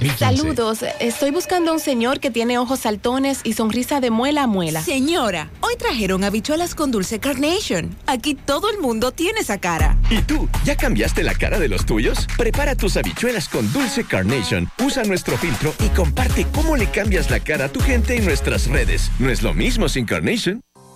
2015. 0.00 0.18
Saludos, 0.18 0.84
estoy 1.00 1.30
buscando 1.30 1.70
a 1.70 1.74
un 1.74 1.80
señor 1.80 2.20
que 2.20 2.30
tiene 2.30 2.58
ojos 2.58 2.80
saltones 2.80 3.40
y 3.44 3.54
sonrisa 3.54 4.00
de 4.00 4.10
muela 4.10 4.44
a 4.44 4.46
muela. 4.46 4.82
Señora, 4.82 5.50
hoy 5.60 5.74
trajeron 5.76 6.24
habichuelas 6.24 6.74
con 6.74 6.90
dulce 6.90 7.18
carnation. 7.18 7.96
Aquí 8.06 8.34
todo 8.34 8.70
el 8.70 8.78
mundo 8.78 9.12
tiene 9.12 9.40
esa 9.40 9.58
cara. 9.58 9.96
¿Y 10.10 10.22
tú, 10.22 10.48
ya 10.64 10.76
cambiaste 10.76 11.22
la 11.22 11.34
cara 11.34 11.58
de 11.58 11.68
los 11.68 11.86
tuyos? 11.86 12.26
Prepara 12.36 12.74
tus 12.74 12.96
habichuelas 12.96 13.48
con 13.48 13.72
dulce 13.72 14.04
carnation, 14.04 14.68
usa 14.84 15.04
nuestro 15.04 15.36
filtro 15.38 15.74
y 15.84 15.88
comparte 15.88 16.46
cómo 16.52 16.76
le 16.76 16.90
cambias 16.90 17.30
la 17.30 17.40
cara 17.40 17.66
a 17.66 17.68
tu 17.68 17.80
gente 17.80 18.16
en 18.16 18.24
nuestras 18.24 18.66
redes. 18.66 19.10
No 19.18 19.30
es 19.30 19.42
lo 19.42 19.54
mismo 19.54 19.88
sin 19.88 20.04
carnation. 20.04 20.60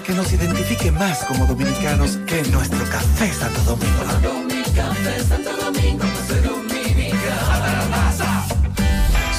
que 0.00 0.12
nos 0.12 0.32
identifique 0.32 0.90
más 0.90 1.22
como 1.24 1.44
dominicanos 1.44 2.16
que 2.26 2.42
nuestro 2.44 2.82
café 2.88 3.30
Santo 3.32 3.60
Domingo. 3.62 4.04
Café 4.74 5.22
Santo 5.22 5.50
Domingo. 5.56 6.04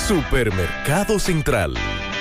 Supermercado 0.07 1.17
Central. 1.17 1.73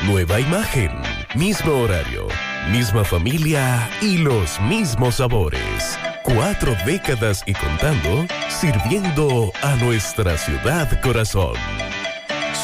Nueva 0.06 0.40
imagen, 0.40 0.92
mismo 1.34 1.72
horario, 1.72 2.26
misma 2.70 3.04
familia 3.04 3.90
y 4.00 4.18
los 4.18 4.58
mismos 4.60 5.16
sabores. 5.16 5.98
Cuatro 6.22 6.74
décadas 6.86 7.42
y 7.44 7.52
contando, 7.52 8.26
sirviendo 8.48 9.52
a 9.62 9.74
nuestra 9.76 10.38
ciudad 10.38 11.00
corazón. 11.02 11.54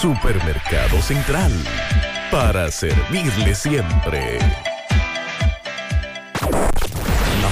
Supermercado 0.00 1.02
Central. 1.02 1.52
Para 2.30 2.70
servirle 2.70 3.54
siempre. 3.54 4.38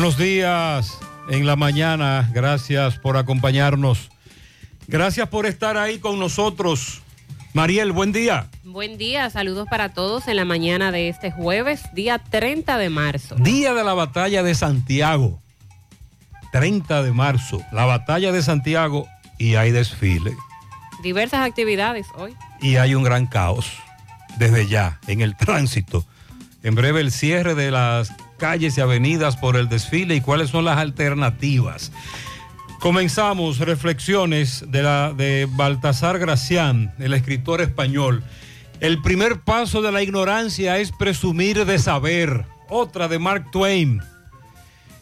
Buenos 0.00 0.16
días 0.16 0.98
en 1.28 1.44
la 1.44 1.56
mañana. 1.56 2.26
Gracias 2.32 2.96
por 2.96 3.18
acompañarnos. 3.18 4.08
Gracias 4.88 5.28
por 5.28 5.44
estar 5.44 5.76
ahí 5.76 5.98
con 5.98 6.18
nosotros. 6.18 7.02
Mariel, 7.52 7.92
buen 7.92 8.10
día. 8.10 8.48
Buen 8.64 8.96
día, 8.96 9.28
saludos 9.28 9.68
para 9.68 9.90
todos 9.90 10.26
en 10.26 10.36
la 10.36 10.46
mañana 10.46 10.90
de 10.90 11.10
este 11.10 11.30
jueves, 11.30 11.82
día 11.92 12.18
30 12.18 12.78
de 12.78 12.88
marzo. 12.88 13.34
Día 13.34 13.74
de 13.74 13.84
la 13.84 13.92
batalla 13.92 14.42
de 14.42 14.54
Santiago. 14.54 15.38
30 16.50 17.02
de 17.02 17.12
marzo. 17.12 17.62
La 17.70 17.84
batalla 17.84 18.32
de 18.32 18.42
Santiago 18.42 19.06
y 19.36 19.56
hay 19.56 19.70
desfile. 19.70 20.34
Diversas 21.02 21.46
actividades 21.46 22.06
hoy. 22.16 22.34
Y 22.62 22.76
hay 22.76 22.94
un 22.94 23.02
gran 23.02 23.26
caos 23.26 23.70
desde 24.38 24.66
ya 24.66 24.98
en 25.08 25.20
el 25.20 25.36
tránsito. 25.36 26.06
En 26.62 26.74
breve 26.74 27.00
el 27.00 27.12
cierre 27.12 27.54
de 27.54 27.70
las 27.70 28.14
calles 28.40 28.76
y 28.76 28.80
avenidas 28.80 29.36
por 29.36 29.56
el 29.56 29.68
desfile 29.68 30.16
y 30.16 30.20
cuáles 30.20 30.50
son 30.50 30.64
las 30.64 30.78
alternativas. 30.78 31.92
Comenzamos 32.80 33.58
reflexiones 33.58 34.64
de, 34.66 34.82
la, 34.82 35.12
de 35.12 35.46
Baltasar 35.50 36.18
Gracián, 36.18 36.94
el 36.98 37.12
escritor 37.12 37.60
español. 37.60 38.24
El 38.80 39.02
primer 39.02 39.40
paso 39.40 39.82
de 39.82 39.92
la 39.92 40.02
ignorancia 40.02 40.78
es 40.78 40.90
presumir 40.90 41.66
de 41.66 41.78
saber. 41.78 42.46
Otra 42.70 43.06
de 43.06 43.18
Mark 43.18 43.50
Twain. 43.52 44.00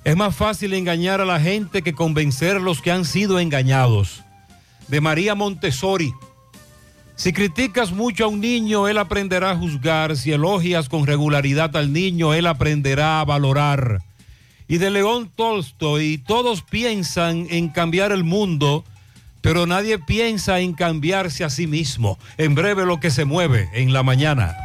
Es 0.03 0.17
más 0.17 0.35
fácil 0.35 0.75
engañar 0.75 1.21
a 1.21 1.25
la 1.25 1.39
gente 1.39 1.83
que 1.83 1.93
convencer 1.93 2.57
a 2.57 2.61
los 2.61 2.83
que 2.83 2.91
han 2.91 3.05
sido 3.05 3.39
engañados. 3.39 4.25
De 4.89 5.01
María 5.01 5.37
Montessori. 5.37 6.13
Si 7.19 7.33
criticas 7.33 7.91
mucho 7.91 8.27
a 8.27 8.29
un 8.29 8.41
niño, 8.41 8.87
él 8.87 8.97
aprenderá 8.97 9.51
a 9.51 9.57
juzgar. 9.57 10.17
Si 10.17 10.31
elogias 10.31 10.89
con 10.89 11.05
regularidad 11.05 11.77
al 11.77 11.93
niño, 11.93 12.33
él 12.33 12.47
aprenderá 12.47 13.19
a 13.21 13.25
valorar. 13.25 14.03
Y 14.69 14.79
de 14.79 14.91
León 14.91 15.29
Tolstoy, 15.35 16.19
todos 16.19 16.63
piensan 16.63 17.49
en 17.51 17.71
cambiar 17.71 18.13
el 18.13 18.23
mundo, 18.23 18.85
pero 19.41 19.67
nadie 19.67 19.99
piensa 19.99 20.61
en 20.61 20.75
cambiarse 20.75 21.43
a 21.43 21.51
sí 21.51 21.67
mismo. 21.67 22.21
En 22.37 22.55
breve 22.55 22.87
lo 22.87 23.01
que 23.01 23.11
se 23.11 23.25
mueve 23.25 23.69
en 23.73 23.93
la 23.93 24.05
mañana. 24.05 24.57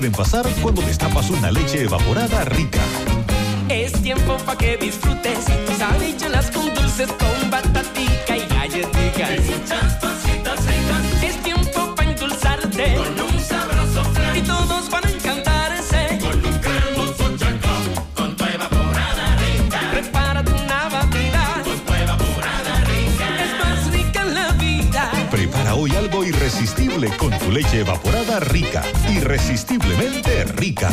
Pueden 0.00 0.12
pasar 0.16 0.46
cuando 0.62 0.80
destapas 0.80 1.28
una 1.28 1.50
leche 1.50 1.82
evaporada 1.82 2.29
Irresistiblemente 29.50 30.44
rica. 30.44 30.90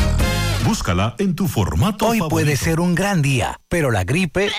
Búscala 0.66 1.14
en 1.20 1.36
tu 1.36 1.48
formato 1.48 2.08
Hoy 2.08 2.20
puede 2.28 2.58
ser 2.58 2.80
un 2.80 2.96
gran 2.96 3.22
día, 3.22 3.60
pero 3.70 3.92
la 3.92 4.04
gripe 4.04 4.50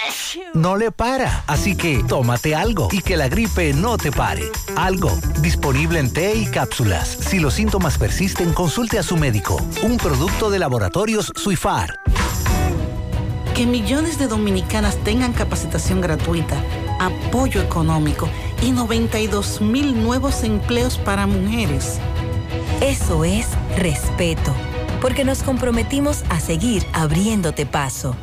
no 0.54 0.76
le 0.76 0.92
para. 0.92 1.42
Así 1.48 1.74
que 1.74 2.04
tómate 2.06 2.54
algo 2.54 2.90
y 2.92 3.02
que 3.02 3.16
la 3.16 3.28
gripe 3.28 3.72
no 3.72 3.98
te 3.98 4.12
pare. 4.12 4.44
Algo, 4.76 5.10
disponible 5.40 5.98
en 5.98 6.12
té 6.12 6.36
y 6.36 6.46
cápsulas. 6.46 7.08
Si 7.08 7.40
los 7.40 7.54
síntomas 7.54 7.98
persisten, 7.98 8.52
consulte 8.52 9.00
a 9.00 9.02
su 9.02 9.16
médico. 9.16 9.60
Un 9.82 9.96
producto 9.96 10.48
de 10.48 10.60
laboratorios 10.60 11.32
Suifar. 11.34 11.98
Que 13.56 13.66
millones 13.66 14.16
de 14.16 14.28
dominicanas 14.28 14.96
tengan 15.02 15.32
capacitación 15.32 16.00
gratuita, 16.00 16.62
apoyo 17.00 17.60
económico 17.60 18.28
y 18.62 18.70
92 18.70 19.60
mil 19.60 20.00
nuevos 20.00 20.44
empleos 20.44 20.98
para 20.98 21.26
mujeres. 21.26 21.98
Eso 22.80 23.24
es 23.24 23.57
respeto, 23.76 24.54
porque 25.00 25.24
nos 25.24 25.42
comprometimos 25.42 26.24
a 26.30 26.40
seguir 26.40 26.84
abriéndote 26.92 27.66
paso. 27.66 28.16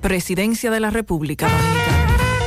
Presidencia 0.00 0.70
de 0.70 0.80
la 0.80 0.90
República 0.90 1.48
Dominicana. 1.48 1.85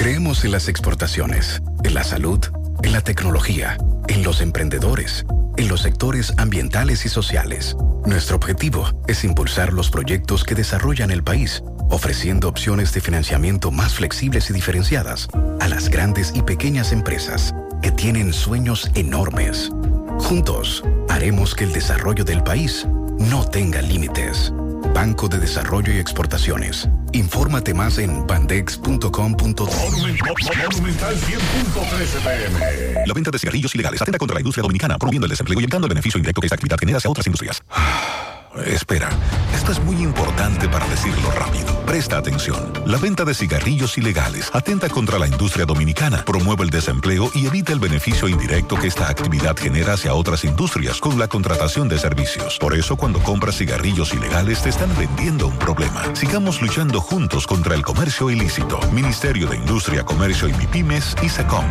Creemos 0.00 0.46
en 0.46 0.52
las 0.52 0.68
exportaciones, 0.68 1.60
en 1.84 1.92
la 1.92 2.04
salud, 2.04 2.40
en 2.82 2.92
la 2.92 3.02
tecnología, 3.02 3.76
en 4.08 4.22
los 4.22 4.40
emprendedores, 4.40 5.26
en 5.58 5.68
los 5.68 5.82
sectores 5.82 6.32
ambientales 6.38 7.04
y 7.04 7.10
sociales. 7.10 7.76
Nuestro 8.06 8.36
objetivo 8.36 8.88
es 9.08 9.24
impulsar 9.24 9.74
los 9.74 9.90
proyectos 9.90 10.44
que 10.44 10.54
desarrollan 10.54 11.10
el 11.10 11.22
país, 11.22 11.62
ofreciendo 11.90 12.48
opciones 12.48 12.94
de 12.94 13.02
financiamiento 13.02 13.70
más 13.70 13.92
flexibles 13.92 14.48
y 14.48 14.54
diferenciadas 14.54 15.28
a 15.60 15.68
las 15.68 15.90
grandes 15.90 16.32
y 16.34 16.40
pequeñas 16.40 16.92
empresas 16.92 17.54
que 17.82 17.90
tienen 17.90 18.32
sueños 18.32 18.90
enormes. 18.94 19.70
Juntos, 20.18 20.82
haremos 21.10 21.54
que 21.54 21.64
el 21.64 21.74
desarrollo 21.74 22.24
del 22.24 22.42
país 22.42 22.86
no 23.18 23.44
tenga 23.44 23.82
límites. 23.82 24.50
Banco 24.94 25.28
de 25.28 25.38
Desarrollo 25.38 25.92
y 25.92 25.98
Exportaciones. 25.98 26.88
Infórmate 27.12 27.74
más 27.74 27.98
en 27.98 28.26
bandex.com.do. 28.26 29.10
Monumental 29.10 31.16
100.13 31.16 32.22
pm. 32.22 33.06
La 33.06 33.14
venta 33.14 33.30
de 33.30 33.38
cigarrillos 33.38 33.74
ilegales 33.74 34.00
atenta 34.00 34.18
contra 34.18 34.34
la 34.34 34.40
industria 34.40 34.62
dominicana, 34.62 34.98
promoviendo 34.98 35.26
el 35.26 35.30
desempleo 35.30 35.60
y 35.60 35.64
evitando 35.64 35.86
el 35.86 35.90
beneficio 35.90 36.18
indirecto 36.18 36.40
que 36.40 36.46
esta 36.46 36.54
actividad 36.54 36.78
genera 36.78 36.98
hacia 36.98 37.10
otras 37.10 37.26
industrias. 37.26 37.62
Espera, 38.66 39.08
esto 39.54 39.70
es 39.70 39.80
muy 39.80 39.96
importante 40.02 40.68
para 40.68 40.86
decirlo 40.88 41.30
rápido. 41.30 41.66
Presta 41.86 42.18
atención. 42.18 42.72
La 42.84 42.98
venta 42.98 43.24
de 43.24 43.32
cigarrillos 43.32 43.96
ilegales 43.96 44.50
atenta 44.52 44.88
contra 44.88 45.18
la 45.18 45.28
industria 45.28 45.64
dominicana, 45.64 46.24
promueve 46.24 46.64
el 46.64 46.70
desempleo 46.70 47.30
y 47.32 47.46
evita 47.46 47.72
el 47.72 47.78
beneficio 47.78 48.28
indirecto 48.28 48.76
que 48.76 48.88
esta 48.88 49.08
actividad 49.08 49.56
genera 49.56 49.92
hacia 49.92 50.14
otras 50.14 50.44
industrias 50.44 50.98
con 50.98 51.18
la 51.18 51.28
contratación 51.28 51.88
de 51.88 51.98
servicios. 51.98 52.58
Por 52.58 52.74
eso, 52.74 52.96
cuando 52.96 53.20
compras 53.20 53.56
cigarrillos 53.56 54.12
ilegales, 54.14 54.62
te 54.62 54.70
están 54.70 54.90
vendiendo 54.98 55.46
un 55.46 55.58
problema. 55.58 56.02
Sigamos 56.14 56.60
luchando 56.60 57.00
juntos 57.00 57.46
contra 57.46 57.76
el 57.76 57.82
comercio 57.82 58.30
ilícito. 58.30 58.80
Ministerio 58.92 59.46
de 59.46 59.56
Industria, 59.56 60.04
Comercio 60.04 60.48
y 60.48 60.54
MIPIMES 60.54 61.16
y 61.22 61.28
SECOM. 61.28 61.64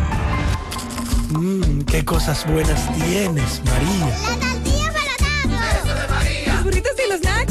Mmm, 1.30 1.82
qué 1.82 2.04
cosas 2.04 2.46
buenas 2.46 2.92
tienes, 2.94 3.62
María. 3.64 4.49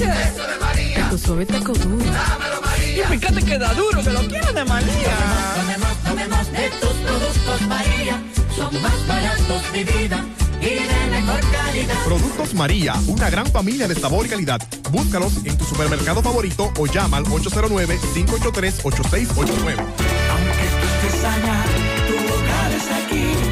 Eso 0.05 0.47
de 0.47 0.57
María. 0.59 1.09
Tu 1.09 1.17
suave 1.17 1.45
taco 1.45 1.73
duro. 1.73 2.05
Dámelo, 2.05 2.61
María. 2.61 3.03
Y 3.03 3.07
fíjate 3.17 3.43
que 3.43 3.57
da 3.57 3.73
duro, 3.73 4.01
que 4.03 4.09
lo 4.09 4.21
quiero 4.27 4.51
de 4.53 4.63
María. 4.65 5.17
Tomemos, 5.55 5.97
tomemos 6.03 6.51
de 6.51 6.69
tus 6.79 6.93
productos, 6.93 7.61
María. 7.67 8.21
Son 8.55 8.81
más 8.81 9.07
baratos 9.07 9.71
de 9.73 9.83
vida 9.83 10.23
y 10.61 10.65
de 10.65 11.07
mejor 11.11 11.39
calidad. 11.51 12.03
Productos 12.05 12.53
María, 12.53 12.93
una 13.07 13.29
gran 13.29 13.45
familia 13.47 13.87
de 13.87 13.95
sabor 13.95 14.25
y 14.25 14.29
calidad. 14.29 14.61
Búscalos 14.91 15.33
en 15.45 15.57
tu 15.57 15.65
supermercado 15.65 16.21
favorito 16.21 16.71
o 16.77 16.85
llama 16.85 17.17
al 17.17 17.25
809-583-8689. 17.25 19.77
Aunque 20.31 20.67
tú 20.79 20.87
estés 21.07 21.23
allá, 21.23 21.63
tu 22.07 22.13
hogar 22.33 22.71
es 22.71 22.91
aquí. 22.91 23.48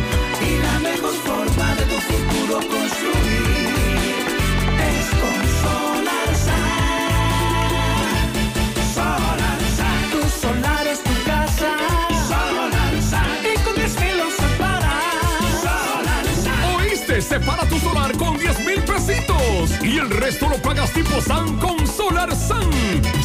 Solar 17.37 17.37
Y 17.37 17.37
con 17.37 17.37
10 17.37 17.37
mil 17.37 17.37
se 17.37 17.39
para. 17.39 17.45
Solar 17.67 17.79
solar 17.79 18.17
con 18.17 18.37
10 18.37 18.59
mil 18.65 18.81
pesitos. 18.83 19.71
Y 19.83 19.99
el 19.99 20.09
resto 20.09 20.49
lo 20.49 20.59
pagas 20.61 20.91
tipo 20.93 21.21
SAN 21.21 21.57
con 21.57 21.85
Solar 21.87 22.35
SAN. 22.35 22.69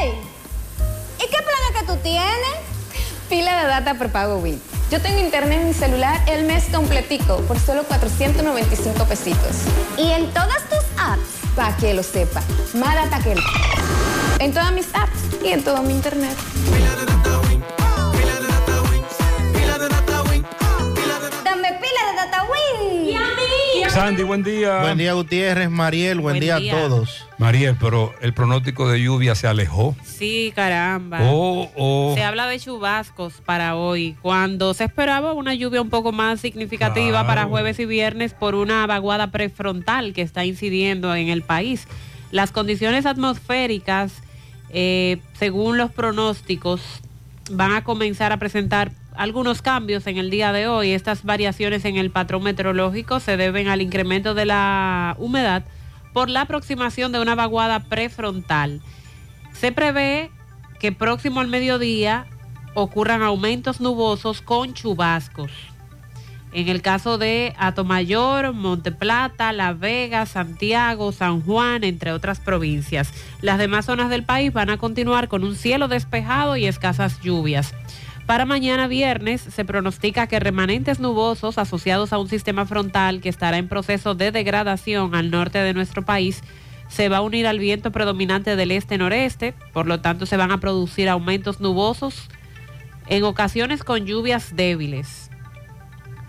¡Ey! 0.00 0.11
¿Y 1.18 1.23
qué 1.23 1.37
plan 1.37 1.62
es 1.71 1.80
que 1.80 1.87
tú 1.87 1.97
tienes? 2.02 2.35
Pila 3.28 3.62
de 3.62 3.68
data 3.68 3.95
prepago 3.95 4.38
Win. 4.38 4.61
Yo 4.90 5.00
tengo 5.00 5.21
internet 5.21 5.61
en 5.61 5.68
mi 5.68 5.75
celular 5.75 6.21
el 6.26 6.45
mes 6.45 6.64
completico 6.73 7.37
por 7.42 7.61
solo 7.61 7.85
495 7.85 9.04
pesitos. 9.04 9.57
¿Y 9.97 10.11
en 10.11 10.33
todas 10.33 10.68
tus 10.68 10.83
apps? 10.99 11.23
Para 11.54 11.76
que 11.76 11.95
lo 11.95 12.02
sepa. 12.02 12.42
Más 12.75 12.97
data 12.97 13.21
que 13.23 13.33
el... 13.33 13.40
En 14.40 14.52
todas 14.52 14.73
mis 14.73 14.88
apps 14.95 15.21
y 15.45 15.50
en 15.50 15.62
todo 15.62 15.80
mi 15.85 15.92
internet. 15.92 16.37
Sandy, 23.88 24.23
buen 24.23 24.42
día. 24.42 24.80
Buen 24.83 24.99
día, 24.99 25.14
Gutiérrez, 25.14 25.71
Mariel, 25.71 26.21
buen, 26.21 26.35
Buen 26.35 26.40
día, 26.40 26.57
día. 26.59 26.76
a 26.76 26.80
todos. 26.88 27.26
Mariel, 27.38 27.76
pero 27.80 28.12
el 28.21 28.33
pronóstico 28.35 28.88
de 28.88 29.02
lluvia 29.02 29.35
se 29.35 29.47
alejó. 29.49 29.97
Sí, 30.04 30.52
caramba. 30.54 31.21
Oh, 31.23 31.71
oh. 31.76 32.12
Se 32.14 32.23
habla 32.23 32.47
de 32.47 32.61
chubascos 32.61 33.35
para 33.45 33.75
hoy, 33.76 34.16
cuando 34.23 34.75
se 34.75 34.85
esperaba 34.85 35.33
una 35.33 35.54
lluvia 35.54 35.80
un 35.80 35.90
poco 35.90 36.12
más 36.12 36.40
significativa 36.40 37.11
Claro. 37.11 37.26
para 37.26 37.45
jueves 37.47 37.78
y 37.80 37.87
viernes 37.87 38.35
por 38.35 38.54
una 38.54 38.87
vaguada 38.87 39.30
prefrontal 39.30 40.12
que 40.12 40.23
está 40.23 40.45
incidiendo 40.45 41.14
en 41.14 41.28
el 41.28 41.42
país. 41.42 41.88
Las 42.30 42.52
condiciones 42.52 43.07
atmosféricas, 43.07 44.12
eh, 44.71 45.18
según 45.38 45.78
los 45.78 45.90
pronósticos, 45.90 46.83
van 47.50 47.73
a 47.73 47.83
comenzar 47.85 48.33
a 48.33 48.37
presentar 48.37 48.92
algunos 49.18 49.62
cambios 49.62 50.06
en 50.06 50.16
el 50.16 50.30
día 50.30 50.52
de 50.52 50.68
hoy. 50.68 50.92
Estas 50.92 51.25
variaciones 51.25 51.84
en 51.84 51.96
el 51.96 52.10
patrón 52.10 52.44
meteorológico 52.44 53.18
se 53.18 53.37
deben 53.37 53.68
al 53.68 53.82
incremento 53.82 54.32
de 54.32 54.46
la 54.46 55.16
humedad 55.18 55.64
por 56.14 56.30
la 56.30 56.42
aproximación 56.42 57.10
de 57.12 57.20
una 57.20 57.34
vaguada 57.34 57.80
prefrontal. 57.80 58.80
Se 59.52 59.72
prevé 59.72 60.30
que 60.78 60.92
próximo 60.92 61.40
al 61.40 61.48
mediodía 61.48 62.26
ocurran 62.75 63.22
aumentos 63.22 63.80
nubosos 63.80 64.40
con 64.40 64.72
chubascos. 64.72 65.50
En 66.52 66.68
el 66.68 66.80
caso 66.80 67.18
de 67.18 67.54
Atomayor, 67.58 68.54
Monteplata, 68.54 69.52
La 69.52 69.72
Vega, 69.72 70.25
Santiago, 70.26 71.12
San 71.12 71.42
Juan, 71.42 71.82
entre 71.82 72.12
otras 72.12 72.38
provincias. 72.38 73.12
Las 73.42 73.58
demás 73.58 73.84
zonas 73.84 74.10
del 74.10 74.22
país 74.22 74.52
van 74.52 74.70
a 74.70 74.78
continuar 74.78 75.28
con 75.28 75.42
un 75.42 75.56
cielo 75.56 75.88
despejado 75.88 76.56
y 76.56 76.66
escasas 76.66 77.20
lluvias. 77.20 77.75
Para 78.28 78.44
mañana 78.44 78.88
viernes 78.88 79.40
se 79.40 79.64
pronostica 79.64 80.26
que 80.26 80.38
remanentes 80.38 81.00
nubosos 81.00 81.56
asociados 81.56 82.12
a 82.12 82.18
un 82.18 82.28
sistema 82.28 82.66
frontal 82.66 83.23
que 83.23 83.30
estará 83.30 83.56
en 83.56 83.68
proceso 83.68 84.14
de 84.14 84.30
degradación 84.32 85.14
al 85.14 85.30
norte 85.30 85.56
de 85.61 85.73
nuestro 85.73 86.04
país 86.04 86.42
se 86.88 87.08
va 87.08 87.16
a 87.16 87.20
unir 87.23 87.47
al 87.47 87.58
viento 87.58 87.90
predominante 87.90 88.54
del 88.54 88.70
este-noreste, 88.70 89.54
por 89.73 89.87
lo 89.87 90.02
tanto 90.02 90.26
se 90.26 90.37
van 90.37 90.50
a 90.50 90.61
producir 90.61 91.08
aumentos 91.08 91.61
nubosos 91.61 92.28
en 93.06 93.25
ocasiones 93.25 93.82
con 93.82 94.04
lluvias 94.04 94.54
débiles. 94.54 95.30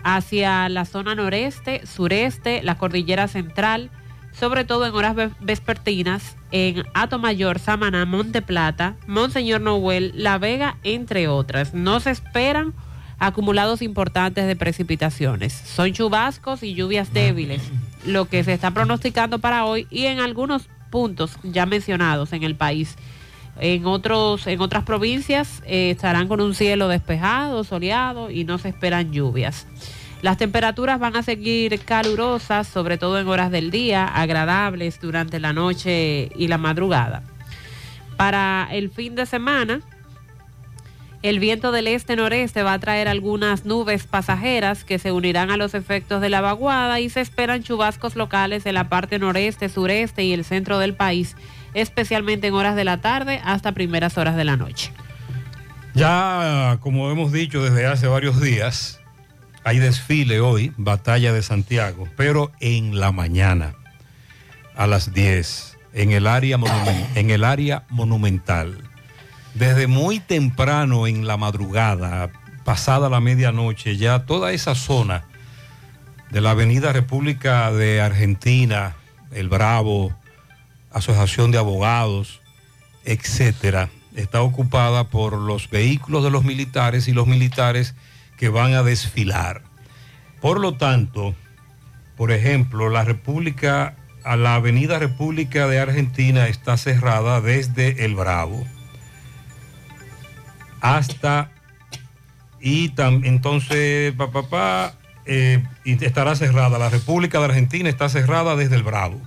Hacia 0.02 0.70
la 0.70 0.86
zona 0.86 1.14
noreste, 1.14 1.86
sureste, 1.86 2.62
la 2.62 2.78
cordillera 2.78 3.28
central, 3.28 3.90
sobre 4.32 4.64
todo 4.64 4.86
en 4.86 4.94
horas 4.94 5.14
ve- 5.14 5.30
vespertinas 5.40 6.36
en 6.52 6.84
Atomayor, 6.94 7.58
Samaná, 7.58 8.04
Monte 8.06 8.42
Plata, 8.42 8.94
Monseñor 9.06 9.60
Noel, 9.60 10.12
La 10.14 10.38
Vega, 10.38 10.76
entre 10.84 11.28
otras. 11.28 11.74
No 11.74 12.00
se 12.00 12.10
esperan 12.10 12.72
acumulados 13.18 13.82
importantes 13.82 14.46
de 14.46 14.56
precipitaciones. 14.56 15.52
Son 15.52 15.92
chubascos 15.92 16.62
y 16.62 16.74
lluvias 16.74 17.12
débiles, 17.12 17.60
lo 18.06 18.24
que 18.24 18.42
se 18.44 18.54
está 18.54 18.70
pronosticando 18.70 19.38
para 19.40 19.66
hoy 19.66 19.86
y 19.90 20.06
en 20.06 20.20
algunos 20.20 20.68
puntos 20.90 21.32
ya 21.42 21.66
mencionados 21.66 22.32
en 22.32 22.42
el 22.42 22.56
país. 22.56 22.96
En, 23.60 23.84
otros, 23.84 24.46
en 24.46 24.60
otras 24.62 24.84
provincias 24.84 25.62
eh, 25.66 25.90
estarán 25.90 26.28
con 26.28 26.40
un 26.40 26.54
cielo 26.54 26.88
despejado, 26.88 27.62
soleado 27.62 28.30
y 28.30 28.44
no 28.44 28.56
se 28.56 28.70
esperan 28.70 29.12
lluvias. 29.12 29.66
Las 30.22 30.36
temperaturas 30.36 31.00
van 31.00 31.16
a 31.16 31.22
seguir 31.22 31.78
calurosas, 31.80 32.68
sobre 32.68 32.98
todo 32.98 33.18
en 33.18 33.28
horas 33.28 33.50
del 33.50 33.70
día, 33.70 34.06
agradables 34.06 35.00
durante 35.00 35.40
la 35.40 35.52
noche 35.52 36.30
y 36.36 36.48
la 36.48 36.58
madrugada. 36.58 37.22
Para 38.16 38.68
el 38.70 38.90
fin 38.90 39.14
de 39.14 39.24
semana, 39.24 39.80
el 41.22 41.38
viento 41.38 41.72
del 41.72 41.86
este-noreste 41.86 42.62
va 42.62 42.74
a 42.74 42.78
traer 42.78 43.08
algunas 43.08 43.64
nubes 43.64 44.06
pasajeras 44.06 44.84
que 44.84 44.98
se 44.98 45.10
unirán 45.10 45.50
a 45.50 45.56
los 45.56 45.74
efectos 45.74 46.20
de 46.20 46.28
la 46.28 46.42
vaguada 46.42 47.00
y 47.00 47.08
se 47.08 47.20
esperan 47.20 47.62
chubascos 47.62 48.14
locales 48.16 48.66
en 48.66 48.74
la 48.74 48.90
parte 48.90 49.18
noreste, 49.18 49.70
sureste 49.70 50.22
y 50.24 50.34
el 50.34 50.44
centro 50.44 50.78
del 50.78 50.94
país, 50.94 51.34
especialmente 51.72 52.46
en 52.48 52.54
horas 52.54 52.76
de 52.76 52.84
la 52.84 53.00
tarde 53.00 53.40
hasta 53.42 53.72
primeras 53.72 54.18
horas 54.18 54.36
de 54.36 54.44
la 54.44 54.56
noche. 54.56 54.92
Ya, 55.94 56.78
como 56.80 57.10
hemos 57.10 57.32
dicho 57.32 57.62
desde 57.62 57.86
hace 57.86 58.06
varios 58.06 58.40
días, 58.40 58.99
hay 59.64 59.78
desfile 59.78 60.40
hoy, 60.40 60.72
Batalla 60.76 61.32
de 61.32 61.42
Santiago, 61.42 62.08
pero 62.16 62.50
en 62.60 62.98
la 62.98 63.12
mañana, 63.12 63.74
a 64.76 64.86
las 64.86 65.12
10, 65.12 65.78
en 65.92 66.12
el 66.12 66.26
área, 66.26 66.58
en 67.14 67.30
el 67.30 67.44
área 67.44 67.84
monumental. 67.90 68.78
Desde 69.54 69.86
muy 69.86 70.20
temprano 70.20 71.06
en 71.06 71.26
la 71.26 71.36
madrugada, 71.36 72.30
pasada 72.64 73.08
la 73.08 73.20
medianoche, 73.20 73.96
ya 73.96 74.24
toda 74.24 74.52
esa 74.52 74.74
zona 74.74 75.24
de 76.30 76.40
la 76.40 76.52
Avenida 76.52 76.92
República 76.92 77.72
de 77.72 78.00
Argentina, 78.00 78.94
El 79.32 79.48
Bravo, 79.48 80.14
Asociación 80.92 81.50
de 81.50 81.58
Abogados, 81.58 82.40
etcétera, 83.04 83.90
está 84.14 84.42
ocupada 84.42 85.04
por 85.04 85.36
los 85.36 85.68
vehículos 85.68 86.22
de 86.22 86.30
los 86.30 86.44
militares 86.44 87.08
y 87.08 87.12
los 87.12 87.26
militares 87.26 87.94
que 88.40 88.48
van 88.48 88.74
a 88.74 88.82
desfilar. 88.82 89.62
Por 90.40 90.58
lo 90.58 90.76
tanto, 90.76 91.34
por 92.16 92.32
ejemplo, 92.32 92.88
la 92.88 93.04
República, 93.04 93.94
a 94.24 94.36
la 94.36 94.54
Avenida 94.56 94.98
República 94.98 95.68
de 95.68 95.78
Argentina 95.78 96.48
está 96.48 96.76
cerrada 96.76 97.40
desde 97.40 98.04
El 98.04 98.14
Bravo 98.16 98.66
hasta 100.80 101.50
y 102.60 102.90
tam- 102.90 103.24
entonces 103.26 104.12
pa, 104.14 104.30
pa, 104.30 104.48
pa, 104.48 104.94
eh, 105.26 105.62
estará 105.84 106.34
cerrada. 106.34 106.78
La 106.78 106.88
República 106.88 107.38
de 107.38 107.44
Argentina 107.46 107.88
está 107.88 108.08
cerrada 108.08 108.56
desde 108.56 108.76
el 108.76 108.82
Bravo. 108.82 109.20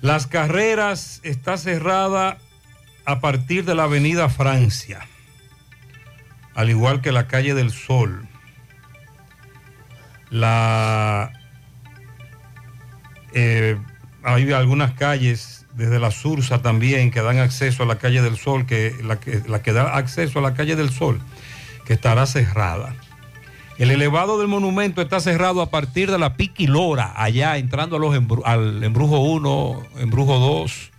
Las 0.00 0.26
carreras 0.26 1.20
está 1.22 1.56
cerrada 1.56 2.38
a 3.04 3.20
partir 3.20 3.64
de 3.64 3.74
la 3.74 3.84
Avenida 3.84 4.28
Francia, 4.28 5.00
al 6.54 6.70
igual 6.70 7.00
que 7.00 7.12
la 7.12 7.26
calle 7.26 7.54
del 7.54 7.70
Sol. 7.70 8.26
Eh, 13.34 13.78
hay 14.22 14.52
algunas 14.52 14.92
calles 14.92 15.66
desde 15.74 15.98
la 15.98 16.10
Sursa 16.10 16.60
también 16.60 17.10
que 17.10 17.22
dan 17.22 17.38
acceso 17.38 17.82
a 17.82 17.86
la 17.86 17.96
calle 17.96 18.22
del 18.22 18.36
Sol, 18.36 18.66
que 18.66 18.94
la, 19.02 19.18
que 19.18 19.72
da 19.72 19.96
acceso 19.96 20.38
a 20.38 20.42
la 20.42 20.54
calle 20.54 20.76
del 20.76 20.90
Sol, 20.90 21.20
que 21.86 21.94
estará 21.94 22.26
cerrada. 22.26 22.94
El 23.78 23.90
elevado 23.90 24.38
del 24.38 24.48
monumento 24.48 25.00
está 25.00 25.18
cerrado 25.18 25.62
a 25.62 25.70
partir 25.70 26.10
de 26.10 26.18
la 26.18 26.36
Piquilora, 26.36 27.12
allá 27.16 27.56
entrando 27.56 27.96
a 27.96 27.98
los 27.98 28.14
al 28.44 28.84
embrujo 28.84 29.20
1, 29.20 29.82
embrujo 29.96 30.38
2, 30.38 30.90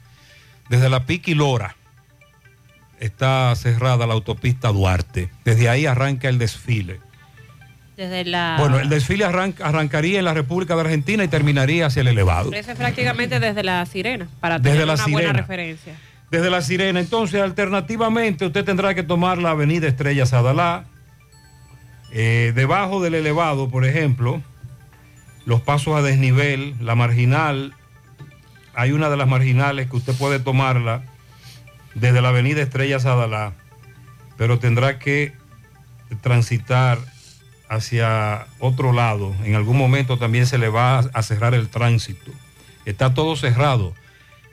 desde 0.69 0.89
la 0.89 1.05
Piquilora 1.05 1.75
está 3.03 3.53
cerrada 3.55 4.07
la 4.07 4.13
autopista 4.13 4.69
Duarte. 4.69 5.29
Desde 5.45 5.69
ahí 5.69 5.85
arranca 5.85 6.29
el 6.29 6.37
desfile. 6.37 6.99
Desde 7.97 8.25
la... 8.25 8.55
Bueno, 8.59 8.79
el 8.79 8.89
desfile 8.89 9.25
arranca- 9.25 9.65
arrancaría 9.65 10.17
en 10.19 10.25
la 10.25 10.33
República 10.33 10.75
de 10.75 10.81
Argentina 10.81 11.23
y 11.23 11.27
terminaría 11.27 11.85
hacia 11.85 12.01
el 12.01 12.07
elevado. 12.07 12.51
Ese 12.53 12.71
es 12.71 12.77
prácticamente 12.77 13.39
desde 13.39 13.61
la 13.63 13.85
sirena, 13.85 14.27
para 14.39 14.57
Desde 14.57 14.79
tener 14.79 14.87
la 14.87 14.93
una 14.95 15.07
buena 15.07 15.33
referencia. 15.33 15.93
Desde 16.31 16.49
la 16.49 16.61
Sirena, 16.63 16.99
entonces 16.99 17.39
alternativamente 17.39 18.47
usted 18.47 18.65
tendrá 18.65 18.95
que 18.95 19.03
tomar 19.03 19.37
la 19.37 19.51
avenida 19.51 19.87
Estrella 19.87 20.25
Sadalá, 20.25 20.85
Eh, 22.15 22.53
debajo 22.55 23.01
del 23.01 23.15
elevado, 23.15 23.69
por 23.69 23.85
ejemplo, 23.85 24.41
los 25.45 25.61
pasos 25.61 25.95
a 25.95 26.01
desnivel, 26.01 26.75
la 26.79 26.95
marginal, 26.95 27.73
hay 28.75 28.91
una 28.91 29.09
de 29.09 29.17
las 29.17 29.27
marginales 29.27 29.89
que 29.89 29.95
usted 29.97 30.13
puede 30.13 30.39
tomarla 30.39 31.03
desde 31.95 32.21
la 32.21 32.29
avenida 32.29 32.61
Estrellas 32.61 33.05
Adalá, 33.05 33.53
pero 34.37 34.59
tendrá 34.59 34.99
que 34.99 35.33
transitar 36.21 36.99
hacia 37.69 38.47
otro 38.59 38.93
lado. 38.93 39.33
En 39.43 39.55
algún 39.55 39.77
momento 39.77 40.17
también 40.17 40.45
se 40.45 40.57
le 40.57 40.69
va 40.69 40.99
a 40.99 41.23
cerrar 41.23 41.53
el 41.53 41.69
tránsito. 41.69 42.31
Está 42.85 43.13
todo 43.13 43.35
cerrado. 43.35 43.93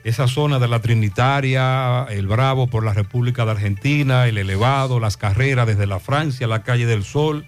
Esa 0.03 0.27
zona 0.27 0.57
de 0.57 0.67
la 0.67 0.79
Trinitaria, 0.79 2.07
el 2.09 2.25
Bravo 2.25 2.65
por 2.67 2.83
la 2.83 2.93
República 2.93 3.45
de 3.45 3.51
Argentina, 3.51 4.27
el 4.27 4.39
Elevado, 4.39 4.99
las 4.99 5.15
carreras 5.15 5.67
desde 5.67 5.85
la 5.85 5.99
Francia, 5.99 6.47
la 6.47 6.63
calle 6.63 6.87
del 6.87 7.03
Sol, 7.03 7.45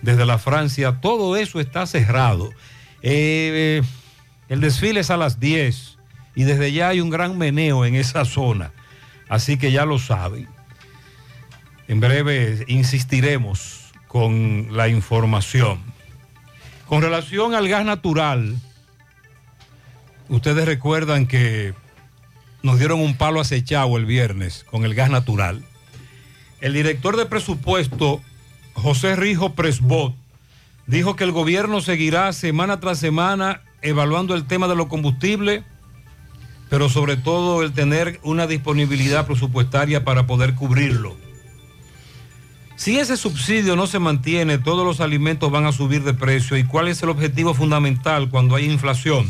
desde 0.00 0.24
la 0.24 0.38
Francia, 0.38 1.00
todo 1.00 1.36
eso 1.36 1.58
está 1.58 1.86
cerrado. 1.86 2.50
Eh, 3.02 3.82
el 4.48 4.60
desfile 4.60 5.00
es 5.00 5.10
a 5.10 5.16
las 5.16 5.40
10 5.40 5.98
y 6.36 6.44
desde 6.44 6.72
ya 6.72 6.88
hay 6.88 7.00
un 7.00 7.10
gran 7.10 7.36
meneo 7.36 7.84
en 7.84 7.96
esa 7.96 8.24
zona. 8.24 8.72
Así 9.30 9.56
que 9.56 9.70
ya 9.70 9.86
lo 9.86 9.98
saben. 9.98 10.48
En 11.88 12.00
breve 12.00 12.64
insistiremos 12.66 13.92
con 14.08 14.76
la 14.76 14.88
información. 14.88 15.80
Con 16.88 17.00
relación 17.00 17.54
al 17.54 17.68
gas 17.68 17.84
natural, 17.84 18.56
ustedes 20.28 20.66
recuerdan 20.66 21.28
que 21.28 21.74
nos 22.64 22.80
dieron 22.80 23.00
un 23.00 23.16
palo 23.16 23.40
acechado 23.40 23.96
el 23.96 24.04
viernes 24.04 24.64
con 24.68 24.84
el 24.84 24.94
gas 24.94 25.10
natural. 25.10 25.64
El 26.60 26.72
director 26.72 27.16
de 27.16 27.26
presupuesto, 27.26 28.20
José 28.74 29.14
Rijo 29.14 29.54
Presbot, 29.54 30.14
dijo 30.88 31.14
que 31.14 31.22
el 31.22 31.30
gobierno 31.30 31.80
seguirá 31.80 32.32
semana 32.32 32.80
tras 32.80 32.98
semana 32.98 33.62
evaluando 33.80 34.34
el 34.34 34.48
tema 34.48 34.66
de 34.66 34.74
los 34.74 34.88
combustibles, 34.88 35.62
pero 36.70 36.88
sobre 36.88 37.16
todo 37.16 37.62
el 37.62 37.72
tener 37.72 38.20
una 38.22 38.46
disponibilidad 38.46 39.26
presupuestaria 39.26 40.04
para 40.04 40.26
poder 40.26 40.54
cubrirlo. 40.54 41.16
Si 42.76 42.98
ese 42.98 43.18
subsidio 43.18 43.76
no 43.76 43.86
se 43.86 43.98
mantiene, 43.98 44.56
todos 44.56 44.86
los 44.86 45.00
alimentos 45.00 45.50
van 45.50 45.66
a 45.66 45.72
subir 45.72 46.02
de 46.02 46.14
precio. 46.14 46.56
¿Y 46.56 46.64
cuál 46.64 46.88
es 46.88 47.02
el 47.02 47.10
objetivo 47.10 47.52
fundamental 47.52 48.30
cuando 48.30 48.54
hay 48.54 48.64
inflación? 48.64 49.28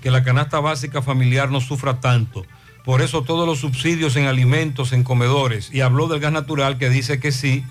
Que 0.00 0.12
la 0.12 0.22
canasta 0.22 0.60
básica 0.60 1.02
familiar 1.02 1.50
no 1.50 1.60
sufra 1.60 1.98
tanto. 2.00 2.46
Por 2.84 3.00
eso 3.00 3.22
todos 3.22 3.48
los 3.48 3.58
subsidios 3.58 4.14
en 4.14 4.26
alimentos, 4.26 4.92
en 4.92 5.02
comedores. 5.02 5.70
Y 5.72 5.80
habló 5.80 6.06
del 6.06 6.20
gas 6.20 6.32
natural 6.32 6.78
que 6.78 6.90
dice 6.90 7.18
que 7.18 7.32
sí, 7.32 7.64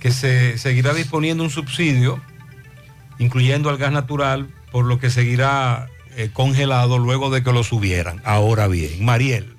que 0.00 0.10
se 0.10 0.56
seguirá 0.58 0.94
disponiendo 0.94 1.44
un 1.44 1.50
subsidio, 1.50 2.20
incluyendo 3.18 3.68
al 3.68 3.76
gas 3.76 3.92
natural, 3.92 4.48
por 4.72 4.86
lo 4.86 4.98
que 4.98 5.10
seguirá 5.10 5.88
eh, 6.18 6.30
congelado 6.32 6.98
luego 6.98 7.30
de 7.30 7.44
que 7.44 7.52
lo 7.52 7.62
subieran. 7.62 8.20
Ahora 8.24 8.66
bien, 8.66 9.04
Mariel, 9.04 9.56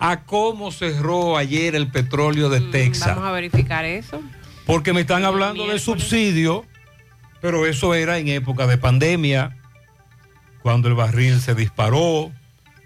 ¿a 0.00 0.24
cómo 0.24 0.72
cerró 0.72 1.36
ayer 1.36 1.76
el 1.76 1.88
petróleo 1.88 2.48
de 2.48 2.60
Texas? 2.60 3.14
Vamos 3.14 3.28
a 3.28 3.30
verificar 3.30 3.84
eso. 3.84 4.20
Porque 4.66 4.92
me 4.92 5.02
están 5.02 5.24
hablando 5.24 5.68
de 5.68 5.78
subsidio, 5.78 6.66
pero 7.40 7.64
eso 7.64 7.94
era 7.94 8.18
en 8.18 8.26
época 8.26 8.66
de 8.66 8.76
pandemia, 8.76 9.56
cuando 10.64 10.88
el 10.88 10.94
barril 10.94 11.40
se 11.40 11.54
disparó, 11.54 12.32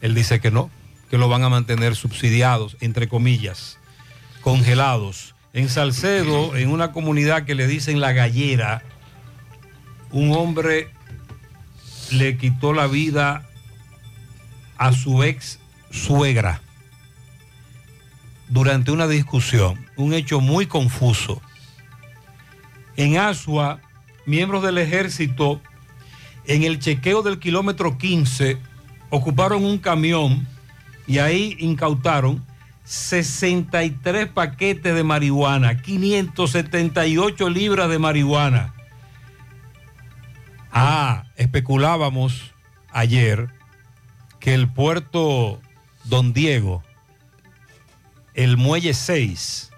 Él 0.00 0.14
dice 0.14 0.40
que 0.40 0.50
no, 0.50 0.70
que 1.10 1.18
lo 1.18 1.28
van 1.28 1.44
a 1.44 1.50
mantener 1.50 1.94
subsidiados, 1.94 2.78
entre 2.80 3.08
comillas, 3.08 3.78
congelados. 4.40 5.34
En 5.52 5.68
Salcedo, 5.68 6.56
en 6.56 6.70
una 6.70 6.92
comunidad 6.92 7.44
que 7.44 7.54
le 7.54 7.66
dicen 7.66 8.00
La 8.00 8.14
Gallera, 8.14 8.80
un 10.12 10.32
hombre 10.32 10.88
le 12.10 12.38
quitó 12.38 12.72
la 12.72 12.86
vida 12.86 13.44
a 14.80 14.94
su 14.94 15.22
ex 15.22 15.58
suegra 15.90 16.62
durante 18.48 18.90
una 18.90 19.06
discusión, 19.06 19.86
un 19.96 20.14
hecho 20.14 20.40
muy 20.40 20.64
confuso. 20.64 21.42
En 22.96 23.18
Asua, 23.18 23.80
miembros 24.24 24.62
del 24.62 24.78
ejército, 24.78 25.60
en 26.46 26.62
el 26.62 26.78
chequeo 26.78 27.20
del 27.20 27.38
kilómetro 27.38 27.98
15, 27.98 28.56
ocuparon 29.10 29.66
un 29.66 29.76
camión 29.76 30.48
y 31.06 31.18
ahí 31.18 31.56
incautaron 31.60 32.42
63 32.84 34.28
paquetes 34.28 34.94
de 34.94 35.04
marihuana, 35.04 35.82
578 35.82 37.50
libras 37.50 37.90
de 37.90 37.98
marihuana. 37.98 38.72
Ah, 40.72 41.24
especulábamos 41.36 42.54
ayer 42.92 43.59
que 44.40 44.54
el 44.54 44.68
puerto 44.68 45.60
Don 46.04 46.32
Diego, 46.32 46.82
el 48.34 48.56
muelle 48.56 48.94
6, 48.94 49.70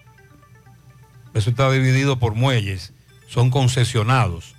eso 1.34 1.50
está 1.50 1.70
dividido 1.70 2.18
por 2.18 2.34
muelles, 2.34 2.92
son 3.26 3.50
concesionados. 3.50 4.54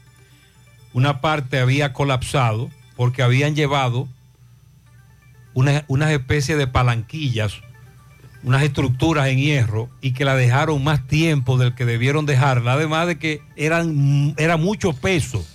Una 0.91 1.21
parte 1.21 1.59
había 1.59 1.93
colapsado 1.93 2.69
porque 2.95 3.23
habían 3.23 3.55
llevado 3.55 4.07
una, 5.53 5.85
unas 5.87 6.11
especies 6.11 6.57
de 6.57 6.67
palanquillas, 6.67 7.61
unas 8.43 8.63
estructuras 8.63 9.29
en 9.29 9.37
hierro 9.37 9.89
y 10.01 10.11
que 10.11 10.25
la 10.25 10.35
dejaron 10.35 10.83
más 10.83 11.07
tiempo 11.07 11.57
del 11.57 11.75
que 11.75 11.85
debieron 11.85 12.25
dejarla, 12.25 12.73
además 12.73 13.07
de 13.07 13.17
que 13.17 13.41
eran, 13.55 14.35
era 14.37 14.57
mucho 14.57 14.93
peso. 14.93 15.45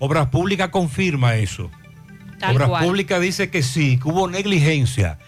Obras 0.00 0.28
Públicas 0.28 0.70
confirma 0.70 1.36
eso. 1.36 1.70
Tal 2.38 2.54
Obras 2.56 2.68
cual. 2.68 2.84
Públicas 2.84 3.20
dice 3.20 3.50
que 3.50 3.62
sí, 3.62 3.98
que 3.98 4.08
hubo 4.08 4.28
negligencia. 4.28 5.18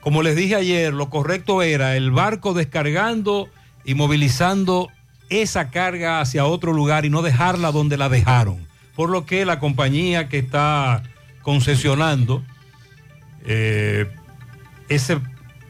Como 0.00 0.22
les 0.22 0.36
dije 0.36 0.54
ayer, 0.56 0.92
lo 0.92 1.10
correcto 1.10 1.62
era 1.62 1.96
el 1.96 2.10
barco 2.10 2.54
descargando 2.54 3.48
y 3.84 3.94
movilizando 3.94 4.88
esa 5.30 5.70
carga 5.70 6.20
hacia 6.20 6.44
otro 6.46 6.72
lugar 6.72 7.04
y 7.04 7.10
no 7.10 7.22
dejarla 7.22 7.72
donde 7.72 7.96
la 7.96 8.08
dejaron. 8.08 8.66
Por 8.94 9.10
lo 9.10 9.26
que 9.26 9.44
la 9.44 9.58
compañía 9.58 10.28
que 10.28 10.38
está 10.38 11.02
concesionando 11.42 12.42
eh, 13.44 14.06
ese- 14.88 15.20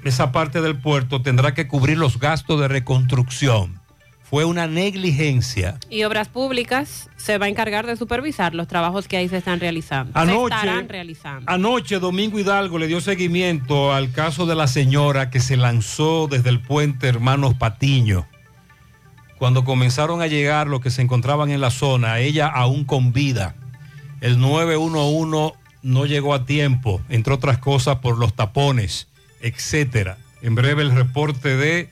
esa 0.04 0.32
parte 0.32 0.60
del 0.60 0.76
puerto 0.78 1.22
tendrá 1.22 1.52
que 1.54 1.66
cubrir 1.68 1.98
los 1.98 2.18
gastos 2.18 2.60
de 2.60 2.68
reconstrucción. 2.68 3.80
Fue 4.28 4.44
una 4.44 4.66
negligencia. 4.66 5.78
Y 5.88 6.02
Obras 6.02 6.26
Públicas 6.28 7.08
se 7.16 7.38
va 7.38 7.46
a 7.46 7.48
encargar 7.48 7.86
de 7.86 7.96
supervisar 7.96 8.54
los 8.56 8.66
trabajos 8.66 9.06
que 9.06 9.16
ahí 9.16 9.28
se 9.28 9.36
están 9.36 9.60
realizando. 9.60 10.12
se 10.12 10.18
Anoche- 10.18 10.54
estarán 10.54 10.88
realizando. 10.88 11.50
Anoche 11.50 11.98
Domingo 12.00 12.38
Hidalgo 12.38 12.78
le 12.78 12.88
dio 12.88 13.00
seguimiento 13.00 13.92
al 13.92 14.10
caso 14.10 14.44
de 14.46 14.56
la 14.56 14.66
señora 14.66 15.30
que 15.30 15.38
se 15.38 15.56
lanzó 15.56 16.26
desde 16.28 16.50
el 16.50 16.60
puente 16.60 17.06
Hermanos 17.06 17.54
Patiño. 17.54 18.26
Cuando 19.38 19.64
comenzaron 19.64 20.20
a 20.22 20.26
llegar 20.26 20.66
los 20.66 20.80
que 20.80 20.90
se 20.90 21.02
encontraban 21.02 21.50
en 21.50 21.60
la 21.60 21.70
zona, 21.70 22.18
ella 22.18 22.48
aún 22.48 22.84
con 22.84 23.12
vida. 23.12 23.54
El 24.20 24.40
911 24.40 25.54
no 25.82 26.04
llegó 26.06 26.34
a 26.34 26.46
tiempo, 26.46 27.00
entre 27.10 27.32
otras 27.34 27.58
cosas 27.58 27.96
por 27.98 28.18
los 28.18 28.34
tapones, 28.34 29.06
etcétera. 29.40 30.18
En 30.42 30.54
breve 30.54 30.82
el 30.82 30.90
reporte 30.92 31.56
de 31.56 31.90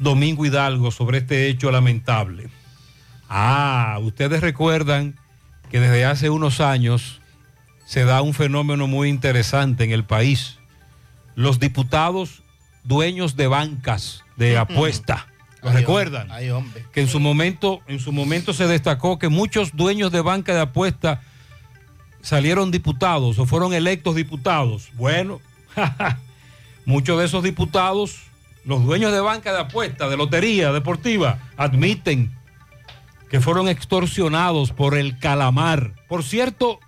Domingo 0.00 0.46
Hidalgo 0.46 0.90
sobre 0.90 1.18
este 1.18 1.48
hecho 1.48 1.70
lamentable. 1.70 2.48
Ah, 3.28 3.98
ustedes 4.00 4.40
recuerdan 4.40 5.14
que 5.70 5.78
desde 5.78 6.06
hace 6.06 6.30
unos 6.30 6.60
años 6.60 7.20
se 7.84 8.04
da 8.04 8.22
un 8.22 8.32
fenómeno 8.32 8.86
muy 8.86 9.10
interesante 9.10 9.84
en 9.84 9.92
el 9.92 10.04
país. 10.04 10.58
Los 11.34 11.60
diputados 11.60 12.42
dueños 12.82 13.36
de 13.36 13.46
bancas 13.46 14.24
de 14.36 14.56
apuesta. 14.56 15.26
¿Lo 15.62 15.70
recuerdan? 15.70 16.32
ay, 16.32 16.48
hombre. 16.48 16.86
Que 16.92 17.02
en 17.02 17.08
su 17.08 17.20
momento, 17.20 17.82
en 17.86 18.00
su 18.00 18.10
momento 18.10 18.54
se 18.54 18.66
destacó 18.66 19.18
que 19.18 19.28
muchos 19.28 19.76
dueños 19.76 20.10
de 20.10 20.22
banca 20.22 20.54
de 20.54 20.60
apuesta 20.60 21.20
salieron 22.22 22.70
diputados 22.70 23.38
o 23.38 23.44
fueron 23.44 23.74
electos 23.74 24.16
diputados. 24.16 24.88
Bueno, 24.94 25.42
muchos 26.86 27.18
de 27.18 27.26
esos 27.26 27.44
diputados, 27.44 28.29
los 28.64 28.84
dueños 28.84 29.12
de 29.12 29.20
banca 29.20 29.52
de 29.52 29.60
apuesta, 29.60 30.08
de 30.08 30.16
lotería 30.16 30.72
deportiva, 30.72 31.38
admiten 31.56 32.34
que 33.30 33.40
fueron 33.40 33.68
extorsionados 33.68 34.72
por 34.72 34.96
el 34.96 35.18
calamar. 35.18 35.94
Por 36.08 36.24
cierto, 36.24 36.80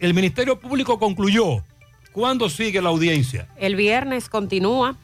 el 0.00 0.14
Ministerio 0.14 0.58
Público 0.58 0.98
concluyó. 0.98 1.64
¿Cuándo 2.10 2.50
sigue 2.50 2.82
la 2.82 2.90
audiencia? 2.90 3.48
El 3.56 3.76
viernes 3.76 4.28
continúa. 4.28 4.96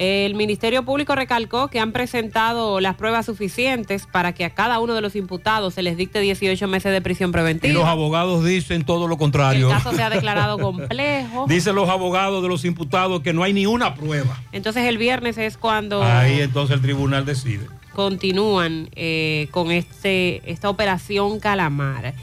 El 0.00 0.36
Ministerio 0.36 0.84
Público 0.84 1.16
recalcó 1.16 1.66
que 1.66 1.80
han 1.80 1.90
presentado 1.90 2.78
las 2.78 2.94
pruebas 2.94 3.26
suficientes 3.26 4.06
para 4.06 4.32
que 4.32 4.44
a 4.44 4.50
cada 4.50 4.78
uno 4.78 4.94
de 4.94 5.00
los 5.00 5.16
imputados 5.16 5.74
se 5.74 5.82
les 5.82 5.96
dicte 5.96 6.20
18 6.20 6.68
meses 6.68 6.92
de 6.92 7.02
prisión 7.02 7.30
Y 7.30 7.32
preventiva. 7.32 7.74
los 7.74 7.84
abogados 7.84 8.44
dicen 8.44 8.84
todo 8.84 9.08
lo 9.08 9.16
contrario. 9.18 9.66
El 9.68 9.74
caso 9.76 9.92
se 9.92 10.00
ha 10.04 10.08
declarado 10.08 10.56
complejo. 10.60 11.46
Dicen 11.48 11.74
los 11.74 11.88
abogados 11.88 12.44
de 12.44 12.48
los 12.48 12.64
imputados 12.64 13.22
que 13.22 13.32
no 13.32 13.42
hay 13.42 13.52
ni 13.52 13.66
una 13.66 13.96
prueba. 13.96 14.40
Entonces 14.52 14.84
el 14.84 14.98
viernes 14.98 15.36
es 15.36 15.56
cuando 15.56 16.00
Ahí 16.04 16.42
entonces 16.42 16.76
el 16.76 16.80
tribunal 16.82 17.24
decide. 17.26 17.66
continúan 17.92 18.90
eh, 18.94 19.48
con 19.50 19.72
este, 19.72 20.48
esta 20.48 20.70
operación 20.70 21.40
Calamar. 21.40 22.14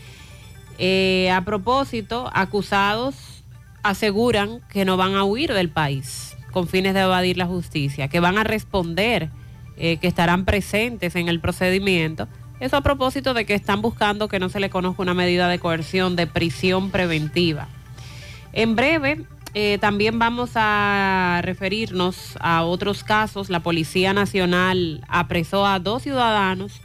Eh, 0.78 1.30
a 1.30 1.42
propósito, 1.42 2.30
acusados 2.34 3.16
aseguran 3.84 4.62
que 4.70 4.86
no 4.86 4.96
van 4.96 5.16
a 5.16 5.26
huir 5.26 5.52
del 5.54 5.70
país 5.70 6.35
con 6.56 6.70
fines 6.70 6.94
de 6.94 7.02
evadir 7.02 7.38
la 7.38 7.48
justicia, 7.48 8.08
que 8.08 8.22
van 8.22 8.38
a 8.38 8.46
responder, 8.46 9.30
eh, 9.76 9.98
que 9.98 10.08
estarán 10.08 10.46
presentes 10.46 11.18
en 11.18 11.28
el 11.28 11.42
procedimiento. 11.42 12.30
Eso 12.62 12.78
a 12.78 12.82
propósito 12.82 13.34
de 13.34 13.46
que 13.46 13.56
están 13.56 13.82
buscando 13.82 14.30
que 14.30 14.40
no 14.40 14.48
se 14.48 14.62
le 14.62 14.70
conozca 14.70 15.02
una 15.02 15.14
medida 15.14 15.50
de 15.50 15.60
coerción 15.60 16.16
de 16.16 16.28
prisión 16.28 16.92
preventiva. 16.92 17.68
En 18.54 18.78
breve, 18.78 19.26
eh, 19.54 19.80
también 19.82 20.18
vamos 20.18 20.52
a 20.56 21.42
referirnos 21.44 22.38
a 22.40 22.64
otros 22.64 23.04
casos. 23.04 23.50
La 23.50 23.60
Policía 23.60 24.14
Nacional 24.14 25.04
apresó 25.10 25.66
a 25.66 25.80
dos 25.80 26.04
ciudadanos, 26.04 26.80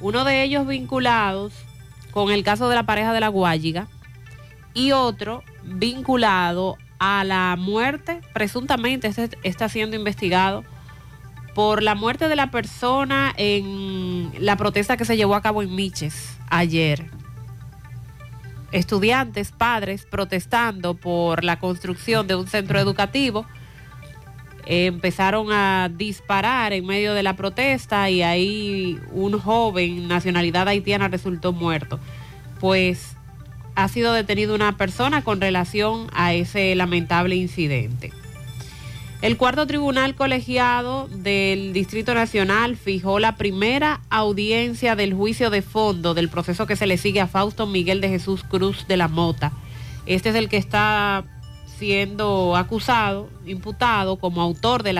uno 0.00 0.24
de 0.24 0.42
ellos 0.42 0.66
vinculados 0.66 1.52
con 2.12 2.30
el 2.30 2.44
caso 2.44 2.70
de 2.70 2.76
la 2.76 2.84
pareja 2.84 3.12
de 3.12 3.20
la 3.20 3.28
Guayiga 3.28 3.88
y 4.72 4.92
otro 4.92 5.42
vinculado 5.64 6.78
a 7.04 7.24
la 7.24 7.56
muerte, 7.58 8.20
presuntamente 8.32 9.08
este 9.08 9.30
está 9.42 9.68
siendo 9.68 9.96
investigado 9.96 10.62
por 11.52 11.82
la 11.82 11.96
muerte 11.96 12.28
de 12.28 12.36
la 12.36 12.52
persona 12.52 13.34
en 13.36 14.30
la 14.38 14.54
protesta 14.54 14.96
que 14.96 15.04
se 15.04 15.16
llevó 15.16 15.34
a 15.34 15.42
cabo 15.42 15.62
en 15.62 15.74
Miches 15.74 16.38
ayer 16.48 17.10
estudiantes, 18.70 19.50
padres 19.50 20.06
protestando 20.06 20.94
por 20.94 21.42
la 21.42 21.58
construcción 21.58 22.28
de 22.28 22.36
un 22.36 22.46
centro 22.46 22.78
educativo. 22.78 23.46
Empezaron 24.64 25.50
a 25.50 25.90
disparar 25.92 26.72
en 26.72 26.86
medio 26.86 27.14
de 27.14 27.24
la 27.24 27.34
protesta 27.34 28.10
y 28.10 28.22
ahí 28.22 29.00
un 29.10 29.40
joven 29.40 30.06
nacionalidad 30.06 30.68
haitiana 30.68 31.08
resultó 31.08 31.52
muerto. 31.52 31.98
Pues 32.60 33.16
ha 33.74 33.88
sido 33.88 34.12
detenido 34.12 34.54
una 34.54 34.76
persona 34.76 35.22
con 35.22 35.40
relación 35.40 36.08
a 36.12 36.32
ese 36.34 36.74
lamentable 36.74 37.36
incidente. 37.36 38.12
El 39.22 39.36
cuarto 39.36 39.68
tribunal 39.68 40.16
colegiado 40.16 41.08
del 41.08 41.72
Distrito 41.72 42.12
Nacional 42.12 42.76
fijó 42.76 43.20
la 43.20 43.36
primera 43.36 44.00
audiencia 44.10 44.96
del 44.96 45.14
juicio 45.14 45.48
de 45.48 45.62
fondo 45.62 46.12
del 46.12 46.28
proceso 46.28 46.66
que 46.66 46.74
se 46.74 46.88
le 46.88 46.98
sigue 46.98 47.20
a 47.20 47.28
Fausto 47.28 47.68
Miguel 47.68 48.00
de 48.00 48.08
Jesús 48.08 48.42
Cruz 48.42 48.88
de 48.88 48.96
la 48.96 49.06
Mota. 49.06 49.52
Este 50.06 50.30
es 50.30 50.34
el 50.34 50.48
que 50.48 50.56
está 50.56 51.24
siendo 51.78 52.56
acusado, 52.56 53.30
imputado 53.46 54.16
como 54.16 54.42
autor 54.42 54.82
del 54.82 54.98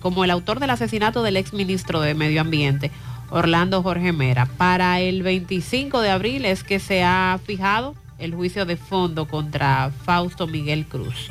como 0.00 0.24
el 0.24 0.30
autor 0.30 0.60
del 0.60 0.70
asesinato 0.70 1.22
del 1.22 1.38
exministro 1.38 2.00
de 2.00 2.14
Medio 2.14 2.42
Ambiente, 2.42 2.90
Orlando 3.30 3.82
Jorge 3.82 4.12
Mera. 4.12 4.46
Para 4.46 5.00
el 5.00 5.22
25 5.22 6.00
de 6.00 6.10
abril 6.10 6.44
es 6.44 6.64
que 6.64 6.78
se 6.78 7.04
ha 7.04 7.38
fijado 7.44 7.94
el 8.18 8.34
juicio 8.34 8.64
de 8.66 8.76
fondo 8.76 9.28
contra 9.28 9.90
Fausto 10.04 10.46
Miguel 10.46 10.86
Cruz. 10.86 11.30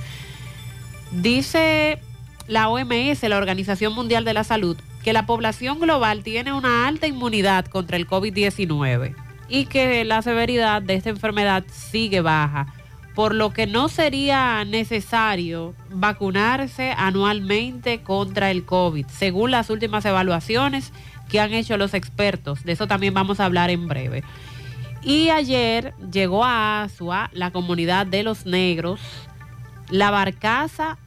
Dice 1.11 1.99
la 2.47 2.69
OMS, 2.69 3.23
la 3.23 3.37
Organización 3.37 3.93
Mundial 3.93 4.25
de 4.25 4.33
la 4.33 4.43
Salud, 4.43 4.77
que 5.03 5.13
la 5.13 5.25
población 5.25 5.79
global 5.79 6.23
tiene 6.23 6.53
una 6.53 6.87
alta 6.87 7.07
inmunidad 7.07 7.65
contra 7.65 7.97
el 7.97 8.07
COVID-19 8.07 9.15
y 9.49 9.65
que 9.65 10.03
la 10.05 10.21
severidad 10.21 10.81
de 10.81 10.95
esta 10.95 11.09
enfermedad 11.09 11.63
sigue 11.71 12.21
baja, 12.21 12.73
por 13.15 13.33
lo 13.33 13.51
que 13.51 13.67
no 13.67 13.89
sería 13.89 14.63
necesario 14.65 15.73
vacunarse 15.89 16.93
anualmente 16.95 18.01
contra 18.01 18.51
el 18.51 18.65
COVID, 18.65 19.07
según 19.07 19.51
las 19.51 19.69
últimas 19.69 20.05
evaluaciones 20.05 20.91
que 21.29 21.39
han 21.39 21.53
hecho 21.53 21.77
los 21.77 21.93
expertos. 21.93 22.63
De 22.63 22.71
eso 22.71 22.87
también 22.87 23.13
vamos 23.13 23.39
a 23.39 23.45
hablar 23.45 23.69
en 23.69 23.87
breve. 23.87 24.23
Y 25.03 25.29
ayer 25.29 25.93
llegó 26.11 26.43
a 26.43 26.83
Asua, 26.83 27.29
la 27.33 27.51
comunidad 27.51 28.05
de 28.05 28.23
los 28.23 28.45
negros, 28.45 28.99
la 29.89 30.11
barcaza 30.11 30.97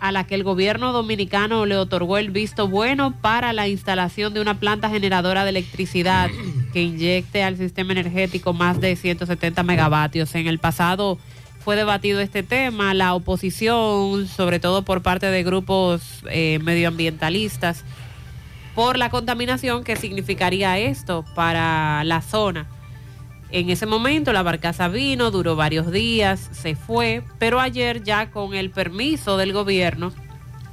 a 0.00 0.12
la 0.12 0.26
que 0.26 0.34
el 0.34 0.44
gobierno 0.44 0.92
dominicano 0.92 1.64
le 1.64 1.76
otorgó 1.76 2.18
el 2.18 2.30
visto 2.30 2.68
bueno 2.68 3.14
para 3.20 3.52
la 3.52 3.68
instalación 3.68 4.34
de 4.34 4.40
una 4.40 4.58
planta 4.58 4.90
generadora 4.90 5.44
de 5.44 5.50
electricidad 5.50 6.28
que 6.72 6.82
inyecte 6.82 7.42
al 7.42 7.56
sistema 7.56 7.92
energético 7.92 8.52
más 8.52 8.80
de 8.80 8.96
170 8.96 9.62
megavatios. 9.62 10.34
En 10.34 10.46
el 10.46 10.58
pasado 10.58 11.18
fue 11.64 11.76
debatido 11.76 12.20
este 12.20 12.42
tema, 12.42 12.92
la 12.92 13.14
oposición, 13.14 14.28
sobre 14.28 14.60
todo 14.60 14.82
por 14.82 15.00
parte 15.00 15.26
de 15.26 15.42
grupos 15.42 16.02
eh, 16.30 16.58
medioambientalistas, 16.62 17.84
por 18.74 18.98
la 18.98 19.10
contaminación 19.10 19.84
que 19.84 19.96
significaría 19.96 20.78
esto 20.78 21.24
para 21.34 22.02
la 22.04 22.20
zona. 22.20 22.66
En 23.50 23.70
ese 23.70 23.86
momento 23.86 24.32
la 24.32 24.42
barcaza 24.42 24.88
vino, 24.88 25.30
duró 25.30 25.54
varios 25.54 25.92
días, 25.92 26.50
se 26.52 26.74
fue, 26.74 27.22
pero 27.38 27.60
ayer 27.60 28.02
ya 28.02 28.30
con 28.30 28.54
el 28.54 28.70
permiso 28.70 29.36
del 29.36 29.52
gobierno 29.52 30.12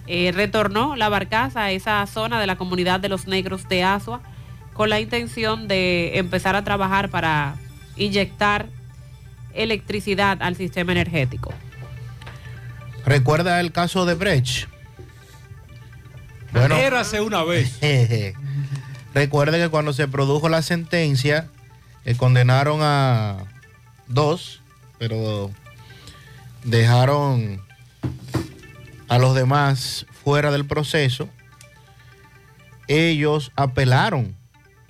eh, 0.08 0.32
retornó 0.34 0.96
la 0.96 1.10
barcaza 1.10 1.64
a 1.64 1.72
esa 1.72 2.06
zona 2.08 2.40
de 2.40 2.48
la 2.48 2.56
comunidad 2.56 3.00
de 3.00 3.10
los 3.10 3.28
negros 3.28 3.70
de 3.70 3.84
Asua 3.84 4.22
con 4.74 4.90
la 4.90 5.00
intención 5.00 5.68
de 5.68 6.18
empezar 6.18 6.56
a 6.56 6.64
trabajar 6.64 7.10
para 7.10 7.56
inyectar 7.98 8.68
electricidad 9.54 10.42
al 10.42 10.56
sistema 10.56 10.94
energético. 10.94 11.54
¿Recuerda 13.06 13.60
el 13.60 13.72
caso 13.72 14.06
de 14.06 14.16
Brecht? 14.16 14.71
Bueno, 16.52 16.76
Érase 16.76 17.22
una 17.22 17.44
vez. 17.44 17.80
recuerde 19.14 19.60
que 19.60 19.70
cuando 19.70 19.94
se 19.94 20.08
produjo 20.08 20.50
la 20.50 20.62
sentencia, 20.62 21.48
que 22.04 22.16
condenaron 22.16 22.80
a 22.82 23.46
dos, 24.08 24.62
pero 24.98 25.52
dejaron 26.64 27.62
a 29.08 29.18
los 29.18 29.36
demás 29.36 30.06
fuera 30.24 30.52
del 30.52 30.66
proceso, 30.66 31.30
ellos 32.88 33.52
apelaron 33.56 34.36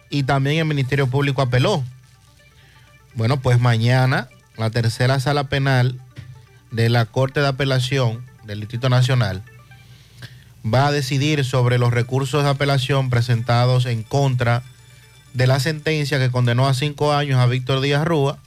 y 0.10 0.24
también 0.24 0.60
el 0.60 0.66
Ministerio 0.66 1.08
Público 1.08 1.42
apeló. 1.42 1.84
Bueno, 3.14 3.40
pues 3.40 3.60
mañana 3.60 4.30
la 4.58 4.70
tercera 4.70 5.20
sala 5.20 5.46
penal 5.46 6.00
de 6.72 6.90
la 6.90 7.06
Corte 7.06 7.42
de 7.42 7.48
Apelación 7.48 8.26
del 8.46 8.62
Distrito 8.62 8.90
Nacional 8.90 9.44
va 10.66 10.88
a 10.88 10.92
decidir 10.92 11.44
sobre 11.44 11.78
los 11.78 11.92
recursos 11.92 12.44
de 12.44 12.50
apelación 12.50 13.10
presentados 13.10 13.86
en 13.86 14.04
contra 14.04 14.64
de 15.34 15.48
la 15.48 15.60
sentencia 15.60 16.20
que 16.20 16.32
condenó 16.32 16.68
a 16.68 16.74
cinco 16.74 17.14
años 17.14 17.40
a 17.40 17.46
Víctor 17.46 17.82
Díaz 17.82 18.06
Rúa 18.06 18.38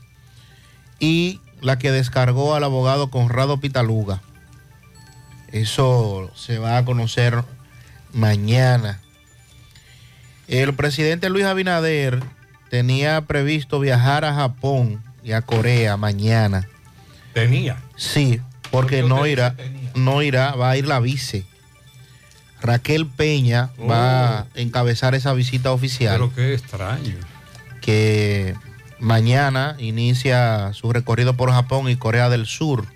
y 1.00 1.40
la 1.60 1.78
que 1.78 1.90
descargó 1.90 2.54
al 2.54 2.64
abogado 2.64 3.10
Conrado 3.10 3.58
Pitaluga. 3.58 4.20
Eso 5.50 6.30
se 6.34 6.58
va 6.58 6.78
a 6.78 6.84
conocer 6.84 7.42
mañana. 8.12 9.00
El 10.46 10.74
presidente 10.74 11.30
Luis 11.30 11.44
Abinader 11.44 12.22
tenía 12.70 13.20
previsto 13.22 13.80
viajar 13.80 14.24
a 14.24 14.34
Japón 14.34 15.02
y 15.22 15.32
a 15.32 15.42
Corea 15.42 15.96
mañana. 15.96 16.68
Tenía. 17.32 17.78
Sí, 17.96 18.40
porque 18.70 19.02
no 19.02 19.26
irá, 19.26 19.54
no 19.94 20.22
irá, 20.22 20.54
va 20.54 20.70
a 20.70 20.76
ir 20.76 20.86
la 20.86 21.00
vice. 21.00 21.46
Raquel 22.64 23.06
Peña 23.06 23.68
va 23.78 24.38
a 24.38 24.46
encabezar 24.54 25.14
esa 25.14 25.34
visita 25.34 25.70
oficial 25.70 26.14
Pero 26.14 26.34
qué 26.34 26.54
extraño. 26.54 27.14
que 27.82 28.54
mañana 28.98 29.76
inicia 29.78 30.72
su 30.72 30.90
recorrido 30.90 31.34
por 31.34 31.50
Japón 31.50 31.90
y 31.90 31.96
Corea 31.96 32.30
del 32.30 32.46
Sur. 32.46 32.86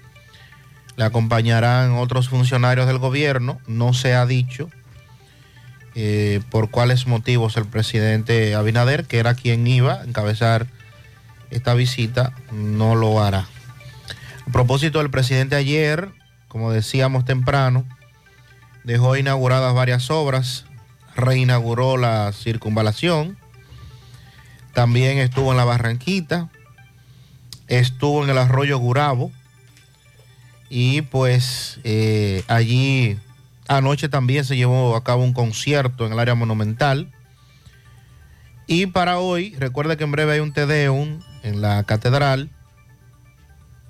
Le 0.97 1.05
acompañarán 1.05 1.93
otros 1.93 2.31
funcionarios 2.31 2.87
del 2.87 2.97
gobierno, 2.97 3.61
no 3.67 3.93
se 3.93 4.15
ha 4.15 4.25
dicho 4.25 4.71
eh, 5.95 6.41
por 6.51 6.71
cuáles 6.71 7.07
motivos 7.07 7.59
el 7.59 7.67
presidente 7.67 8.55
Abinader, 8.55 9.05
que 9.05 9.19
era 9.19 9.35
quien 9.35 9.67
iba 9.67 10.01
a 10.01 10.05
encabezar 10.05 10.67
esta 11.51 11.75
visita, 11.75 12.33
no 12.53 12.95
lo 12.95 13.23
hará. 13.23 13.47
A 14.47 14.51
propósito, 14.51 15.03
el 15.03 15.11
presidente 15.11 15.57
ayer, 15.57 16.09
como 16.49 16.73
decíamos 16.73 17.27
temprano, 17.27 17.85
dejó 18.85 19.17
inauguradas 19.17 19.75
varias 19.75 20.11
obras, 20.11 20.65
reinauguró 21.15 21.97
la 21.97 22.33
circunvalación 22.33 23.39
también 24.79 25.19
estuvo 25.19 25.51
en 25.51 25.57
la 25.57 25.65
Barranquita, 25.65 26.51
estuvo 27.67 28.23
en 28.23 28.31
el 28.31 28.39
arroyo 28.39 28.79
Gurabo 28.79 29.33
y 30.71 31.03
pues 31.03 31.81
eh, 31.83 32.45
allí 32.47 33.19
anoche 33.67 34.09
también 34.09 34.45
se 34.45 34.57
llevó 34.57 34.95
a 34.95 35.03
cabo 35.03 35.25
un 35.25 35.33
concierto 35.33 36.07
en 36.07 36.13
el 36.13 36.21
área 36.21 36.37
monumental. 36.37 37.11
Y 38.69 38.87
para 38.87 39.19
hoy, 39.19 39.53
recuerda 39.59 39.97
que 39.97 40.05
en 40.05 40.13
breve 40.13 40.35
hay 40.35 40.39
un 40.39 40.53
Tedeum 40.53 41.23
en 41.43 41.61
la 41.61 41.83
catedral 41.83 42.49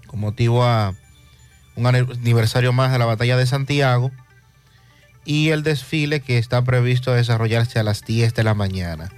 con 0.07 0.20
motivo 0.20 0.64
a 0.64 0.94
un 1.77 1.87
aniversario 1.87 2.72
más 2.72 2.92
de 2.92 2.98
la 2.98 3.05
batalla 3.05 3.37
de 3.37 3.44
Santiago 3.44 4.11
y 5.29 5.51
el 5.51 5.62
desfile 5.62 6.21
que 6.21 6.38
está 6.38 6.64
previsto 6.64 7.12
desarrollarse 7.12 7.79
a 7.79 7.83
las 7.83 8.03
10 8.03 8.33
de 8.33 8.45
la 8.45 8.55
mañana. 8.55 9.11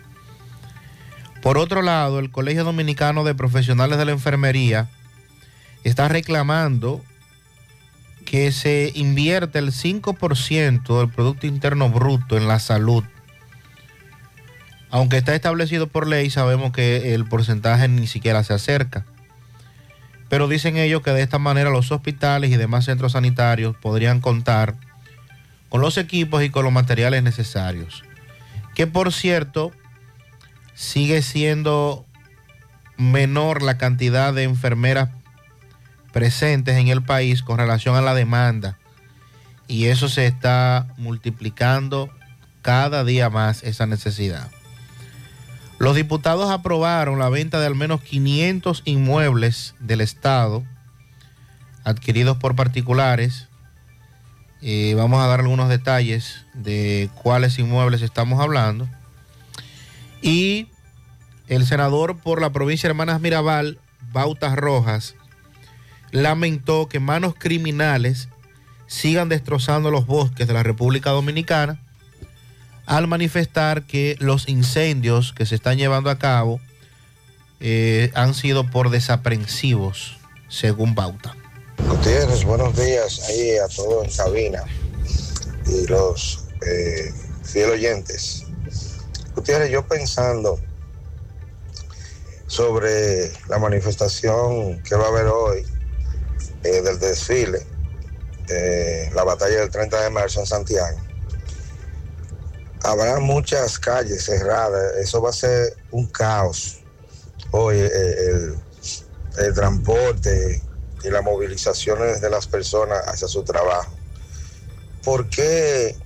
Por 1.41 1.57
otro 1.57 1.83
lado, 1.83 2.19
el 2.19 2.33
Colegio 2.33 2.65
Dominicano 2.65 3.23
de 3.23 3.37
Profesionales 3.37 3.97
de 3.97 4.07
la 4.07 4.11
Enfermería 4.11 4.89
está 5.85 6.09
reclamando 6.09 7.01
que 8.27 8.51
se 8.51 8.91
invierte 8.97 9.61
el 9.61 9.71
5% 9.71 10.99
del 10.99 11.11
Producto 11.11 11.47
Interno 11.47 11.91
Bruto 11.91 12.37
en 12.37 12.49
la 12.49 12.59
salud. 12.59 13.05
Aunque 14.91 15.17
está 15.17 15.37
establecido 15.37 15.87
por 15.87 16.09
ley, 16.09 16.29
sabemos 16.29 16.73
que 16.73 17.15
el 17.15 17.25
porcentaje 17.25 17.87
ni 17.87 18.09
siquiera 18.09 18.43
se 18.43 18.53
acerca. 18.53 19.07
Pero 20.29 20.49
dicen 20.49 20.77
ellos 20.77 21.03
que 21.03 21.13
de 21.13 21.23
esta 21.23 21.39
manera 21.39 21.71
los 21.71 21.93
hospitales 21.93 22.51
y 22.51 22.57
demás 22.57 22.87
centros 22.87 23.13
sanitarios 23.13 23.77
podrían 23.77 24.21
contar 24.21 24.75
con 25.71 25.81
los 25.81 25.97
equipos 25.97 26.43
y 26.43 26.51
con 26.51 26.65
los 26.65 26.73
materiales 26.73 27.23
necesarios. 27.23 28.05
Que 28.75 28.87
por 28.87 29.13
cierto, 29.13 29.73
sigue 30.75 31.23
siendo 31.23 32.05
menor 32.99 33.63
la 33.63 33.79
cantidad 33.79 34.35
de 34.35 34.43
enfermeras 34.43 35.09
presentes 36.13 36.77
en 36.77 36.89
el 36.89 37.03
país 37.03 37.43
con 37.43 37.57
relación 37.57 37.97
a 37.97 38.03
la 38.03 38.15
demanda. 38.15 38.79
Y 39.67 39.87
eso 39.87 40.11
se 40.11 40.27
está 40.27 40.89
multiplicando 40.99 42.11
cada 42.61 43.05
día 43.05 43.31
más 43.31 43.63
esa 43.63 43.87
necesidad. 43.87 44.51
Los 45.79 45.97
diputados 45.97 46.51
aprobaron 46.51 47.19
la 47.19 47.31
venta 47.31 47.59
de 47.59 47.67
al 47.67 47.75
menos 47.75 48.03
500 48.03 48.83
inmuebles 48.85 49.75
del 49.81 50.03
Estado 50.03 50.63
adquiridos 51.85 52.37
por 52.37 52.55
particulares. 52.55 53.49
Eh, 54.63 54.95
vamos 54.97 55.23
a 55.23 55.27
dar 55.27 55.41
algunos 55.41 55.69
detalles 55.69 56.45
de 56.55 57.09
cuáles 57.23 57.59
inmuebles 57.59 58.03
estamos 58.03 58.41
hablando. 58.41 58.89
Y 60.23 60.69
el 61.49 61.67
senador 61.67 62.19
por 62.19 62.41
la 62.41 62.51
provincia 62.51 62.89
de 62.89 62.93
Hermanas 62.93 63.21
Mirabal, 63.21 63.79
Bautas 64.13 64.57
Rojas, 64.57 65.15
lamentó 66.13 66.89
que 66.89 67.01
manos 67.01 67.35
criminales 67.37 68.29
sigan 68.87 69.29
destrozando 69.29 69.91
los 69.91 70.07
bosques 70.07 70.47
de 70.47 70.55
la 70.55 70.63
República 70.63 71.11
Dominicana 71.11 71.79
al 72.87 73.07
manifestar 73.07 73.85
que 73.85 74.17
los 74.19 74.49
incendios 74.49 75.33
que 75.33 75.47
se 75.47 75.55
están 75.55 75.79
llevando 75.79 76.11
a 76.11 76.19
cabo 76.19 76.61
eh, 77.61 78.11
han 78.15 78.35
sido 78.35 78.65
por 78.69 78.91
desaprensivos, 78.91 80.19
según 80.49 80.95
Bauta. 80.95 81.37
Gutiérrez, 81.89 82.45
buenos 82.45 82.77
días 82.77 83.21
ahí 83.29 83.57
a 83.59 83.69
todos 83.69 84.05
en 84.05 84.11
cabina 84.17 84.65
y 85.67 85.87
los 85.87 86.49
eh, 86.67 87.13
fieles 87.45 87.73
oyentes. 87.73 88.45
Gutiérrez, 89.35 89.71
yo 89.71 89.87
pensando 89.87 90.59
sobre 92.47 93.33
la 93.49 93.59
manifestación 93.59 94.83
que 94.83 94.95
va 94.97 95.07
a 95.07 95.09
haber 95.09 95.27
hoy 95.27 95.67
eh, 96.65 96.83
del 96.83 96.99
desfile, 96.99 97.67
de 98.47 99.11
la 99.15 99.25
batalla 99.25 99.61
del 99.61 99.71
30 99.71 100.03
de 100.03 100.11
marzo 100.11 100.41
en 100.41 100.47
Santiago, 100.47 100.99
habrá 102.83 103.21
muchas 103.21 103.79
calles 103.79 104.25
cerradas, 104.25 104.97
eso 104.99 105.23
va 105.23 105.31
a 105.31 105.35
ser 105.35 105.77
un 105.91 106.07
caos. 106.07 106.81
Hoy 107.53 107.77
eh, 107.79 108.55
el 109.39 109.55
transporte 109.55 110.63
y 111.03 111.11
las 111.11 111.23
movilizaciones 111.23 112.21
de 112.21 112.31
las 112.31 112.47
personas 112.47 113.03
hacia 113.07 113.29
su 113.29 113.43
trabajo. 113.43 113.93
¿Por 115.05 115.29
qué 115.29 115.97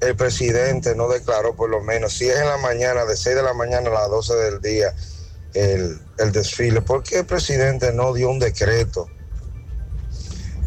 el 0.00 0.16
presidente 0.16 0.94
no 0.94 1.08
declaró 1.08 1.54
por 1.54 1.70
lo 1.70 1.80
menos, 1.80 2.12
si 2.12 2.28
es 2.28 2.38
en 2.38 2.46
la 2.46 2.58
mañana, 2.58 3.04
de 3.04 3.16
6 3.16 3.36
de 3.36 3.42
la 3.42 3.54
mañana 3.54 3.90
a 3.90 3.94
las 3.94 4.10
12 4.10 4.34
del 4.34 4.60
día, 4.60 4.94
el, 5.54 6.00
el 6.18 6.32
desfile? 6.32 6.82
¿Por 6.82 7.02
qué 7.02 7.20
el 7.20 7.26
presidente 7.26 7.92
no 7.92 8.12
dio 8.12 8.30
un 8.30 8.38
decreto 8.38 9.08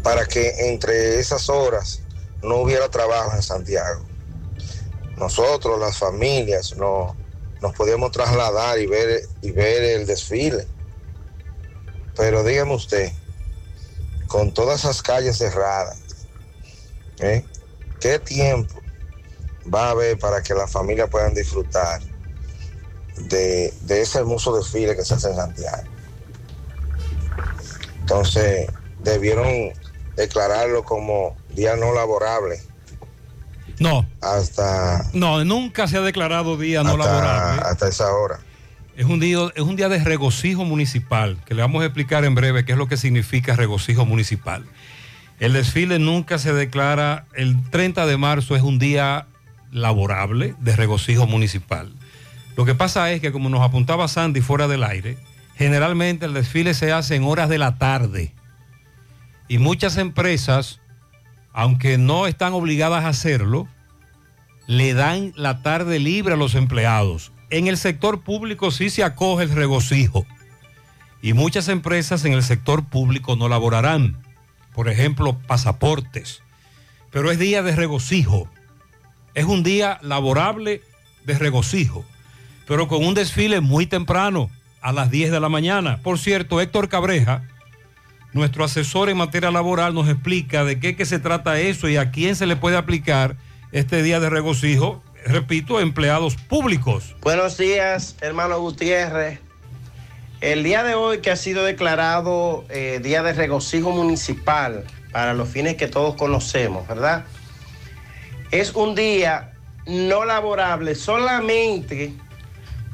para 0.02 0.26
que 0.26 0.68
entre 0.68 1.18
esas 1.18 1.48
horas 1.48 2.00
no 2.42 2.56
hubiera 2.56 2.88
trabajo 2.90 3.34
en 3.34 3.42
Santiago? 3.42 4.04
Nosotros, 5.16 5.80
las 5.80 5.96
familias, 5.96 6.76
no, 6.76 7.16
nos 7.62 7.74
podíamos 7.74 8.10
trasladar 8.12 8.78
y 8.78 8.86
ver, 8.86 9.22
y 9.40 9.50
ver 9.50 9.82
el 9.82 10.06
desfile. 10.06 10.66
Pero 12.14 12.44
dígame 12.44 12.74
usted, 12.74 13.12
con 14.26 14.52
todas 14.52 14.80
esas 14.80 15.02
calles 15.02 15.38
cerradas, 15.38 15.98
¿eh? 17.20 17.44
¿qué 18.00 18.18
tiempo 18.18 18.74
va 19.72 19.88
a 19.88 19.90
haber 19.90 20.18
para 20.18 20.42
que 20.42 20.54
las 20.54 20.70
familias 20.70 21.08
puedan 21.10 21.34
disfrutar 21.34 22.00
de, 23.16 23.72
de 23.82 24.02
ese 24.02 24.18
hermoso 24.18 24.56
desfile 24.56 24.94
que 24.96 25.04
se 25.04 25.14
hace 25.14 25.28
en 25.28 25.36
Santiago? 25.36 25.88
Entonces, 28.00 28.70
debieron 29.02 29.72
declararlo 30.16 30.84
como 30.84 31.36
día 31.50 31.76
no 31.76 31.92
laborable. 31.92 32.60
No. 33.78 34.06
Hasta. 34.20 35.04
No, 35.12 35.44
nunca 35.44 35.86
se 35.86 35.98
ha 35.98 36.00
declarado 36.00 36.56
día 36.56 36.82
no 36.82 36.96
laborable. 36.96 37.62
Hasta 37.64 37.88
esa 37.88 38.12
hora. 38.12 38.38
Es 38.96 39.04
un, 39.04 39.20
día, 39.20 39.88
de 39.90 39.98
regocijo 39.98 40.64
municipal, 40.64 41.36
que 41.44 41.54
le 41.54 41.60
vamos 41.60 41.82
a 41.82 41.84
explicar 41.84 42.24
en 42.24 42.34
breve 42.34 42.64
qué 42.64 42.72
es 42.72 42.78
lo 42.78 42.88
que 42.88 42.96
significa 42.96 43.54
regocijo 43.54 44.06
municipal. 44.06 44.64
El 45.38 45.52
desfile 45.52 45.98
nunca 45.98 46.38
se 46.38 46.54
declara, 46.54 47.26
el 47.34 47.62
30 47.68 48.06
de 48.06 48.16
marzo 48.16 48.56
es 48.56 48.62
un 48.62 48.78
día 48.78 49.26
laborable 49.70 50.54
de 50.60 50.74
regocijo 50.74 51.26
municipal. 51.26 51.92
Lo 52.56 52.64
que 52.64 52.74
pasa 52.74 53.12
es 53.12 53.20
que 53.20 53.32
como 53.32 53.50
nos 53.50 53.60
apuntaba 53.60 54.08
Sandy 54.08 54.40
fuera 54.40 54.66
del 54.66 54.82
aire, 54.82 55.18
generalmente 55.56 56.24
el 56.24 56.32
desfile 56.32 56.72
se 56.72 56.90
hace 56.90 57.16
en 57.16 57.24
horas 57.24 57.50
de 57.50 57.58
la 57.58 57.76
tarde. 57.76 58.32
Y 59.46 59.58
muchas 59.58 59.98
empresas, 59.98 60.80
aunque 61.52 61.98
no 61.98 62.26
están 62.26 62.54
obligadas 62.54 63.04
a 63.04 63.08
hacerlo, 63.08 63.68
le 64.66 64.94
dan 64.94 65.34
la 65.36 65.60
tarde 65.60 65.98
libre 65.98 66.32
a 66.32 66.38
los 66.38 66.54
empleados. 66.54 67.30
En 67.50 67.66
el 67.66 67.76
sector 67.76 68.20
público 68.20 68.70
sí 68.70 68.90
se 68.90 69.04
acoge 69.04 69.44
el 69.44 69.50
regocijo. 69.50 70.26
Y 71.22 71.32
muchas 71.32 71.68
empresas 71.68 72.24
en 72.24 72.32
el 72.32 72.42
sector 72.42 72.84
público 72.84 73.36
no 73.36 73.48
laborarán. 73.48 74.16
Por 74.74 74.88
ejemplo, 74.88 75.38
pasaportes. 75.46 76.42
Pero 77.10 77.30
es 77.30 77.38
día 77.38 77.62
de 77.62 77.74
regocijo. 77.74 78.48
Es 79.34 79.44
un 79.44 79.62
día 79.62 79.98
laborable 80.02 80.82
de 81.24 81.38
regocijo. 81.38 82.04
Pero 82.66 82.88
con 82.88 83.04
un 83.04 83.14
desfile 83.14 83.60
muy 83.60 83.86
temprano, 83.86 84.50
a 84.86 84.92
las 84.92 85.10
10 85.10 85.32
de 85.32 85.40
la 85.40 85.48
mañana. 85.48 85.98
Por 86.00 86.16
cierto, 86.16 86.60
Héctor 86.60 86.88
Cabreja, 86.88 87.42
nuestro 88.32 88.62
asesor 88.62 89.08
en 89.08 89.16
materia 89.16 89.50
laboral, 89.50 89.94
nos 89.94 90.08
explica 90.08 90.62
de 90.62 90.78
qué 90.78 90.94
que 90.94 91.04
se 91.04 91.18
trata 91.18 91.58
eso 91.58 91.88
y 91.88 91.96
a 91.96 92.12
quién 92.12 92.36
se 92.36 92.46
le 92.46 92.54
puede 92.54 92.76
aplicar 92.76 93.36
este 93.72 94.04
día 94.04 94.20
de 94.20 94.30
regocijo. 94.30 95.02
Repito, 95.26 95.80
empleados 95.80 96.36
públicos. 96.36 97.16
Buenos 97.20 97.58
días, 97.58 98.14
hermano 98.20 98.60
Gutiérrez. 98.60 99.40
El 100.40 100.62
día 100.62 100.84
de 100.84 100.94
hoy 100.94 101.18
que 101.18 101.32
ha 101.32 101.36
sido 101.36 101.64
declarado 101.64 102.64
eh, 102.68 103.00
Día 103.02 103.24
de 103.24 103.32
Regocijo 103.32 103.90
Municipal 103.90 104.84
para 105.10 105.34
los 105.34 105.48
fines 105.48 105.74
que 105.74 105.88
todos 105.88 106.14
conocemos, 106.14 106.86
¿verdad? 106.86 107.24
Es 108.52 108.72
un 108.76 108.94
día 108.94 109.52
no 109.84 110.24
laborable 110.24 110.94
solamente 110.94 112.14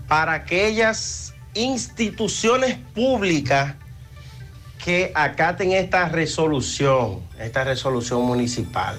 para 0.08 0.32
aquellas 0.32 1.34
instituciones 1.52 2.78
públicas 2.94 3.74
que 4.82 5.12
acaten 5.14 5.72
esta 5.72 6.08
resolución, 6.08 7.20
esta 7.38 7.64
resolución 7.64 8.22
municipal. 8.22 8.96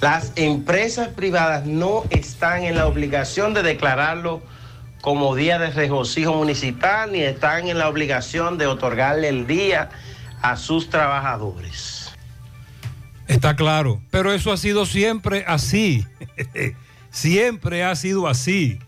Las 0.00 0.32
empresas 0.36 1.08
privadas 1.08 1.64
no 1.66 2.04
están 2.10 2.64
en 2.64 2.76
la 2.76 2.86
obligación 2.86 3.54
de 3.54 3.62
declararlo 3.62 4.42
como 5.00 5.34
día 5.34 5.58
de 5.58 5.70
regocijo 5.70 6.34
municipal 6.34 7.12
ni 7.12 7.20
están 7.20 7.68
en 7.68 7.78
la 7.78 7.88
obligación 7.88 8.58
de 8.58 8.66
otorgarle 8.66 9.28
el 9.28 9.46
día 9.46 9.88
a 10.42 10.56
sus 10.56 10.90
trabajadores. 10.90 12.12
Está 13.26 13.56
claro, 13.56 14.00
pero 14.10 14.32
eso 14.32 14.52
ha 14.52 14.56
sido 14.56 14.86
siempre 14.86 15.44
así. 15.46 16.06
siempre 17.10 17.82
ha 17.82 17.94
sido 17.96 18.28
así. 18.28 18.78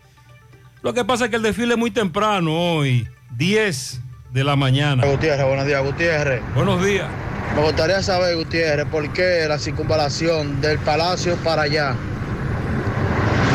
Lo 0.83 0.95
que 0.95 1.05
pasa 1.05 1.25
es 1.25 1.31
que 1.31 1.37
el 1.37 1.43
desfile 1.43 1.75
es 1.75 1.79
muy 1.79 1.91
temprano 1.91 2.53
hoy, 2.53 3.09
10 3.37 4.01
de 4.33 4.45
la 4.45 4.57
mañana. 4.57 5.07
Gutiérrez, 5.07 5.47
buenos 5.47 5.67
días, 5.67 5.83
Gutiérrez. 5.83 6.43
Buenos 6.55 6.85
días. 6.85 7.09
Me 7.57 7.63
gustaría 7.65 8.03
saber, 8.03 8.37
Gutiérrez, 8.37 8.87
por 8.87 9.13
qué 9.13 9.47
la 9.49 9.59
circunvalación 9.59 10.61
del 10.61 10.79
palacio 10.79 11.37
para 11.37 11.63
allá 11.63 11.95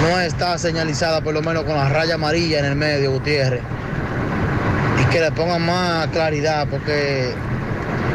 no 0.02 0.20
está 0.20 0.58
señalizada 0.58 1.22
por 1.22 1.34
lo 1.34 1.42
menos 1.42 1.64
con 1.64 1.76
la 1.78 1.88
raya 1.88 2.16
amarilla 2.16 2.60
en 2.60 2.66
el 2.66 2.76
medio, 2.76 3.12
Gutiérrez. 3.12 3.62
Y 5.02 5.06
que 5.06 5.22
le 5.22 5.32
pongan 5.32 5.66
más 5.66 6.08
claridad, 6.08 6.68
porque, 6.70 7.32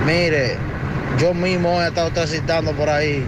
mire, 0.07 0.57
yo 1.19 1.33
mismo 1.33 1.81
he 1.83 1.89
estado 1.89 2.11
transitando 2.11 2.73
por 2.73 2.91
ahí 2.91 3.25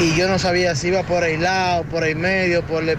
y 0.00 0.16
yo 0.16 0.28
no 0.28 0.38
sabía 0.40 0.74
si 0.74 0.88
iba 0.88 1.02
por 1.04 1.22
el 1.22 1.42
lado, 1.42 1.84
por 1.84 2.02
el 2.04 2.16
medio, 2.16 2.62
por, 2.62 2.82
el- 2.82 2.98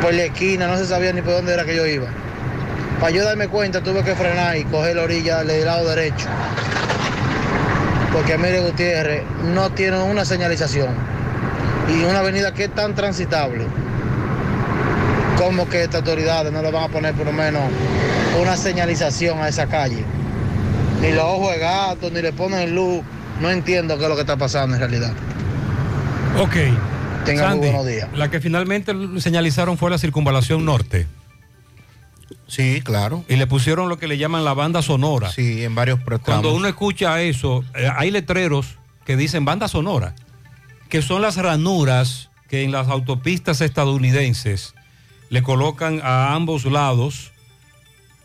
por 0.00 0.14
la 0.14 0.24
esquina, 0.24 0.68
no 0.68 0.76
se 0.78 0.86
sabía 0.86 1.12
ni 1.12 1.22
por 1.22 1.32
dónde 1.34 1.54
era 1.54 1.64
que 1.64 1.74
yo 1.74 1.84
iba. 1.86 2.06
Para 3.00 3.10
yo 3.10 3.24
darme 3.24 3.48
cuenta 3.48 3.82
tuve 3.82 4.02
que 4.02 4.14
frenar 4.14 4.56
y 4.56 4.64
coger 4.64 4.96
la 4.96 5.02
orilla 5.02 5.44
del 5.44 5.64
lado 5.64 5.88
derecho. 5.88 6.26
Porque 8.12 8.38
mire 8.38 8.60
Gutiérrez, 8.60 9.24
no 9.52 9.70
tiene 9.70 10.00
una 10.00 10.24
señalización. 10.24 10.90
Y 11.88 12.04
una 12.04 12.20
avenida 12.20 12.54
que 12.54 12.64
es 12.64 12.74
tan 12.74 12.94
transitable. 12.94 13.66
Como 15.36 15.68
que 15.68 15.82
estas 15.82 16.00
autoridades 16.02 16.52
no 16.52 16.62
le 16.62 16.70
van 16.70 16.84
a 16.84 16.88
poner 16.88 17.14
por 17.14 17.26
lo 17.26 17.32
menos 17.32 17.62
una 18.40 18.56
señalización 18.56 19.40
a 19.40 19.48
esa 19.48 19.66
calle. 19.66 20.04
Ni 21.02 21.12
los 21.12 21.24
ojos 21.24 21.52
de 21.52 21.58
gato, 21.58 22.10
ni 22.10 22.22
le 22.22 22.32
ponen 22.32 22.74
luz. 22.74 23.02
No 23.40 23.50
entiendo 23.50 23.98
qué 23.98 24.04
es 24.04 24.08
lo 24.08 24.14
que 24.14 24.22
está 24.22 24.36
pasando 24.36 24.76
en 24.76 24.80
realidad. 24.80 25.12
Ok. 26.40 26.54
Tenga 27.24 27.42
muy 27.42 27.50
Sandy, 27.50 27.66
buenos 27.66 27.86
días. 27.86 28.08
La 28.14 28.30
que 28.30 28.40
finalmente 28.40 28.92
señalizaron 29.18 29.76
fue 29.76 29.90
la 29.90 29.98
circunvalación 29.98 30.64
norte. 30.64 31.06
Sí, 32.54 32.80
claro. 32.82 33.24
Y 33.28 33.36
le 33.36 33.46
pusieron 33.46 33.88
lo 33.88 33.98
que 33.98 34.06
le 34.08 34.16
llaman 34.18 34.44
la 34.44 34.54
banda 34.54 34.80
sonora. 34.82 35.30
Sí, 35.30 35.64
en 35.64 35.74
varios 35.74 35.98
tramos. 36.04 36.20
Cuando 36.24 36.54
uno 36.54 36.68
escucha 36.68 37.20
eso, 37.22 37.64
eh, 37.74 37.88
hay 37.96 38.10
letreros 38.10 38.76
que 39.04 39.16
dicen 39.16 39.44
banda 39.44 39.68
sonora, 39.68 40.14
que 40.88 41.02
son 41.02 41.22
las 41.22 41.36
ranuras 41.36 42.30
que 42.48 42.62
en 42.62 42.70
las 42.72 42.88
autopistas 42.88 43.60
estadounidenses 43.60 44.74
le 45.30 45.42
colocan 45.42 46.00
a 46.04 46.34
ambos 46.34 46.64
lados 46.64 47.32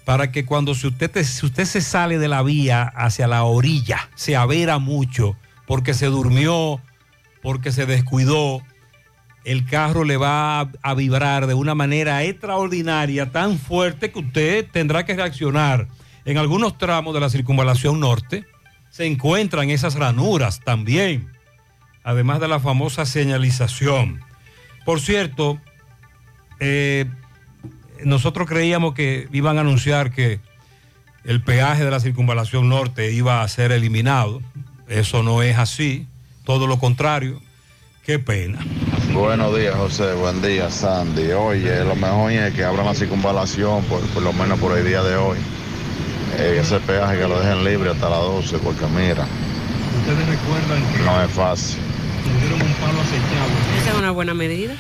para 0.06 0.32
que 0.32 0.46
cuando 0.46 0.76
si 0.76 0.88
usted, 0.88 1.10
te- 1.10 1.24
si 1.24 1.46
usted 1.46 1.66
se 1.66 1.82
sale 1.82 2.18
de 2.18 2.28
la 2.28 2.42
vía 2.44 2.84
hacia 2.84 3.28
la 3.28 3.44
orilla, 3.44 4.10
se 4.16 4.36
avera 4.36 4.78
mucho 4.80 5.36
porque 5.68 5.94
se 5.94 6.08
durmió, 6.08 6.82
porque 7.42 7.72
se 7.72 7.86
descuidó, 7.86 8.62
el 9.44 9.66
carro 9.66 10.04
le 10.04 10.18
va 10.18 10.70
a, 10.82 10.94
vibrar 10.94 11.48
de 11.48 11.54
una 11.54 11.76
manera 11.76 12.24
extraordinaria, 12.24 13.32
tan 13.32 13.58
fuerte 13.58 14.12
que 14.12 14.20
usted 14.20 14.68
tendrá 14.72 15.06
que 15.06 15.16
reaccionar. 15.16 15.88
En 16.26 16.38
algunos 16.38 16.78
tramos 16.78 17.14
de 17.14 17.20
la 17.20 17.30
circunvalación 17.30 18.00
norte 18.00 18.46
se 18.90 19.06
encuentran 19.06 19.70
esas 19.70 19.96
ranuras 19.96 20.60
también, 20.60 21.32
además 22.04 22.40
de 22.40 22.48
la 22.48 22.60
famosa 22.60 23.06
señalización. 23.06 24.20
Por 24.86 25.00
cierto, 25.00 25.60
eh, 26.60 27.06
nosotros 28.04 28.48
creíamos 28.48 28.94
que 28.94 29.28
iban 29.32 29.58
a 29.58 29.62
anunciar 29.62 30.12
que 30.12 30.40
el 31.24 31.42
peaje 31.42 31.86
de 31.86 31.92
la 31.92 32.00
circunvalación 32.00 32.70
norte 32.70 33.12
iba 33.12 33.42
a 33.42 33.48
ser 33.48 33.72
eliminado. 33.72 34.42
Eso 34.88 35.24
no 35.24 35.44
es 35.44 35.58
así, 35.58 36.08
todo 36.44 36.68
lo 36.68 36.80
contrario. 36.80 37.42
Qué 38.10 38.18
pena. 38.18 38.58
Buenos 39.14 39.56
días, 39.56 39.76
José. 39.76 40.16
Buen 40.16 40.42
día, 40.42 40.72
Sandy. 40.72 41.32
Oye, 41.32 41.84
lo 41.86 41.96
mejor 41.96 42.32
es 42.32 42.56
que 42.56 42.64
abran 42.64 42.88
la 42.88 42.96
circunvalación, 42.96 43.84
por, 43.84 44.02
por 44.02 44.24
lo 44.24 44.34
menos 44.34 44.58
por 44.58 44.76
el 44.76 44.84
día 44.84 45.04
de 45.04 45.16
hoy. 45.16 45.38
Eh, 46.40 46.58
ese 46.60 46.80
peaje 46.80 47.20
que 47.20 47.28
lo 47.28 47.40
dejen 47.40 47.64
libre 47.64 47.92
hasta 47.92 48.10
las 48.10 48.22
12, 48.22 48.58
porque 48.64 48.88
mira, 48.88 49.28
Ustedes 50.00 50.28
recuerdan 50.28 50.92
que 50.92 51.04
no 51.04 51.24
es 51.24 51.32
fácil. 51.34 51.78
tuvieron 52.24 52.62
un 52.64 52.74
palo 52.74 53.00
acechado. 53.00 53.78
Esa 53.80 53.92
es 53.92 53.96
una 54.00 54.10
buena 54.10 54.34
medida. 54.34 54.74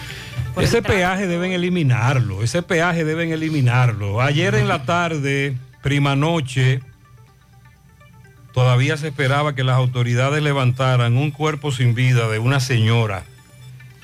Ese 0.57 0.81
peaje 0.81 1.27
deben 1.27 1.51
eliminarlo, 1.51 2.41
ese 2.41 2.63
peaje 2.63 3.05
deben 3.05 3.31
eliminarlo. 3.31 4.21
Ayer 4.21 4.55
en 4.55 4.67
la 4.67 4.85
tarde, 4.85 5.55
prima 5.83 6.15
noche, 6.15 6.79
todavía 8.59 8.97
se 8.97 9.07
esperaba 9.07 9.55
que 9.55 9.63
las 9.63 9.77
autoridades 9.77 10.43
levantaran 10.43 11.15
un 11.15 11.31
cuerpo 11.31 11.71
sin 11.71 11.95
vida 11.95 12.27
de 12.27 12.39
una 12.39 12.59
señora 12.59 13.23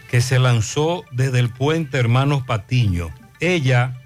que 0.09 0.21
se 0.21 0.39
lanzó 0.39 1.03
desde 1.11 1.39
el 1.41 1.49
puente 1.49 1.97
Hermanos 1.97 2.43
Patiño. 2.43 3.09
Ella 3.41 3.99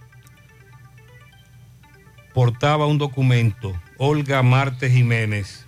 portaba 2.33 2.87
un 2.87 2.97
documento, 2.97 3.79
Olga 3.99 4.41
Marte 4.41 4.89
Jiménez, 4.89 5.67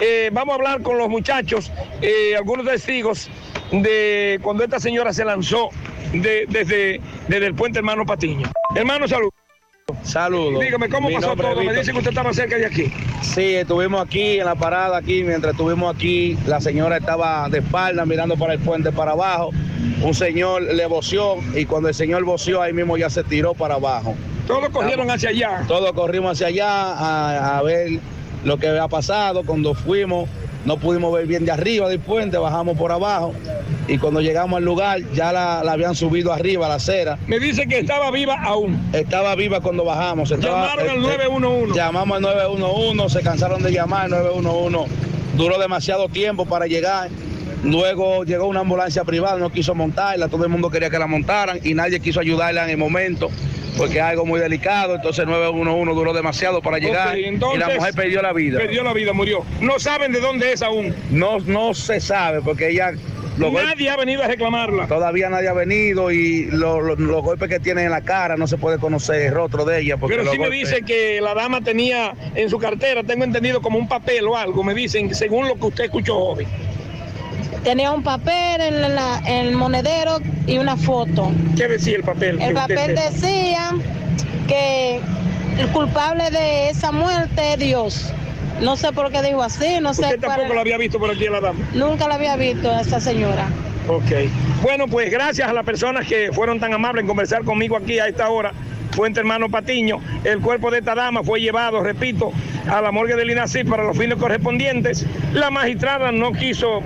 Eh, 0.00 0.30
vamos 0.32 0.52
a 0.52 0.56
hablar 0.56 0.82
con 0.82 0.98
los 0.98 1.08
muchachos, 1.08 1.70
eh, 2.02 2.34
algunos 2.36 2.66
testigos 2.66 3.28
de 3.70 4.38
cuando 4.42 4.64
esta 4.64 4.80
señora 4.80 5.12
se 5.12 5.24
lanzó 5.24 5.70
de- 6.12 6.46
desde, 6.48 7.00
desde 7.28 7.46
el 7.46 7.54
puente 7.54 7.78
Hermano 7.78 8.04
Patiño. 8.04 8.50
Hermano, 8.74 9.06
salud. 9.08 9.30
Saludos. 10.02 10.60
Dígame, 10.60 10.88
¿cómo 10.88 11.08
Mi 11.08 11.14
pasó 11.14 11.36
todo? 11.36 11.62
Me 11.62 11.74
dice 11.74 11.92
que 11.92 11.98
usted 11.98 12.10
estaba 12.10 12.32
cerca 12.32 12.56
de 12.56 12.66
aquí. 12.66 12.92
Sí, 13.22 13.54
estuvimos 13.56 14.02
aquí 14.04 14.38
en 14.38 14.46
la 14.46 14.54
parada, 14.54 14.96
aquí, 14.96 15.22
mientras 15.22 15.52
estuvimos 15.52 15.94
aquí, 15.94 16.38
la 16.46 16.60
señora 16.60 16.96
estaba 16.96 17.48
de 17.50 17.58
espalda 17.58 18.04
mirando 18.06 18.36
para 18.36 18.54
el 18.54 18.60
puente 18.60 18.92
para 18.92 19.12
abajo. 19.12 19.50
Un 20.02 20.14
señor 20.14 20.62
le 20.62 20.86
voció 20.86 21.36
y 21.54 21.66
cuando 21.66 21.88
el 21.90 21.94
señor 21.94 22.24
voció, 22.24 22.62
ahí 22.62 22.72
mismo 22.72 22.96
ya 22.96 23.10
se 23.10 23.24
tiró 23.24 23.54
para 23.54 23.74
abajo. 23.74 24.14
Todos 24.46 24.68
corrieron 24.70 25.10
hacia 25.10 25.30
allá. 25.30 25.64
Todos 25.68 25.92
corrimos 25.92 26.32
hacia 26.32 26.46
allá 26.48 26.68
a, 26.92 27.58
a 27.58 27.62
ver 27.62 28.00
lo 28.44 28.56
que 28.58 28.68
ha 28.78 28.88
pasado 28.88 29.42
cuando 29.44 29.74
fuimos. 29.74 30.28
No 30.64 30.78
pudimos 30.78 31.12
ver 31.12 31.26
bien 31.26 31.44
de 31.44 31.52
arriba 31.52 31.90
del 31.90 32.00
puente, 32.00 32.38
bajamos 32.38 32.78
por 32.78 32.90
abajo 32.90 33.34
y 33.86 33.98
cuando 33.98 34.22
llegamos 34.22 34.56
al 34.56 34.64
lugar 34.64 34.98
ya 35.12 35.30
la, 35.30 35.62
la 35.62 35.72
habían 35.72 35.94
subido 35.94 36.32
arriba 36.32 36.64
a 36.64 36.68
la 36.70 36.76
acera. 36.76 37.18
Me 37.26 37.38
dice 37.38 37.66
que 37.66 37.80
estaba 37.80 38.10
viva 38.10 38.42
aún. 38.42 38.80
Estaba 38.94 39.34
viva 39.34 39.60
cuando 39.60 39.84
bajamos. 39.84 40.30
Estaba- 40.30 40.68
Llamaron 40.74 40.88
al 40.88 40.96
eh, 40.96 41.14
eh, 41.16 41.28
911. 41.28 41.74
Llamamos 41.78 42.16
al 42.16 42.22
911, 42.22 43.18
se 43.18 43.22
cansaron 43.22 43.62
de 43.62 43.72
llamar 43.72 44.04
al 44.04 44.10
911. 44.12 44.90
Duró 45.36 45.58
demasiado 45.58 46.08
tiempo 46.08 46.46
para 46.46 46.66
llegar. 46.66 47.10
Luego 47.62 48.24
llegó 48.24 48.46
una 48.46 48.60
ambulancia 48.60 49.04
privada, 49.04 49.36
no 49.38 49.50
quiso 49.50 49.74
montarla, 49.74 50.28
todo 50.28 50.44
el 50.44 50.50
mundo 50.50 50.70
quería 50.70 50.88
que 50.90 50.98
la 50.98 51.06
montaran 51.06 51.60
y 51.62 51.74
nadie 51.74 52.00
quiso 52.00 52.20
ayudarla 52.20 52.64
en 52.64 52.70
el 52.70 52.76
momento 52.78 53.30
porque 53.76 53.98
es 53.98 54.02
algo 54.04 54.24
muy 54.26 54.40
delicado. 54.40 54.94
Entonces 54.96 55.24
el 55.24 55.30
911 55.30 55.94
duró 55.94 56.12
demasiado 56.12 56.60
para 56.62 56.78
llegar 56.78 57.18
y 57.18 57.30
la 57.58 57.68
mujer 57.70 57.94
perdió 57.94 58.22
la 58.22 58.32
vida. 58.32 58.58
Perdió 58.58 58.82
la 58.82 58.92
vida, 58.92 59.12
murió. 59.12 59.44
No 59.60 59.78
saben 59.78 60.12
de 60.12 60.20
dónde 60.20 60.52
es 60.52 60.62
aún. 60.62 60.94
No, 61.10 61.38
no 61.40 61.74
se 61.74 62.00
sabe 62.00 62.40
porque 62.42 62.70
ella... 62.70 62.92
Nadie 63.36 63.90
ha 63.90 63.96
venido 63.96 64.22
a 64.22 64.28
reclamarla. 64.28 64.86
Todavía 64.86 65.28
nadie 65.28 65.48
ha 65.48 65.52
venido 65.52 66.12
y 66.12 66.44
lo- 66.52 66.80
lo- 66.80 66.94
los 66.94 67.20
golpes 67.20 67.48
que 67.48 67.58
tiene 67.58 67.82
en 67.82 67.90
la 67.90 68.00
cara 68.02 68.36
no 68.36 68.46
se 68.46 68.58
puede 68.58 68.78
conocer 68.78 69.22
el 69.22 69.34
rostro 69.34 69.64
de 69.64 69.80
ella. 69.80 69.96
Porque 69.96 70.16
Pero 70.18 70.30
sí 70.30 70.38
me 70.38 70.50
dice 70.50 70.82
que 70.82 71.20
la 71.20 71.34
dama 71.34 71.60
tenía 71.60 72.14
en 72.36 72.48
su 72.48 72.58
cartera, 72.60 73.02
tengo 73.02 73.24
entendido, 73.24 73.60
como 73.60 73.76
un 73.76 73.88
papel 73.88 74.24
o 74.28 74.36
algo. 74.36 74.62
Me 74.62 74.72
dicen, 74.72 75.12
según 75.16 75.48
lo 75.48 75.56
que 75.56 75.66
usted 75.66 75.84
escuchó, 75.86 76.14
joven. 76.14 76.46
Tenía 77.62 77.90
un 77.92 78.02
papel 78.02 78.60
en, 78.60 78.94
la- 78.94 79.20
en 79.26 79.46
el 79.48 79.56
monedero 79.56 80.18
y 80.46 80.58
una 80.58 80.76
foto. 80.76 81.32
¿Qué 81.56 81.66
decía 81.68 81.96
el 81.96 82.02
papel? 82.02 82.40
El 82.40 82.54
papel 82.54 82.94
decía 82.94 83.70
que 84.48 85.00
el 85.58 85.68
culpable 85.68 86.30
de 86.30 86.70
esa 86.70 86.92
muerte 86.92 87.52
es 87.54 87.58
Dios. 87.58 88.12
No 88.60 88.76
sé 88.76 88.92
por 88.92 89.10
qué 89.10 89.22
dijo 89.22 89.42
así, 89.42 89.78
no 89.80 89.94
sé. 89.94 90.02
Usted 90.02 90.20
cuál- 90.20 90.32
tampoco 90.36 90.54
la 90.54 90.60
había 90.60 90.78
visto 90.78 90.98
por 90.98 91.10
aquí 91.10 91.26
a 91.26 91.30
la 91.30 91.40
dama. 91.40 91.58
Nunca 91.74 92.06
la 92.08 92.14
había 92.16 92.36
visto 92.36 92.70
a 92.70 92.80
esa 92.82 93.00
señora. 93.00 93.46
Ok. 93.88 94.30
Bueno, 94.62 94.86
pues 94.86 95.10
gracias 95.10 95.48
a 95.48 95.52
las 95.52 95.64
personas 95.64 96.06
que 96.06 96.30
fueron 96.32 96.60
tan 96.60 96.72
amables 96.72 97.02
en 97.02 97.08
conversar 97.08 97.44
conmigo 97.44 97.76
aquí 97.76 97.98
a 97.98 98.06
esta 98.06 98.28
hora. 98.30 98.52
Fuente 98.92 99.18
Hermano 99.20 99.48
Patiño, 99.48 99.98
el 100.22 100.38
cuerpo 100.40 100.70
de 100.70 100.78
esta 100.78 100.94
dama 100.94 101.24
fue 101.24 101.40
llevado, 101.40 101.82
repito, 101.82 102.32
a 102.70 102.80
la 102.80 102.92
morgue 102.92 103.16
del 103.16 103.28
INACI 103.30 103.64
para 103.64 103.82
los 103.82 103.98
fines 103.98 104.16
correspondientes. 104.18 105.04
La 105.32 105.50
magistrada 105.50 106.12
no 106.12 106.30
quiso 106.32 106.80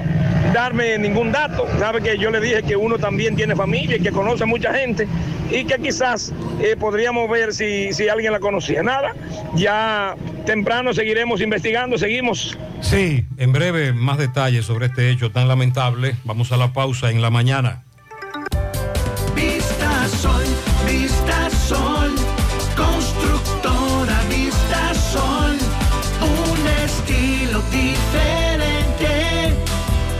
darme 0.53 0.99
ningún 0.99 1.32
dato. 1.32 1.66
Sabe 1.78 2.03
que 2.03 2.18
yo 2.18 2.30
le 2.30 2.40
dije 2.40 2.62
que 2.62 2.76
uno 2.76 2.99
también 2.99 3.36
tiene 3.36 3.55
familia 3.55 3.96
y 3.96 4.01
que 4.01 4.11
conoce 4.11 4.44
a 4.44 4.46
mucha 4.46 4.72
gente 4.74 5.07
y 5.51 5.64
que 5.64 5.78
quizás 5.78 6.32
eh, 6.61 6.76
podríamos 6.78 7.28
ver 7.30 7.55
si, 7.55 7.92
si 7.92 8.09
alguien 8.09 8.32
la 8.32 8.40
conocía. 8.40 8.82
Nada, 8.82 9.14
ya 9.55 10.14
temprano 10.44 10.92
seguiremos 10.92 11.40
investigando, 11.40 11.99
seguimos 11.99 12.57
Sí, 12.80 13.26
en 13.36 13.53
breve 13.53 13.92
más 13.92 14.18
detalles 14.18 14.64
sobre 14.64 14.86
este 14.86 15.11
hecho 15.11 15.30
tan 15.30 15.49
lamentable. 15.49 16.16
Vamos 16.24 16.53
a 16.53 16.57
la 16.57 16.72
pausa 16.72 17.11
en 17.11 17.20
la 17.20 17.30
mañana. 17.30 17.82
Vista 19.34 20.09
Sol, 20.09 20.44
Vista 20.86 21.51
Sol, 21.51 22.14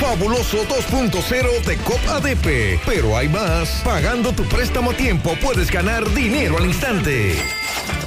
Fabuloso 0.00 0.58
2.0 0.66 1.64
de 1.64 1.76
COP 1.78 2.08
ADP. 2.08 2.80
Pero 2.84 3.16
hay 3.16 3.28
más. 3.28 3.80
Pagando 3.84 4.32
tu 4.32 4.44
préstamo 4.44 4.90
a 4.90 4.94
tiempo 4.94 5.34
puedes 5.40 5.70
ganar 5.70 6.08
dinero 6.12 6.58
al 6.58 6.66
instante. 6.66 7.36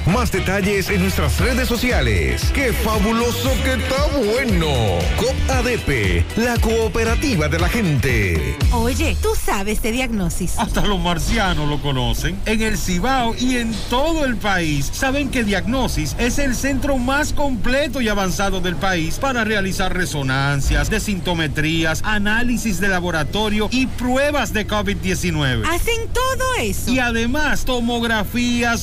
Más 0.06 0.32
detalles 0.32 0.88
en 0.90 1.02
nuestras 1.02 1.38
redes 1.38 1.68
sociales. 1.68 2.50
¡Qué 2.54 2.72
fabuloso 2.72 3.50
que 3.62 3.74
está 3.74 4.06
bueno! 4.16 4.66
COP 5.16 5.50
ADP, 5.50 6.24
la 6.36 6.56
cooperativa 6.58 7.48
de 7.48 7.58
la 7.58 7.68
gente. 7.68 8.56
Oye, 8.72 9.16
tú 9.22 9.28
sabes 9.34 9.82
de 9.82 9.92
diagnosis. 9.92 10.58
Hasta 10.58 10.80
los 10.82 10.98
marcianos 10.98 11.68
lo 11.68 11.80
conocen. 11.80 12.40
En 12.46 12.62
el 12.62 12.76
Cibao 12.76 13.34
y 13.38 13.56
en 13.58 13.72
todo 13.88 14.24
el 14.24 14.36
país 14.36 14.90
saben 14.92 15.30
que 15.30 15.44
Diagnosis 15.44 16.16
es 16.18 16.38
el 16.38 16.54
centro 16.54 16.98
más 16.98 17.32
completo 17.32 18.00
y 18.00 18.08
avanzado 18.08 18.60
del 18.60 18.76
país 18.76 19.18
para 19.18 19.44
realizar 19.44 19.94
resonancias, 19.94 20.90
desintometrías, 20.90 22.02
análisis 22.04 22.80
de 22.80 22.88
laboratorio 22.88 23.68
y 23.70 23.86
pruebas 23.86 24.52
de 24.52 24.66
COVID-19. 24.66 25.66
Hacen 25.66 26.08
todo 26.12 26.54
eso. 26.60 26.90
Y 26.90 26.98
además, 26.98 27.64
tomografías, 27.64 28.80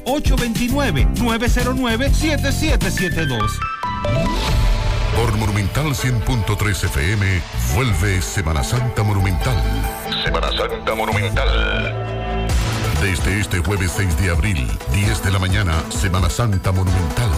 829-909-7772. 2.37 3.59
Por 5.17 5.37
Monumental 5.39 5.87
100.3 5.95 6.85
FM, 6.85 7.43
vuelve 7.75 8.21
Semana 8.21 8.63
Santa 8.63 9.03
Monumental. 9.03 9.57
Semana 10.25 10.49
Santa 10.53 10.95
Monumental. 10.95 12.47
Desde 13.01 13.41
este 13.41 13.59
jueves 13.61 13.93
6 13.97 14.19
de 14.19 14.31
abril, 14.31 14.71
10 14.93 15.23
de 15.23 15.31
la 15.31 15.39
mañana, 15.39 15.75
Semana 15.91 16.29
Santa 16.29 16.73
Monumental. 16.73 17.31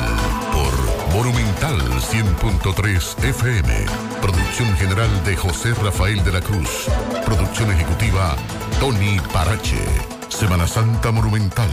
Por 0.52 1.14
Monumental 1.14 1.78
100.3 1.80 3.24
FM. 3.24 3.86
Producción 4.20 4.76
general 4.76 5.24
de 5.24 5.36
José 5.36 5.74
Rafael 5.74 6.22
de 6.24 6.32
la 6.32 6.40
Cruz. 6.40 6.86
Producción 7.24 7.70
ejecutiva, 7.70 8.36
Tony 8.80 9.20
Parache. 9.32 10.17
Semana 10.38 10.68
Santa 10.68 11.10
Monumental. 11.10 11.68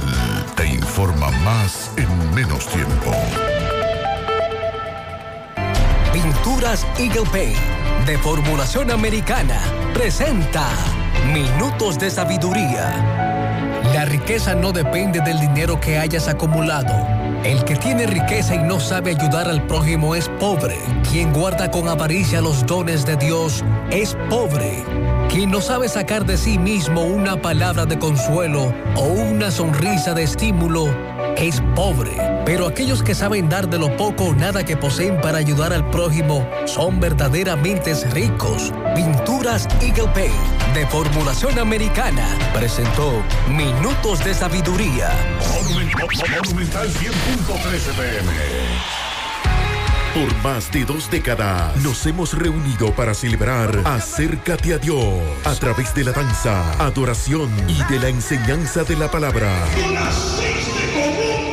Te 0.55 0.65
informa 0.65 1.29
más 1.43 1.91
en 1.97 2.33
menos 2.33 2.65
tiempo. 2.65 3.11
Pinturas 6.11 6.83
Eagle 6.97 7.29
Paint 7.31 7.59
de 8.07 8.17
formulación 8.17 8.89
americana 8.89 9.61
presenta 9.93 10.67
Minutos 11.31 11.99
de 11.99 12.09
Sabiduría. 12.09 13.34
La 13.95 14.03
riqueza 14.03 14.53
no 14.55 14.73
depende 14.73 15.21
del 15.21 15.39
dinero 15.39 15.79
que 15.79 15.97
hayas 15.97 16.27
acumulado. 16.27 16.93
El 17.45 17.63
que 17.63 17.77
tiene 17.77 18.05
riqueza 18.05 18.53
y 18.53 18.57
no 18.57 18.77
sabe 18.77 19.11
ayudar 19.11 19.47
al 19.47 19.65
prójimo 19.67 20.15
es 20.15 20.27
pobre. 20.37 20.75
Quien 21.09 21.31
guarda 21.31 21.71
con 21.71 21.87
avaricia 21.87 22.41
los 22.41 22.65
dones 22.65 23.05
de 23.05 23.15
Dios 23.15 23.63
es 23.91 24.17
pobre. 24.29 24.83
Quien 25.29 25.49
no 25.49 25.61
sabe 25.61 25.87
sacar 25.87 26.25
de 26.25 26.35
sí 26.35 26.57
mismo 26.57 27.03
una 27.03 27.41
palabra 27.41 27.85
de 27.85 27.97
consuelo 27.97 28.73
o 28.97 29.03
una 29.03 29.49
sonrisa 29.49 30.13
de 30.13 30.23
estímulo 30.23 31.14
es 31.37 31.61
pobre. 31.75 32.11
Pero 32.45 32.67
aquellos 32.67 33.01
que 33.01 33.15
saben 33.15 33.49
dar 33.49 33.69
de 33.69 33.79
lo 33.79 33.95
poco 33.97 34.25
o 34.25 34.35
nada 34.35 34.63
que 34.63 34.77
poseen 34.77 35.19
para 35.21 35.37
ayudar 35.37 35.73
al 35.73 35.89
prójimo 35.89 36.47
son 36.65 36.99
verdaderamente 36.99 37.93
ricos. 38.11 38.71
Pinturas 38.95 39.67
Eagle 39.81 40.09
Paint 40.13 40.33
de 40.73 40.85
formulación 40.87 41.57
americana 41.57 42.27
presentó 42.53 43.23
Minutos 43.49 44.23
de 44.23 44.33
Sabiduría. 44.33 45.09
Monumental 45.53 46.89
100.13 46.89 47.93
pm. 47.95 49.05
Por 50.15 50.33
más 50.43 50.71
de 50.71 50.85
dos 50.85 51.11
décadas 51.11 51.75
nos 51.83 52.05
hemos 52.05 52.33
reunido 52.37 52.93
para 52.93 53.13
celebrar 53.13 53.81
Acércate 53.83 54.73
a 54.73 54.77
Dios 54.77 55.21
a 55.43 55.53
través 55.55 55.93
de 55.93 56.05
la 56.05 56.13
danza, 56.13 56.71
adoración 56.81 57.51
y 57.67 57.83
de 57.91 57.99
la 57.99 58.07
enseñanza 58.07 58.85
de 58.85 58.95
la 58.95 59.11
palabra. 59.11 59.51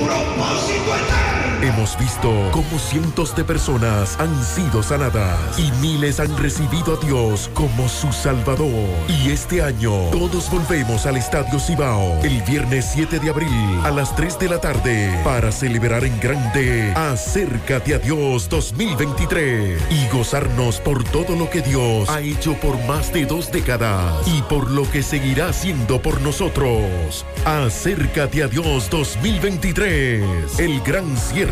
puro. 0.02 1.41
Hemos 1.62 1.96
visto 1.96 2.28
cómo 2.50 2.76
cientos 2.76 3.36
de 3.36 3.44
personas 3.44 4.18
han 4.18 4.44
sido 4.44 4.82
sanadas 4.82 5.60
y 5.60 5.70
miles 5.80 6.18
han 6.18 6.36
recibido 6.36 6.98
a 6.98 7.06
Dios 7.06 7.48
como 7.54 7.88
su 7.88 8.12
Salvador. 8.12 8.88
Y 9.08 9.30
este 9.30 9.62
año 9.62 9.92
todos 10.10 10.50
volvemos 10.50 11.06
al 11.06 11.18
Estadio 11.18 11.60
Cibao 11.60 12.18
el 12.24 12.42
viernes 12.42 12.90
7 12.92 13.20
de 13.20 13.30
abril 13.30 13.80
a 13.84 13.92
las 13.92 14.16
3 14.16 14.40
de 14.40 14.48
la 14.48 14.60
tarde 14.60 15.20
para 15.22 15.52
celebrar 15.52 16.02
en 16.02 16.18
grande 16.18 16.92
Acércate 16.96 17.94
a 17.94 17.98
Dios 18.00 18.48
2023 18.48 19.80
y 19.88 20.08
gozarnos 20.08 20.80
por 20.80 21.04
todo 21.04 21.36
lo 21.36 21.48
que 21.48 21.62
Dios 21.62 22.08
ha 22.08 22.20
hecho 22.20 22.54
por 22.54 22.76
más 22.86 23.12
de 23.12 23.24
dos 23.24 23.52
décadas 23.52 24.26
y 24.26 24.42
por 24.42 24.68
lo 24.68 24.90
que 24.90 25.04
seguirá 25.04 25.50
haciendo 25.50 26.02
por 26.02 26.20
nosotros. 26.22 27.24
Acércate 27.44 28.42
a 28.42 28.48
Dios 28.48 28.90
2023, 28.90 30.58
el 30.58 30.80
gran 30.80 31.16
cierre 31.16 31.51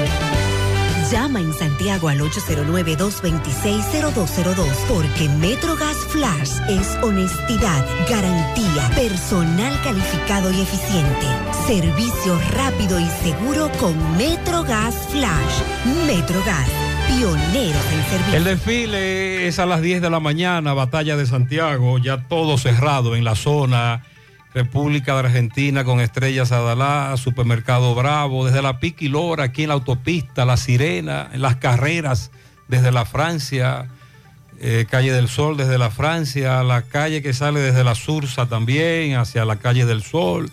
Llama 1.11 1.41
en 1.41 1.53
Santiago 1.53 2.07
al 2.07 2.21
809-226-0202 2.21 4.65
porque 4.87 5.27
MetroGas 5.27 5.97
Flash 6.07 6.51
es 6.69 6.97
honestidad, 7.03 7.85
garantía, 8.09 8.89
personal 8.95 9.77
calificado 9.83 10.49
y 10.53 10.61
eficiente, 10.61 11.25
servicio 11.67 12.39
rápido 12.53 12.97
y 12.97 13.07
seguro 13.23 13.69
con 13.77 13.93
MetroGas 14.15 14.95
Flash. 15.09 15.61
MetroGas, 16.07 16.69
pioneros 17.09 17.85
en 17.91 18.03
servicio. 18.09 18.37
El 18.37 18.45
desfile 18.45 19.47
es 19.47 19.59
a 19.59 19.65
las 19.65 19.81
10 19.81 20.01
de 20.01 20.09
la 20.09 20.21
mañana, 20.21 20.73
Batalla 20.73 21.17
de 21.17 21.25
Santiago, 21.25 21.97
ya 21.97 22.29
todo 22.29 22.57
cerrado 22.57 23.17
en 23.17 23.25
la 23.25 23.35
zona. 23.35 24.05
República 24.53 25.13
de 25.13 25.19
Argentina 25.19 25.83
con 25.83 26.01
Estrellas 26.01 26.51
Adalá, 26.51 27.15
Supermercado 27.15 27.95
Bravo, 27.95 28.45
desde 28.45 28.61
la 28.61 28.79
Piqui 28.79 29.07
Lora, 29.07 29.45
aquí 29.45 29.63
en 29.63 29.69
la 29.69 29.75
autopista, 29.75 30.43
La 30.43 30.57
Sirena, 30.57 31.29
en 31.31 31.41
las 31.41 31.55
carreras 31.55 32.31
desde 32.67 32.91
la 32.91 33.05
Francia, 33.05 33.87
eh, 34.59 34.85
Calle 34.89 35.13
del 35.13 35.29
Sol 35.29 35.57
desde 35.57 35.77
la 35.77 35.89
Francia, 35.89 36.63
la 36.63 36.81
calle 36.83 37.21
que 37.21 37.33
sale 37.33 37.61
desde 37.61 37.83
la 37.83 37.95
Sursa 37.95 38.47
también, 38.47 39.15
hacia 39.15 39.45
la 39.45 39.55
Calle 39.55 39.85
del 39.85 40.03
Sol. 40.03 40.51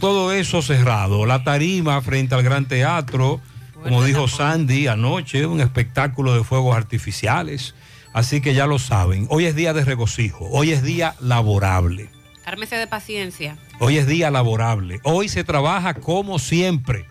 Todo 0.00 0.32
eso 0.32 0.62
cerrado. 0.62 1.26
La 1.26 1.44
tarima 1.44 2.00
frente 2.00 2.34
al 2.34 2.42
Gran 2.42 2.66
Teatro, 2.66 3.40
como 3.82 4.02
dijo 4.02 4.26
Sandy 4.26 4.86
anoche, 4.86 5.46
un 5.46 5.60
espectáculo 5.60 6.34
de 6.34 6.44
fuegos 6.44 6.76
artificiales. 6.76 7.74
Así 8.14 8.40
que 8.40 8.54
ya 8.54 8.66
lo 8.66 8.78
saben, 8.78 9.26
hoy 9.28 9.44
es 9.44 9.54
día 9.54 9.74
de 9.74 9.84
regocijo, 9.84 10.48
hoy 10.50 10.72
es 10.72 10.82
día 10.82 11.14
laborable. 11.20 12.17
Ármese 12.48 12.76
de 12.76 12.86
paciencia. 12.86 13.58
Hoy 13.78 13.98
es 13.98 14.06
día 14.06 14.30
laborable. 14.30 15.00
Hoy 15.02 15.28
se 15.28 15.44
trabaja 15.44 15.92
como 15.92 16.38
siempre. 16.38 17.04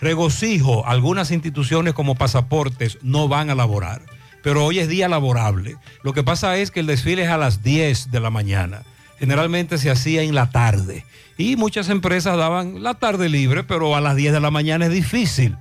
Regocijo, 0.00 0.86
algunas 0.86 1.32
instituciones 1.32 1.92
como 1.92 2.14
pasaportes 2.14 2.96
no 3.02 3.28
van 3.28 3.50
a 3.50 3.54
laborar, 3.54 4.00
pero 4.42 4.64
hoy 4.64 4.78
es 4.78 4.88
día 4.88 5.06
laborable. 5.06 5.76
Lo 6.02 6.14
que 6.14 6.22
pasa 6.22 6.56
es 6.56 6.70
que 6.70 6.80
el 6.80 6.86
desfile 6.86 7.24
es 7.24 7.28
a 7.28 7.36
las 7.36 7.62
10 7.62 8.10
de 8.10 8.20
la 8.20 8.30
mañana. 8.30 8.84
Generalmente 9.18 9.76
se 9.76 9.90
hacía 9.90 10.22
en 10.22 10.34
la 10.34 10.48
tarde 10.48 11.04
y 11.36 11.56
muchas 11.56 11.90
empresas 11.90 12.38
daban 12.38 12.82
la 12.82 12.94
tarde 12.94 13.28
libre, 13.28 13.64
pero 13.64 13.94
a 13.94 14.00
las 14.00 14.16
10 14.16 14.32
de 14.32 14.40
la 14.40 14.50
mañana 14.50 14.86
es 14.86 14.92
difícil. 14.92 15.58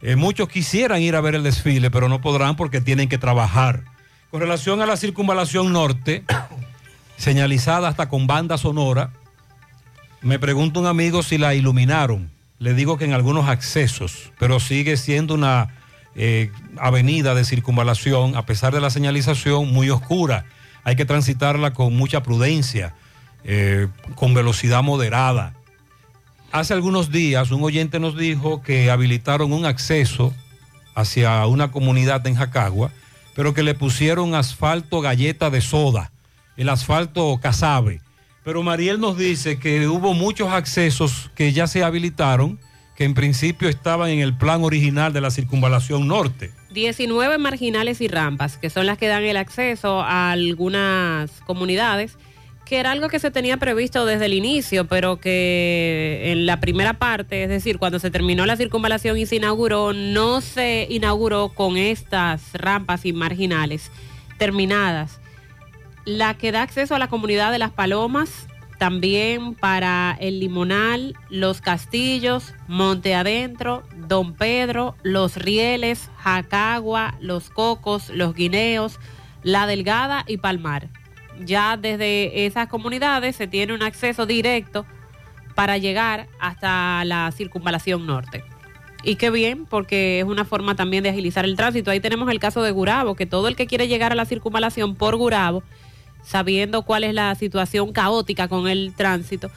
Eh, 0.00 0.16
muchos 0.16 0.48
quisieran 0.48 1.02
ir 1.02 1.14
a 1.14 1.20
ver 1.20 1.34
el 1.34 1.42
desfile, 1.42 1.90
pero 1.90 2.08
no 2.08 2.22
podrán 2.22 2.56
porque 2.56 2.80
tienen 2.80 3.10
que 3.10 3.18
trabajar. 3.18 3.82
Con 4.30 4.40
relación 4.40 4.80
a 4.80 4.86
la 4.86 4.96
circunvalación 4.96 5.74
norte, 5.74 6.24
señalizada 7.16 7.88
hasta 7.88 8.08
con 8.08 8.26
banda 8.26 8.58
sonora. 8.58 9.10
Me 10.22 10.38
pregunta 10.38 10.80
un 10.80 10.86
amigo 10.86 11.22
si 11.22 11.38
la 11.38 11.54
iluminaron. 11.54 12.30
Le 12.58 12.74
digo 12.74 12.96
que 12.96 13.04
en 13.04 13.12
algunos 13.12 13.48
accesos, 13.48 14.32
pero 14.38 14.60
sigue 14.60 14.96
siendo 14.96 15.34
una 15.34 15.68
eh, 16.14 16.50
avenida 16.78 17.34
de 17.34 17.44
circunvalación, 17.44 18.36
a 18.36 18.46
pesar 18.46 18.72
de 18.72 18.80
la 18.80 18.90
señalización, 18.90 19.72
muy 19.72 19.90
oscura. 19.90 20.46
Hay 20.84 20.96
que 20.96 21.04
transitarla 21.04 21.74
con 21.74 21.94
mucha 21.96 22.22
prudencia, 22.22 22.94
eh, 23.44 23.88
con 24.14 24.32
velocidad 24.32 24.82
moderada. 24.82 25.54
Hace 26.52 26.72
algunos 26.72 27.10
días 27.10 27.50
un 27.50 27.62
oyente 27.62 28.00
nos 28.00 28.16
dijo 28.16 28.62
que 28.62 28.90
habilitaron 28.90 29.52
un 29.52 29.66
acceso 29.66 30.32
hacia 30.94 31.44
una 31.46 31.70
comunidad 31.70 32.26
en 32.26 32.36
Jacagua, 32.36 32.90
pero 33.34 33.52
que 33.52 33.62
le 33.62 33.74
pusieron 33.74 34.34
asfalto 34.34 35.02
galleta 35.02 35.50
de 35.50 35.60
soda 35.60 36.12
el 36.56 36.68
asfalto 36.68 37.38
Casabe. 37.40 38.00
Pero 38.44 38.62
Mariel 38.62 39.00
nos 39.00 39.18
dice 39.18 39.58
que 39.58 39.88
hubo 39.88 40.14
muchos 40.14 40.52
accesos 40.52 41.30
que 41.34 41.52
ya 41.52 41.66
se 41.66 41.82
habilitaron, 41.82 42.60
que 42.94 43.04
en 43.04 43.14
principio 43.14 43.68
estaban 43.68 44.10
en 44.10 44.20
el 44.20 44.36
plan 44.36 44.62
original 44.62 45.12
de 45.12 45.20
la 45.20 45.30
circunvalación 45.30 46.06
norte. 46.06 46.52
19 46.70 47.38
marginales 47.38 48.00
y 48.00 48.08
rampas, 48.08 48.56
que 48.56 48.70
son 48.70 48.86
las 48.86 48.98
que 48.98 49.08
dan 49.08 49.24
el 49.24 49.36
acceso 49.36 50.00
a 50.00 50.30
algunas 50.30 51.30
comunidades 51.46 52.16
que 52.66 52.80
era 52.80 52.90
algo 52.90 53.08
que 53.08 53.20
se 53.20 53.30
tenía 53.30 53.56
previsto 53.56 54.04
desde 54.04 54.26
el 54.26 54.34
inicio, 54.34 54.86
pero 54.86 55.18
que 55.18 56.32
en 56.32 56.46
la 56.46 56.58
primera 56.58 56.94
parte, 56.94 57.44
es 57.44 57.48
decir, 57.48 57.78
cuando 57.78 58.00
se 58.00 58.10
terminó 58.10 58.44
la 58.44 58.56
circunvalación 58.56 59.16
y 59.16 59.24
se 59.24 59.36
inauguró, 59.36 59.92
no 59.92 60.40
se 60.40 60.86
inauguró 60.90 61.50
con 61.50 61.76
estas 61.76 62.42
rampas 62.54 63.06
y 63.06 63.12
marginales 63.12 63.92
terminadas. 64.36 65.20
La 66.06 66.32
que 66.38 66.52
da 66.52 66.62
acceso 66.62 66.94
a 66.94 66.98
la 66.98 67.08
comunidad 67.08 67.52
de 67.52 67.58
Las 67.58 67.72
Palomas, 67.72 68.46
también 68.78 69.54
para 69.54 70.16
el 70.18 70.40
Limonal, 70.40 71.14
Los 71.28 71.60
Castillos, 71.60 72.54
Monte 72.68 73.14
Adentro, 73.14 73.82
Don 74.08 74.32
Pedro, 74.32 74.94
Los 75.02 75.36
Rieles, 75.36 76.10
Jacagua, 76.16 77.18
Los 77.20 77.50
Cocos, 77.50 78.08
Los 78.08 78.34
Guineos, 78.34 78.98
La 79.42 79.66
Delgada 79.66 80.24
y 80.26 80.38
Palmar 80.38 80.88
ya 81.44 81.76
desde 81.76 82.46
esas 82.46 82.68
comunidades 82.68 83.36
se 83.36 83.46
tiene 83.46 83.74
un 83.74 83.82
acceso 83.82 84.26
directo 84.26 84.86
para 85.54 85.78
llegar 85.78 86.28
hasta 86.38 87.04
la 87.04 87.30
circunvalación 87.32 88.06
norte. 88.06 88.44
Y 89.02 89.16
qué 89.16 89.30
bien, 89.30 89.66
porque 89.66 90.20
es 90.20 90.24
una 90.24 90.44
forma 90.44 90.74
también 90.74 91.02
de 91.04 91.10
agilizar 91.10 91.44
el 91.44 91.56
tránsito. 91.56 91.90
Ahí 91.90 92.00
tenemos 92.00 92.28
el 92.30 92.40
caso 92.40 92.62
de 92.62 92.72
Gurabo, 92.72 93.14
que 93.14 93.26
todo 93.26 93.46
el 93.48 93.56
que 93.56 93.66
quiere 93.66 93.88
llegar 93.88 94.12
a 94.12 94.16
la 94.16 94.24
circunvalación 94.24 94.96
por 94.96 95.16
Gurabo, 95.16 95.62
sabiendo 96.26 96.82
cuál 96.82 97.04
es 97.04 97.14
la 97.14 97.34
situación 97.34 97.92
caótica 97.92 98.48
con 98.48 98.68
el 98.68 98.92
tránsito, 98.94 99.50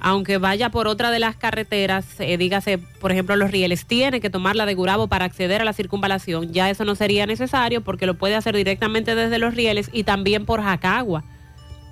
aunque 0.00 0.38
vaya 0.38 0.70
por 0.70 0.88
otra 0.88 1.10
de 1.10 1.18
las 1.18 1.36
carreteras, 1.36 2.04
eh, 2.18 2.36
dígase, 2.36 2.78
por 2.78 3.12
ejemplo, 3.12 3.36
los 3.36 3.50
rieles, 3.50 3.86
tiene 3.86 4.20
que 4.20 4.28
tomar 4.28 4.56
la 4.56 4.66
de 4.66 4.74
Gurabo 4.74 5.06
para 5.06 5.24
acceder 5.24 5.62
a 5.62 5.64
la 5.64 5.72
circunvalación. 5.72 6.52
Ya 6.52 6.68
eso 6.68 6.84
no 6.84 6.94
sería 6.94 7.26
necesario 7.26 7.80
porque 7.80 8.06
lo 8.06 8.14
puede 8.14 8.34
hacer 8.34 8.54
directamente 8.56 9.14
desde 9.14 9.38
los 9.38 9.54
rieles 9.54 9.88
y 9.92 10.04
también 10.04 10.44
por 10.44 10.62
Jacagua, 10.62 11.24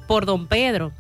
por 0.07 0.27
Don 0.27 0.47
Pedro. 0.47 0.93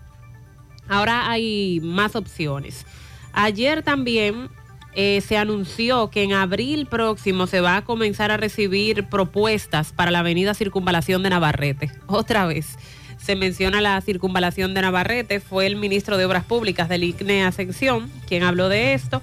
Ahora 0.88 1.30
hay 1.30 1.80
más 1.82 2.16
opciones. 2.16 2.86
Ayer 3.32 3.82
también 3.82 4.48
eh, 4.94 5.20
se 5.20 5.36
anunció 5.36 6.08
que 6.08 6.22
en 6.22 6.32
abril 6.32 6.86
próximo 6.86 7.46
se 7.46 7.60
va 7.60 7.78
a 7.78 7.84
comenzar 7.84 8.30
a 8.30 8.36
recibir 8.36 9.08
propuestas 9.08 9.92
para 9.92 10.10
la 10.10 10.20
avenida 10.20 10.54
Circunvalación 10.54 11.22
de 11.22 11.30
Navarrete. 11.30 11.90
Otra 12.06 12.46
vez 12.46 12.78
se 13.24 13.36
menciona 13.36 13.80
la 13.80 13.98
circunvalación 14.02 14.74
de 14.74 14.82
Navarrete, 14.82 15.40
fue 15.40 15.66
el 15.66 15.76
ministro 15.76 16.18
de 16.18 16.26
Obras 16.26 16.44
Públicas 16.44 16.90
del 16.90 17.04
ICNE 17.04 17.44
Ascensión 17.44 18.10
quien 18.26 18.42
habló 18.42 18.68
de 18.68 18.92
esto 18.92 19.22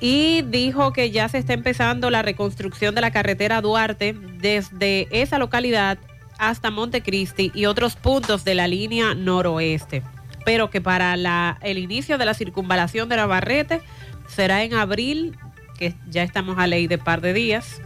y 0.00 0.42
dijo 0.42 0.92
que 0.92 1.12
ya 1.12 1.28
se 1.28 1.38
está 1.38 1.52
empezando 1.52 2.10
la 2.10 2.22
reconstrucción 2.22 2.96
de 2.96 3.00
la 3.00 3.12
carretera 3.12 3.60
Duarte 3.60 4.16
desde 4.40 5.06
esa 5.12 5.38
localidad 5.38 5.98
hasta 6.36 6.72
Montecristi 6.72 7.52
y 7.54 7.66
otros 7.66 7.94
puntos 7.94 8.44
de 8.44 8.56
la 8.56 8.66
línea 8.66 9.14
noroeste, 9.14 10.02
pero 10.44 10.70
que 10.70 10.80
para 10.80 11.16
la, 11.16 11.58
el 11.62 11.78
inicio 11.78 12.18
de 12.18 12.24
la 12.24 12.34
circunvalación 12.34 13.08
de 13.08 13.16
Navarrete 13.16 13.80
será 14.26 14.64
en 14.64 14.74
abril, 14.74 15.36
que 15.78 15.94
ya 16.10 16.24
estamos 16.24 16.58
a 16.58 16.66
ley 16.66 16.88
de 16.88 16.98
par 16.98 17.20
de 17.20 17.32
días, 17.32 17.80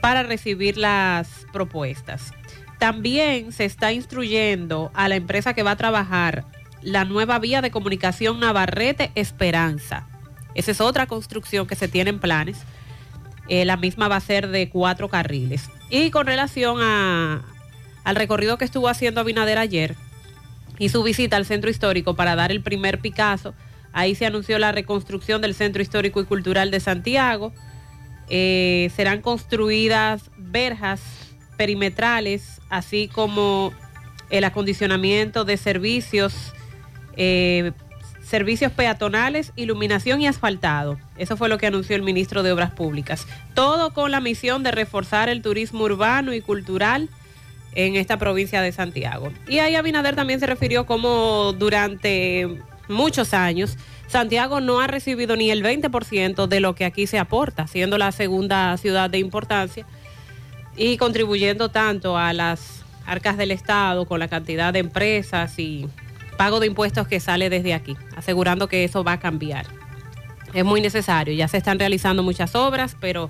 para 0.00 0.24
recibir 0.24 0.76
las 0.76 1.46
propuestas. 1.52 2.32
También 2.78 3.52
se 3.52 3.64
está 3.64 3.92
instruyendo 3.92 4.90
a 4.94 5.08
la 5.08 5.16
empresa 5.16 5.54
que 5.54 5.62
va 5.62 5.72
a 5.72 5.76
trabajar 5.76 6.44
la 6.80 7.04
nueva 7.04 7.38
vía 7.38 7.60
de 7.60 7.70
comunicación 7.70 8.38
Navarrete 8.38 9.10
Esperanza. 9.16 10.06
Esa 10.54 10.70
es 10.70 10.80
otra 10.80 11.06
construcción 11.06 11.66
que 11.66 11.74
se 11.74 11.88
tiene 11.88 12.10
en 12.10 12.20
planes. 12.20 12.58
Eh, 13.48 13.64
la 13.64 13.76
misma 13.76 14.08
va 14.08 14.16
a 14.16 14.20
ser 14.20 14.48
de 14.48 14.68
cuatro 14.68 15.08
carriles. 15.08 15.68
Y 15.90 16.10
con 16.10 16.26
relación 16.26 16.78
a, 16.80 17.42
al 18.04 18.16
recorrido 18.16 18.58
que 18.58 18.64
estuvo 18.64 18.88
haciendo 18.88 19.20
Abinader 19.20 19.58
ayer 19.58 19.96
y 20.78 20.90
su 20.90 21.02
visita 21.02 21.36
al 21.36 21.46
centro 21.46 21.70
histórico 21.70 22.14
para 22.14 22.36
dar 22.36 22.52
el 22.52 22.62
primer 22.62 23.00
Picasso, 23.00 23.54
ahí 23.92 24.14
se 24.14 24.26
anunció 24.26 24.58
la 24.58 24.70
reconstrucción 24.70 25.40
del 25.42 25.54
Centro 25.54 25.82
Histórico 25.82 26.20
y 26.20 26.24
Cultural 26.24 26.70
de 26.70 26.78
Santiago. 26.78 27.52
Eh, 28.28 28.92
serán 28.94 29.22
construidas 29.22 30.30
verjas 30.36 31.27
perimetrales, 31.58 32.62
así 32.70 33.08
como 33.08 33.74
el 34.30 34.44
acondicionamiento 34.44 35.44
de 35.44 35.56
servicios, 35.58 36.54
eh, 37.16 37.72
servicios 38.22 38.72
peatonales, 38.72 39.52
iluminación 39.56 40.22
y 40.22 40.28
asfaltado. 40.28 40.98
Eso 41.18 41.36
fue 41.36 41.48
lo 41.50 41.58
que 41.58 41.66
anunció 41.66 41.96
el 41.96 42.02
ministro 42.02 42.42
de 42.42 42.52
Obras 42.52 42.70
Públicas. 42.70 43.26
Todo 43.54 43.92
con 43.92 44.10
la 44.10 44.20
misión 44.20 44.62
de 44.62 44.70
reforzar 44.70 45.28
el 45.28 45.42
turismo 45.42 45.84
urbano 45.84 46.32
y 46.32 46.40
cultural 46.40 47.08
en 47.74 47.96
esta 47.96 48.16
provincia 48.18 48.62
de 48.62 48.72
Santiago. 48.72 49.32
Y 49.48 49.58
ahí 49.58 49.74
Abinader 49.74 50.14
también 50.14 50.40
se 50.40 50.46
refirió 50.46 50.86
como 50.86 51.52
durante 51.52 52.48
muchos 52.88 53.34
años 53.34 53.76
Santiago 54.08 54.60
no 54.60 54.80
ha 54.80 54.86
recibido 54.86 55.36
ni 55.36 55.50
el 55.50 55.62
20% 55.62 56.46
de 56.46 56.60
lo 56.60 56.74
que 56.74 56.86
aquí 56.86 57.06
se 57.06 57.18
aporta, 57.18 57.66
siendo 57.66 57.98
la 57.98 58.10
segunda 58.10 58.76
ciudad 58.78 59.10
de 59.10 59.18
importancia 59.18 59.86
y 60.78 60.96
contribuyendo 60.96 61.70
tanto 61.70 62.16
a 62.16 62.32
las 62.32 62.84
arcas 63.04 63.36
del 63.36 63.50
Estado 63.50 64.06
con 64.06 64.20
la 64.20 64.28
cantidad 64.28 64.72
de 64.72 64.78
empresas 64.78 65.58
y 65.58 65.88
pago 66.36 66.60
de 66.60 66.68
impuestos 66.68 67.08
que 67.08 67.18
sale 67.18 67.50
desde 67.50 67.74
aquí, 67.74 67.96
asegurando 68.16 68.68
que 68.68 68.84
eso 68.84 69.02
va 69.02 69.12
a 69.12 69.20
cambiar. 69.20 69.66
Es 70.54 70.64
muy 70.64 70.80
necesario, 70.80 71.34
ya 71.34 71.48
se 71.48 71.56
están 71.56 71.78
realizando 71.78 72.22
muchas 72.22 72.54
obras, 72.54 72.96
pero 73.00 73.28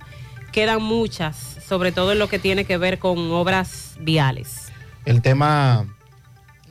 quedan 0.53 0.83
muchas, 0.83 1.37
sobre 1.67 1.91
todo 1.91 2.13
en 2.13 2.19
lo 2.19 2.29
que 2.29 2.39
tiene 2.39 2.65
que 2.65 2.77
ver 2.77 2.99
con 2.99 3.19
obras 3.33 3.97
viales. 3.99 4.71
El 5.07 5.23
tema 5.23 5.87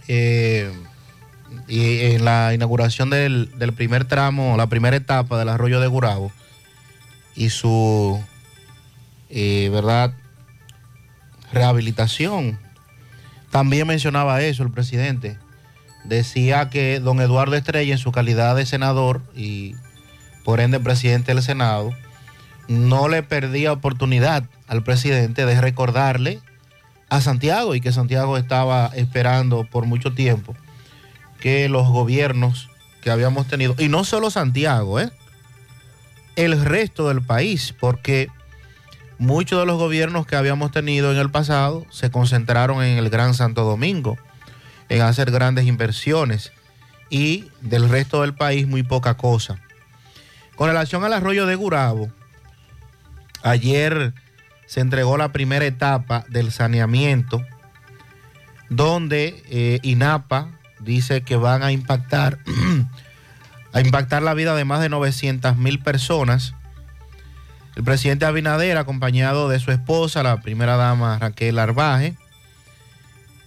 eh, 0.07 0.71
y 1.67 2.01
en 2.01 2.23
la 2.23 2.53
inauguración 2.53 3.09
del, 3.09 3.49
del, 3.57 3.73
primer 3.73 4.05
tramo, 4.05 4.55
la 4.57 4.67
primera 4.67 4.95
etapa 4.95 5.39
del 5.39 5.49
arroyo 5.49 5.79
de 5.79 5.87
Gurabo 5.87 6.31
y 7.35 7.49
su 7.49 8.21
eh, 9.29 9.69
verdad 9.71 10.13
rehabilitación. 11.51 12.59
También 13.51 13.87
mencionaba 13.87 14.41
eso 14.41 14.63
el 14.63 14.71
presidente. 14.71 15.37
Decía 16.03 16.69
que 16.69 16.99
don 16.99 17.19
Eduardo 17.21 17.55
Estrella, 17.55 17.93
en 17.93 17.97
su 17.99 18.11
calidad 18.11 18.55
de 18.55 18.65
senador 18.65 19.21
y 19.35 19.75
por 20.43 20.59
ende 20.59 20.79
presidente 20.79 21.33
del 21.33 21.43
Senado, 21.43 21.93
no 22.67 23.07
le 23.07 23.23
perdía 23.23 23.73
oportunidad 23.73 24.43
al 24.67 24.83
presidente 24.83 25.45
de 25.45 25.59
recordarle 25.59 26.39
a 27.09 27.21
Santiago 27.21 27.75
y 27.75 27.81
que 27.81 27.91
Santiago 27.91 28.37
estaba 28.37 28.91
esperando 28.95 29.65
por 29.65 29.85
mucho 29.85 30.13
tiempo 30.13 30.55
que 31.39 31.69
los 31.69 31.87
gobiernos 31.87 32.69
que 33.01 33.11
habíamos 33.11 33.47
tenido, 33.47 33.75
y 33.77 33.89
no 33.89 34.03
solo 34.03 34.29
Santiago, 34.29 34.99
¿eh? 34.99 35.11
el 36.35 36.63
resto 36.63 37.07
del 37.07 37.21
país, 37.21 37.73
porque 37.79 38.29
muchos 39.19 39.59
de 39.59 39.65
los 39.65 39.77
gobiernos 39.77 40.25
que 40.27 40.35
habíamos 40.35 40.71
tenido 40.71 41.11
en 41.11 41.17
el 41.17 41.31
pasado 41.31 41.85
se 41.89 42.11
concentraron 42.11 42.83
en 42.83 42.97
el 42.97 43.09
Gran 43.09 43.33
Santo 43.33 43.63
Domingo, 43.63 44.17
en 44.89 45.01
hacer 45.01 45.31
grandes 45.31 45.65
inversiones 45.65 46.51
y 47.09 47.45
del 47.61 47.89
resto 47.89 48.21
del 48.21 48.33
país 48.33 48.67
muy 48.67 48.83
poca 48.83 49.15
cosa. 49.15 49.59
Con 50.55 50.67
relación 50.67 51.03
al 51.03 51.13
arroyo 51.13 51.45
de 51.45 51.55
Gurabo, 51.55 52.09
ayer 53.43 54.13
se 54.65 54.81
entregó 54.81 55.17
la 55.17 55.31
primera 55.31 55.65
etapa 55.65 56.25
del 56.29 56.51
saneamiento, 56.51 57.41
donde 58.69 59.43
eh, 59.49 59.79
INAPA 59.83 60.49
dice 60.79 61.21
que 61.21 61.37
van 61.37 61.63
a 61.63 61.71
impactar, 61.71 62.39
a 63.73 63.81
impactar 63.81 64.21
la 64.21 64.33
vida 64.33 64.55
de 64.55 64.65
más 64.65 64.81
de 64.81 64.89
900 64.89 65.57
mil 65.57 65.79
personas 65.79 66.53
el 67.77 67.83
presidente 67.83 68.25
Abinader, 68.25 68.75
acompañado 68.75 69.49
de 69.49 69.59
su 69.59 69.69
esposa, 69.71 70.23
la 70.23 70.41
primera 70.41 70.77
dama 70.77 71.19
Raquel 71.19 71.59
Arbaje, 71.59 72.15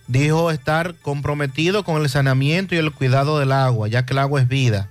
dijo 0.06 0.52
estar 0.52 0.94
comprometido 0.94 1.82
con 1.82 2.00
el 2.00 2.08
saneamiento 2.08 2.76
y 2.76 2.78
el 2.78 2.92
cuidado 2.92 3.40
del 3.40 3.50
agua, 3.50 3.88
ya 3.88 4.06
que 4.06 4.12
el 4.12 4.20
agua 4.20 4.40
es 4.40 4.46
vida 4.46 4.88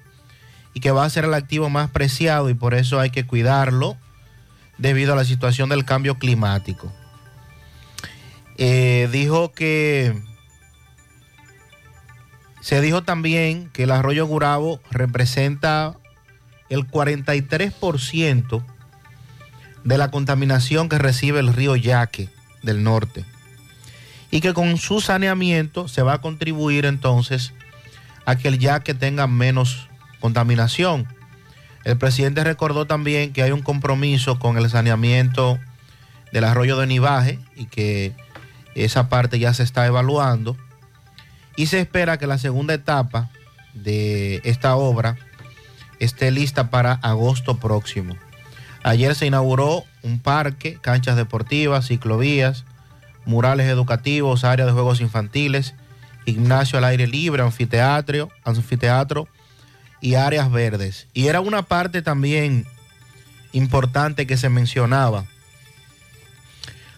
y 0.73 0.81
que 0.81 0.91
va 0.91 1.05
a 1.05 1.09
ser 1.09 1.23
el 1.23 1.33
activo 1.33 1.69
más 1.69 1.89
preciado 1.89 2.49
y 2.49 2.53
por 2.53 2.73
eso 2.73 2.99
hay 2.99 3.11
que 3.11 3.25
cuidarlo 3.25 3.95
debido 4.77 5.13
a 5.13 5.15
la 5.15 5.23
situación 5.23 5.69
del 5.69 5.85
cambio 5.85 6.19
climático. 6.19 6.91
Eh, 8.57 9.07
dijo 9.09 9.53
que 9.53 10.21
se 12.59 12.81
dijo 12.81 13.03
también 13.03 13.69
que 13.69 13.83
el 13.83 13.91
arroyo 13.91 14.25
Gurabo 14.25 14.81
representa 14.91 15.95
el 16.67 16.85
43% 16.89 18.78
de 19.83 19.97
la 19.97 20.11
contaminación 20.11 20.89
que 20.89 20.97
recibe 20.97 21.39
el 21.39 21.53
río 21.53 21.75
Yaque 21.75 22.29
del 22.63 22.83
norte. 22.83 23.25
Y 24.31 24.41
que 24.41 24.53
con 24.53 24.77
su 24.77 25.01
saneamiento 25.01 25.87
se 25.87 26.03
va 26.03 26.13
a 26.13 26.21
contribuir 26.21 26.85
entonces 26.85 27.53
a 28.25 28.35
que 28.35 28.47
el 28.47 28.59
Yaque 28.59 28.93
tenga 28.93 29.25
menos 29.27 29.89
contaminación. 30.19 31.07
El 31.83 31.97
presidente 31.97 32.43
recordó 32.43 32.85
también 32.85 33.33
que 33.33 33.41
hay 33.41 33.51
un 33.51 33.61
compromiso 33.61 34.37
con 34.37 34.57
el 34.57 34.69
saneamiento 34.69 35.59
del 36.31 36.43
arroyo 36.43 36.77
de 36.77 36.85
Nivaje 36.85 37.39
y 37.55 37.65
que 37.65 38.13
esa 38.75 39.09
parte 39.09 39.39
ya 39.39 39.53
se 39.53 39.63
está 39.63 39.85
evaluando. 39.85 40.57
y 41.55 41.65
se 41.65 41.79
espera 41.81 42.17
que 42.17 42.25
la 42.25 42.37
segunda 42.37 42.73
etapa 42.73 43.29
de 43.73 44.39
esta 44.45 44.77
obra 44.77 45.17
esté 45.99 46.31
lista 46.31 46.69
para 46.69 46.93
agosto 46.93 47.57
próximo. 47.57 48.15
Ayer 48.83 49.15
se 49.15 49.25
inauguró 49.25 49.83
un 50.03 50.19
parque, 50.19 50.77
canchas 50.81 51.15
deportivas, 51.15 51.87
ciclovías, 51.87 52.65
murales 53.25 53.67
educativos, 53.67 54.43
área 54.43 54.65
de 54.65 54.71
juegos 54.71 55.01
infantiles, 55.01 55.75
gimnasio 56.25 56.77
al 56.77 56.85
aire 56.85 57.07
libre, 57.07 57.43
anfiteatro, 57.43 58.29
anfiteatro 58.43 59.27
y 60.01 60.15
áreas 60.15 60.51
verdes. 60.51 61.07
Y 61.13 61.27
era 61.27 61.41
una 61.41 61.63
parte 61.63 62.01
también 62.01 62.65
importante 63.51 64.27
que 64.27 64.37
se 64.37 64.49
mencionaba. 64.49 65.25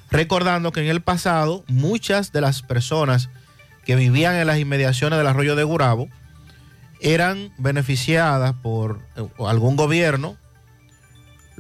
Recordando 0.09 0.71
que 0.71 0.81
en 0.81 0.87
el 0.87 1.01
pasado 1.01 1.63
muchas 1.67 2.31
de 2.31 2.41
las 2.41 2.61
personas 2.61 3.29
que 3.85 3.95
vivían 3.95 4.35
en 4.35 4.47
las 4.47 4.59
inmediaciones 4.59 5.17
del 5.17 5.27
arroyo 5.27 5.55
de 5.55 5.63
Gurabo 5.63 6.09
eran 6.99 7.51
beneficiadas 7.57 8.53
por 8.61 8.99
eh, 9.15 9.25
algún 9.39 9.75
gobierno, 9.75 10.37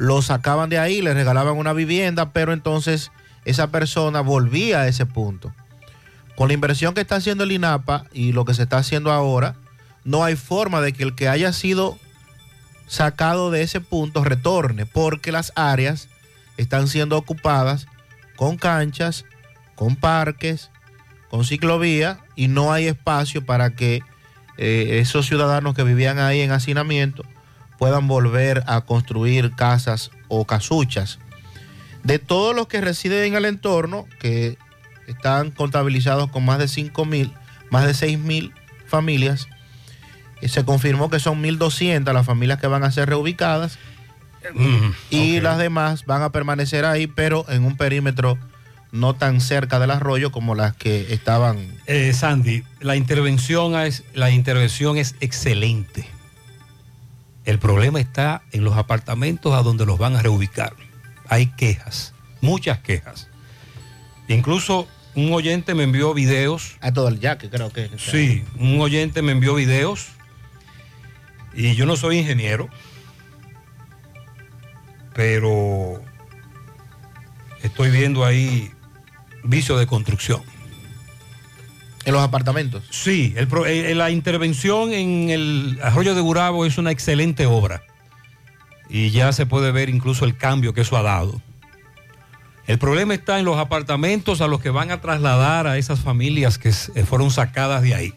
lo 0.01 0.23
sacaban 0.23 0.71
de 0.71 0.79
ahí, 0.79 0.99
le 0.99 1.13
regalaban 1.13 1.57
una 1.57 1.73
vivienda, 1.73 2.31
pero 2.31 2.53
entonces 2.53 3.11
esa 3.45 3.67
persona 3.67 4.21
volvía 4.21 4.79
a 4.79 4.87
ese 4.87 5.05
punto. 5.05 5.53
Con 6.35 6.47
la 6.47 6.55
inversión 6.55 6.95
que 6.95 7.01
está 7.01 7.17
haciendo 7.17 7.43
el 7.43 7.51
INAPA 7.51 8.05
y 8.11 8.31
lo 8.31 8.43
que 8.43 8.55
se 8.55 8.63
está 8.63 8.77
haciendo 8.77 9.11
ahora, 9.11 9.53
no 10.03 10.23
hay 10.23 10.35
forma 10.35 10.81
de 10.81 10.93
que 10.93 11.03
el 11.03 11.13
que 11.13 11.29
haya 11.29 11.53
sido 11.53 11.99
sacado 12.87 13.51
de 13.51 13.61
ese 13.61 13.79
punto 13.79 14.23
retorne, 14.23 14.87
porque 14.87 15.31
las 15.31 15.53
áreas 15.55 16.09
están 16.57 16.87
siendo 16.87 17.15
ocupadas 17.15 17.85
con 18.37 18.57
canchas, 18.57 19.25
con 19.75 19.95
parques, 19.95 20.71
con 21.29 21.45
ciclovía 21.45 22.21
y 22.35 22.47
no 22.47 22.73
hay 22.73 22.87
espacio 22.87 23.45
para 23.45 23.75
que 23.75 24.01
eh, 24.57 24.97
esos 24.99 25.27
ciudadanos 25.27 25.75
que 25.75 25.83
vivían 25.83 26.17
ahí 26.17 26.41
en 26.41 26.49
hacinamiento 26.49 27.23
puedan 27.81 28.07
volver 28.07 28.63
a 28.67 28.81
construir 28.81 29.55
casas 29.55 30.11
o 30.27 30.45
casuchas. 30.45 31.17
De 32.03 32.19
todos 32.19 32.55
los 32.55 32.67
que 32.67 32.79
residen 32.79 33.23
en 33.23 33.33
el 33.33 33.45
entorno, 33.45 34.05
que 34.19 34.59
están 35.07 35.49
contabilizados 35.49 36.29
con 36.29 36.45
más 36.45 36.59
de 36.59 36.67
5 36.67 37.05
mil, 37.05 37.33
más 37.71 37.87
de 37.87 37.95
6 37.95 38.19
mil 38.19 38.53
familias, 38.85 39.47
eh, 40.41 40.47
se 40.47 40.63
confirmó 40.63 41.09
que 41.09 41.19
son 41.19 41.41
1.200 41.41 42.13
las 42.13 42.23
familias 42.23 42.59
que 42.59 42.67
van 42.67 42.83
a 42.83 42.91
ser 42.91 43.09
reubicadas 43.09 43.79
y 45.09 45.39
las 45.39 45.57
demás 45.57 46.05
van 46.05 46.21
a 46.21 46.31
permanecer 46.31 46.85
ahí, 46.85 47.07
pero 47.07 47.47
en 47.49 47.65
un 47.65 47.77
perímetro 47.77 48.37
no 48.91 49.15
tan 49.15 49.41
cerca 49.41 49.79
del 49.79 49.89
arroyo 49.89 50.31
como 50.31 50.53
las 50.53 50.75
que 50.75 51.15
estaban. 51.15 51.57
Eh, 51.87 52.13
Sandy, 52.13 52.63
la 52.79 52.95
intervención, 52.95 53.75
es, 53.75 54.03
la 54.13 54.29
intervención 54.29 54.97
es 54.97 55.15
excelente. 55.19 56.20
El 57.45 57.59
problema 57.59 57.99
está 57.99 58.43
en 58.51 58.63
los 58.63 58.77
apartamentos 58.77 59.53
a 59.53 59.63
donde 59.63 59.85
los 59.85 59.97
van 59.97 60.15
a 60.15 60.21
reubicar. 60.21 60.73
Hay 61.27 61.47
quejas, 61.47 62.13
muchas 62.41 62.79
quejas. 62.79 63.29
Incluso 64.27 64.87
un 65.15 65.33
oyente 65.33 65.73
me 65.73 65.83
envió 65.83 66.13
videos. 66.13 66.77
A 66.81 66.91
todo 66.91 67.07
el 67.07 67.19
yaque, 67.19 67.49
creo 67.49 67.71
que. 67.71 67.89
Sí, 67.97 68.43
un 68.57 68.79
oyente 68.79 69.21
me 69.21 69.31
envió 69.31 69.55
videos. 69.55 70.07
Y 71.53 71.75
yo 71.75 71.85
no 71.85 71.97
soy 71.97 72.19
ingeniero, 72.19 72.69
pero 75.13 76.01
estoy 77.61 77.91
viendo 77.91 78.23
ahí 78.23 78.71
vicio 79.43 79.77
de 79.77 79.85
construcción. 79.85 80.41
¿En 82.05 82.13
los 82.13 82.23
apartamentos? 82.23 82.83
Sí, 82.89 83.35
pro- 83.49 83.65
eh, 83.65 83.93
la 83.93 84.09
intervención 84.09 84.91
en 84.91 85.29
el 85.29 85.79
arroyo 85.83 86.15
de 86.15 86.21
Gurabo 86.21 86.65
es 86.65 86.77
una 86.77 86.91
excelente 86.91 87.45
obra. 87.45 87.83
Y 88.89 89.11
ya 89.11 89.31
se 89.33 89.45
puede 89.45 89.71
ver 89.71 89.89
incluso 89.89 90.25
el 90.25 90.35
cambio 90.35 90.73
que 90.73 90.81
eso 90.81 90.97
ha 90.97 91.03
dado. 91.03 91.41
El 92.67 92.77
problema 92.79 93.13
está 93.13 93.39
en 93.39 93.45
los 93.45 93.57
apartamentos 93.57 94.41
a 94.41 94.47
los 94.47 94.61
que 94.61 94.69
van 94.69 94.91
a 94.91 95.01
trasladar 95.01 95.67
a 95.67 95.77
esas 95.77 95.99
familias 95.99 96.57
que 96.57 96.69
eh, 96.69 97.05
fueron 97.05 97.31
sacadas 97.31 97.81
de 97.83 97.95
ahí. 97.95 98.13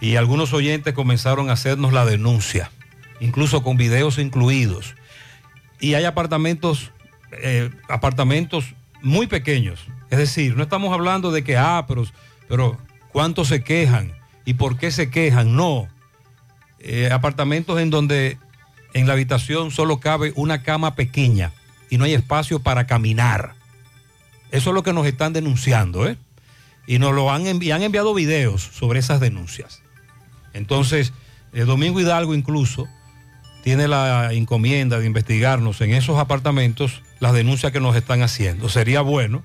Y 0.00 0.16
algunos 0.16 0.52
oyentes 0.52 0.94
comenzaron 0.94 1.50
a 1.50 1.54
hacernos 1.54 1.92
la 1.92 2.04
denuncia, 2.06 2.70
incluso 3.20 3.62
con 3.62 3.76
videos 3.76 4.18
incluidos. 4.18 4.94
Y 5.80 5.94
hay 5.94 6.04
apartamentos, 6.04 6.90
eh, 7.42 7.70
apartamentos 7.88 8.74
muy 9.02 9.26
pequeños. 9.26 9.86
Es 10.10 10.18
decir, 10.18 10.56
no 10.56 10.62
estamos 10.62 10.92
hablando 10.92 11.30
de 11.30 11.44
que, 11.44 11.56
ah, 11.56 11.84
pero, 11.86 12.04
pero 12.50 12.76
¿cuántos 13.12 13.46
se 13.46 13.62
quejan? 13.62 14.12
¿Y 14.44 14.54
por 14.54 14.76
qué 14.76 14.90
se 14.90 15.08
quejan? 15.08 15.54
No. 15.54 15.88
Eh, 16.80 17.08
apartamentos 17.12 17.80
en 17.80 17.90
donde 17.90 18.38
en 18.92 19.06
la 19.06 19.12
habitación 19.12 19.70
solo 19.70 20.00
cabe 20.00 20.32
una 20.34 20.64
cama 20.64 20.96
pequeña 20.96 21.52
y 21.90 21.96
no 21.96 22.04
hay 22.04 22.12
espacio 22.12 22.58
para 22.58 22.88
caminar. 22.88 23.54
Eso 24.50 24.70
es 24.70 24.74
lo 24.74 24.82
que 24.82 24.92
nos 24.92 25.06
están 25.06 25.32
denunciando, 25.32 26.08
¿eh? 26.08 26.16
Y 26.88 26.98
nos 26.98 27.14
lo 27.14 27.30
han, 27.30 27.46
han 27.46 27.82
enviado 27.82 28.14
videos 28.14 28.62
sobre 28.62 28.98
esas 28.98 29.20
denuncias. 29.20 29.80
Entonces, 30.52 31.12
el 31.52 31.66
Domingo 31.66 32.00
Hidalgo 32.00 32.34
incluso 32.34 32.88
tiene 33.62 33.86
la 33.86 34.32
encomienda 34.32 34.98
de 34.98 35.06
investigarnos 35.06 35.80
en 35.82 35.94
esos 35.94 36.18
apartamentos 36.18 37.02
las 37.20 37.32
denuncias 37.32 37.70
que 37.70 37.78
nos 37.78 37.94
están 37.94 38.22
haciendo. 38.22 38.68
Sería 38.68 39.02
bueno 39.02 39.44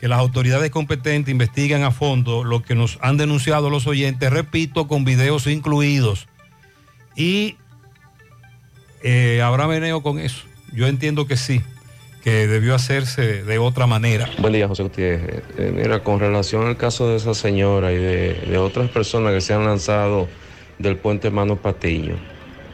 que 0.00 0.08
las 0.08 0.18
autoridades 0.18 0.70
competentes 0.70 1.32
investiguen 1.32 1.82
a 1.82 1.90
fondo 1.90 2.44
lo 2.44 2.62
que 2.62 2.74
nos 2.74 2.98
han 3.00 3.16
denunciado 3.16 3.70
los 3.70 3.86
oyentes, 3.86 4.30
repito, 4.30 4.88
con 4.88 5.04
videos 5.04 5.46
incluidos. 5.46 6.28
Y 7.14 7.56
eh, 9.02 9.40
habrá 9.42 9.66
meneo 9.66 10.02
con 10.02 10.18
eso. 10.18 10.42
Yo 10.72 10.86
entiendo 10.86 11.26
que 11.26 11.36
sí, 11.36 11.62
que 12.22 12.46
debió 12.46 12.74
hacerse 12.74 13.42
de 13.42 13.58
otra 13.58 13.86
manera. 13.86 14.28
Buen 14.38 14.52
día, 14.52 14.68
José 14.68 14.82
Gutiérrez. 14.82 15.42
Eh, 15.56 15.72
mira, 15.74 16.02
con 16.02 16.20
relación 16.20 16.66
al 16.66 16.76
caso 16.76 17.08
de 17.08 17.16
esa 17.16 17.34
señora 17.34 17.92
y 17.92 17.96
de, 17.96 18.34
de 18.34 18.58
otras 18.58 18.90
personas 18.90 19.32
que 19.32 19.40
se 19.40 19.54
han 19.54 19.64
lanzado 19.64 20.28
del 20.78 20.96
puente 20.96 21.30
Mano 21.30 21.56
Patiño, 21.56 22.16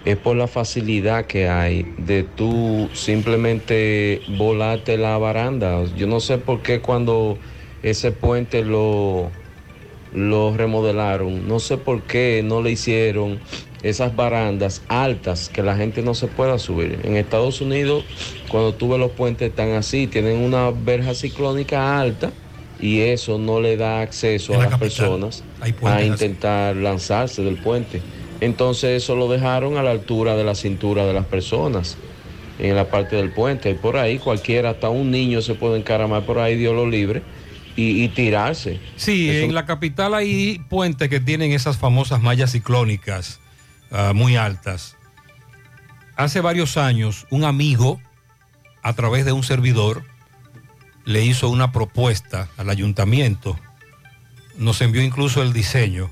es 0.05 0.17
por 0.17 0.37
la 0.37 0.49
facilidad 0.49 1.27
que 1.27 1.49
hay 1.49 1.95
de 1.99 2.25
tú 2.25 2.91
simplemente 2.93 4.23
volarte 4.29 4.97
la 4.99 5.17
baranda. 5.19 5.85
Yo 5.97 6.07
no 6.07 6.21
sé 6.21 6.39
por 6.39 6.63
qué 6.63 6.81
cuando 6.81 7.39
ese 7.83 8.13
puente 8.13 8.65
lo, 8.65 9.31
lo 10.13 10.57
remodelaron, 10.57 11.47
no 11.49 11.61
sé 11.61 11.79
por 11.79 12.03
qué 12.03 12.43
no 12.45 12.63
le 12.63 12.73
hicieron 12.73 13.41
esas 13.83 14.15
barandas 14.15 14.83
altas 14.89 15.49
que 15.49 15.63
la 15.63 15.77
gente 15.77 16.03
no 16.03 16.15
se 16.15 16.29
pueda 16.29 16.59
subir. 16.59 17.01
En 17.05 17.17
Estados 17.17 17.61
Unidos, 17.61 18.05
cuando 18.49 18.75
tú 18.75 18.89
ves 18.91 19.01
los 19.01 19.13
puentes 19.13 19.51
están 19.51 19.73
así, 19.73 20.07
tienen 20.07 20.39
una 20.39 20.71
verja 20.71 21.15
ciclónica 21.15 22.01
alta 22.01 22.33
y 22.79 23.01
eso 23.01 23.39
no 23.39 23.61
le 23.61 23.77
da 23.77 24.01
acceso 24.01 24.55
En 24.55 24.61
a 24.61 24.63
la 24.63 24.67
las 24.67 24.71
capital 24.71 24.81
personas 24.81 25.45
a 25.83 26.03
así. 26.03 26.07
intentar 26.07 26.77
lanzarse 26.77 27.43
del 27.43 27.57
puente. 27.59 28.03
Entonces 28.43 29.05
eso 29.05 29.15
lo 29.15 29.29
dejaron 29.29 29.77
a 29.77 29.85
la 29.85 29.93
altura 29.93 30.35
de 30.35 30.43
la 30.43 30.57
cintura 30.57 31.07
de 31.07 31.13
las 31.13 31.27
personas, 31.27 31.97
en 32.59 32.75
la 32.75 32.91
parte 32.91 33.15
del 33.15 33.31
puente. 33.31 33.71
Y 33.71 33.75
por 33.75 33.97
ahí 33.97 34.19
cualquiera, 34.19 34.71
hasta 34.71 34.89
un 34.89 35.13
niño 35.13 35.41
se 35.43 35.55
puede 35.55 35.79
encaramar 35.79 36.27
por 36.27 36.41
ahí, 36.41 36.57
Dios 36.57 36.75
lo 36.75 36.89
libre, 36.89 37.23
y, 37.77 38.03
y 38.03 38.09
tirarse. 38.09 38.81
Sí, 38.97 39.31
en 39.31 39.55
la 39.55 39.65
capital 39.65 40.13
hay 40.15 40.59
puentes 40.69 41.09
que 41.09 41.21
tienen 41.21 41.53
esas 41.53 41.77
famosas 41.77 42.21
mallas 42.21 42.51
ciclónicas 42.51 43.39
ah, 43.93 44.11
muy 44.13 44.35
altas. 44.35 44.97
Hace 46.17 46.41
varios 46.41 46.77
años, 46.77 47.29
un 47.31 47.45
amigo, 47.45 48.01
a 48.83 48.93
través 48.95 49.25
de 49.25 49.31
un 49.31 49.45
servidor, 49.45 50.03
le 51.05 51.25
hizo 51.25 51.49
una 51.49 51.71
propuesta 51.71 52.49
al 52.57 52.71
ayuntamiento. 52.71 53.57
Nos 54.57 54.81
envió 54.81 55.01
incluso 55.01 55.43
el 55.43 55.53
diseño 55.53 56.11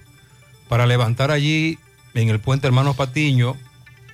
para 0.68 0.87
levantar 0.87 1.33
allí, 1.33 1.81
en 2.14 2.28
el 2.28 2.40
puente 2.40 2.66
Hermanos 2.66 2.96
Patiño, 2.96 3.56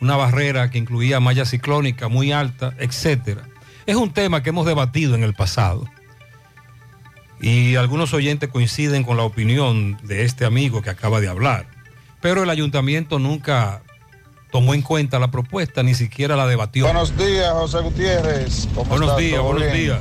una 0.01 0.17
barrera 0.17 0.71
que 0.71 0.79
incluía 0.79 1.21
malla 1.21 1.45
ciclónica 1.45 2.09
muy 2.09 2.33
alta, 2.33 2.75
etcétera. 2.79 3.43
Es 3.87 3.97
un 3.97 4.13
tema 4.13 4.43
que 4.43 4.51
hemos 4.51 4.67
debatido 4.67 5.15
en 5.15 5.23
el 5.23 5.35
pasado. 5.35 5.89
Y 7.41 7.77
algunos 7.77 8.15
oyentes 8.15 8.49
coinciden 8.49 9.05
con 9.05 9.17
la 9.17 9.23
opinión 9.23 9.99
de 10.03 10.25
este 10.25 10.45
amigo 10.45 10.83
que 10.83 10.91
acaba 10.91 11.21
de 11.21 11.29
hablar. 11.29 11.67
Pero 12.21 12.43
el 12.43 12.51
ayuntamiento 12.51 13.19
nunca 13.19 13.83
tomó 14.51 14.75
en 14.75 14.83
cuenta 14.83 15.19
la 15.19 15.31
propuesta, 15.31 15.83
ni 15.83 15.95
siquiera 15.95 16.35
la 16.35 16.47
debatió. 16.47 16.85
Buenos 16.85 17.17
días, 17.17 17.53
José 17.53 17.81
Gutiérrez. 17.81 18.69
¿Cómo 18.75 18.87
Buenos 18.89 19.09
estás? 19.09 19.19
días, 19.21 19.35
¿Todo 19.37 19.45
buenos 19.53 19.63
bien? 19.73 19.75
días. 19.85 19.99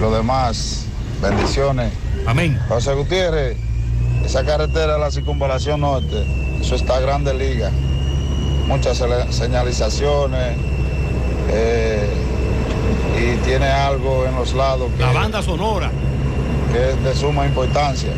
Lo 0.00 0.14
demás, 0.14 0.86
bendiciones. 1.22 1.90
Amén. 2.26 2.58
José 2.68 2.92
Gutiérrez, 2.92 3.56
esa 4.24 4.44
carretera 4.44 4.94
de 4.94 4.98
la 5.00 5.10
circunvalación 5.10 5.80
norte, 5.80 6.24
eso 6.60 6.74
está 6.74 7.00
grande 7.00 7.34
liga. 7.34 7.70
Muchas 8.66 9.02
señalizaciones 9.30 10.56
eh, 11.50 12.08
y 13.18 13.36
tiene 13.44 13.66
algo 13.66 14.24
en 14.26 14.34
los 14.34 14.54
lados 14.54 14.90
que, 14.96 15.02
La 15.04 15.12
banda 15.12 15.42
sonora. 15.42 15.90
que 16.72 16.90
es 16.90 17.04
de 17.04 17.14
suma 17.14 17.46
importancia. 17.46 18.10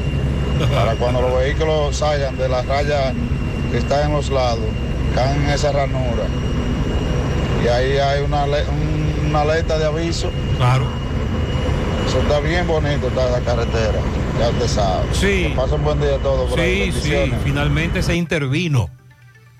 para 0.75 0.95
cuando 0.95 1.21
los 1.21 1.35
vehículos 1.35 1.97
salgan 1.97 2.37
de 2.37 2.49
la 2.49 2.63
raya 2.63 3.13
que 3.71 3.79
está 3.79 4.05
en 4.05 4.13
los 4.13 4.31
lados, 4.31 4.65
caen 5.15 5.43
en 5.45 5.51
esa 5.51 5.71
ranura. 5.73 6.25
Y 7.63 7.69
ahí 7.69 7.99
hay 7.99 8.23
una, 8.23 8.45
una 9.29 9.41
alerta 9.43 9.79
de 9.79 9.85
aviso. 9.87 10.31
Claro. 10.57 10.85
Eso 12.09 12.23
está 12.23 12.41
bien 12.41 12.67
bonito, 12.67 13.09
está 13.09 13.29
la 13.29 13.41
carretera. 13.41 14.01
Ya 14.41 14.49
usted 14.49 14.67
sabe. 14.67 15.07
Sí. 15.13 15.49
Que 15.49 15.53
pasen 15.55 15.85
buen 15.85 16.01
día 16.01 16.15
a 16.15 16.19
todos. 16.19 16.49
por 16.49 16.59
ahí. 16.59 16.91
Sí, 16.91 17.01
sí, 17.03 17.33
finalmente 17.45 18.03
se 18.03 18.17
intervino. 18.17 18.89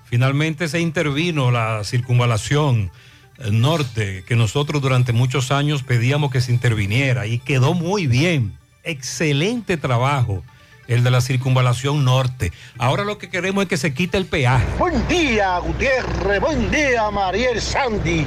Finalmente 0.05 0.67
se 0.67 0.79
intervino 0.79 1.51
la 1.51 1.83
circunvalación 1.83 2.91
eh, 3.37 3.51
norte, 3.51 4.23
que 4.27 4.35
nosotros 4.35 4.81
durante 4.81 5.13
muchos 5.13 5.51
años 5.51 5.83
pedíamos 5.83 6.31
que 6.31 6.41
se 6.41 6.51
interviniera 6.51 7.27
y 7.27 7.37
quedó 7.37 7.75
muy 7.75 8.07
bien. 8.07 8.57
Excelente 8.83 9.77
trabajo 9.77 10.43
el 10.87 11.03
de 11.03 11.11
la 11.11 11.21
circunvalación 11.21 12.03
norte. 12.03 12.51
Ahora 12.79 13.03
lo 13.03 13.19
que 13.19 13.29
queremos 13.29 13.61
es 13.61 13.69
que 13.69 13.77
se 13.77 13.93
quite 13.93 14.17
el 14.17 14.25
peaje. 14.25 14.65
Buen 14.79 15.07
día, 15.07 15.59
Gutiérrez. 15.59 16.41
Buen 16.41 16.71
día, 16.71 17.11
Mariel 17.11 17.61
Sandy. 17.61 18.25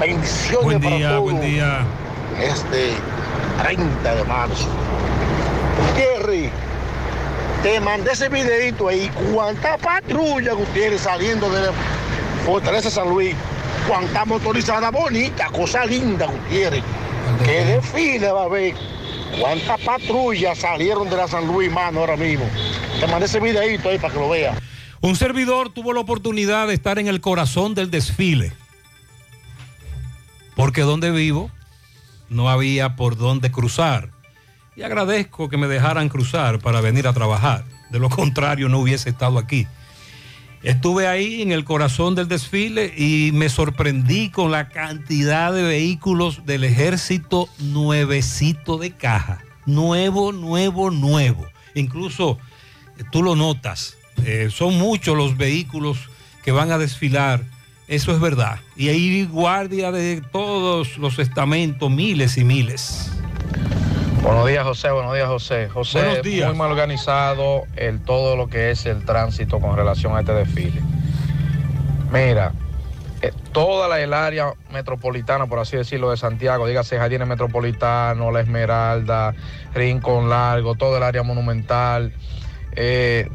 Bendiciones 0.00 0.64
Buen 0.64 0.80
para 0.80 0.96
día, 0.96 1.08
todos. 1.10 1.22
buen 1.22 1.40
día. 1.40 1.86
Este 2.40 2.94
30 3.60 4.14
de 4.14 4.24
marzo. 4.24 4.68
Gutiérrez, 5.88 6.50
te 7.62 7.80
mandé 7.80 8.12
ese 8.12 8.28
videito 8.28 8.88
ahí. 8.88 9.10
¿Cuánta 9.32 9.78
patrulla, 9.78 10.52
Gutiérrez, 10.52 11.02
saliendo 11.02 11.50
de 11.50 11.66
la 11.66 11.72
Fortaleza 12.44 12.90
San 12.90 13.08
Luis? 13.08 13.34
¿Cuánta 13.88 14.24
motorizada 14.24 14.90
bonita? 14.90 15.48
Cosa 15.48 15.84
linda, 15.84 16.26
Gutiérrez. 16.26 16.82
¿Qué 17.44 17.64
desfile 17.64 18.30
va 18.30 18.42
a 18.42 18.44
haber? 18.44 18.74
¿Cuántas 19.40 19.80
patrullas 19.80 20.58
salieron 20.58 21.08
de 21.08 21.16
la 21.16 21.26
San 21.26 21.46
Luis, 21.46 21.70
mano, 21.70 22.00
ahora 22.00 22.16
mismo? 22.16 22.44
Te 23.00 23.06
mandé 23.06 23.26
ese 23.26 23.40
videito 23.40 23.88
ahí 23.88 23.98
para 23.98 24.12
que 24.12 24.20
lo 24.20 24.28
veas. 24.28 24.58
Un 25.00 25.16
servidor 25.16 25.72
tuvo 25.72 25.92
la 25.92 26.00
oportunidad 26.00 26.68
de 26.68 26.74
estar 26.74 26.98
en 26.98 27.08
el 27.08 27.20
corazón 27.20 27.74
del 27.74 27.90
desfile. 27.90 28.52
Porque 30.54 30.82
donde 30.82 31.10
vivo 31.10 31.50
no 32.32 32.48
había 32.50 32.96
por 32.96 33.16
dónde 33.16 33.50
cruzar. 33.50 34.10
Y 34.74 34.82
agradezco 34.82 35.48
que 35.48 35.56
me 35.58 35.68
dejaran 35.68 36.08
cruzar 36.08 36.58
para 36.58 36.80
venir 36.80 37.06
a 37.06 37.12
trabajar. 37.12 37.64
De 37.90 37.98
lo 37.98 38.08
contrario, 38.10 38.68
no 38.68 38.78
hubiese 38.78 39.10
estado 39.10 39.38
aquí. 39.38 39.66
Estuve 40.62 41.08
ahí 41.08 41.42
en 41.42 41.50
el 41.50 41.64
corazón 41.64 42.14
del 42.14 42.28
desfile 42.28 42.94
y 42.96 43.32
me 43.32 43.48
sorprendí 43.48 44.30
con 44.30 44.52
la 44.52 44.68
cantidad 44.68 45.52
de 45.52 45.64
vehículos 45.64 46.46
del 46.46 46.62
ejército 46.62 47.48
nuevecito 47.58 48.78
de 48.78 48.92
caja. 48.92 49.40
Nuevo, 49.66 50.30
nuevo, 50.30 50.90
nuevo. 50.92 51.46
Incluso 51.74 52.38
eh, 52.96 53.02
tú 53.10 53.22
lo 53.24 53.34
notas. 53.34 53.96
eh, 54.24 54.50
son 54.52 54.78
muchos 54.78 55.16
los 55.16 55.36
vehículos 55.36 55.98
que 56.44 56.52
van 56.52 56.70
a 56.70 56.78
desfilar. 56.78 57.42
Eso 57.88 58.12
es 58.12 58.20
verdad. 58.20 58.58
Y 58.76 58.88
hay 58.88 59.24
guardia 59.26 59.92
de 59.92 60.22
todos 60.32 60.98
los 60.98 61.18
estamentos, 61.18 61.90
miles 61.90 62.38
y 62.38 62.44
miles. 62.44 63.10
Buenos 64.22 64.46
días, 64.46 64.64
José. 64.64 64.90
Buenos 64.92 65.14
días, 65.14 65.26
José. 65.26 65.68
José, 65.68 65.98
Buenos 65.98 66.22
días. 66.22 66.48
muy 66.48 66.58
mal 66.58 66.70
organizado 66.70 67.64
el 67.76 68.00
todo 68.00 68.36
lo 68.36 68.48
que 68.48 68.70
es 68.70 68.86
el 68.86 69.04
tránsito 69.04 69.58
con 69.60 69.76
relación 69.76 70.16
a 70.16 70.20
este 70.20 70.32
desfile. 70.32 70.80
Mira, 72.12 72.52
eh, 73.20 73.32
toda 73.52 73.88
la, 73.88 74.00
el 74.00 74.12
área 74.14 74.54
metropolitana, 74.72 75.46
por 75.46 75.58
así 75.58 75.76
decirlo, 75.76 76.10
de 76.10 76.16
Santiago, 76.16 76.66
dígase 76.66 76.98
Jardines 76.98 77.26
Metropolitano, 77.26 78.30
La 78.30 78.40
Esmeralda, 78.40 79.34
Rincón 79.74 80.28
Largo, 80.28 80.76
todo 80.76 80.96
el 80.96 81.02
área 81.02 81.22
monumental, 81.22 82.12
eh, 82.76 83.28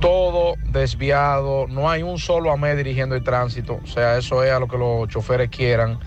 todo 0.00 0.54
desviado, 0.64 1.66
no 1.68 1.90
hay 1.90 2.02
un 2.02 2.18
solo 2.18 2.52
AME 2.52 2.76
dirigiendo 2.76 3.14
el 3.14 3.22
tránsito, 3.22 3.80
o 3.82 3.86
sea, 3.86 4.16
eso 4.18 4.42
es 4.44 4.50
a 4.52 4.58
lo 4.58 4.68
que 4.68 4.78
los 4.78 5.08
choferes 5.08 5.50
quieran 5.50 5.98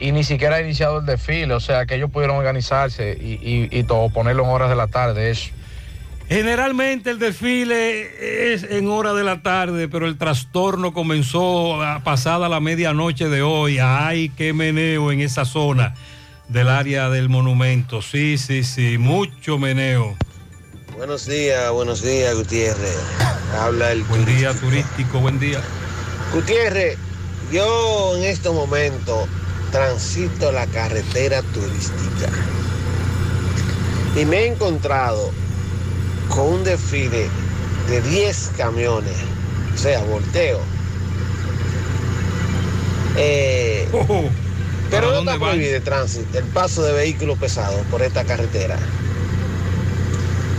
y 0.00 0.12
ni 0.12 0.24
siquiera 0.24 0.56
ha 0.56 0.60
iniciado 0.60 0.98
el 1.00 1.06
desfile, 1.06 1.54
o 1.54 1.60
sea 1.60 1.86
que 1.86 1.94
ellos 1.96 2.10
pudieron 2.10 2.36
organizarse 2.36 3.16
y, 3.20 3.34
y- 3.34 3.68
y 3.70 3.84
todo, 3.84 4.10
ponerlo 4.10 4.44
en 4.44 4.50
horas 4.50 4.68
de 4.70 4.76
la 4.76 4.86
tarde, 4.88 5.30
eso. 5.30 5.50
Generalmente 6.28 7.10
el 7.10 7.18
desfile 7.18 8.52
es 8.54 8.62
en 8.64 8.88
hora 8.88 9.12
de 9.12 9.24
la 9.24 9.42
tarde, 9.42 9.88
pero 9.88 10.06
el 10.06 10.16
trastorno 10.16 10.94
comenzó 10.94 11.78
pasada 12.02 12.48
la 12.48 12.60
medianoche 12.60 13.28
de 13.28 13.42
hoy. 13.42 13.78
Ay, 13.78 14.30
qué 14.30 14.54
meneo 14.54 15.12
en 15.12 15.20
esa 15.20 15.44
zona 15.44 15.94
del 16.48 16.70
área 16.70 17.10
del 17.10 17.28
monumento. 17.28 18.00
Sí, 18.00 18.38
sí, 18.38 18.64
sí, 18.64 18.96
mucho 18.96 19.58
meneo. 19.58 20.16
Buenos 20.96 21.26
días, 21.26 21.72
buenos 21.72 22.02
días, 22.02 22.36
Gutiérrez. 22.36 22.96
Habla 23.58 23.90
el 23.90 24.04
Buen 24.04 24.24
día 24.26 24.54
turístico, 24.54 25.18
buen 25.18 25.40
día. 25.40 25.60
Gutiérrez, 26.32 26.96
yo 27.52 28.16
en 28.16 28.22
estos 28.22 28.54
momentos 28.54 29.28
transito 29.72 30.52
la 30.52 30.68
carretera 30.68 31.42
turística 31.52 32.28
y 34.14 34.24
me 34.24 34.44
he 34.44 34.46
encontrado 34.46 35.32
con 36.28 36.46
un 36.46 36.64
desfile 36.64 37.28
de 37.88 38.00
10 38.00 38.52
camiones, 38.56 39.16
o 39.74 39.78
sea, 39.78 40.00
volteo. 40.04 40.60
Eh, 43.16 43.88
pero 44.90 45.10
no 45.10 45.18
está 45.18 45.38
prohibido 45.40 45.76
el 45.76 45.82
tránsito, 45.82 46.38
el 46.38 46.44
paso 46.44 46.84
de 46.84 46.92
vehículos 46.92 47.36
pesados 47.36 47.84
por 47.90 48.00
esta 48.00 48.22
carretera. 48.24 48.78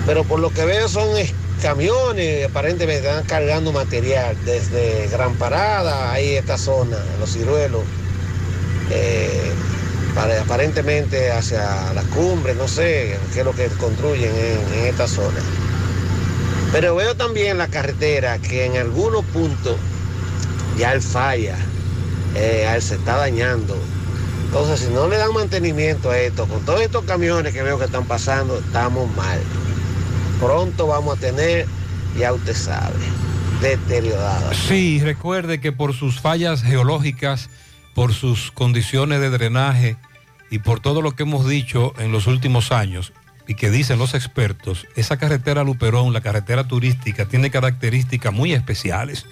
Pero 0.05 0.23
por 0.23 0.39
lo 0.39 0.51
que 0.51 0.65
veo 0.65 0.87
son 0.87 1.17
es- 1.17 1.33
camiones, 1.61 2.45
aparentemente 2.45 3.07
están 3.07 3.23
cargando 3.23 3.71
material 3.71 4.35
desde 4.45 5.07
Gran 5.07 5.35
Parada, 5.35 6.11
ahí 6.11 6.35
esta 6.35 6.57
zona, 6.57 6.97
los 7.19 7.31
ciruelos, 7.31 7.83
eh, 8.91 9.51
para- 10.13 10.41
aparentemente 10.41 11.31
hacia 11.31 11.93
la 11.93 12.03
cumbre, 12.13 12.53
no 12.55 12.67
sé 12.67 13.17
qué 13.33 13.39
es 13.39 13.45
lo 13.45 13.53
que 13.53 13.67
construyen 13.79 14.31
en, 14.35 14.73
en 14.79 14.85
esta 14.85 15.07
zona. 15.07 15.39
Pero 16.71 16.95
veo 16.95 17.15
también 17.15 17.57
la 17.57 17.67
carretera 17.67 18.37
que 18.37 18.65
en 18.65 18.75
algunos 18.77 19.23
puntos 19.25 19.77
ya 20.77 20.91
él 20.93 21.01
falla, 21.01 21.55
eh, 22.35 22.69
él 22.73 22.81
se 22.81 22.95
está 22.95 23.15
dañando. 23.17 23.77
Entonces, 24.45 24.81
si 24.81 24.93
no 24.93 25.07
le 25.07 25.17
dan 25.17 25.33
mantenimiento 25.33 26.11
a 26.11 26.19
esto, 26.19 26.47
con 26.47 26.63
todos 26.63 26.81
estos 26.81 27.05
camiones 27.05 27.53
que 27.53 27.63
veo 27.63 27.79
que 27.79 27.85
están 27.85 28.05
pasando, 28.05 28.57
estamos 28.59 29.09
mal. 29.15 29.39
Pronto 30.39 30.87
vamos 30.87 31.17
a 31.17 31.21
tener, 31.21 31.65
ya 32.17 32.33
usted 32.33 32.55
sabe, 32.55 32.95
deteriorada. 33.61 34.53
Sí, 34.53 34.99
recuerde 34.99 35.59
que 35.59 35.71
por 35.71 35.93
sus 35.93 36.19
fallas 36.19 36.61
geológicas, 36.61 37.49
por 37.93 38.13
sus 38.13 38.51
condiciones 38.51 39.21
de 39.21 39.29
drenaje 39.29 39.97
y 40.51 40.59
por 40.59 40.79
todo 40.79 41.01
lo 41.01 41.11
que 41.15 41.23
hemos 41.23 41.47
dicho 41.47 41.93
en 41.97 42.11
los 42.11 42.27
últimos 42.27 42.71
años 42.71 43.13
y 43.47 43.55
que 43.55 43.69
dicen 43.69 43.99
los 43.99 44.13
expertos, 44.13 44.87
esa 44.95 45.17
carretera 45.17 45.63
Luperón, 45.63 46.13
la 46.13 46.21
carretera 46.21 46.67
turística, 46.67 47.25
tiene 47.25 47.51
características 47.51 48.33
muy 48.33 48.53
especiales 48.53 49.25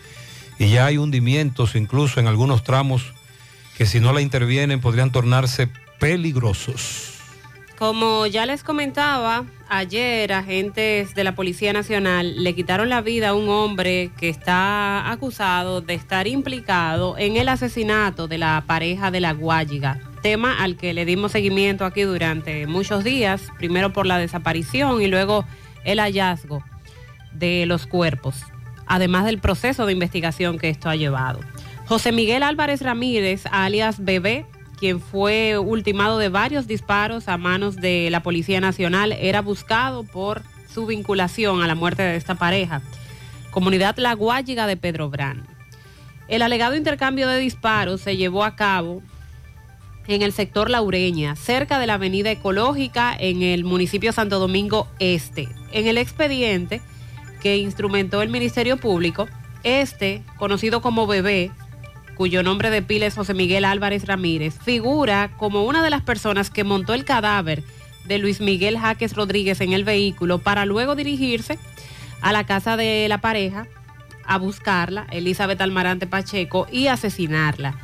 y 0.60 0.70
ya 0.70 0.86
hay 0.86 0.98
hundimientos 0.98 1.76
incluso 1.76 2.20
en 2.20 2.28
algunos 2.28 2.64
tramos 2.64 3.14
que 3.78 3.86
si 3.86 4.00
no 4.00 4.14
la 4.14 4.22
intervienen 4.22 4.82
podrían 4.82 5.12
tornarse 5.12 5.68
peligrosos. 6.00 7.14
Como 7.78 8.28
ya 8.28 8.46
les 8.46 8.64
comentaba, 8.64 9.46
ayer 9.68 10.32
agentes 10.32 11.16
de 11.16 11.24
la 11.24 11.34
Policía 11.34 11.74
Nacional 11.74 12.44
le 12.44 12.54
quitaron 12.54 12.88
la 12.88 13.02
vida 13.02 13.30
a 13.30 13.34
un 13.34 13.50
hombre 13.50 14.12
que 14.18 14.30
está 14.30 15.12
acusado 15.12 15.82
de 15.82 15.96
estar 15.96 16.28
implicado 16.28 17.18
en 17.18 17.36
el 17.36 17.50
asesinato 17.50 18.28
de 18.28 18.38
la 18.38 18.64
pareja 18.68 19.10
de 19.10 19.22
la 19.22 19.34
Guayiga, 19.34 20.00
tema 20.22 20.62
al 20.62 20.78
que 20.78 20.94
le 20.94 21.04
dimos 21.06 21.32
seguimiento 21.32 21.84
aquí 21.84 22.04
durante 22.04 22.68
muchos 22.68 23.04
días, 23.04 23.50
primero 23.58 23.92
por 23.92 24.06
la 24.06 24.20
desaparición 24.20 25.02
y 25.02 25.08
luego 25.08 25.44
el 25.84 26.00
hallazgo 26.00 26.64
de 27.34 27.66
los 27.66 27.88
cuerpos, 27.88 28.44
además 28.86 29.26
del 29.26 29.40
proceso 29.40 29.88
de 29.88 29.94
investigación 29.94 30.60
que 30.60 30.70
esto 30.70 30.90
ha 30.90 30.96
llevado. 30.96 31.40
José 31.88 32.12
Miguel 32.12 32.44
Álvarez 32.44 32.82
Ramírez, 32.82 33.44
alias 33.52 34.04
Bebé, 34.04 34.46
quien 34.84 35.00
fue 35.00 35.58
ultimado 35.58 36.18
de 36.18 36.28
varios 36.28 36.68
disparos 36.68 37.30
a 37.30 37.38
manos 37.38 37.78
de 37.78 38.10
la 38.12 38.22
Policía 38.22 38.60
Nacional, 38.60 39.14
era 39.14 39.42
buscado 39.42 40.04
por 40.04 40.42
su 40.70 40.86
vinculación 40.86 41.62
a 41.62 41.68
la 41.68 41.76
muerte 41.76 42.04
de 42.04 42.18
esta 42.18 42.36
pareja. 42.36 42.82
Comunidad 43.52 43.96
La 43.96 44.12
Guayiga 44.14 44.68
de 44.68 44.76
Pedro 44.76 45.10
Brán. 45.10 45.48
El 46.28 46.42
alegado 46.42 46.76
intercambio 46.76 47.30
de 47.30 47.40
disparos 47.40 48.02
se 48.02 48.18
llevó 48.18 48.44
a 48.44 48.58
cabo 48.58 49.02
en 50.08 50.22
el 50.22 50.34
sector 50.34 50.70
Laureña, 50.70 51.38
cerca 51.38 51.80
de 51.80 51.88
la 51.88 51.94
Avenida 51.94 52.30
Ecológica 52.30 53.16
en 53.18 53.42
el 53.42 53.64
municipio 53.64 54.12
Santo 54.12 54.38
Domingo 54.38 54.90
Este. 55.00 55.48
En 55.72 55.88
el 55.88 55.98
expediente 55.98 56.82
que 57.42 57.56
instrumentó 57.56 58.22
el 58.22 58.28
Ministerio 58.28 58.76
Público, 58.76 59.30
este, 59.64 60.24
conocido 60.38 60.82
como 60.82 61.08
Bebé, 61.08 61.52
cuyo 62.16 62.44
nombre 62.44 62.70
de 62.70 62.82
pila 62.82 63.06
es 63.06 63.16
José 63.16 63.34
Miguel 63.34 63.66
Álvarez 63.66 64.06
Ramírez, 64.06 64.58
figura 64.64 65.32
como 65.38 65.64
una 65.64 65.84
de 65.84 65.90
las 65.90 66.02
personas 66.02 66.50
que 66.50 66.64
montó 66.64 66.94
el 66.94 67.06
cadáver 67.06 67.64
de 68.06 68.18
Luis 68.18 68.42
Miguel 68.42 68.78
Jaques 68.78 69.16
Rodríguez 69.16 69.62
en 69.62 69.74
el 69.74 69.84
vehículo 69.84 70.40
para 70.40 70.66
luego 70.66 70.96
dirigirse 70.96 71.58
a 72.22 72.32
la 72.32 72.46
casa 72.46 72.78
de 72.78 73.08
la 73.10 73.20
pareja 73.20 73.68
a 74.26 74.38
buscarla, 74.38 75.08
Elizabeth 75.12 75.60
Almarante 75.62 76.08
Pacheco, 76.08 76.68
y 76.72 76.88
asesinarla, 76.88 77.78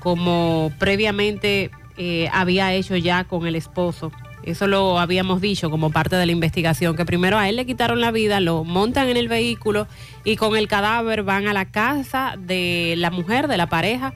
como 0.00 0.72
previamente 0.78 1.70
eh, 1.96 2.28
había 2.32 2.72
hecho 2.72 2.96
ya 2.96 3.24
con 3.24 3.46
el 3.46 3.54
esposo. 3.54 4.10
Eso 4.44 4.66
lo 4.66 4.98
habíamos 4.98 5.40
dicho 5.40 5.70
como 5.70 5.90
parte 5.90 6.16
de 6.16 6.26
la 6.26 6.32
investigación, 6.32 6.96
que 6.96 7.06
primero 7.06 7.38
a 7.38 7.48
él 7.48 7.56
le 7.56 7.64
quitaron 7.64 8.00
la 8.02 8.10
vida, 8.10 8.40
lo 8.40 8.62
montan 8.62 9.08
en 9.08 9.16
el 9.16 9.26
vehículo 9.26 9.86
y 10.22 10.36
con 10.36 10.54
el 10.54 10.68
cadáver 10.68 11.22
van 11.22 11.48
a 11.48 11.54
la 11.54 11.64
casa 11.64 12.34
de 12.38 12.94
la 12.98 13.10
mujer, 13.10 13.48
de 13.48 13.56
la 13.56 13.70
pareja, 13.70 14.12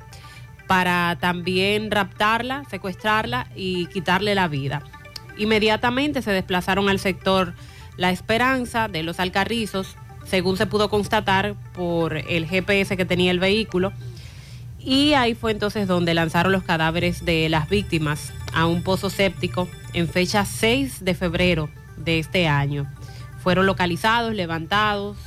para 0.66 1.16
también 1.18 1.90
raptarla, 1.90 2.64
secuestrarla 2.68 3.46
y 3.56 3.86
quitarle 3.86 4.34
la 4.34 4.48
vida. 4.48 4.82
Inmediatamente 5.38 6.20
se 6.20 6.30
desplazaron 6.30 6.90
al 6.90 6.98
sector 6.98 7.54
La 7.96 8.10
Esperanza 8.10 8.86
de 8.86 9.02
los 9.02 9.20
Alcarrizos, 9.20 9.96
según 10.26 10.58
se 10.58 10.66
pudo 10.66 10.90
constatar 10.90 11.54
por 11.72 12.18
el 12.18 12.46
GPS 12.46 12.98
que 12.98 13.06
tenía 13.06 13.30
el 13.30 13.40
vehículo. 13.40 13.94
Y 14.88 15.12
ahí 15.12 15.34
fue 15.34 15.50
entonces 15.50 15.86
donde 15.86 16.14
lanzaron 16.14 16.50
los 16.50 16.62
cadáveres 16.62 17.26
de 17.26 17.50
las 17.50 17.68
víctimas 17.68 18.32
a 18.54 18.64
un 18.64 18.82
pozo 18.82 19.10
séptico 19.10 19.68
en 19.92 20.08
fecha 20.08 20.46
6 20.46 21.04
de 21.04 21.14
febrero 21.14 21.68
de 21.98 22.18
este 22.18 22.48
año. 22.48 22.86
Fueron 23.42 23.66
localizados, 23.66 24.32
levantados 24.32 25.18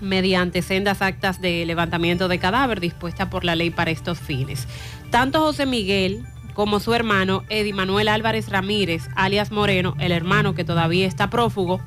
mediante 0.00 0.60
sendas 0.60 1.00
actas 1.00 1.40
de 1.40 1.64
levantamiento 1.64 2.28
de 2.28 2.38
cadáver 2.38 2.78
dispuestas 2.78 3.28
por 3.28 3.42
la 3.42 3.56
ley 3.56 3.70
para 3.70 3.90
estos 3.90 4.18
fines. 4.18 4.68
Tanto 5.10 5.40
José 5.40 5.64
Miguel 5.64 6.26
como 6.52 6.78
su 6.78 6.92
hermano 6.92 7.44
Eddie 7.48 7.72
Manuel 7.72 8.08
Álvarez 8.08 8.50
Ramírez, 8.50 9.08
alias 9.16 9.50
Moreno, 9.50 9.96
el 9.98 10.12
hermano 10.12 10.54
que 10.54 10.64
todavía 10.64 11.06
está 11.06 11.30
prófugo, 11.30 11.80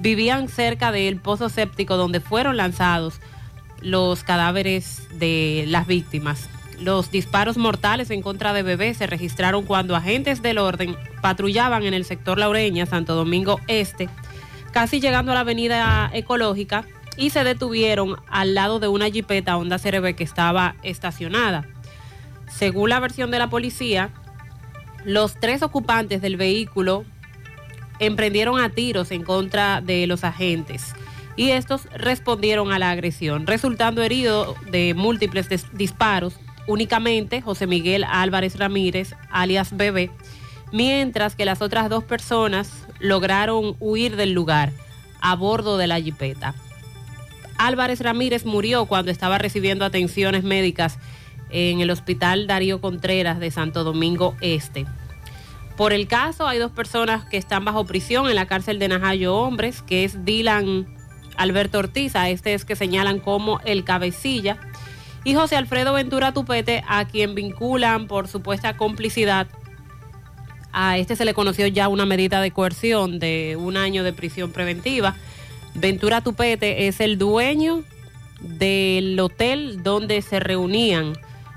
vivían 0.00 0.48
cerca 0.48 0.90
del 0.90 1.20
pozo 1.20 1.48
séptico 1.50 1.96
donde 1.96 2.18
fueron 2.18 2.56
lanzados 2.56 3.20
los 3.86 4.24
cadáveres 4.24 5.02
de 5.16 5.64
las 5.68 5.86
víctimas. 5.86 6.48
Los 6.80 7.12
disparos 7.12 7.56
mortales 7.56 8.10
en 8.10 8.20
contra 8.20 8.52
de 8.52 8.64
bebés 8.64 8.96
se 8.96 9.06
registraron 9.06 9.64
cuando 9.64 9.94
agentes 9.94 10.42
del 10.42 10.58
orden 10.58 10.96
patrullaban 11.22 11.84
en 11.84 11.94
el 11.94 12.04
sector 12.04 12.36
Laureña, 12.36 12.84
Santo 12.86 13.14
Domingo 13.14 13.60
Este, 13.68 14.08
casi 14.72 15.00
llegando 15.00 15.30
a 15.30 15.36
la 15.36 15.42
avenida 15.42 16.10
ecológica 16.12 16.84
y 17.16 17.30
se 17.30 17.44
detuvieron 17.44 18.16
al 18.28 18.54
lado 18.54 18.80
de 18.80 18.88
una 18.88 19.08
jipeta 19.08 19.56
Honda 19.56 19.78
CRB 19.78 20.16
que 20.16 20.24
estaba 20.24 20.74
estacionada. 20.82 21.64
Según 22.50 22.90
la 22.90 22.98
versión 22.98 23.30
de 23.30 23.38
la 23.38 23.48
policía, 23.48 24.10
los 25.04 25.38
tres 25.38 25.62
ocupantes 25.62 26.20
del 26.20 26.36
vehículo 26.36 27.04
emprendieron 28.00 28.58
a 28.58 28.68
tiros 28.68 29.12
en 29.12 29.22
contra 29.22 29.80
de 29.80 30.08
los 30.08 30.24
agentes 30.24 30.92
y 31.36 31.50
estos 31.50 31.86
respondieron 31.94 32.72
a 32.72 32.78
la 32.78 32.90
agresión, 32.90 33.46
resultando 33.46 34.02
herido 34.02 34.54
de 34.70 34.94
múltiples 34.94 35.48
disparos 35.72 36.38
únicamente 36.66 37.42
José 37.42 37.66
Miguel 37.66 38.04
Álvarez 38.04 38.58
Ramírez, 38.58 39.14
alias 39.30 39.76
Bebé, 39.76 40.10
mientras 40.72 41.36
que 41.36 41.44
las 41.44 41.62
otras 41.62 41.88
dos 41.88 42.04
personas 42.04 42.70
lograron 42.98 43.76
huir 43.78 44.16
del 44.16 44.32
lugar 44.32 44.72
a 45.20 45.36
bordo 45.36 45.76
de 45.78 45.86
la 45.86 46.00
jipeta. 46.00 46.54
Álvarez 47.58 48.00
Ramírez 48.00 48.44
murió 48.44 48.86
cuando 48.86 49.10
estaba 49.10 49.38
recibiendo 49.38 49.84
atenciones 49.84 50.42
médicas 50.42 50.98
en 51.50 51.80
el 51.80 51.90
Hospital 51.90 52.46
Darío 52.46 52.80
Contreras 52.80 53.38
de 53.38 53.50
Santo 53.50 53.84
Domingo 53.84 54.34
Este. 54.40 54.86
Por 55.76 55.92
el 55.92 56.08
caso 56.08 56.46
hay 56.46 56.58
dos 56.58 56.72
personas 56.72 57.24
que 57.26 57.36
están 57.36 57.64
bajo 57.64 57.84
prisión 57.84 58.28
en 58.28 58.34
la 58.34 58.46
cárcel 58.46 58.78
de 58.78 58.88
Najayo 58.88 59.36
Hombres, 59.36 59.82
que 59.82 60.04
es 60.04 60.24
Dylan 60.24 60.86
Alberto 61.36 61.78
Ortiz, 61.78 62.16
a 62.16 62.28
este 62.30 62.54
es 62.54 62.64
que 62.64 62.76
señalan 62.76 63.20
como 63.20 63.60
el 63.64 63.84
cabecilla, 63.84 64.58
y 65.24 65.34
José 65.34 65.56
Alfredo 65.56 65.92
Ventura 65.92 66.32
Tupete, 66.32 66.84
a 66.86 67.04
quien 67.06 67.34
vinculan 67.34 68.06
por 68.06 68.28
supuesta 68.28 68.76
complicidad. 68.76 69.48
A 70.72 70.98
este 70.98 71.16
se 71.16 71.24
le 71.24 71.34
conoció 71.34 71.66
ya 71.66 71.88
una 71.88 72.06
medida 72.06 72.40
de 72.40 72.52
coerción 72.52 73.18
de 73.18 73.56
un 73.58 73.76
año 73.76 74.04
de 74.04 74.12
prisión 74.12 74.52
preventiva. 74.52 75.16
Ventura 75.74 76.20
Tupete 76.20 76.86
es 76.86 77.00
el 77.00 77.18
dueño 77.18 77.82
del 78.40 79.18
hotel 79.18 79.82
donde 79.82 80.22
se 80.22 80.38
reunían 80.38 81.14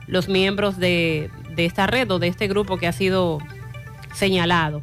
los 0.08 0.30
miembros 0.30 0.78
de, 0.80 1.30
de 1.56 1.66
esta 1.66 1.86
red 1.86 2.10
o 2.10 2.18
de 2.18 2.28
este 2.28 2.48
grupo 2.48 2.78
que 2.78 2.88
ha 2.88 2.92
sido 2.92 3.38
señalado. 4.16 4.82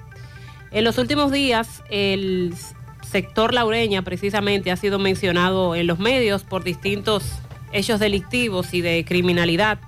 En 0.71 0.85
los 0.85 0.99
últimos 0.99 1.33
días, 1.33 1.83
el 1.91 2.55
sector 3.11 3.55
laureña 3.55 4.03
precisamente 4.03 4.71
ha 4.71 4.77
sido 4.77 4.99
mencionado 4.99 5.75
en 5.75 5.87
los 5.87 5.99
medios 5.99 6.45
por 6.45 6.65
distintos 6.65 7.25
hechos 7.73 8.01
delictivos 8.01 8.75
y 8.75 8.81
de 8.81 9.05
criminalidad. 9.07 9.79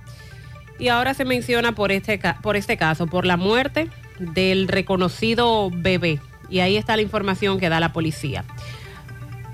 Y 0.77 0.87
ahora 0.87 1.13
se 1.13 1.25
menciona 1.25 1.73
por 1.73 1.91
este, 1.91 2.19
por 2.41 2.55
este 2.55 2.77
caso, 2.77 3.07
por 3.07 3.25
la 3.25 3.37
muerte 3.37 3.89
del 4.19 4.67
reconocido 4.67 5.69
bebé. 5.73 6.19
Y 6.49 6.59
ahí 6.59 6.77
está 6.77 6.95
la 6.95 7.01
información 7.01 7.59
que 7.59 7.69
da 7.69 7.79
la 7.79 7.93
policía. 7.93 8.45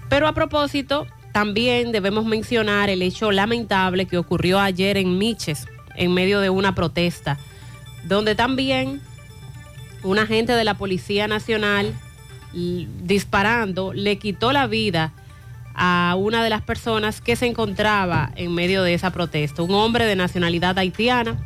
Pero 0.09 0.28
a 0.28 0.34
propósito, 0.34 1.07
también 1.32 1.91
debemos 1.91 2.26
mencionar 2.26 2.89
el 2.89 3.01
hecho 3.01 3.32
lamentable 3.32 4.05
que 4.05 4.18
ocurrió 4.18 4.59
ayer 4.59 4.97
en 4.97 5.18
Miches, 5.18 5.68
en 5.95 6.13
medio 6.13 6.39
de 6.39 6.49
una 6.49 6.76
protesta, 6.76 7.38
donde 8.03 8.36
también 8.36 9.01
un 10.03 10.20
agente 10.20 10.53
de 10.53 10.63
la 10.63 10.76
Policía 10.76 11.28
Nacional 11.28 11.93
disparando 12.55 13.93
le 13.93 14.17
quitó 14.17 14.51
la 14.53 14.67
vida 14.67 15.13
a 15.75 16.15
una 16.17 16.43
de 16.43 16.49
las 16.49 16.61
personas 16.61 17.19
que 17.19 17.35
se 17.35 17.47
encontraba 17.47 18.31
en 18.35 18.53
medio 18.55 18.81
de 18.83 18.93
esa 18.93 19.11
protesta, 19.11 19.61
un 19.61 19.73
hombre 19.73 20.05
de 20.05 20.15
nacionalidad 20.15 20.77
haitiana. 20.79 21.37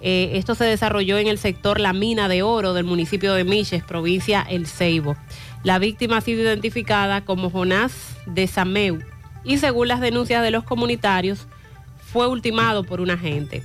Eh, 0.00 0.32
esto 0.34 0.54
se 0.54 0.64
desarrolló 0.64 1.16
en 1.18 1.28
el 1.28 1.38
sector 1.38 1.80
La 1.80 1.92
Mina 1.92 2.28
de 2.28 2.42
Oro 2.42 2.74
del 2.74 2.84
municipio 2.84 3.32
de 3.34 3.44
Miches, 3.44 3.84
provincia 3.84 4.44
El 4.48 4.66
Ceibo. 4.66 5.16
La 5.62 5.78
víctima 5.78 6.18
ha 6.18 6.20
sido 6.20 6.42
identificada 6.42 7.24
como 7.24 7.50
Jonás 7.50 8.16
de 8.26 8.46
Sameu 8.46 8.98
y 9.44 9.58
según 9.58 9.88
las 9.88 10.00
denuncias 10.00 10.42
de 10.42 10.50
los 10.50 10.64
comunitarios, 10.64 11.46
fue 12.12 12.26
ultimado 12.26 12.82
por 12.82 13.00
un 13.00 13.10
agente. 13.10 13.62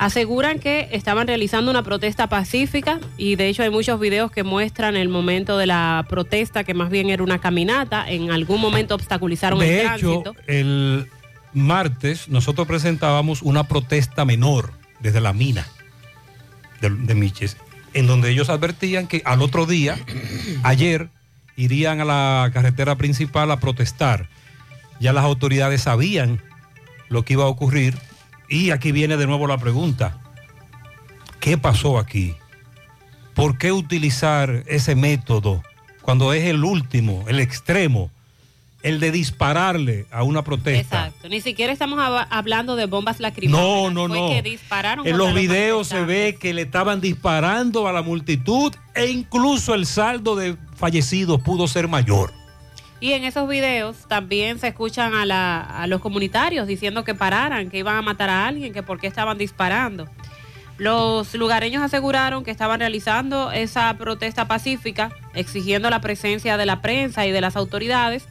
Aseguran 0.00 0.60
que 0.60 0.88
estaban 0.92 1.26
realizando 1.26 1.70
una 1.70 1.82
protesta 1.82 2.26
pacífica 2.26 3.00
y 3.18 3.36
de 3.36 3.48
hecho 3.48 3.64
hay 3.64 3.68
muchos 3.68 4.00
videos 4.00 4.30
que 4.30 4.44
muestran 4.44 4.96
el 4.96 5.10
momento 5.10 5.58
de 5.58 5.66
la 5.66 6.06
protesta, 6.08 6.64
que 6.64 6.72
más 6.72 6.88
bien 6.88 7.10
era 7.10 7.22
una 7.22 7.38
caminata. 7.38 8.10
En 8.10 8.30
algún 8.30 8.62
momento 8.62 8.94
obstaculizaron 8.94 9.58
de 9.58 9.82
el 9.82 9.86
hecho, 9.86 10.22
tránsito. 10.22 10.36
el 10.46 11.06
martes 11.52 12.30
nosotros 12.30 12.66
presentábamos 12.66 13.42
una 13.42 13.68
protesta 13.68 14.24
menor 14.24 14.72
desde 15.00 15.20
la 15.20 15.34
mina 15.34 15.66
de, 16.80 16.88
de 16.88 17.14
Miches, 17.14 17.58
en 17.92 18.06
donde 18.06 18.30
ellos 18.30 18.48
advertían 18.48 19.06
que 19.06 19.20
al 19.26 19.42
otro 19.42 19.66
día, 19.66 19.98
ayer, 20.62 21.10
irían 21.56 22.00
a 22.00 22.06
la 22.06 22.50
carretera 22.54 22.96
principal 22.96 23.50
a 23.50 23.60
protestar. 23.60 24.30
Ya 24.98 25.12
las 25.12 25.24
autoridades 25.24 25.82
sabían 25.82 26.40
lo 27.10 27.22
que 27.22 27.34
iba 27.34 27.44
a 27.44 27.48
ocurrir 27.48 27.98
y 28.50 28.70
aquí 28.72 28.92
viene 28.92 29.16
de 29.16 29.26
nuevo 29.26 29.46
la 29.46 29.56
pregunta. 29.56 30.18
¿Qué 31.40 31.56
pasó 31.56 31.98
aquí? 31.98 32.34
¿Por 33.34 33.56
qué 33.56 33.72
utilizar 33.72 34.64
ese 34.66 34.94
método 34.94 35.62
cuando 36.02 36.32
es 36.34 36.44
el 36.44 36.64
último, 36.64 37.24
el 37.28 37.40
extremo, 37.40 38.10
el 38.82 38.98
de 39.00 39.10
dispararle 39.12 40.06
a 40.10 40.22
una 40.24 40.42
protesta? 40.42 41.06
Exacto. 41.06 41.28
Ni 41.28 41.40
siquiera 41.40 41.72
estamos 41.72 41.98
hab- 41.98 42.26
hablando 42.28 42.76
de 42.76 42.86
bombas 42.86 43.20
lacrimógenas. 43.20 43.92
No, 43.94 44.08
no, 44.08 44.08
Fue 44.08 44.18
no. 44.20 44.28
que 44.30 44.42
dispararon 44.42 45.06
En 45.06 45.16
los 45.16 45.32
videos 45.32 45.86
se 45.88 46.04
ve 46.04 46.36
que 46.38 46.52
le 46.52 46.62
estaban 46.62 47.00
disparando 47.00 47.86
a 47.88 47.92
la 47.92 48.02
multitud 48.02 48.74
e 48.94 49.06
incluso 49.06 49.74
el 49.74 49.86
saldo 49.86 50.36
de 50.36 50.56
fallecidos 50.76 51.40
pudo 51.40 51.68
ser 51.68 51.88
mayor. 51.88 52.32
Y 53.00 53.12
en 53.14 53.24
esos 53.24 53.48
videos 53.48 53.96
también 54.08 54.58
se 54.58 54.68
escuchan 54.68 55.14
a, 55.14 55.24
la- 55.24 55.60
a 55.62 55.86
los 55.86 56.00
comunitarios 56.00 56.66
diciendo 56.66 57.02
que 57.02 57.14
pararan, 57.14 57.70
que 57.70 57.78
iban 57.78 57.96
a 57.96 58.02
matar 58.02 58.28
a 58.28 58.46
alguien, 58.46 58.72
que 58.74 58.82
por 58.82 59.00
qué 59.00 59.06
estaban 59.06 59.38
disparando. 59.38 60.06
Los 60.76 61.34
lugareños 61.34 61.82
aseguraron 61.82 62.42
que 62.42 62.50
estaban 62.50 62.80
realizando 62.80 63.52
esa 63.52 63.94
protesta 63.98 64.48
pacífica, 64.48 65.10
exigiendo 65.34 65.90
la 65.90 66.00
presencia 66.00 66.56
de 66.56 66.64
la 66.66 66.80
prensa 66.80 67.26
y 67.26 67.32
de 67.32 67.40
las 67.42 67.56
autoridades 67.56 68.26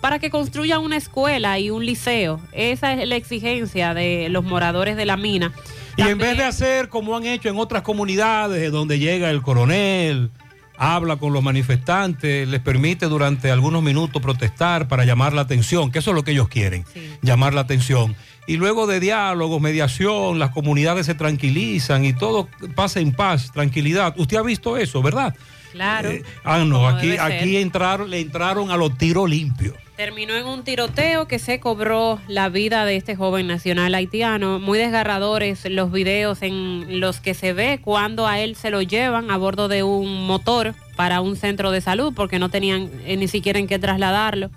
para 0.00 0.20
que 0.20 0.30
construyan 0.30 0.80
una 0.80 0.96
escuela 0.96 1.58
y 1.58 1.70
un 1.70 1.84
liceo. 1.84 2.40
Esa 2.52 2.92
es 2.92 3.08
la 3.08 3.16
exigencia 3.16 3.94
de 3.94 4.28
los 4.30 4.44
moradores 4.44 4.96
de 4.96 5.06
la 5.06 5.16
mina. 5.16 5.52
Y 5.96 6.02
en 6.02 6.18
vez 6.18 6.36
de 6.36 6.44
hacer 6.44 6.88
como 6.88 7.16
han 7.16 7.26
hecho 7.26 7.48
en 7.48 7.56
otras 7.58 7.82
comunidades, 7.82 8.70
donde 8.70 9.00
llega 9.00 9.30
el 9.30 9.42
coronel, 9.42 10.30
habla 10.78 11.16
con 11.16 11.32
los 11.32 11.42
manifestantes, 11.42 12.46
les 12.48 12.60
permite 12.60 13.06
durante 13.06 13.50
algunos 13.50 13.82
minutos 13.82 14.22
protestar 14.22 14.86
para 14.86 15.04
llamar 15.04 15.32
la 15.32 15.42
atención, 15.42 15.90
que 15.90 15.98
eso 15.98 16.12
es 16.12 16.14
lo 16.14 16.22
que 16.22 16.30
ellos 16.30 16.48
quieren, 16.48 16.84
llamar 17.20 17.52
la 17.52 17.62
atención. 17.62 18.16
y 18.46 18.56
luego 18.56 18.86
de 18.86 18.98
diálogos, 18.98 19.60
mediación, 19.60 20.38
las 20.38 20.52
comunidades 20.52 21.04
se 21.04 21.14
tranquilizan 21.14 22.06
y 22.06 22.14
todo 22.14 22.48
pasa 22.74 22.98
en 23.00 23.12
paz, 23.12 23.52
tranquilidad. 23.52 24.14
Usted 24.16 24.38
ha 24.38 24.42
visto 24.42 24.78
eso, 24.78 25.02
¿verdad? 25.02 25.34
Claro. 25.72 26.10
Eh, 26.10 26.22
ah, 26.44 26.64
no, 26.64 26.88
aquí, 26.88 27.18
aquí 27.18 27.58
entraron, 27.58 28.08
le 28.08 28.20
entraron 28.20 28.70
a 28.70 28.76
los 28.78 28.96
tiros 28.96 29.28
limpios. 29.28 29.74
Terminó 29.98 30.36
en 30.36 30.46
un 30.46 30.62
tiroteo 30.62 31.26
que 31.26 31.40
se 31.40 31.58
cobró 31.58 32.20
la 32.28 32.48
vida 32.48 32.84
de 32.84 32.94
este 32.94 33.16
joven 33.16 33.48
nacional 33.48 33.96
haitiano. 33.96 34.60
Muy 34.60 34.78
desgarradores 34.78 35.68
los 35.68 35.90
videos 35.90 36.40
en 36.42 37.00
los 37.00 37.18
que 37.18 37.34
se 37.34 37.52
ve 37.52 37.80
cuando 37.82 38.28
a 38.28 38.38
él 38.38 38.54
se 38.54 38.70
lo 38.70 38.80
llevan 38.80 39.32
a 39.32 39.36
bordo 39.36 39.66
de 39.66 39.82
un 39.82 40.24
motor 40.24 40.76
para 40.94 41.20
un 41.20 41.34
centro 41.34 41.72
de 41.72 41.80
salud 41.80 42.12
porque 42.14 42.38
no 42.38 42.48
tenían 42.48 42.88
eh, 43.06 43.16
ni 43.16 43.26
siquiera 43.26 43.58
en 43.58 43.66
qué 43.66 43.80
trasladarlo. 43.80 44.52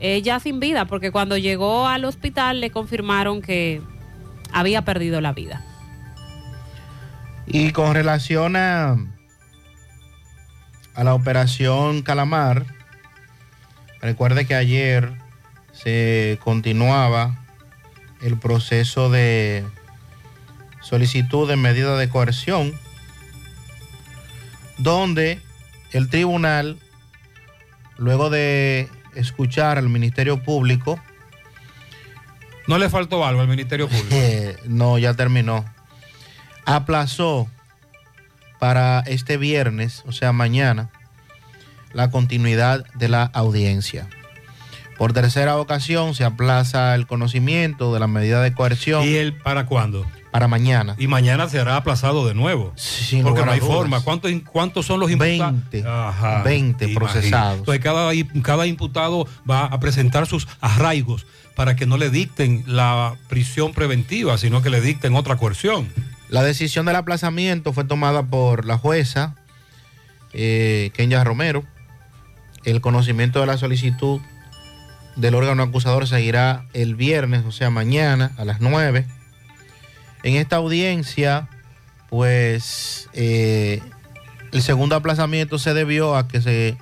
Eh, 0.00 0.20
ya 0.22 0.40
sin 0.40 0.58
vida 0.58 0.86
porque 0.86 1.12
cuando 1.12 1.36
llegó 1.36 1.86
al 1.86 2.04
hospital 2.04 2.60
le 2.60 2.70
confirmaron 2.70 3.42
que 3.42 3.80
había 4.50 4.82
perdido 4.82 5.20
la 5.20 5.32
vida. 5.32 5.64
Y 7.46 7.70
con 7.70 7.94
relación 7.94 8.56
a 8.56 8.96
la 10.96 11.14
operación 11.14 12.02
Calamar, 12.02 12.66
recuerde 14.00 14.46
que 14.46 14.54
ayer 14.54 15.12
se 15.72 16.38
continuaba 16.42 17.38
el 18.22 18.38
proceso 18.38 19.10
de 19.10 19.64
solicitud 20.80 21.48
de 21.48 21.56
medida 21.56 21.96
de 21.96 22.08
coerción, 22.08 22.72
donde 24.78 25.40
el 25.92 26.08
tribunal, 26.08 26.78
luego 27.98 28.30
de 28.30 28.88
escuchar 29.14 29.78
al 29.78 29.88
Ministerio 29.88 30.42
Público, 30.42 31.00
No 32.68 32.78
le 32.78 32.90
faltó 32.90 33.24
algo 33.24 33.40
al 33.40 33.48
Ministerio 33.48 33.88
Público. 33.88 34.08
eh, 34.10 34.56
no, 34.64 34.98
ya 34.98 35.14
terminó. 35.14 35.64
Aplazó 36.64 37.48
para 38.58 39.00
este 39.06 39.36
viernes, 39.36 40.02
o 40.06 40.12
sea, 40.12 40.32
mañana, 40.32 40.90
la 41.92 42.10
continuidad 42.10 42.84
de 42.94 43.08
la 43.08 43.24
audiencia. 43.24 44.08
Por 44.98 45.12
tercera 45.12 45.56
ocasión 45.58 46.14
se 46.14 46.24
aplaza 46.24 46.94
el 46.94 47.06
conocimiento 47.06 47.92
de 47.92 48.00
la 48.00 48.06
medida 48.06 48.42
de 48.42 48.54
coerción. 48.54 49.04
¿Y 49.04 49.16
él 49.16 49.34
para 49.34 49.66
cuándo? 49.66 50.06
Para 50.30 50.48
mañana. 50.48 50.94
Y 50.98 51.06
mañana 51.06 51.48
será 51.48 51.76
aplazado 51.76 52.26
de 52.26 52.34
nuevo. 52.34 52.72
Sin 52.76 53.22
porque 53.22 53.44
no 53.44 53.52
hay 53.52 53.60
dudas. 53.60 53.74
forma. 53.74 54.00
¿Cuántos, 54.00 54.30
¿Cuántos 54.50 54.86
son 54.86 55.00
los 55.00 55.10
imputados? 55.10 55.54
20. 55.72 55.84
Ajá, 55.86 56.42
20 56.42 56.84
imagino. 56.84 57.00
procesados. 57.00 57.58
Entonces 57.58 57.82
cada, 57.82 58.10
cada 58.42 58.66
imputado 58.66 59.26
va 59.48 59.66
a 59.66 59.80
presentar 59.80 60.26
sus 60.26 60.48
arraigos 60.60 61.26
para 61.54 61.76
que 61.76 61.86
no 61.86 61.96
le 61.96 62.10
dicten 62.10 62.64
la 62.66 63.16
prisión 63.28 63.72
preventiva, 63.72 64.36
sino 64.38 64.62
que 64.62 64.70
le 64.70 64.80
dicten 64.80 65.14
otra 65.14 65.36
coerción. 65.36 65.88
La 66.28 66.42
decisión 66.42 66.86
del 66.86 66.96
aplazamiento 66.96 67.72
fue 67.72 67.84
tomada 67.84 68.24
por 68.24 68.64
la 68.64 68.76
jueza 68.78 69.34
eh, 70.32 70.90
Kenya 70.94 71.24
Romero. 71.24 71.64
El 72.66 72.80
conocimiento 72.80 73.40
de 73.40 73.46
la 73.46 73.56
solicitud 73.56 74.20
del 75.14 75.36
órgano 75.36 75.62
acusador 75.62 76.08
seguirá 76.08 76.66
el 76.74 76.96
viernes, 76.96 77.44
o 77.46 77.52
sea, 77.52 77.70
mañana 77.70 78.32
a 78.36 78.44
las 78.44 78.60
9. 78.60 79.06
En 80.24 80.34
esta 80.34 80.56
audiencia, 80.56 81.48
pues 82.10 83.08
eh, 83.12 83.80
el 84.52 84.62
segundo 84.62 84.96
aplazamiento 84.96 85.60
se 85.60 85.74
debió 85.74 86.16
a 86.16 86.26
que 86.26 86.42
se 86.42 86.76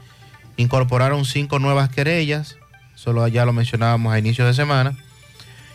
incorporaron 0.57 1.27
cinco 1.27 1.59
nuevas 1.59 1.91
querellas, 1.91 2.57
solo 2.95 3.29
ya 3.29 3.45
lo 3.45 3.53
mencionábamos 3.53 4.15
a 4.15 4.19
inicio 4.19 4.47
de 4.47 4.55
semana, 4.55 4.97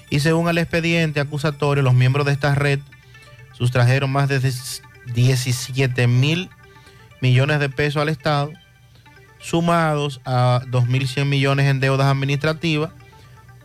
y 0.09 0.21
según 0.21 0.49
el 0.49 0.57
expediente 0.57 1.19
acusatorio, 1.19 1.83
los 1.83 1.93
miembros 1.93 2.25
de 2.25 2.31
esta 2.31 2.55
red 2.55 2.79
sustrajeron 3.53 4.11
más 4.11 4.27
de 4.27 4.39
17 5.13 6.07
mil 6.07 6.49
millones 7.21 7.59
de 7.59 7.69
pesos 7.69 8.01
al 8.01 8.09
Estado, 8.09 8.51
sumados 9.39 10.21
a 10.25 10.61
2.100 10.67 11.25
millones 11.25 11.67
en 11.67 11.79
deudas 11.79 12.07
administrativas, 12.07 12.91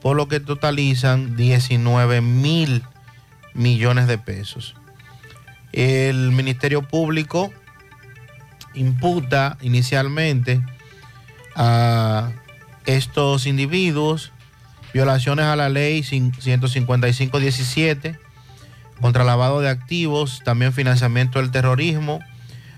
por 0.01 0.17
lo 0.17 0.29
que 0.29 0.41
totalizan 0.41 1.37
19 1.37 2.21
mil 2.21 2.83
millones 3.55 4.07
de 4.07 4.19
pesos. 4.19 4.75
El 5.73 6.31
Ministerio 6.33 6.83
Público 6.83 7.51
imputa 8.75 9.57
inicialmente 9.61 10.61
a 11.57 12.31
estos 12.87 13.47
individuos 13.47 14.33
violaciones 14.93 15.47
a 15.47 15.57
la 15.57 15.69
ley 15.69 16.03
155-17 16.03 18.19
contra 19.01 19.25
lavado 19.25 19.61
de 19.61 19.69
activos, 19.69 20.43
también 20.45 20.73
financiamiento 20.73 21.41
del 21.41 21.51
terrorismo, 21.51 22.21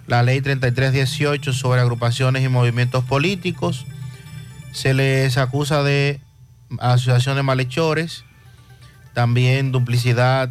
la 0.07 0.23
ley 0.23 0.41
3318 0.41 1.53
sobre 1.53 1.81
agrupaciones 1.81 2.45
y 2.45 2.49
movimientos 2.49 3.05
políticos. 3.05 3.87
Se 4.73 4.95
les 4.95 5.37
acusa 5.39 5.83
de 5.83 6.21
asociación 6.79 7.37
de 7.37 7.43
malhechores, 7.43 8.25
también 9.15 9.73
duplicidad 9.73 10.51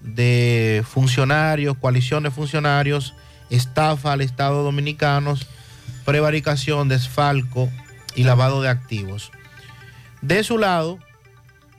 de 0.00 0.84
funcionarios, 0.86 1.76
coalición 1.78 2.24
de 2.24 2.30
funcionarios, 2.30 3.14
estafa 3.50 4.12
al 4.12 4.20
Estado 4.20 4.62
dominicano, 4.62 5.34
prevaricación, 6.04 6.88
desfalco 6.88 7.68
y 8.14 8.24
lavado 8.24 8.62
de 8.62 8.68
activos. 8.68 9.30
De 10.20 10.44
su 10.44 10.58
lado, 10.58 10.98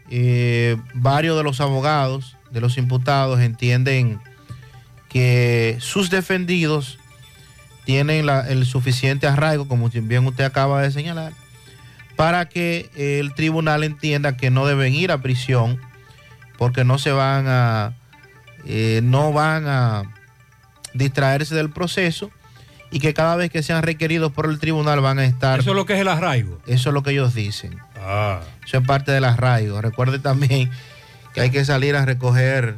eh, 0.10 0.78
varios 0.94 1.38
de 1.38 1.44
los 1.44 1.62
abogados 1.62 2.36
de 2.52 2.62
los 2.62 2.78
imputados 2.78 3.40
entienden 3.40 4.20
que 5.10 5.78
sus 5.80 6.10
defendidos 6.10 7.00
tienen 7.86 8.26
la- 8.26 8.48
el 8.48 8.66
suficiente 8.66 9.28
arraigo, 9.28 9.68
como 9.68 9.90
bien 9.90 10.26
usted 10.26 10.44
acaba 10.44 10.82
de 10.82 10.92
señalar, 10.92 11.34
para 12.16 12.48
que 12.48 12.90
el 12.96 13.34
tribunal 13.34 13.84
entienda 13.84 14.38
que 14.38 14.50
no 14.52 14.66
deben 14.66 14.94
ir 14.94 15.12
a 15.12 15.22
prisión 15.22 15.80
porque 16.58 16.84
no 16.84 16.98
se 17.00 17.12
van 17.12 17.46
a, 17.48 17.94
eh, 18.66 19.02
no 19.04 19.34
van 19.34 19.68
a 19.68 20.04
distraerse 20.94 21.56
del 21.56 21.72
proceso 21.72 22.30
y 22.92 23.00
que 23.00 23.14
cada 23.16 23.36
vez 23.36 23.50
que 23.50 23.64
sean 23.64 23.82
requeridos 23.82 24.32
por 24.32 24.46
el 24.46 24.60
tribunal 24.60 25.02
van 25.02 25.18
a 25.18 25.26
estar... 25.26 25.60
Eso 25.60 25.72
es 25.72 25.76
lo 25.76 25.86
que 25.88 25.94
es 25.94 26.00
el 26.00 26.08
arraigo. 26.08 26.60
Eso 26.68 26.90
es 26.90 26.94
lo 26.94 27.02
que 27.02 27.10
ellos 27.10 27.34
dicen. 27.34 27.76
Ah. 27.98 28.42
Eso 28.64 28.78
es 28.78 28.86
parte 28.86 29.12
del 29.12 29.26
arraigo. 29.26 29.82
Recuerde 29.82 30.20
también 30.20 30.70
que 31.34 31.42
hay 31.42 31.50
que 31.50 31.66
salir 31.66 31.96
a 31.96 32.06
recoger 32.06 32.76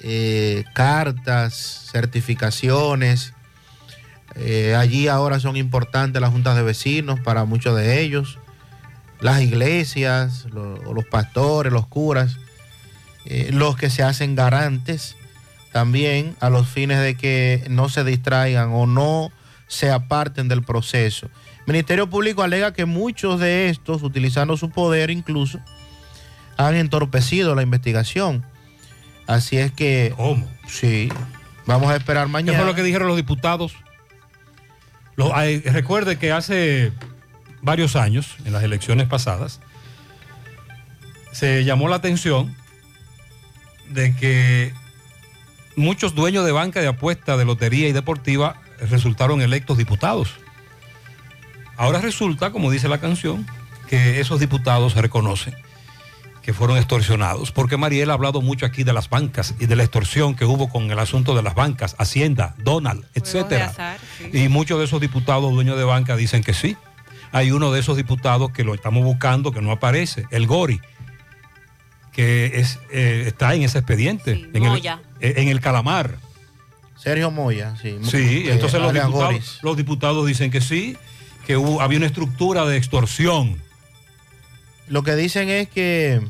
eh, 0.00 0.64
cartas, 0.74 1.88
certificaciones. 1.90 3.33
Eh, 4.36 4.74
allí 4.76 5.08
ahora 5.08 5.38
son 5.40 5.56
importantes 5.56 6.20
las 6.20 6.30
juntas 6.30 6.56
de 6.56 6.62
vecinos 6.62 7.20
para 7.20 7.44
muchos 7.44 7.76
de 7.76 8.00
ellos. 8.00 8.38
Las 9.20 9.40
iglesias, 9.42 10.46
lo- 10.52 10.92
los 10.92 11.04
pastores, 11.06 11.72
los 11.72 11.86
curas, 11.86 12.36
eh, 13.26 13.50
los 13.52 13.76
que 13.76 13.90
se 13.90 14.02
hacen 14.02 14.34
garantes 14.34 15.16
también 15.72 16.36
a 16.40 16.50
los 16.50 16.68
fines 16.68 17.00
de 17.00 17.16
que 17.16 17.64
no 17.70 17.88
se 17.88 18.04
distraigan 18.04 18.70
o 18.72 18.86
no 18.86 19.30
se 19.66 19.90
aparten 19.90 20.48
del 20.48 20.62
proceso. 20.62 21.28
Ministerio 21.66 22.10
Público 22.10 22.42
alega 22.42 22.72
que 22.72 22.84
muchos 22.84 23.40
de 23.40 23.70
estos, 23.70 24.02
utilizando 24.02 24.56
su 24.56 24.70
poder 24.70 25.10
incluso, 25.10 25.58
han 26.56 26.74
entorpecido 26.76 27.54
la 27.54 27.62
investigación. 27.62 28.44
Así 29.26 29.56
es 29.56 29.72
que... 29.72 30.12
¿Cómo? 30.16 30.46
Sí. 30.68 31.08
Vamos 31.66 31.90
a 31.90 31.96
esperar 31.96 32.26
¿Qué 32.26 32.32
mañana. 32.32 32.58
fue 32.58 32.66
lo 32.66 32.74
que 32.74 32.82
dijeron 32.82 33.08
los 33.08 33.16
diputados? 33.16 33.74
Recuerde 35.16 36.18
que 36.18 36.32
hace 36.32 36.92
varios 37.62 37.96
años, 37.96 38.36
en 38.44 38.52
las 38.52 38.62
elecciones 38.62 39.06
pasadas, 39.08 39.60
se 41.32 41.64
llamó 41.64 41.88
la 41.88 41.96
atención 41.96 42.54
de 43.90 44.14
que 44.14 44.72
muchos 45.76 46.14
dueños 46.14 46.44
de 46.44 46.52
banca 46.52 46.80
de 46.80 46.88
apuesta, 46.88 47.36
de 47.36 47.44
lotería 47.44 47.88
y 47.88 47.92
deportiva 47.92 48.60
resultaron 48.90 49.40
electos 49.40 49.78
diputados. 49.78 50.34
Ahora 51.76 52.00
resulta, 52.00 52.50
como 52.50 52.70
dice 52.70 52.88
la 52.88 52.98
canción, 52.98 53.46
que 53.88 54.20
esos 54.20 54.40
diputados 54.40 54.94
reconocen 54.94 55.54
que 56.44 56.52
fueron 56.52 56.76
extorsionados, 56.76 57.52
porque 57.52 57.78
Mariel 57.78 58.10
ha 58.10 58.12
hablado 58.14 58.42
mucho 58.42 58.66
aquí 58.66 58.84
de 58.84 58.92
las 58.92 59.08
bancas 59.08 59.54
y 59.58 59.64
de 59.64 59.76
la 59.76 59.82
extorsión 59.82 60.34
que 60.34 60.44
hubo 60.44 60.68
con 60.68 60.90
el 60.90 60.98
asunto 60.98 61.34
de 61.34 61.42
las 61.42 61.54
bancas, 61.54 61.96
Hacienda, 61.98 62.54
Donald, 62.58 63.06
etcétera. 63.14 63.66
azar, 63.68 63.98
Y 64.30 64.48
muchos 64.48 64.78
de 64.78 64.84
esos 64.84 65.00
diputados 65.00 65.50
dueños 65.54 65.78
de 65.78 65.84
banca 65.84 66.16
dicen 66.16 66.44
que 66.44 66.52
sí. 66.52 66.76
Hay 67.32 67.50
uno 67.50 67.72
de 67.72 67.80
esos 67.80 67.96
diputados 67.96 68.50
que 68.50 68.62
lo 68.62 68.74
estamos 68.74 69.02
buscando 69.02 69.52
que 69.52 69.62
no 69.62 69.72
aparece, 69.72 70.26
el 70.30 70.46
Gori, 70.46 70.80
que 72.12 72.60
es, 72.60 72.78
eh, 72.92 73.24
está 73.26 73.54
en 73.54 73.62
ese 73.62 73.78
expediente, 73.78 74.48
en, 74.52 74.62
Moya. 74.62 75.00
El, 75.20 75.30
eh, 75.30 75.34
en 75.38 75.48
el 75.48 75.60
Calamar. 75.60 76.18
Sergio 76.96 77.30
Moya, 77.30 77.74
sí. 77.80 77.96
Sí, 78.02 78.44
Eh, 78.46 78.52
entonces 78.52 78.80
los 78.82 78.92
diputados, 78.92 79.60
los 79.62 79.76
diputados 79.78 80.26
dicen 80.26 80.50
que 80.50 80.60
sí, 80.60 80.98
que 81.46 81.56
hubo, 81.56 81.80
había 81.80 81.96
una 81.96 82.06
estructura 82.06 82.66
de 82.66 82.76
extorsión. 82.76 83.63
Lo 84.88 85.02
que 85.02 85.14
dicen 85.16 85.48
es 85.48 85.68
que 85.68 86.20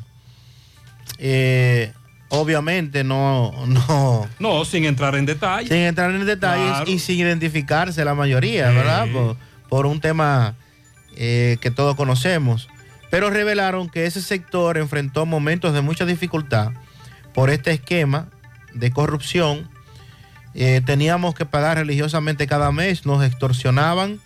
Eh, 1.18 1.92
obviamente 2.28 3.04
no, 3.04 3.52
no. 3.66 4.28
No, 4.38 4.64
sin 4.64 4.84
entrar 4.84 5.14
en 5.14 5.26
detalle. 5.26 5.68
Sin 5.68 5.78
entrar 5.78 6.10
en 6.10 6.24
detalles 6.26 6.66
Claro. 6.70 6.90
y 6.90 6.98
sin 6.98 7.18
identificarse 7.20 8.04
la 8.04 8.14
mayoría, 8.14 8.70
¿verdad? 8.70 9.06
Por, 9.12 9.36
por 9.68 9.86
un 9.86 10.00
tema 10.00 10.54
eh, 11.16 11.58
que 11.60 11.70
todos 11.70 11.94
conocemos. 11.94 12.68
Pero 13.10 13.30
revelaron 13.30 13.88
que 13.88 14.06
ese 14.06 14.20
sector 14.20 14.76
enfrentó 14.76 15.24
momentos 15.26 15.72
de 15.72 15.82
mucha 15.82 16.04
dificultad 16.04 16.72
por 17.32 17.50
este 17.50 17.70
esquema 17.72 18.28
de 18.72 18.90
corrupción. 18.90 19.68
Eh, 20.54 20.80
teníamos 20.84 21.34
que 21.36 21.46
pagar 21.46 21.76
religiosamente 21.78 22.46
cada 22.48 22.72
mes, 22.72 23.06
nos 23.06 23.24
extorsionaban 23.24 24.20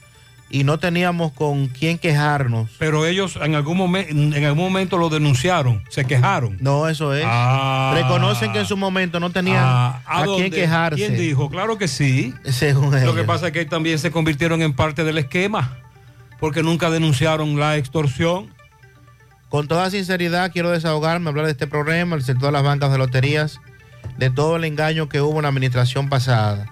y 0.50 0.64
no 0.64 0.78
teníamos 0.78 1.32
con 1.32 1.68
quién 1.68 1.98
quejarnos. 1.98 2.70
Pero 2.78 3.04
ellos 3.06 3.38
en 3.42 3.54
algún, 3.54 3.76
momento 3.76 4.10
en 4.10 4.44
algún 4.44 4.64
momento 4.64 4.96
lo 4.96 5.08
denunciaron, 5.08 5.82
se 5.90 6.04
quejaron. 6.04 6.56
No, 6.60 6.88
eso 6.88 7.14
es. 7.14 7.24
Ah. 7.26 7.92
Reconocen 7.94 8.52
que 8.52 8.60
en 8.60 8.66
su 8.66 8.76
momento 8.76 9.20
no 9.20 9.30
tenían 9.30 9.62
Ah, 9.62 10.02
a, 10.06 10.24
quién 10.24 10.50
quejarse. 10.50 10.96
¿Quién 10.96 11.18
dijo? 11.18 11.50
Claro 11.50 11.76
que 11.76 11.88
sí. 11.88 12.34
Según 12.44 13.04
Lo 13.04 13.14
que 13.14 13.24
pasa 13.24 13.48
es 13.48 13.52
que 13.52 13.64
también 13.64 13.98
se 13.98 14.10
convirtieron 14.10 14.62
en 14.62 14.72
parte 14.72 15.04
del 15.04 15.18
esquema, 15.18 15.76
porque 16.40 16.62
nunca 16.62 16.90
denunciaron 16.90 17.58
la 17.58 17.76
extorsión. 17.76 18.54
Con 19.50 19.68
toda 19.68 19.90
sinceridad 19.90 20.52
quiero 20.52 20.70
desahogarme, 20.70 21.28
hablar 21.28 21.46
de 21.46 21.52
este 21.52 21.66
problema, 21.66 22.16
el 22.16 22.22
sector 22.22 22.48
de 22.48 22.52
las 22.52 22.62
bancas 22.62 22.90
de 22.92 22.98
loterías, 22.98 23.60
de 24.18 24.30
todo 24.30 24.56
el 24.56 24.64
engaño 24.64 25.08
que 25.08 25.20
hubo 25.20 25.36
en 25.36 25.42
la 25.42 25.48
administración 25.48 26.08
pasada. 26.08 26.66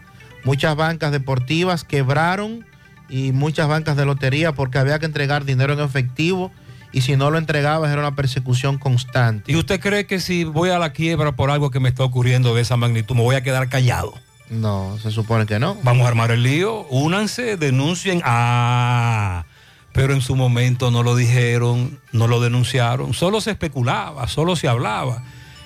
Muchas 0.44 0.76
bancas 0.76 1.10
deportivas 1.10 1.84
quebraron 1.84 2.66
y 3.08 3.32
muchas 3.32 3.68
bancas 3.68 3.96
de 3.96 4.04
lotería 4.04 4.52
porque 4.52 4.78
había 4.78 4.98
que 4.98 5.06
entregar 5.06 5.44
dinero 5.44 5.72
en 5.72 5.80
efectivo 5.80 6.50
y 6.92 7.02
si 7.02 7.16
no 7.16 7.30
lo 7.30 7.38
entregabas 7.38 7.90
era 7.90 8.00
una 8.00 8.16
persecución 8.16 8.78
constante. 8.78 9.52
¿Y 9.52 9.56
usted 9.56 9.80
cree 9.80 10.06
que 10.06 10.20
si 10.20 10.44
voy 10.44 10.70
a 10.70 10.78
la 10.78 10.92
quiebra 10.92 11.32
por 11.32 11.50
algo 11.50 11.70
que 11.70 11.80
me 11.80 11.88
está 11.88 12.04
ocurriendo 12.04 12.54
de 12.54 12.62
esa 12.62 12.76
magnitud, 12.76 13.14
me 13.14 13.22
voy 13.22 13.36
a 13.36 13.42
quedar 13.42 13.68
callado? 13.68 14.14
No, 14.48 14.96
se 15.02 15.10
supone 15.10 15.46
que 15.46 15.58
no. 15.58 15.76
Vamos 15.82 16.06
a 16.06 16.08
armar 16.08 16.30
el 16.30 16.42
lío, 16.42 16.86
únanse, 16.88 17.56
denuncien. 17.56 18.22
Ah, 18.24 19.44
pero 19.92 20.14
en 20.14 20.20
su 20.20 20.36
momento 20.36 20.90
no 20.90 21.02
lo 21.02 21.16
dijeron, 21.16 21.98
no 22.12 22.28
lo 22.28 22.40
denunciaron, 22.40 23.14
solo 23.14 23.40
se 23.40 23.52
especulaba, 23.52 24.28
solo 24.28 24.54
se 24.54 24.68
hablaba. 24.68 25.22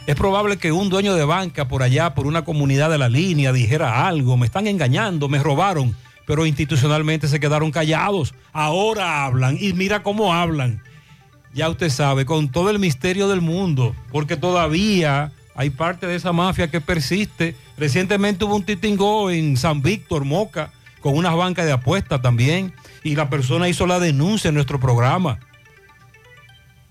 Es 0.07 0.17
probable 0.17 0.57
que 0.57 0.73
un 0.73 0.89
dueño 0.89 1.15
de 1.15 1.25
banca 1.25 1.69
por 1.69 1.83
allá, 1.83 2.15
por 2.15 2.27
una 2.27 2.45
comunidad 2.45 2.91
de 2.91 2.99
la 2.99 3.09
línea, 3.09 3.53
dijera 3.53 4.07
algo, 4.07 4.37
me 4.37 4.47
están 4.47 4.67
engañando, 4.67 5.29
me 5.29 5.41
robaron, 5.41 5.95
pero 6.27 6.47
institucionalmente 6.47 7.29
se 7.29 7.41
quedaron 7.41 7.71
callados. 7.71 8.35
Ahora 8.53 9.25
hablan 9.25 9.57
y 9.61 9.73
mira 9.73 10.03
cómo 10.03 10.33
hablan. 10.33 10.83
Ya 11.53 11.69
usted 11.69 11.91
sabe, 11.91 12.25
con 12.27 12.49
todo 12.51 12.71
el 12.71 12.79
misterio 12.79 13.29
del 13.29 13.41
mundo, 13.41 13.95
porque 14.13 14.37
todavía 14.37 15.33
hay 15.55 15.71
parte 15.71 16.07
de 16.07 16.15
esa 16.15 16.33
mafia 16.33 16.71
que 16.71 16.81
persiste. 16.81 17.57
Recientemente 17.77 18.45
hubo 18.45 18.57
un 18.57 18.65
titingó 18.65 19.31
en 19.31 19.57
San 19.57 19.83
Víctor, 19.83 20.25
Moca, 20.25 20.73
con 21.01 21.17
unas 21.17 21.35
bancas 21.35 21.67
de 21.67 21.73
apuestas 21.73 22.23
también, 22.23 22.73
y 23.03 23.17
la 23.17 23.29
persona 23.29 23.69
hizo 23.69 23.87
la 23.87 23.99
denuncia 23.99 24.49
en 24.49 24.55
nuestro 24.55 24.79
programa. 24.79 25.41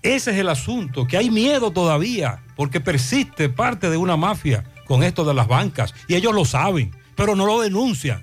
Ese 0.02 0.30
es 0.30 0.38
el 0.38 0.48
asunto, 0.48 1.06
que 1.06 1.16
hay 1.16 1.30
miedo 1.30 1.70
todavía, 1.70 2.42
porque 2.56 2.80
persiste 2.80 3.48
parte 3.48 3.90
de 3.90 3.96
una 3.96 4.16
mafia 4.16 4.64
con 4.86 5.02
esto 5.02 5.24
de 5.24 5.34
las 5.34 5.46
bancas, 5.46 5.94
y 6.08 6.14
ellos 6.14 6.34
lo 6.34 6.44
saben, 6.44 6.94
pero 7.14 7.36
no 7.36 7.46
lo 7.46 7.60
denuncian. 7.60 8.22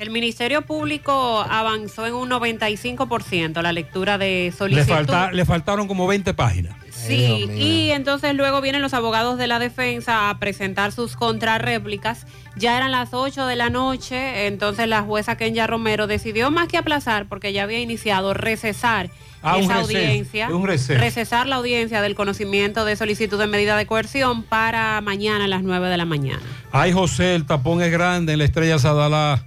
El 0.00 0.08
Ministerio 0.08 0.62
Público 0.62 1.44
avanzó 1.46 2.06
en 2.06 2.14
un 2.14 2.30
95% 2.30 3.60
la 3.60 3.70
lectura 3.70 4.16
de 4.16 4.44
Le, 4.46 4.52
solicitud. 4.52 4.88
falta- 4.88 5.30
le 5.30 5.44
faltaron 5.44 5.86
como 5.86 6.06
20 6.06 6.32
páginas. 6.32 6.74
Sí, 6.90 7.46
y 7.54 7.90
entonces 7.90 8.34
luego 8.34 8.62
vienen 8.62 8.80
los 8.80 8.94
abogados 8.94 9.36
de 9.36 9.46
la 9.46 9.58
defensa 9.58 10.30
a 10.30 10.38
presentar 10.38 10.92
sus 10.92 11.16
contrarréplicas. 11.16 12.26
Ya 12.56 12.78
eran 12.78 12.92
las 12.92 13.12
8 13.12 13.46
de 13.46 13.56
la 13.56 13.68
noche, 13.68 14.46
entonces 14.46 14.88
la 14.88 15.02
jueza 15.02 15.36
Kenya 15.36 15.66
Romero 15.66 16.06
decidió 16.06 16.50
más 16.50 16.68
que 16.68 16.78
aplazar, 16.78 17.26
porque 17.28 17.52
ya 17.52 17.64
había 17.64 17.80
iniciado, 17.80 18.32
recesar 18.32 19.10
Ah, 19.42 19.56
un 19.56 19.64
esa 19.64 19.80
receso, 19.80 19.98
audiencia, 19.98 20.48
un 20.48 20.66
receso. 20.66 20.98
recesar 20.98 21.46
la 21.46 21.56
audiencia 21.56 22.00
del 22.00 22.14
conocimiento 22.14 22.86
de 22.86 22.96
solicitud 22.96 23.38
de 23.38 23.46
medida 23.48 23.76
de 23.76 23.84
coerción 23.84 24.44
para 24.44 24.98
mañana 25.02 25.44
a 25.44 25.48
las 25.48 25.62
9 25.62 25.88
de 25.88 25.96
la 25.98 26.06
mañana. 26.06 26.40
Ay, 26.72 26.92
José, 26.92 27.34
el 27.34 27.44
tapón 27.44 27.82
es 27.82 27.92
grande 27.92 28.32
en 28.32 28.38
la 28.38 28.44
estrella 28.46 28.78
Sadalá. 28.78 29.44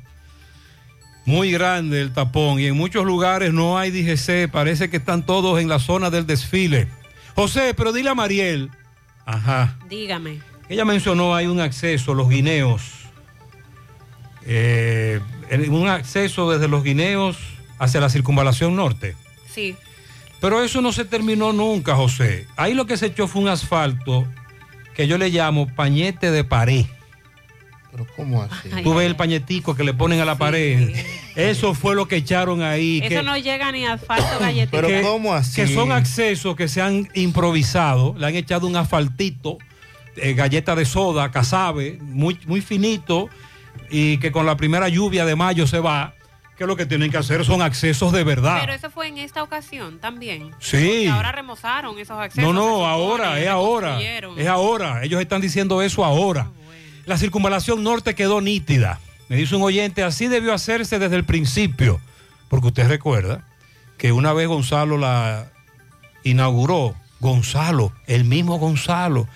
Muy 1.26 1.52
grande 1.52 2.02
el 2.02 2.14
tapón. 2.14 2.60
Y 2.60 2.66
en 2.66 2.76
muchos 2.76 3.06
lugares 3.06 3.54
no 3.54 3.78
hay 3.78 3.92
DGC. 3.92 4.52
Parece 4.52 4.90
que 4.90 4.98
están 4.98 5.26
todos 5.26 5.60
en 5.62 5.70
la 5.70 5.80
zona 5.80 6.10
del 6.10 6.26
desfile. 6.26 6.88
José, 7.36 7.74
pero 7.76 7.94
dile 7.94 8.10
a 8.10 8.16
Mariel. 8.16 8.70
Ajá. 9.26 9.78
Dígame. 9.90 10.40
Ella 10.70 10.86
mencionó 10.86 11.36
hay 11.36 11.48
un 11.48 11.60
acceso, 11.60 12.14
los 12.14 12.30
guineos. 12.30 12.82
Eh, 14.46 15.20
un 15.70 15.88
acceso 15.88 16.52
desde 16.52 16.68
los 16.68 16.84
guineos 16.84 17.38
hacia 17.80 18.02
la 18.02 18.10
circunvalación 18.10 18.76
norte. 18.76 19.16
Sí. 19.50 19.76
Pero 20.42 20.62
eso 20.64 20.82
no 20.82 20.92
se 20.92 21.06
terminó 21.06 21.54
nunca, 21.54 21.96
José. 21.96 22.48
Ahí 22.58 22.74
lo 22.74 22.86
que 22.86 22.98
se 22.98 23.08
echó 23.08 23.28
fue 23.28 23.42
un 23.42 23.48
asfalto 23.48 24.28
que 24.94 25.08
yo 25.08 25.18
le 25.18 25.30
llamo 25.30 25.74
pañete 25.74 26.32
de 26.32 26.44
pared. 26.44 26.86
Pero 27.94 28.08
¿cómo 28.16 28.42
así? 28.42 28.70
Tú 28.84 28.96
ves 28.96 29.06
el 29.06 29.16
pañetico 29.16 29.76
que 29.76 29.84
le 29.84 29.94
ponen 29.94 30.20
a 30.20 30.26
la 30.26 30.36
pared. 30.36 30.96
Eso 31.36 31.76
fue 31.76 31.94
lo 31.94 32.08
que 32.08 32.16
echaron 32.16 32.64
ahí. 32.64 33.00
Eso 33.04 33.10
que, 33.10 33.24
no 33.24 33.38
llega 33.38 33.72
ni 33.72 33.86
asfalto 33.86 34.40
galletito. 34.40 34.82
que- 34.88 35.02
Que 35.68 35.68
son 35.68 35.92
accesos 35.92 36.56
que 36.56 36.68
se 36.68 36.82
han 36.82 37.08
improvisado. 37.14 38.16
Le 38.18 38.26
han 38.26 38.36
echado 38.36 38.66
un 38.66 38.76
asfaltito, 38.76 39.60
eh, 40.16 40.34
galleta 40.34 40.76
de 40.76 40.86
soda, 40.86 41.30
casabe, 41.30 42.00
muy, 42.02 42.40
muy 42.48 42.62
finito. 42.62 43.30
Y 43.92 44.18
que 44.18 44.32
con 44.32 44.48
la 44.48 44.58
primera 44.58 44.90
lluvia 44.90 45.24
de 45.26 45.36
mayo 45.36 45.68
se 45.68 45.80
va. 45.80 46.16
Que 46.58 46.66
lo 46.66 46.76
que 46.76 46.86
tienen 46.88 47.12
que 47.12 47.18
hacer 47.18 47.46
son 47.46 47.62
accesos 47.62 48.12
de 48.12 48.24
verdad. 48.24 48.60
Pero 48.62 48.74
eso 48.74 48.90
fue 48.90 49.08
en 49.08 49.18
esta 49.20 49.44
ocasión 49.44 50.00
también. 50.00 50.52
Sí. 50.60 51.08
Ahora 51.08 51.32
remozaron 51.32 51.98
esos 52.00 52.18
accesos. 52.18 52.44
No, 52.44 52.60
no, 52.60 52.86
ahora, 52.88 53.40
es 53.40 53.48
ahora. 53.48 54.00
Es 54.38 54.48
ahora. 54.48 55.04
Ellos 55.04 55.22
están 55.22 55.42
diciendo 55.42 55.82
eso 55.82 56.04
ahora. 56.06 56.50
La 57.06 57.18
circunvalación 57.18 57.84
norte 57.84 58.16
quedó 58.16 58.40
nítida. 58.40 59.00
Me 59.28 59.36
dice 59.36 59.56
un 59.56 59.64
oyente, 59.64 60.04
así 60.04 60.28
debió 60.28 60.54
hacerse 60.54 61.00
desde 61.00 61.16
el 61.16 61.26
principio. 61.26 62.00
Porque 62.50 62.68
usted 62.68 62.88
recuerda 62.88 63.44
que 63.98 64.12
una 64.12 64.32
vez 64.34 64.48
Gonzalo 64.48 64.98
la 64.98 65.52
inauguró. 66.24 66.96
Gonzalo, 67.20 67.94
el 68.06 68.26
mismo 68.26 68.60
Gonzalo. 68.60 69.28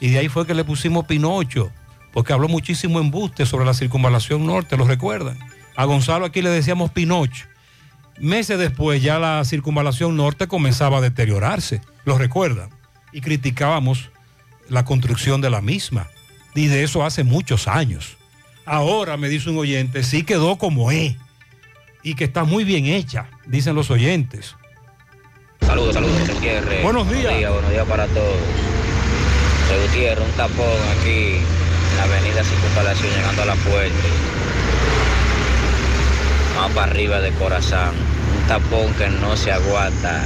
Y 0.00 0.10
de 0.10 0.18
ahí 0.18 0.28
fue 0.28 0.46
que 0.46 0.54
le 0.54 0.64
pusimos 0.64 1.04
Pinocho. 1.06 1.70
Porque 2.12 2.32
habló 2.32 2.48
muchísimo 2.48 3.00
embuste 3.00 3.44
sobre 3.46 3.64
la 3.64 3.74
circunvalación 3.74 4.46
norte, 4.46 4.76
¿lo 4.76 4.86
recuerdan? 4.86 5.38
A 5.76 5.84
Gonzalo 5.84 6.26
aquí 6.26 6.42
le 6.42 6.50
decíamos 6.50 6.90
Pinocho. 6.90 7.46
Meses 8.18 8.58
después 8.58 9.02
ya 9.02 9.18
la 9.18 9.44
circunvalación 9.44 10.16
norte 10.16 10.46
comenzaba 10.46 10.98
a 10.98 11.00
deteriorarse, 11.00 11.80
¿lo 12.04 12.16
recuerdan? 12.16 12.70
Y 13.12 13.20
criticábamos 13.20 14.10
la 14.68 14.84
construcción 14.84 15.40
de 15.40 15.50
la 15.50 15.60
misma. 15.60 16.08
Y 16.54 16.68
de 16.68 16.84
eso 16.84 17.04
hace 17.04 17.24
muchos 17.24 17.68
años. 17.68 18.16
Ahora, 18.64 19.16
me 19.16 19.28
dice 19.28 19.50
un 19.50 19.58
oyente, 19.58 20.02
sí 20.02 20.22
quedó 20.22 20.56
como 20.56 20.90
es. 20.90 21.16
Y 22.02 22.14
que 22.14 22.24
está 22.24 22.44
muy 22.44 22.64
bien 22.64 22.86
hecha, 22.86 23.28
dicen 23.46 23.74
los 23.74 23.90
oyentes. 23.90 24.56
Saludos, 25.60 25.96
Gutiérrez. 26.28 26.82
Buenos 26.82 27.10
días. 27.10 27.22
Buenos 27.24 27.38
días, 27.38 27.52
buenos 27.52 27.70
días 27.70 27.86
para 27.86 28.06
todos. 28.08 28.36
José 29.62 29.86
Gutiérrez, 29.86 30.24
un 30.24 30.32
tapón 30.32 30.78
aquí 31.00 31.36
en 31.36 31.96
la 31.96 32.04
avenida 32.04 32.44
Circunvalación 32.44 33.10
llegando 33.10 33.42
a 33.42 33.46
la 33.46 33.54
puerta. 33.56 34.08
Más 36.56 36.70
para 36.72 36.90
arriba 36.90 37.20
de 37.20 37.30
Corazán. 37.32 38.13
Tapón 38.48 38.92
que 38.94 39.08
no 39.08 39.36
se 39.36 39.52
aguanta. 39.52 40.22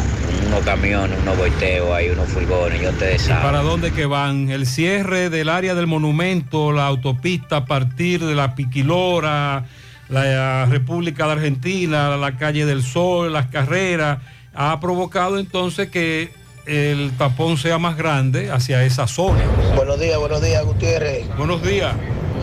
Unos 0.47 0.65
camiones, 0.65 1.19
unos 1.23 1.37
boiteos, 1.37 1.91
hay 1.93 2.11
unos 2.11 2.29
furgones, 2.29 2.81
yo 2.81 2.91
te 2.93 3.15
¿Y 3.15 3.19
saben. 3.19 3.43
para 3.43 3.63
dónde 3.63 3.93
que 3.93 4.07
van? 4.07 4.51
El 4.51 4.67
cierre 4.67 5.31
del 5.31 5.49
área 5.49 5.75
del 5.75 5.87
monumento, 5.87 6.73
la 6.73 6.87
autopista 6.87 7.59
a 7.59 7.65
partir 7.65 8.25
de 8.25 8.35
la 8.35 8.55
Piquilora, 8.55 9.65
la 10.09 10.67
República 10.67 11.27
de 11.27 11.33
Argentina, 11.33 12.17
la 12.17 12.37
calle 12.37 12.65
del 12.67 12.83
Sol, 12.83 13.33
las 13.33 13.47
carreras, 13.47 14.19
ha 14.55 14.81
provocado 14.81 15.39
entonces 15.39 15.89
que 15.89 16.33
el 16.67 17.13
tapón 17.17 17.57
sea 17.57 17.79
más 17.79 17.97
grande 17.97 18.51
hacia 18.51 18.85
esa 18.85 19.07
zona. 19.07 19.41
Buenos 19.77 20.01
días, 20.01 20.19
buenos 20.19 20.43
días, 20.43 20.65
Gutiérrez. 20.65 21.27
Buenos 21.37 21.63
días. 21.63 21.95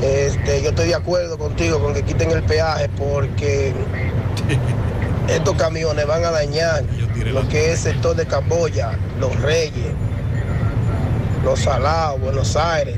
Este, 0.01 0.61
yo 0.61 0.69
estoy 0.69 0.89
de 0.89 0.95
acuerdo 0.95 1.37
contigo 1.37 1.79
con 1.79 1.93
que 1.93 2.03
quiten 2.03 2.31
el 2.31 2.43
peaje 2.43 2.89
porque 2.97 3.73
estos 5.27 5.55
camiones 5.55 6.05
van 6.07 6.23
a 6.23 6.31
dañar 6.31 6.83
lo 7.33 7.47
que 7.47 7.71
es 7.71 7.85
el 7.85 7.93
sector 7.93 8.15
de 8.15 8.25
Camboya, 8.25 8.91
Los 9.19 9.35
Reyes, 9.41 9.87
Los 11.43 11.59
Salados, 11.61 12.19
Buenos 12.21 12.55
Aires. 12.55 12.97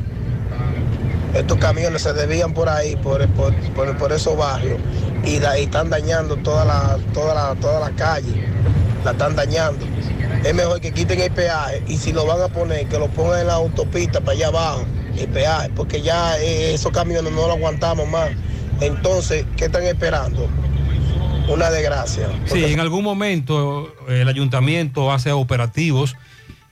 Estos 1.34 1.58
camiones 1.60 2.02
se 2.02 2.14
desvían 2.14 2.54
por 2.54 2.68
ahí, 2.70 2.96
por, 2.98 3.26
por, 3.30 3.54
por- 3.98 4.12
esos 4.12 4.36
barrios, 4.38 4.80
y, 5.24 5.40
da- 5.40 5.58
y 5.60 5.64
están 5.64 5.90
dañando 5.90 6.36
toda 6.38 6.66
la, 6.66 6.98
toda 7.14 7.34
la, 7.34 7.56
toda 7.60 7.80
la 7.90 7.96
calle. 7.96 8.48
La 9.06 9.12
están 9.12 9.36
dañando. 9.36 9.86
es 10.44 10.54
mejor 10.54 10.82
que 10.82 10.92
quiten 10.92 11.20
el 11.22 11.32
peaje 11.32 11.82
y 11.88 11.98
si 11.98 12.12
lo 12.12 12.26
van 12.26 12.42
a 12.42 12.48
poner, 12.48 12.88
que 12.88 12.98
lo 12.98 13.08
pongan 13.08 13.42
en 13.42 13.48
la 13.48 13.54
autopista 13.54 14.20
para 14.20 14.34
allá 14.34 14.48
abajo, 14.48 14.86
el 15.18 15.28
peaje, 15.30 15.70
porque 15.76 16.02
ya 16.02 16.38
eh, 16.40 16.74
esos 16.74 16.92
camiones 16.92 17.32
no 17.32 17.48
lo 17.48 17.54
aguantamos 17.54 18.08
más. 18.08 18.30
Entonces, 18.82 19.46
¿qué 19.56 19.66
están 19.66 19.84
esperando? 19.84 20.48
Una 21.48 21.70
desgracia. 21.70 22.30
Sí, 22.46 22.66
en 22.66 22.80
algún 22.82 23.04
momento 23.04 23.94
eh, 24.10 24.22
el 24.22 24.28
ayuntamiento 24.28 25.12
hace 25.14 25.32
operativos, 25.32 26.18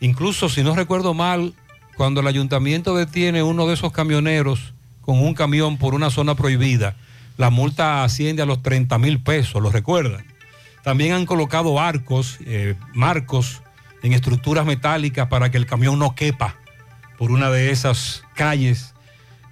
incluso 0.01 0.49
si 0.49 0.63
no 0.63 0.75
recuerdo 0.75 1.13
mal, 1.13 1.53
cuando 1.95 2.19
el 2.19 2.27
ayuntamiento 2.27 2.95
detiene 2.95 3.41
uno 3.41 3.67
de 3.67 3.73
esos 3.73 3.93
camioneros 3.93 4.73
con 5.01 5.19
un 5.19 5.33
camión 5.33 5.77
por 5.77 5.93
una 5.93 6.09
zona 6.09 6.35
prohibida, 6.35 6.97
la 7.37 7.49
multa 7.49 8.03
asciende 8.03 8.41
a 8.41 8.45
los 8.45 8.61
30 8.61 8.97
mil 8.97 9.21
pesos, 9.21 9.61
¿lo 9.61 9.69
recuerdan? 9.69 10.25
También 10.83 11.13
han 11.13 11.25
colocado 11.25 11.79
arcos, 11.79 12.37
eh, 12.45 12.75
marcos 12.93 13.61
en 14.03 14.11
estructuras 14.11 14.65
metálicas 14.65 15.27
para 15.29 15.49
que 15.51 15.57
el 15.57 15.65
camión 15.65 15.97
no 15.97 16.15
quepa 16.15 16.57
por 17.17 17.31
una 17.31 17.49
de 17.49 17.71
esas 17.71 18.23
calles, 18.35 18.93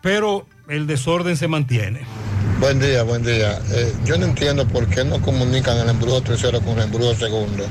pero 0.01 0.45
el 0.67 0.85
desorden 0.85 1.37
se 1.37 1.47
mantiene. 1.47 2.01
Buen 2.63 2.79
día, 2.79 3.03
buen 3.03 3.21
día. 3.25 3.59
Eh, 3.73 3.93
yo 4.05 4.17
no 4.17 4.23
entiendo 4.25 4.65
por 4.65 4.87
qué 4.87 5.03
no 5.03 5.21
comunican 5.21 5.77
el 5.79 5.89
embrujo 5.89 6.21
tercero 6.21 6.61
con 6.61 6.77
el 6.77 6.85
embrujo 6.85 7.13
segundo. 7.13 7.65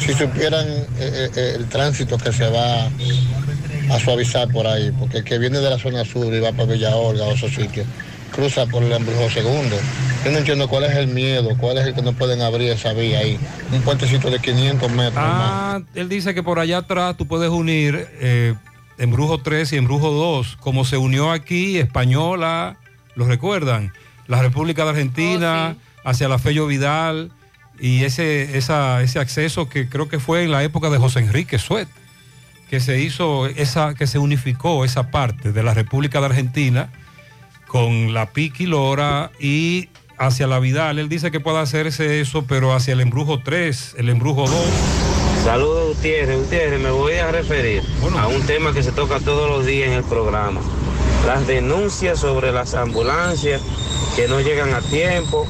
Si 0.00 0.14
supieran 0.14 0.66
eh, 0.66 1.28
eh, 1.36 1.52
el 1.56 1.68
tránsito 1.68 2.16
que 2.16 2.32
se 2.32 2.48
va 2.48 2.86
a 3.90 4.00
suavizar 4.00 4.48
por 4.48 4.66
ahí, 4.66 4.90
porque 4.98 5.18
el 5.18 5.24
que 5.24 5.36
viene 5.36 5.58
de 5.58 5.68
la 5.68 5.78
zona 5.78 6.06
sur 6.06 6.32
y 6.32 6.40
va 6.40 6.50
para 6.52 6.64
Villa 6.64 6.96
Olga 6.96 7.26
o 7.26 7.32
esos 7.32 7.52
sitios, 7.52 7.86
cruza 8.34 8.64
por 8.64 8.82
el 8.82 8.92
embrujo 8.92 9.28
segundo. 9.28 9.76
Yo 10.24 10.30
no 10.30 10.38
entiendo 10.38 10.66
cuál 10.66 10.84
es 10.84 10.96
el 10.96 11.08
miedo, 11.08 11.54
cuál 11.58 11.76
es 11.76 11.88
el 11.88 11.94
que 11.94 12.00
no 12.00 12.14
pueden 12.14 12.40
abrir 12.40 12.70
esa 12.70 12.94
vía 12.94 13.18
ahí. 13.18 13.38
Un 13.70 13.82
puentecito 13.82 14.30
de 14.30 14.38
500 14.38 14.90
metros. 14.92 15.14
Ah, 15.14 15.82
él 15.94 16.08
dice 16.08 16.32
que 16.32 16.42
por 16.42 16.58
allá 16.58 16.78
atrás 16.78 17.18
tú 17.18 17.26
puedes 17.26 17.50
unir 17.50 18.08
eh, 18.18 18.54
Embrujo 18.96 19.42
3 19.42 19.74
y 19.74 19.76
Embrujo 19.76 20.10
2, 20.10 20.56
como 20.58 20.86
se 20.86 20.96
unió 20.96 21.32
aquí 21.32 21.76
Española, 21.76 22.78
¿lo 23.14 23.26
recuerdan? 23.26 23.92
La 24.26 24.42
República 24.42 24.84
de 24.84 24.90
Argentina, 24.90 25.76
hacia 26.04 26.28
la 26.28 26.38
Fello 26.38 26.66
Vidal, 26.66 27.30
y 27.78 28.04
ese, 28.04 28.56
esa, 28.56 29.02
ese 29.02 29.18
acceso 29.18 29.68
que 29.68 29.88
creo 29.88 30.08
que 30.08 30.20
fue 30.20 30.44
en 30.44 30.50
la 30.50 30.62
época 30.62 30.90
de 30.90 30.98
José 30.98 31.20
Enrique 31.20 31.58
Suet, 31.58 31.88
que 32.70 32.80
se 32.80 33.00
hizo, 33.00 33.46
esa, 33.46 33.94
que 33.94 34.06
se 34.06 34.18
unificó 34.18 34.84
esa 34.84 35.10
parte 35.10 35.52
de 35.52 35.62
la 35.62 35.74
República 35.74 36.20
de 36.20 36.26
Argentina 36.26 36.90
con 37.66 38.14
la 38.14 38.30
Piqui 38.30 38.66
Lora 38.66 39.30
y 39.40 39.88
hacia 40.18 40.46
la 40.46 40.58
Vidal. 40.58 40.98
Él 40.98 41.08
dice 41.08 41.30
que 41.30 41.40
puede 41.40 41.58
hacerse 41.58 42.20
eso, 42.20 42.44
pero 42.46 42.74
hacia 42.74 42.92
el 42.92 43.00
Embrujo 43.00 43.40
3, 43.42 43.96
el 43.98 44.08
Embrujo 44.08 44.46
2. 44.46 44.50
Saludos 45.44 45.96
Gutiérrez, 45.96 46.38
Gutiérrez, 46.38 46.80
me 46.80 46.90
voy 46.90 47.14
a 47.14 47.32
referir 47.32 47.82
a 48.18 48.28
un 48.28 48.42
tema 48.42 48.72
que 48.72 48.82
se 48.82 48.92
toca 48.92 49.18
todos 49.20 49.50
los 49.50 49.66
días 49.66 49.88
en 49.88 49.94
el 49.94 50.04
programa. 50.04 50.60
Las 51.26 51.46
denuncias 51.46 52.20
sobre 52.20 52.52
las 52.52 52.74
ambulancias 52.74 53.60
que 54.16 54.28
no 54.28 54.40
llegan 54.40 54.74
a 54.74 54.80
tiempo 54.80 55.46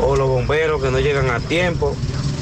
o 0.00 0.16
los 0.16 0.28
bomberos 0.28 0.82
que 0.82 0.90
no 0.90 1.00
llegan 1.00 1.30
a 1.30 1.40
tiempo, 1.40 1.96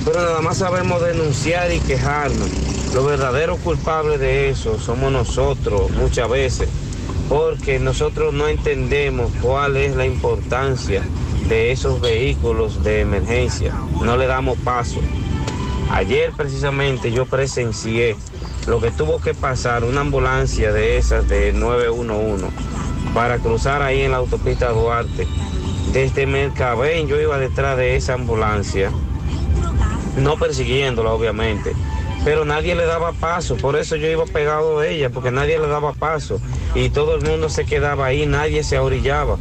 pero 0.04 0.20
nada 0.20 0.40
más 0.40 0.58
sabemos 0.58 1.02
denunciar 1.02 1.72
y 1.72 1.80
quejarnos. 1.80 2.48
Los 2.94 3.06
verdaderos 3.06 3.58
culpables 3.60 4.20
de 4.20 4.50
eso 4.50 4.78
somos 4.78 5.10
nosotros 5.10 5.90
muchas 5.92 6.28
veces, 6.28 6.68
porque 7.28 7.78
nosotros 7.78 8.34
no 8.34 8.48
entendemos 8.48 9.30
cuál 9.40 9.76
es 9.76 9.96
la 9.96 10.06
importancia 10.06 11.02
de 11.48 11.72
esos 11.72 12.00
vehículos 12.00 12.82
de 12.82 13.00
emergencia, 13.00 13.74
no 14.02 14.16
le 14.16 14.26
damos 14.26 14.58
paso. 14.58 15.00
Ayer 15.90 16.32
precisamente 16.36 17.10
yo 17.10 17.26
presencié 17.26 18.16
lo 18.66 18.80
que 18.80 18.90
tuvo 18.90 19.20
que 19.20 19.34
pasar 19.34 19.84
una 19.84 20.00
ambulancia 20.00 20.72
de 20.72 20.96
esas 20.96 21.28
de 21.28 21.52
911 21.52 22.83
para 23.14 23.38
cruzar 23.38 23.80
ahí 23.80 24.02
en 24.02 24.10
la 24.10 24.18
autopista 24.18 24.70
Duarte. 24.70 25.26
Desde 25.92 26.26
Mercabén 26.26 27.06
yo 27.06 27.20
iba 27.20 27.38
detrás 27.38 27.76
de 27.76 27.94
esa 27.94 28.14
ambulancia, 28.14 28.90
no 30.18 30.36
persiguiéndola 30.36 31.10
obviamente, 31.12 31.72
pero 32.24 32.44
nadie 32.44 32.74
le 32.74 32.84
daba 32.84 33.12
paso, 33.12 33.56
por 33.56 33.76
eso 33.76 33.94
yo 33.94 34.08
iba 34.08 34.24
pegado 34.24 34.80
de 34.80 34.92
ella, 34.92 35.10
porque 35.10 35.30
nadie 35.30 35.58
le 35.58 35.68
daba 35.68 35.92
paso 35.92 36.40
y 36.74 36.90
todo 36.90 37.14
el 37.14 37.22
mundo 37.22 37.48
se 37.48 37.64
quedaba 37.64 38.06
ahí, 38.06 38.26
nadie 38.26 38.64
se 38.64 38.78
orillaba. 38.78 39.38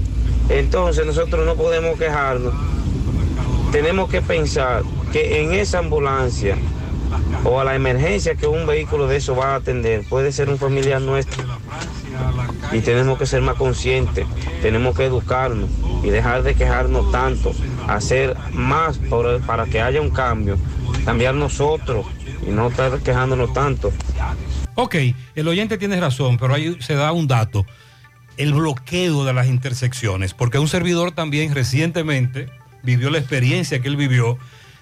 Entonces 0.50 1.06
nosotros 1.06 1.45
no 1.45 1.56
podemos 1.56 1.98
quejarnos, 1.98 2.54
tenemos 3.72 4.10
que 4.10 4.22
pensar 4.22 4.84
que 5.12 5.41
en 5.41 5.54
esa 5.54 5.80
ambulancia 5.80 6.56
o 7.44 7.60
a 7.60 7.64
la 7.64 7.74
emergencia 7.74 8.36
que 8.36 8.45
un 8.45 8.68
vehículo 8.68 9.08
de 9.08 9.18
eso 9.18 9.36
va 9.36 9.54
a 9.54 9.56
atender 9.56 10.04
puede 10.08 10.32
ser 10.32 10.50
un 10.50 10.60
familiar 10.60 11.02
nuestro. 11.02 11.44
Y 12.74 12.82
tenemos 12.82 13.20
que 13.20 13.26
ser 13.26 13.41
más 13.41 13.56
conscientes, 13.56 14.26
tenemos 14.62 14.95
que 14.95 15.06
educarnos 15.06 15.70
y 16.04 16.10
dejar 16.10 16.44
de 16.44 16.56
quejarnos 16.56 17.12
tanto, 17.12 17.54
hacer 17.88 18.36
más 18.52 19.00
para 19.45 19.66
que 19.66 19.82
haya 19.82 20.02
un 20.02 20.10
cambio, 20.10 20.58
cambiar 21.06 21.36
nosotros 21.36 22.06
y 22.45 22.52
no 22.52 22.68
estar 22.70 23.00
quejándonos 23.00 23.54
tanto. 23.54 23.91
Ok, 24.76 24.95
el 25.36 25.48
oyente 25.48 25.78
tiene 25.78 26.00
razón, 26.00 26.38
pero 26.38 26.56
ahí 26.56 26.76
se 26.80 26.95
da 26.95 27.12
un 27.12 27.28
dato. 27.28 27.66
El 28.38 28.54
bloqueo 28.54 29.24
de 29.24 29.34
las 29.34 29.48
intersecciones, 29.48 30.34
porque 30.34 30.58
un 30.58 30.68
servidor 30.68 31.12
también 31.12 31.54
recientemente 31.54 32.50
vivió 32.82 33.12
la 33.12 33.20
experiencia 33.20 33.80
que 33.80 33.88
él 33.88 33.95
vivió, 33.95 34.40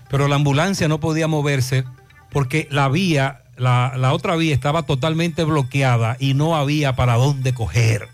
pero 0.10 0.30
la 0.30 0.36
ambulancia 0.36 0.88
no 0.88 1.02
podía 1.02 1.28
moverse 1.28 1.84
porque 2.32 2.68
la 2.72 2.88
vía, 2.88 3.44
la, 3.58 3.94
la 3.98 4.14
otra 4.14 4.36
vía 4.36 4.54
estaba 4.54 4.84
totalmente 4.84 5.44
bloqueada 5.44 6.18
y 6.20 6.34
no 6.34 6.56
había 6.56 6.96
para 6.96 7.16
dónde 7.16 7.54
coger. 7.54 8.08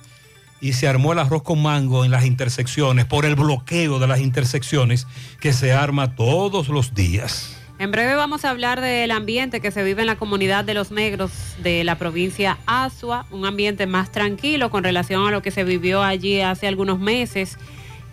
Y 0.59 0.73
se 0.73 0.87
armó 0.87 1.13
el 1.13 1.19
arroz 1.19 1.43
con 1.43 1.61
mango 1.61 2.03
en 2.03 2.11
las 2.11 2.25
intersecciones 2.25 3.05
por 3.05 3.25
el 3.25 3.35
bloqueo 3.35 3.99
de 3.99 4.07
las 4.07 4.19
intersecciones 4.19 5.07
que 5.39 5.53
se 5.53 5.71
arma 5.71 6.15
todos 6.15 6.67
los 6.69 6.93
días. 6.95 7.57
En 7.79 7.91
breve 7.91 8.15
vamos 8.15 8.43
a 8.43 8.49
hablar 8.49 8.81
del 8.81 9.11
ambiente 9.11 9.61
que 9.61 9.69
se 9.69 9.83
vive 9.83 10.01
en 10.01 10.07
la 10.07 10.15
comunidad 10.15 10.65
de 10.65 10.73
los 10.73 10.89
negros 10.89 11.31
de 11.61 11.83
la 11.83 11.99
provincia 11.99 12.57
Asua, 12.65 13.27
un 13.29 13.45
ambiente 13.45 13.85
más 13.85 14.11
tranquilo 14.11 14.71
con 14.71 14.83
relación 14.83 15.27
a 15.27 15.31
lo 15.31 15.43
que 15.43 15.51
se 15.51 15.63
vivió 15.63 16.01
allí 16.01 16.41
hace 16.41 16.67
algunos 16.67 16.97
meses, 16.97 17.59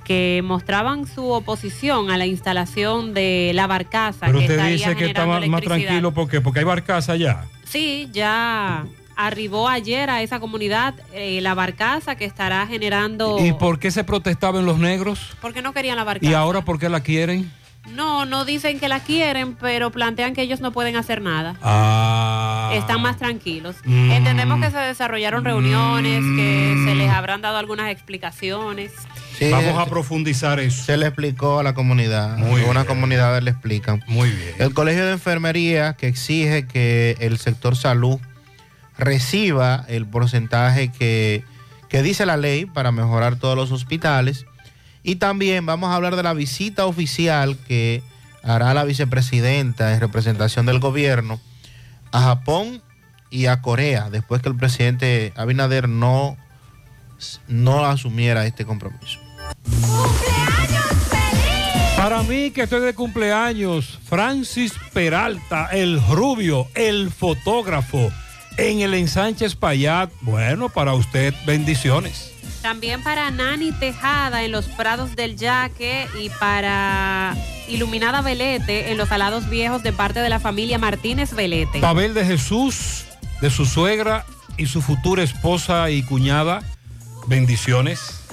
que 0.04 0.42
mostraban 0.44 1.06
su 1.06 1.30
oposición 1.30 2.10
a 2.10 2.18
la 2.18 2.26
instalación 2.26 3.14
de 3.14 3.52
la 3.54 3.66
barcaza 3.66 4.26
Pero 4.26 4.38
que 4.38 4.44
usted 4.44 4.66
dice 4.66 4.94
que 4.96 5.06
está 5.06 5.26
más, 5.26 5.62
tranquilo 5.62 6.12
porque, 6.12 6.40
porque 6.40 6.60
hay 6.60 6.64
barcaza 6.64 7.12
allá. 7.12 7.44
Sí, 7.64 8.08
ya 8.12 8.84
arribó 9.16 9.68
ayer 9.68 10.10
a 10.10 10.22
esa 10.22 10.40
comunidad 10.40 10.94
eh, 11.12 11.40
la 11.40 11.54
barcaza 11.54 12.16
que 12.16 12.24
estará 12.24 12.66
generando... 12.66 13.38
¿Y 13.40 13.52
por 13.52 13.78
qué 13.78 13.90
se 13.90 14.04
protestaban 14.04 14.66
los 14.66 14.78
negros? 14.78 15.34
Porque 15.40 15.62
no 15.62 15.72
querían 15.72 15.96
la 15.96 16.04
barcaza. 16.04 16.30
¿Y 16.30 16.34
ahora 16.34 16.62
por 16.62 16.78
qué 16.78 16.88
la 16.88 17.00
quieren? 17.00 17.50
No, 17.92 18.24
no 18.24 18.44
dicen 18.44 18.80
que 18.80 18.88
la 18.88 19.00
quieren, 19.00 19.56
pero 19.56 19.90
plantean 19.90 20.34
que 20.34 20.42
ellos 20.42 20.60
no 20.60 20.72
pueden 20.72 20.96
hacer 20.96 21.20
nada. 21.20 21.56
Ah. 21.62 22.70
Están 22.74 23.02
más 23.02 23.18
tranquilos. 23.18 23.76
Mm. 23.84 24.10
Entendemos 24.10 24.60
que 24.60 24.70
se 24.70 24.78
desarrollaron 24.78 25.44
reuniones, 25.44 26.20
que 26.36 26.82
se 26.86 26.94
les 26.94 27.10
habrán 27.10 27.42
dado 27.42 27.58
algunas 27.58 27.90
explicaciones. 27.90 28.92
Vamos 29.50 29.78
a 29.78 29.86
profundizar 29.86 30.60
eso. 30.60 30.84
Se 30.84 30.96
le 30.96 31.06
explicó 31.06 31.58
a 31.58 31.62
la 31.62 31.74
comunidad. 31.74 32.36
Muy 32.38 32.62
Una 32.62 32.82
bien. 32.82 32.86
comunidad 32.86 33.40
le 33.42 33.50
explican. 33.50 34.02
Muy 34.06 34.30
bien. 34.30 34.54
El 34.58 34.74
Colegio 34.74 35.04
de 35.06 35.12
Enfermería 35.12 35.94
que 35.94 36.08
exige 36.08 36.66
que 36.66 37.16
el 37.20 37.38
sector 37.38 37.76
salud 37.76 38.18
reciba 38.96 39.84
el 39.88 40.06
porcentaje 40.06 40.90
que, 40.90 41.44
que 41.88 42.02
dice 42.02 42.26
la 42.26 42.36
ley 42.36 42.66
para 42.66 42.92
mejorar 42.92 43.36
todos 43.36 43.56
los 43.56 43.72
hospitales. 43.72 44.46
Y 45.02 45.16
también 45.16 45.66
vamos 45.66 45.90
a 45.90 45.96
hablar 45.96 46.16
de 46.16 46.22
la 46.22 46.32
visita 46.32 46.86
oficial 46.86 47.58
que 47.66 48.02
hará 48.42 48.72
la 48.74 48.84
vicepresidenta 48.84 49.92
en 49.92 50.00
representación 50.00 50.66
del 50.66 50.78
gobierno 50.78 51.40
a 52.12 52.20
Japón 52.22 52.82
y 53.30 53.46
a 53.46 53.60
Corea, 53.60 54.10
después 54.10 54.40
que 54.42 54.48
el 54.48 54.54
presidente 54.54 55.32
Abinader 55.34 55.88
no, 55.88 56.36
no 57.48 57.84
asumiera 57.84 58.46
este 58.46 58.64
compromiso. 58.64 59.18
Para 61.96 62.22
mí 62.22 62.50
que 62.50 62.64
estoy 62.64 62.80
de 62.80 62.92
cumpleaños, 62.92 63.98
Francis 64.04 64.74
Peralta, 64.92 65.68
el 65.72 66.02
rubio, 66.06 66.68
el 66.74 67.10
fotógrafo, 67.10 68.12
en 68.58 68.80
el 68.80 68.92
ensanche 68.94 69.48
Payat. 69.50 70.10
Bueno, 70.20 70.68
para 70.68 70.92
usted, 70.92 71.32
bendiciones. 71.46 72.32
También 72.60 73.02
para 73.02 73.30
Nani 73.30 73.72
Tejada 73.72 74.42
en 74.42 74.52
los 74.52 74.66
Prados 74.66 75.16
del 75.16 75.36
Yaque 75.36 76.06
y 76.20 76.30
para 76.30 77.34
Iluminada 77.68 78.22
Velete 78.22 78.90
en 78.90 78.98
los 78.98 79.10
Alados 79.12 79.48
Viejos 79.48 79.82
de 79.82 79.92
parte 79.92 80.20
de 80.20 80.28
la 80.28 80.40
familia 80.40 80.78
Martínez 80.78 81.32
Velete. 81.34 81.80
Pavel 81.80 82.12
de 82.14 82.24
Jesús, 82.24 83.04
de 83.40 83.50
su 83.50 83.66
suegra 83.66 84.26
y 84.56 84.66
su 84.66 84.82
futura 84.82 85.22
esposa 85.22 85.90
y 85.90 86.02
cuñada, 86.02 86.62
bendiciones. 87.26 88.23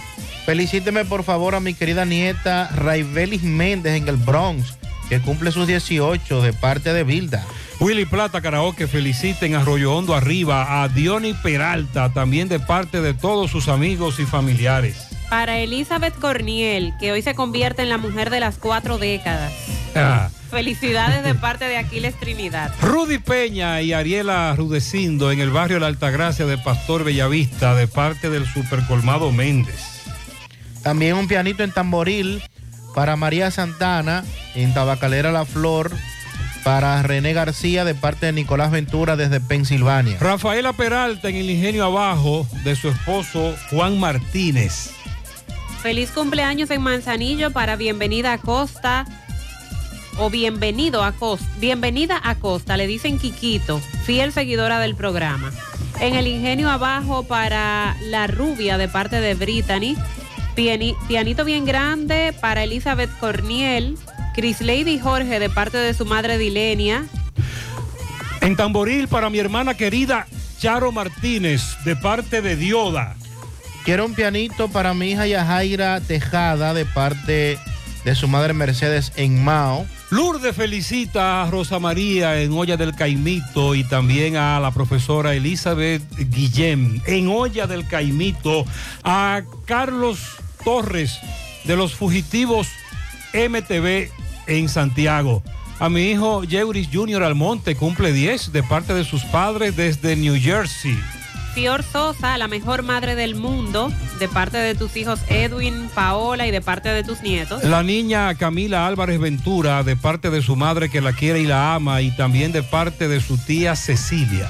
Felicíteme 0.46 1.06
por 1.06 1.24
favor 1.24 1.56
a 1.56 1.60
mi 1.60 1.74
querida 1.74 2.06
nieta 2.06 2.70
Raibelis 2.76 3.44
Méndez 3.44 3.96
en 3.96 4.08
el 4.08 4.18
Bronx, 4.18 4.78
que 5.10 5.20
cumple 5.20 5.52
sus 5.52 5.68
18 5.68 6.42
de 6.42 6.54
parte 6.54 6.94
de 6.94 7.04
Bilda. 7.04 7.46
Willy 7.82 8.06
Plata 8.06 8.42
Karaoke 8.42 8.88
felicita 8.88 9.46
en 9.48 9.56
Arroyo 9.56 9.96
Hondo 9.96 10.14
arriba 10.14 10.84
a 10.84 10.88
Diony 10.88 11.34
Peralta, 11.34 12.14
también 12.14 12.48
de 12.48 12.60
parte 12.60 13.02
de 13.02 13.16
todos 13.16 13.50
sus 13.50 13.68
amigos 13.70 14.20
y 14.20 14.26
familiares. 14.26 15.08
Para 15.32 15.58
Elizabeth 15.58 16.14
Corniel, 16.20 16.94
que 17.00 17.12
hoy 17.12 17.24
se 17.24 17.34
convierte 17.34 17.82
en 17.82 17.90
la 17.90 17.98
mujer 17.98 18.30
de 18.30 18.40
las 18.40 18.58
cuatro 18.58 19.00
décadas. 19.00 19.52
Ah. 19.96 20.30
Felicidades 20.52 21.24
de 21.24 21.34
parte 21.42 21.66
de 21.66 21.78
Aquiles 21.78 22.14
Trinidad. 22.20 22.72
Rudy 22.82 23.18
Peña 23.18 23.82
y 23.82 23.94
Ariela 23.94 24.54
Rudecindo 24.56 25.32
en 25.32 25.40
el 25.40 25.50
barrio 25.50 25.80
La 25.80 25.88
Altagracia 25.88 26.46
de 26.46 26.60
Pastor 26.60 27.04
Bellavista, 27.04 27.74
de 27.74 27.88
parte 27.88 28.30
del 28.30 28.46
Supercolmado 28.46 29.32
Méndez. 29.32 29.91
También 30.84 31.16
un 31.16 31.28
pianito 31.28 31.64
en 31.64 31.72
tamboril 31.72 32.42
para 32.96 33.16
María 33.16 33.52
Santana 33.52 34.24
en 34.56 34.74
Tabacalera 34.74 35.32
La 35.32 35.46
Flor. 35.46 35.92
Para 36.64 37.02
René 37.02 37.34
García 37.34 37.84
de 37.86 37.96
parte 37.96 38.28
de 38.28 38.34
Nicolás 38.34 38.70
Ventura 38.70 39.16
desde 39.16 39.40
Pensilvania. 39.40 40.18
Rafaela 40.20 40.74
Peralta 40.74 41.28
en 41.28 41.38
el 41.38 41.50
ingenio 41.50 41.84
abajo 41.86 42.46
de 42.64 42.76
su 42.76 42.90
esposo 42.90 43.56
Juan 43.72 44.00
Martínez. 44.00 44.92
Feliz 45.82 46.12
cumpleaños 46.12 46.70
en 46.70 46.84
Manzanillo 46.84 47.50
para 47.50 47.78
Bienvenida 47.78 48.34
a 48.34 48.38
Costa 48.38 49.08
o 50.20 50.30
Bienvenido 50.30 51.04
a 51.04 51.14
Costa. 51.14 51.48
Bienvenida 51.60 52.22
a 52.24 52.36
Costa, 52.36 52.78
le 52.78 52.86
dicen 52.86 53.18
Quiquito, 53.18 53.82
fiel 54.06 54.32
seguidora 54.32 54.80
del 54.80 54.94
programa. 54.94 55.52
En 56.00 56.16
el 56.16 56.28
ingenio 56.28 56.70
abajo 56.70 57.24
para 57.24 57.98
La 58.04 58.28
Rubia 58.28 58.78
de 58.78 58.88
parte 58.88 59.20
de 59.20 59.34
Brittany. 59.34 59.96
Piani- 60.56 60.96
pianito 61.08 61.46
bien 61.46 61.66
grande 61.66 62.34
para 62.40 62.64
Elizabeth 62.64 63.10
Corniel. 63.20 63.98
Chris 64.34 64.62
Lady 64.62 64.98
Jorge 65.00 65.40
de 65.40 65.50
parte 65.50 65.78
de 65.78 65.94
su 65.94 66.06
madre 66.06 66.38
Dilenia. 66.38 67.06
En 68.42 68.56
tamboril 68.56 69.08
para 69.08 69.30
mi 69.30 69.40
hermana 69.40 69.76
querida 69.76 70.26
Charo 70.58 70.92
Martínez, 70.92 71.62
de 71.86 71.96
parte 71.96 72.42
de 72.42 72.56
Dioda. 72.56 73.16
Quiero 73.84 74.06
un 74.06 74.14
pianito 74.14 74.70
para 74.70 74.94
mi 74.94 75.12
hija 75.12 75.26
Yajaira 75.28 76.00
Tejada 76.02 76.74
de 76.74 76.86
parte 76.86 77.58
de 78.06 78.16
su 78.16 78.28
madre 78.28 78.54
Mercedes 78.54 79.12
en 79.16 79.44
Mao. 79.44 79.86
Lourdes 80.12 80.56
felicita 80.56 81.44
a 81.44 81.50
Rosa 81.50 81.80
María 81.80 82.42
en 82.42 82.52
Olla 82.52 82.78
del 82.78 82.94
Caimito 82.96 83.76
y 83.76 83.84
también 83.84 84.36
a 84.36 84.60
la 84.60 84.72
profesora 84.72 85.34
Elizabeth 85.34 86.04
Guillem 86.18 87.02
en 87.06 87.28
Olla 87.30 87.66
del 87.66 87.88
Caimito, 87.88 88.66
a 89.04 89.42
Carlos 89.66 90.20
Torres 90.64 91.20
de 91.64 91.76
los 91.76 91.96
fugitivos 91.96 92.68
MTV 93.34 94.10
en 94.48 94.70
Santiago. 94.70 95.44
A 95.80 95.90
mi 95.90 96.12
hijo 96.12 96.44
Yeuris 96.44 96.90
Junior 96.92 97.24
Almonte 97.24 97.76
cumple 97.76 98.14
10 98.14 98.52
de 98.52 98.64
parte 98.64 98.94
de 98.94 99.04
sus 99.04 99.24
padres 99.26 99.76
desde 99.76 100.16
New 100.16 100.36
Jersey. 100.40 100.98
Fior 101.54 101.84
Sosa, 101.84 102.38
la 102.38 102.48
mejor 102.48 102.82
madre 102.82 103.16
del 103.16 103.36
mundo, 103.36 103.92
de 104.20 104.30
parte 104.30 104.58
de 104.58 104.74
tus 104.74 104.96
hijos 104.96 105.20
Edwin, 105.28 105.90
Paola 105.94 106.48
y 106.48 106.52
de 106.52 106.62
parte 106.62 106.90
de 106.90 107.04
tus 107.04 107.22
nietos. 107.22 107.64
La 107.64 107.84
niña 107.84 108.34
Camila 108.36 108.88
Álvarez 108.88 109.20
Ventura 109.20 109.84
de 109.84 109.98
parte 109.98 110.30
de 110.30 110.42
su 110.42 110.56
madre 110.56 110.90
que 110.90 111.02
la 111.02 111.12
quiere 111.12 111.42
y 111.42 111.46
la 111.46 111.76
ama 111.76 112.02
y 112.02 112.12
también 112.12 112.52
de 112.52 112.64
parte 112.64 113.08
de 113.08 113.20
su 113.20 113.38
tía 113.38 113.76
Cecilia. 113.76 114.50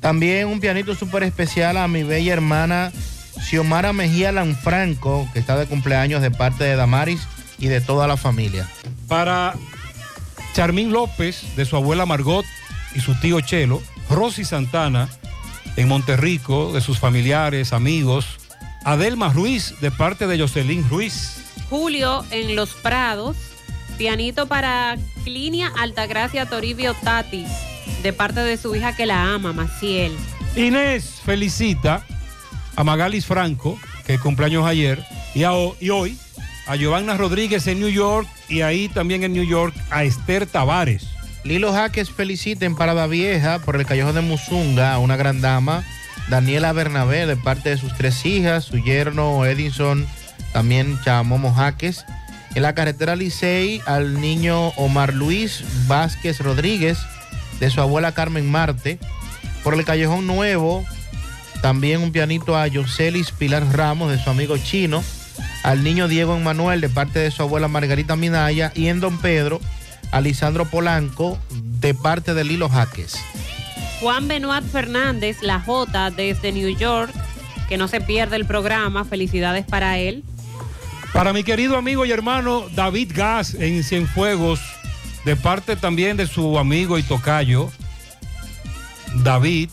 También 0.00 0.48
un 0.48 0.60
pianito 0.60 0.94
súper 0.94 1.22
especial 1.22 1.78
a 1.78 1.88
mi 1.88 2.02
bella 2.02 2.34
hermana 2.34 2.92
Xiomara 3.40 3.92
Mejía 3.92 4.32
Lanfranco, 4.32 5.28
que 5.32 5.38
está 5.38 5.56
de 5.56 5.66
cumpleaños 5.66 6.22
de 6.22 6.30
parte 6.30 6.64
de 6.64 6.76
Damaris 6.76 7.20
y 7.58 7.68
de 7.68 7.80
toda 7.80 8.06
la 8.06 8.16
familia. 8.16 8.68
Para 9.08 9.54
Charmín 10.54 10.92
López, 10.92 11.56
de 11.56 11.64
su 11.64 11.76
abuela 11.76 12.06
Margot 12.06 12.44
y 12.94 13.00
su 13.00 13.14
tío 13.20 13.40
Chelo, 13.40 13.82
Rosy 14.08 14.44
Santana, 14.44 15.08
en 15.76 15.88
Monterrico, 15.88 16.72
de 16.72 16.80
sus 16.80 16.98
familiares, 16.98 17.72
amigos, 17.72 18.38
Adelma 18.84 19.32
Ruiz, 19.32 19.74
de 19.80 19.90
parte 19.90 20.26
de 20.26 20.38
Jocelyn 20.38 20.88
Ruiz. 20.88 21.38
Julio 21.70 22.24
en 22.30 22.54
Los 22.54 22.70
Prados. 22.70 23.36
Pianito 23.98 24.46
para 24.46 24.96
Clinia 25.22 25.72
Altagracia 25.78 26.46
Toribio 26.46 26.94
Tatis, 26.94 27.48
de 28.02 28.12
parte 28.12 28.40
de 28.40 28.56
su 28.56 28.74
hija 28.74 28.96
que 28.96 29.06
la 29.06 29.34
ama, 29.34 29.52
Maciel. 29.52 30.12
Inés 30.56 31.20
felicita 31.24 32.04
a 32.76 32.84
Magalis 32.84 33.26
Franco, 33.26 33.78
que 34.06 34.18
cumpleaños 34.18 34.66
ayer, 34.66 35.04
y, 35.34 35.44
hoy 35.44 36.18
a 36.66 36.76
Giovanna 36.76 37.16
Rodríguez 37.16 37.66
en 37.66 37.80
New 37.80 37.88
York 37.88 38.28
y 38.48 38.62
ahí 38.62 38.88
también 38.88 39.22
en 39.22 39.32
New 39.32 39.44
York 39.44 39.74
a 39.90 40.04
Esther 40.04 40.46
Tavares. 40.46 41.06
Lilo 41.44 41.72
Jaques 41.72 42.10
felicita 42.10 42.64
en 42.64 42.74
Parada 42.74 43.06
Vieja 43.06 43.58
por 43.58 43.76
el 43.76 43.84
Callejón 43.84 44.14
de 44.14 44.22
Musunga 44.22 44.98
una 44.98 45.16
gran 45.16 45.40
dama, 45.42 45.84
Daniela 46.28 46.72
Bernabé, 46.72 47.26
de 47.26 47.36
parte 47.36 47.70
de 47.70 47.76
sus 47.76 47.94
tres 47.94 48.24
hijas, 48.24 48.64
su 48.64 48.78
yerno 48.78 49.44
Edison, 49.44 50.06
también 50.52 50.98
Chamomo 51.04 51.52
Jaques. 51.52 52.04
En 52.54 52.62
la 52.62 52.74
carretera 52.74 53.16
Licey 53.16 53.82
al 53.84 54.20
niño 54.20 54.68
Omar 54.76 55.12
Luis 55.12 55.64
Vázquez 55.86 56.40
Rodríguez, 56.40 56.98
de 57.60 57.68
su 57.70 57.80
abuela 57.80 58.12
Carmen 58.12 58.50
Marte. 58.50 58.98
Por 59.62 59.74
el 59.74 59.84
Callejón 59.84 60.26
Nuevo, 60.26 60.84
también 61.64 62.02
un 62.02 62.12
pianito 62.12 62.58
a 62.58 62.66
Yoselis 62.66 63.30
Pilar 63.30 63.64
Ramos, 63.74 64.12
de 64.12 64.22
su 64.22 64.28
amigo 64.28 64.58
chino. 64.58 65.02
Al 65.62 65.82
niño 65.82 66.08
Diego 66.08 66.36
Emanuel, 66.36 66.82
de 66.82 66.90
parte 66.90 67.20
de 67.20 67.30
su 67.30 67.40
abuela 67.40 67.68
Margarita 67.68 68.16
Minaya. 68.16 68.70
Y 68.74 68.88
en 68.88 69.00
Don 69.00 69.16
Pedro, 69.16 69.62
a 70.12 70.20
Lisandro 70.20 70.66
Polanco, 70.66 71.38
de 71.80 71.94
parte 71.94 72.34
de 72.34 72.44
Lilo 72.44 72.68
Jaques. 72.68 73.16
Juan 74.00 74.28
Benoit 74.28 74.62
Fernández, 74.62 75.38
la 75.40 75.58
J 75.58 76.10
desde 76.10 76.52
New 76.52 76.68
York, 76.76 77.10
que 77.66 77.78
no 77.78 77.88
se 77.88 78.02
pierde 78.02 78.36
el 78.36 78.44
programa. 78.44 79.06
Felicidades 79.06 79.64
para 79.64 79.96
él. 79.96 80.22
Para 81.14 81.32
mi 81.32 81.44
querido 81.44 81.78
amigo 81.78 82.04
y 82.04 82.12
hermano 82.12 82.66
David 82.74 83.12
Gas 83.14 83.54
en 83.54 83.82
Cienfuegos, 83.84 84.60
de 85.24 85.34
parte 85.34 85.76
también 85.76 86.18
de 86.18 86.26
su 86.26 86.58
amigo 86.58 86.98
y 86.98 87.02
tocayo, 87.02 87.72
David. 89.22 89.70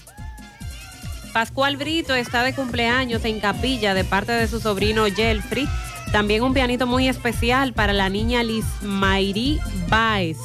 Pascual 1.34 1.78
Brito 1.78 2.14
está 2.14 2.44
de 2.44 2.54
cumpleaños 2.54 3.24
en 3.24 3.40
Capilla 3.40 3.94
de 3.94 4.04
parte 4.04 4.34
de 4.34 4.48
su 4.48 4.60
sobrino 4.60 5.06
Jelfrey. 5.06 5.68
También 6.12 6.44
un 6.44 6.54
pianito 6.54 6.88
muy 6.88 7.08
especial 7.08 7.74
para 7.74 7.94
la 7.94 8.10
niña 8.10 8.44
Lismayri 8.44 9.60
Baez, 9.88 10.38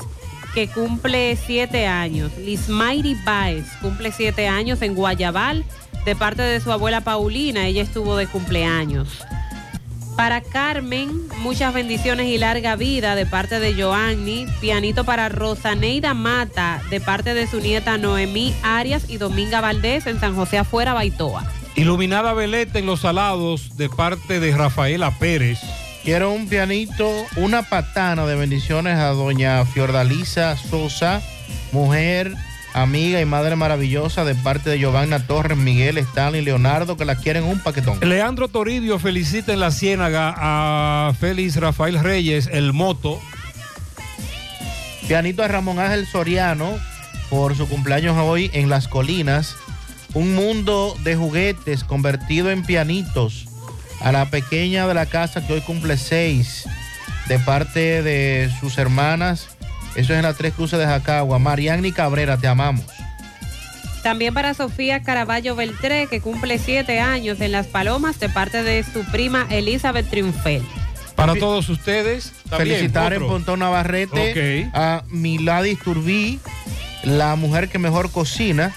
que 0.55 0.69
cumple 0.69 1.37
siete 1.37 1.87
años. 1.87 2.31
Lismayri 2.39 3.17
Baez 3.25 3.67
cumple 3.83 4.13
siete 4.13 4.47
años 4.47 4.81
en 4.83 4.95
Guayabal 4.95 5.65
de 6.05 6.15
parte 6.15 6.43
de 6.43 6.61
su 6.61 6.71
abuela 6.71 7.01
Paulina. 7.01 7.67
Ella 7.67 7.83
estuvo 7.83 8.17
de 8.17 8.29
cumpleaños. 8.29 9.09
Para 10.17 10.41
Carmen, 10.41 11.29
muchas 11.43 11.75
bendiciones 11.75 12.29
y 12.29 12.39
larga 12.39 12.75
vida 12.75 13.15
de 13.15 13.27
parte 13.27 13.61
de 13.61 13.75
Joanny. 13.75 14.47
Pianito 14.63 15.05
para 15.05 15.29
Rosaneida 15.29 16.15
Mata 16.15 16.81
de 16.89 17.03
parte 17.03 17.35
de 17.35 17.47
su 17.47 17.61
nieta 17.61 17.99
Noemí 17.99 18.55
Arias 18.63 19.11
y 19.11 19.19
Dominga 19.19 19.61
Valdés 19.61 20.07
en 20.07 20.19
San 20.19 20.35
José 20.35 20.57
Afuera, 20.57 20.95
Baitoa. 20.95 21.45
Iluminada 21.75 22.33
Veleta 22.33 22.79
en 22.79 22.87
Los 22.87 23.01
Salados, 23.01 23.77
de 23.77 23.91
parte 23.91 24.41
de 24.41 24.57
Rafaela 24.57 25.11
Pérez. 25.19 25.59
Quiero 26.03 26.33
un 26.33 26.49
pianito, 26.49 27.11
una 27.37 27.63
patana 27.63 28.25
de 28.25 28.37
bendiciones 28.37 28.97
a 28.97 29.09
doña 29.09 29.67
Fiordalisa 29.67 30.57
Sosa, 30.57 31.21
mujer, 31.73 32.33
amiga 32.77 33.21
y 33.23 33.25
madre 33.25 33.57
maravillosa 33.57 34.25
de 34.25 34.35
parte 34.35 34.69
de 34.69 34.79
Giovanna 34.79 35.27
Torres, 35.27 35.57
Miguel, 35.57 35.97
Stanley, 35.97 36.43
Leonardo, 36.43 36.97
que 36.97 37.07
la 37.07 37.17
quieren 37.17 37.45
un 37.45 37.59
paquetón. 37.59 37.99
Leandro 38.01 38.49
Toribio 38.49 38.99
felicita 38.99 39.53
en 39.55 39.61
la 39.61 39.71
Ciénaga 39.71 40.35
a 40.37 41.15
Félix 41.19 41.57
Rafael 41.57 41.99
Reyes, 41.99 42.49
el 42.53 42.75
moto. 42.75 43.19
Pianito 45.09 45.43
a 45.43 45.49
Ramón 45.49 45.79
Ángel 45.79 46.07
Soriano 46.07 46.79
por 47.31 47.57
su 47.57 47.67
cumpleaños 47.67 48.17
hoy 48.19 48.51
en 48.53 48.69
Las 48.69 48.89
Colinas. 48.89 49.57
Un 50.13 50.35
mundo 50.35 50.97
de 51.03 51.17
juguetes 51.17 51.83
convertido 51.83 52.51
en 52.51 52.63
pianitos. 52.63 53.47
A 54.01 54.13
la 54.13 54.27
pequeña 54.27 54.87
de 54.87 54.93
la 54.93 55.07
casa 55.07 55.47
que 55.47 55.55
hoy 55.55 55.61
cumple 55.63 55.97
seis 55.97 56.69
de 57.29 57.39
parte 57.39 58.03
de 58.03 58.51
sus 58.61 58.77
hermanas. 58.77 59.56
Eso 59.97 60.13
es 60.13 60.19
en 60.19 60.23
las 60.23 60.37
Tres 60.37 60.55
Cruces 60.55 60.79
de 60.79 60.87
Jacagua. 60.87 61.39
Mariani 61.39 61.91
Cabrera, 61.93 62.37
te 62.37 62.47
amamos. 62.47 62.85
También 64.03 64.35
para 64.35 64.55
Sofía 64.55 65.03
Caraballo 65.03 65.57
Beltré, 65.57 66.07
que 66.07 66.21
cumple 66.21 66.59
siete 66.59 67.01
años 67.01 67.41
en 67.41 67.51
Las 67.51 67.67
Palomas 67.67 68.21
de 68.21 68.29
parte 68.29 68.63
de 68.63 68.85
su 68.85 69.03
prima 69.05 69.47
Elizabeth 69.51 70.09
Triunfel. 70.09 70.63
Para 71.17 71.35
todos 71.35 71.69
ustedes, 71.71 72.33
también, 72.49 72.77
Felicitar 72.77 73.15
en 73.15 73.23
otro. 73.23 73.35
Pontón 73.35 73.61
Navarrete 73.61 74.71
a 74.75 75.03
Miladis 75.09 75.81
Turbí, 75.81 76.39
la 77.03 77.35
mujer 77.37 77.69
que 77.69 77.79
mejor 77.79 78.13
cocina. 78.13 78.73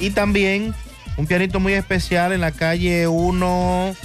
y 0.00 0.10
también 0.10 0.74
un 1.16 1.26
pianito 1.26 1.60
muy 1.60 1.74
especial 1.74 2.32
en 2.32 2.40
la 2.40 2.52
calle 2.52 3.08
1 3.08 3.96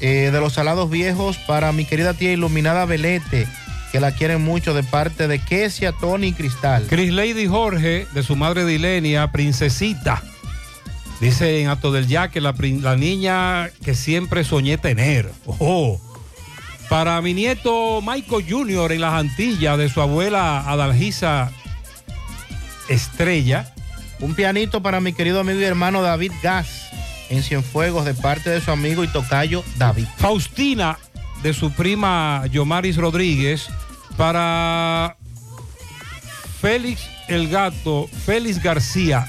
eh, 0.00 0.30
de 0.32 0.40
los 0.40 0.52
Salados 0.52 0.90
Viejos 0.90 1.38
para 1.38 1.72
mi 1.72 1.84
querida 1.84 2.14
tía 2.14 2.32
Iluminada 2.32 2.84
Velete, 2.84 3.46
que 3.92 4.00
la 4.00 4.12
quieren 4.12 4.42
mucho 4.42 4.72
de 4.72 4.82
parte 4.82 5.28
de 5.28 5.38
Kesia, 5.38 5.92
Tony 5.92 6.28
y 6.28 6.32
Cristal. 6.32 6.86
Chris 6.88 7.12
Lady 7.12 7.46
Jorge, 7.46 8.06
de 8.14 8.22
su 8.22 8.36
madre 8.36 8.64
Dilenia, 8.64 9.30
princesita. 9.30 10.22
Dice 11.20 11.60
en 11.60 11.68
Acto 11.68 11.92
del 11.92 12.08
Ya 12.08 12.28
que 12.28 12.40
la, 12.40 12.52
niña 12.96 13.70
que 13.84 13.94
siempre 13.94 14.44
soñé 14.44 14.78
tener. 14.78 15.30
Ojo. 15.44 16.00
Para 16.88 17.20
mi 17.20 17.34
nieto 17.34 18.00
Michael 18.02 18.46
Jr. 18.48 18.92
en 18.92 19.00
las 19.02 19.12
Antillas, 19.12 19.76
de 19.76 19.90
su 19.90 20.00
abuela 20.00 20.68
Adalgisa 20.68 21.52
Estrella. 22.88 23.74
Un 24.20 24.34
pianito 24.34 24.82
para 24.82 25.00
mi 25.00 25.12
querido 25.12 25.40
amigo 25.40 25.60
y 25.60 25.64
hermano 25.64 26.00
David 26.00 26.32
Gas 26.42 26.90
en 27.28 27.42
Cienfuegos 27.42 28.04
de 28.04 28.14
parte 28.14 28.50
de 28.50 28.60
su 28.60 28.70
amigo 28.70 29.04
y 29.04 29.08
tocayo 29.08 29.62
David. 29.76 30.06
Faustina, 30.16 30.98
de 31.42 31.52
su 31.52 31.72
prima 31.72 32.44
Yomaris 32.50 32.96
Rodríguez. 32.96 33.68
Para 34.16 35.16
Félix 36.60 37.02
el 37.28 37.48
Gato, 37.48 38.08
Félix 38.26 38.62
García, 38.62 39.26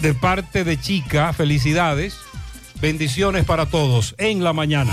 de 0.00 0.14
parte 0.14 0.64
de 0.64 0.80
Chica. 0.80 1.32
Felicidades. 1.32 2.16
Bendiciones 2.80 3.44
para 3.44 3.66
todos 3.66 4.14
en 4.18 4.42
la 4.42 4.52
mañana. 4.52 4.92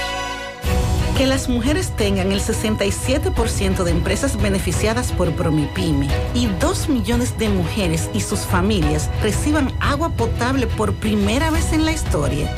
Que 1.21 1.27
las 1.27 1.49
mujeres 1.49 1.95
tengan 1.95 2.31
el 2.31 2.41
67% 2.41 3.83
de 3.83 3.91
empresas 3.91 4.41
beneficiadas 4.41 5.11
por 5.11 5.31
Promipyme 5.33 6.07
y 6.33 6.47
2 6.47 6.89
millones 6.89 7.37
de 7.37 7.47
mujeres 7.47 8.09
y 8.11 8.21
sus 8.21 8.39
familias 8.39 9.07
reciban 9.21 9.71
agua 9.79 10.09
potable 10.09 10.65
por 10.65 10.95
primera 10.95 11.51
vez 11.51 11.73
en 11.73 11.85
la 11.85 11.91
historia. 11.91 12.51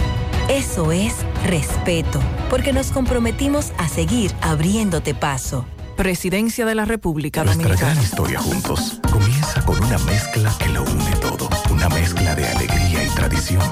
Eso 0.48 0.94
es 0.94 1.14
respeto, 1.46 2.22
porque 2.50 2.72
nos 2.72 2.92
comprometimos 2.92 3.74
a 3.78 3.90
seguir 3.90 4.32
abriéndote 4.40 5.14
paso. 5.14 5.66
Presidencia 5.98 6.66
de 6.66 6.76
la 6.76 6.86
República 6.86 7.44
Nuestra 7.44 7.64
Dominicana. 7.66 7.92
gran 7.92 8.02
historia 8.06 8.40
juntos 8.40 9.02
comienza 9.12 9.62
con 9.66 9.78
una 9.84 9.98
mezcla 9.98 10.56
que 10.58 10.70
lo 10.70 10.84
une 10.84 11.16
todo. 11.20 11.50
Una 11.70 11.90
mezcla 11.90 12.34
de 12.34 12.48
alegría 12.48 13.04
y 13.04 13.10
tradición, 13.10 13.70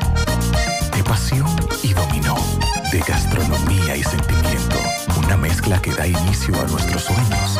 de 0.93 1.01
pasión 1.05 1.47
y 1.81 1.93
dominó, 1.93 2.35
de 2.91 2.99
gastronomía 2.99 3.95
y 3.95 4.03
sentimiento. 4.03 4.75
Una 5.17 5.37
mezcla 5.37 5.81
que 5.81 5.91
da 5.91 6.05
inicio 6.05 6.53
a 6.59 6.65
nuestros 6.67 7.03
sueños, 7.03 7.59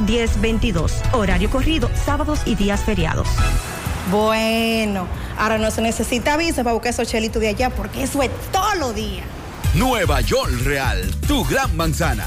1-210-22. 0.00 0.92
Horario 1.12 1.50
corrido, 1.50 1.90
sábados 2.04 2.40
y 2.44 2.54
días 2.54 2.82
feriados. 2.84 3.28
Bueno, 4.10 5.06
ahora 5.38 5.58
no 5.58 5.70
se 5.70 5.80
necesita 5.80 6.36
visa 6.36 6.62
para 6.62 6.74
buscar 6.74 6.90
esos 6.90 7.08
chelitos 7.08 7.40
de 7.40 7.48
allá 7.48 7.70
porque 7.70 8.02
eso 8.02 8.22
es 8.22 8.30
todo 8.52 8.74
lo 8.76 8.92
día. 8.92 9.24
Nueva 9.74 10.20
York 10.20 10.52
Real, 10.62 11.10
tu 11.26 11.44
gran 11.44 11.74
manzana. 11.76 12.26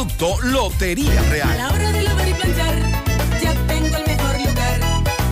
Lotería 0.41 1.19
A 1.19 1.29
Real. 1.29 1.57
la 1.57 1.69
hora 1.69 1.91
de 1.91 2.01
lavar 2.01 2.27
y 2.27 2.33
planchar, 2.33 2.75
ya 3.39 3.53
tengo 3.67 3.97
el 3.97 4.07
mejor 4.07 4.35
lugar. 4.39 4.79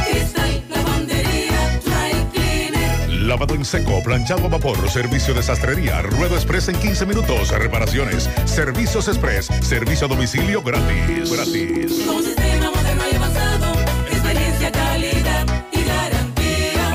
Cristal, 0.08 0.64
lavandería, 0.70 1.80
dry 1.84 2.14
cleaner. 2.32 3.10
Lavado 3.10 3.56
en 3.56 3.66
seco, 3.66 4.00
planchado 4.04 4.46
a 4.46 4.50
vapor, 4.50 4.78
servicio 4.92 5.34
de 5.34 5.42
sastrería, 5.42 6.04
ruedo 6.04 6.36
express 6.36 6.70
en 6.70 6.76
15 6.76 7.08
minutos, 7.08 7.50
reparaciones, 7.50 8.30
servicios 8.46 9.08
express, 9.08 9.48
servicio 9.62 10.06
a 10.06 10.10
domicilio 10.10 10.62
gratis. 10.62 11.32
Gratis. 11.32 12.04
Con 12.06 12.24
sistema 12.24 12.79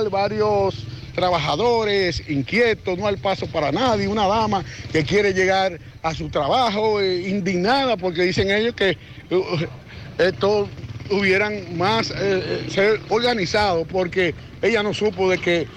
varios 0.09 0.85
trabajadores 1.15 2.21
inquietos, 2.29 2.97
no 2.97 3.07
hay 3.07 3.17
paso 3.17 3.47
para 3.47 3.71
nadie, 3.71 4.07
una 4.07 4.27
dama 4.27 4.63
que 4.91 5.03
quiere 5.03 5.33
llegar 5.33 5.79
a 6.03 6.13
su 6.13 6.29
trabajo 6.29 7.01
eh, 7.01 7.27
indignada 7.27 7.97
porque 7.97 8.21
dicen 8.21 8.51
ellos 8.51 8.75
que 8.75 8.97
uh, 9.31 9.65
esto 10.21 10.69
hubieran 11.09 11.75
más 11.77 12.11
eh, 12.11 12.15
eh, 12.19 12.65
ser 12.69 12.99
organizado 13.09 13.85
porque 13.85 14.35
ella 14.61 14.83
no 14.83 14.93
supo 14.93 15.29
de 15.29 15.37
que 15.37 15.67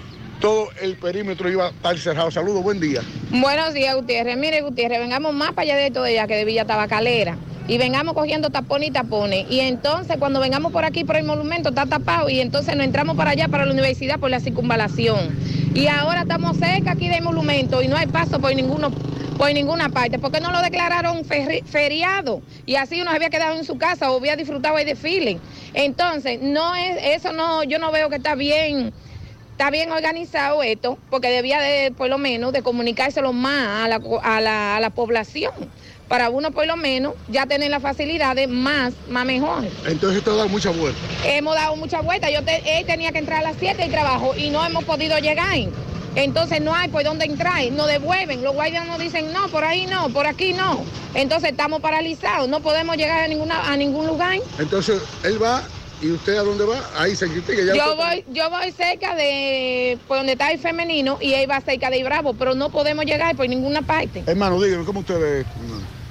todo 0.41 0.71
el 0.81 0.97
perímetro 0.97 1.51
iba 1.51 1.67
a 1.67 1.71
estar 1.71 1.99
cerrado. 1.99 2.31
Saludos, 2.31 2.63
buen 2.63 2.81
día. 2.81 3.03
Buenos 3.31 3.75
días, 3.75 3.95
Gutiérrez. 3.95 4.37
Mire, 4.39 4.63
Gutiérrez, 4.63 4.99
vengamos 4.99 5.35
más 5.35 5.51
para 5.51 5.63
allá 5.63 5.77
de 5.77 5.91
todo 5.91 6.09
ya 6.09 6.27
que 6.27 6.35
de 6.35 6.45
Villa 6.45 6.65
Tabacalera. 6.65 7.37
Y 7.69 7.79
vengamos 7.79 8.15
cogiendo 8.15 8.51
tapones 8.51 8.89
y 8.89 8.93
tapones. 8.93 9.47
Y 9.51 9.61
entonces, 9.61 10.17
cuando 10.19 10.41
vengamos 10.41 10.73
por 10.73 10.85
aquí, 10.85 11.05
por 11.05 11.17
el 11.17 11.25
monumento, 11.25 11.69
está 11.69 11.87
tapado. 11.87 12.29
Y 12.29 12.41
entonces 12.41 12.75
nos 12.75 12.87
entramos 12.87 13.17
para 13.17 13.31
allá, 13.31 13.49
para 13.49 13.67
la 13.67 13.73
universidad, 13.73 14.19
por 14.19 14.31
la 14.31 14.41
circunvalación. 14.41 15.39
Y 15.75 15.87
ahora 15.87 16.23
estamos 16.23 16.57
cerca 16.57 16.93
aquí 16.93 17.09
del 17.09 17.23
monumento 17.23 17.81
y 17.83 17.89
no 17.89 17.97
hay 17.97 18.07
paso 18.07 18.41
por 18.41 18.55
ninguno 18.55 18.91
por 19.37 19.55
ninguna 19.55 19.89
parte, 19.89 20.19
porque 20.19 20.39
no 20.39 20.53
lo 20.53 20.61
declararon 20.61 21.25
feriado 21.25 22.43
y 22.67 22.75
así 22.75 23.01
uno 23.01 23.11
había 23.11 23.31
quedado 23.31 23.57
en 23.57 23.65
su 23.65 23.79
casa 23.79 24.11
o 24.11 24.19
había 24.19 24.37
disfrutado 24.37 24.77
el 24.77 24.85
desfile. 24.85 25.39
Entonces, 25.73 26.41
no 26.43 26.77
es 26.77 26.99
eso 27.17 27.33
no 27.33 27.65
yo 27.65 27.79
no 27.79 27.91
veo 27.91 28.11
que 28.11 28.17
está 28.17 28.35
bien 28.35 28.93
está 29.61 29.71
bien 29.71 29.93
organizado 29.93 30.63
esto, 30.63 30.97
porque 31.11 31.29
debía 31.29 31.61
de, 31.61 31.93
por 31.93 32.09
lo 32.09 32.17
menos, 32.17 32.51
de 32.55 32.63
comunicárselo 32.63 33.35
más 33.35 33.85
a 33.85 33.89
la, 33.89 34.01
a 34.23 34.41
la, 34.41 34.77
a 34.77 34.81
la 34.81 34.89
población, 34.89 35.53
para 36.09 36.31
uno 36.31 36.51
por 36.51 36.67
lo 36.67 36.79
menos 36.79 37.13
ya 37.29 37.45
tener 37.45 37.71
las 37.71 37.83
facilidades 37.83 38.49
más, 38.49 38.95
más 39.11 39.27
mejor. 39.27 39.67
Entonces 39.87 40.17
esto 40.21 40.35
da 40.35 40.47
mucha 40.47 40.71
vuelta. 40.71 40.99
Hemos 41.27 41.55
dado 41.57 41.77
muchas 41.77 42.03
vueltas, 42.03 42.31
yo 42.33 42.43
te- 42.43 42.79
él 42.79 42.87
tenía 42.87 43.13
que 43.13 43.19
entrar 43.19 43.41
a 43.41 43.49
las 43.51 43.57
7 43.61 43.85
y 43.85 43.91
trabajo 43.91 44.35
y 44.35 44.49
no 44.49 44.65
hemos 44.65 44.85
podido 44.85 45.19
llegar. 45.19 45.55
Entonces 46.15 46.63
no 46.63 46.75
hay 46.75 46.89
por 46.89 47.05
dónde 47.05 47.27
entrar, 47.27 47.63
nos 47.71 47.87
devuelven, 47.87 48.43
los 48.43 48.55
guardias 48.55 48.87
nos 48.87 48.99
dicen 48.99 49.31
no, 49.31 49.47
por 49.49 49.65
ahí 49.65 49.85
no, 49.87 50.09
por 50.09 50.27
aquí 50.27 50.55
no. 50.55 50.83
Entonces 51.15 51.51
estamos 51.51 51.83
paralizados, 51.83 52.49
no 52.49 52.61
podemos 52.61 52.97
llegar 52.97 53.25
a, 53.25 53.29
ninguna, 53.29 53.71
a 53.71 53.77
ningún 53.77 54.07
lugar. 54.07 54.39
Entonces 54.59 55.03
él 55.23 55.41
va 55.41 55.63
y 56.03 56.11
usted 56.11 56.37
a 56.39 56.43
dónde 56.43 56.65
va? 56.65 56.81
Ahí 56.97 57.15
se 57.15 57.29
critica. 57.29 57.63
Ya 57.63 57.75
Yo 57.75 57.97
voy, 57.97 58.25
yo 58.33 58.51
voy 58.51 58.73
cerca 58.73 59.15
de 59.15 59.99
por 60.09 60.19
donde 60.19 60.33
está 60.33 60.51
el 60.51 60.59
femenino 60.59 61.19
y 61.21 61.35
él 61.35 61.51
va 61.51 61.61
cerca 61.61 61.91
de 61.91 62.03
Bravo, 62.03 62.35
pero 62.35 62.55
no 62.55 62.71
podemos 62.71 63.05
llegar 63.05 63.37
por 63.37 63.49
ninguna 63.49 63.83
parte. 63.83 64.25
Hermano, 64.27 64.61
dígame, 64.61 64.85
¿cómo 64.85 65.01
usted 65.01 65.21
ve? 65.21 65.45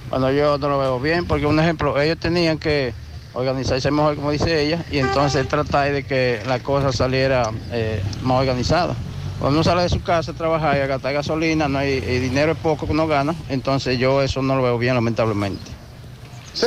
Bueno, 0.10 0.32
yo 0.32 0.58
no 0.58 0.70
lo 0.70 0.80
veo 0.80 1.00
bien 1.00 1.26
porque, 1.26 1.46
un 1.46 1.60
ejemplo, 1.60 2.00
ellos 2.00 2.18
tenían 2.20 2.58
que 2.58 2.94
organizarse 3.34 3.92
mejor, 3.92 4.16
como 4.16 4.32
dice 4.32 4.62
ella, 4.62 4.84
y 4.92 4.98
entonces 4.98 5.48
tratar 5.48 5.92
de 5.92 6.04
que 6.04 6.42
la 6.48 6.60
cosa 6.60 6.92
saliera 6.92 7.52
eh, 7.72 8.02
más 8.24 8.40
organizada. 8.40 8.96
Cuando 9.40 9.60
uno 9.60 9.64
sale 9.64 9.84
de 9.84 9.90
su 9.90 10.02
casa 10.04 10.32
a 10.32 10.34
trabajar 10.34 10.78
y 10.78 10.82
a 10.82 10.88
gastar 10.88 11.14
gasolina, 11.14 11.68
no 11.68 11.80
hay, 11.80 11.94
y 11.94 12.20
dinero 12.20 12.52
es 12.52 12.58
poco 12.58 12.86
que 12.86 12.92
uno 12.92 13.08
gana, 13.08 13.34
entonces 13.50 13.98
yo 13.98 14.22
eso 14.22 14.42
no 14.42 14.56
lo 14.56 14.64
veo 14.64 14.78
bien, 14.78 14.96
lamentablemente. 14.96 15.72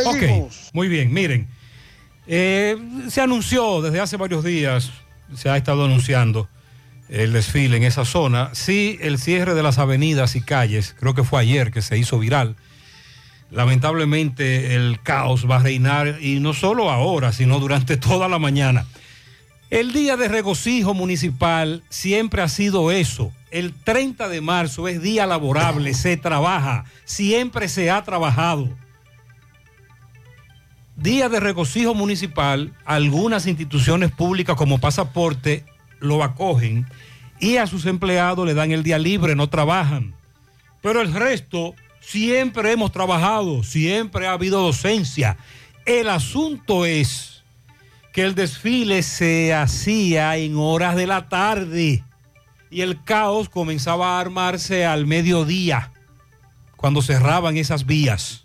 Ok, 0.06 0.52
muy 0.72 0.88
bien, 0.88 1.12
miren. 1.12 1.46
Eh, 2.26 2.76
se 3.08 3.20
anunció 3.20 3.82
desde 3.82 4.00
hace 4.00 4.16
varios 4.16 4.44
días, 4.44 4.90
se 5.34 5.48
ha 5.48 5.56
estado 5.56 5.84
anunciando 5.84 6.48
el 7.08 7.32
desfile 7.32 7.76
en 7.76 7.84
esa 7.84 8.04
zona. 8.04 8.50
Sí, 8.54 8.98
el 9.00 9.18
cierre 9.18 9.54
de 9.54 9.62
las 9.62 9.78
avenidas 9.78 10.36
y 10.36 10.40
calles, 10.40 10.94
creo 10.98 11.14
que 11.14 11.24
fue 11.24 11.40
ayer 11.40 11.70
que 11.70 11.82
se 11.82 11.98
hizo 11.98 12.18
viral. 12.18 12.56
Lamentablemente 13.50 14.74
el 14.74 14.98
caos 15.02 15.48
va 15.48 15.56
a 15.56 15.62
reinar 15.62 16.18
y 16.22 16.40
no 16.40 16.54
solo 16.54 16.90
ahora, 16.90 17.32
sino 17.32 17.60
durante 17.60 17.96
toda 17.98 18.28
la 18.28 18.38
mañana. 18.38 18.86
El 19.68 19.92
día 19.92 20.16
de 20.16 20.28
regocijo 20.28 20.94
municipal 20.94 21.82
siempre 21.88 22.42
ha 22.42 22.48
sido 22.48 22.90
eso. 22.90 23.32
El 23.50 23.74
30 23.74 24.28
de 24.28 24.40
marzo 24.40 24.88
es 24.88 25.02
día 25.02 25.26
laborable, 25.26 25.94
se 25.94 26.16
trabaja, 26.16 26.84
siempre 27.04 27.68
se 27.68 27.90
ha 27.90 28.02
trabajado. 28.04 28.68
Día 31.02 31.28
de 31.28 31.40
regocijo 31.40 31.94
municipal, 31.94 32.72
algunas 32.84 33.48
instituciones 33.48 34.12
públicas 34.12 34.54
como 34.54 34.78
pasaporte 34.78 35.64
lo 35.98 36.22
acogen 36.22 36.86
y 37.40 37.56
a 37.56 37.66
sus 37.66 37.86
empleados 37.86 38.46
le 38.46 38.54
dan 38.54 38.70
el 38.70 38.84
día 38.84 38.98
libre, 38.98 39.34
no 39.34 39.48
trabajan. 39.48 40.14
Pero 40.80 41.00
el 41.00 41.12
resto 41.12 41.74
siempre 41.98 42.70
hemos 42.70 42.92
trabajado, 42.92 43.64
siempre 43.64 44.28
ha 44.28 44.32
habido 44.34 44.62
docencia. 44.62 45.38
El 45.86 46.08
asunto 46.08 46.86
es 46.86 47.42
que 48.12 48.22
el 48.22 48.36
desfile 48.36 49.02
se 49.02 49.52
hacía 49.52 50.36
en 50.36 50.56
horas 50.56 50.94
de 50.94 51.08
la 51.08 51.28
tarde 51.28 52.04
y 52.70 52.82
el 52.82 53.02
caos 53.02 53.48
comenzaba 53.48 54.18
a 54.18 54.20
armarse 54.20 54.86
al 54.86 55.06
mediodía, 55.06 55.90
cuando 56.76 57.02
cerraban 57.02 57.56
esas 57.56 57.86
vías. 57.86 58.41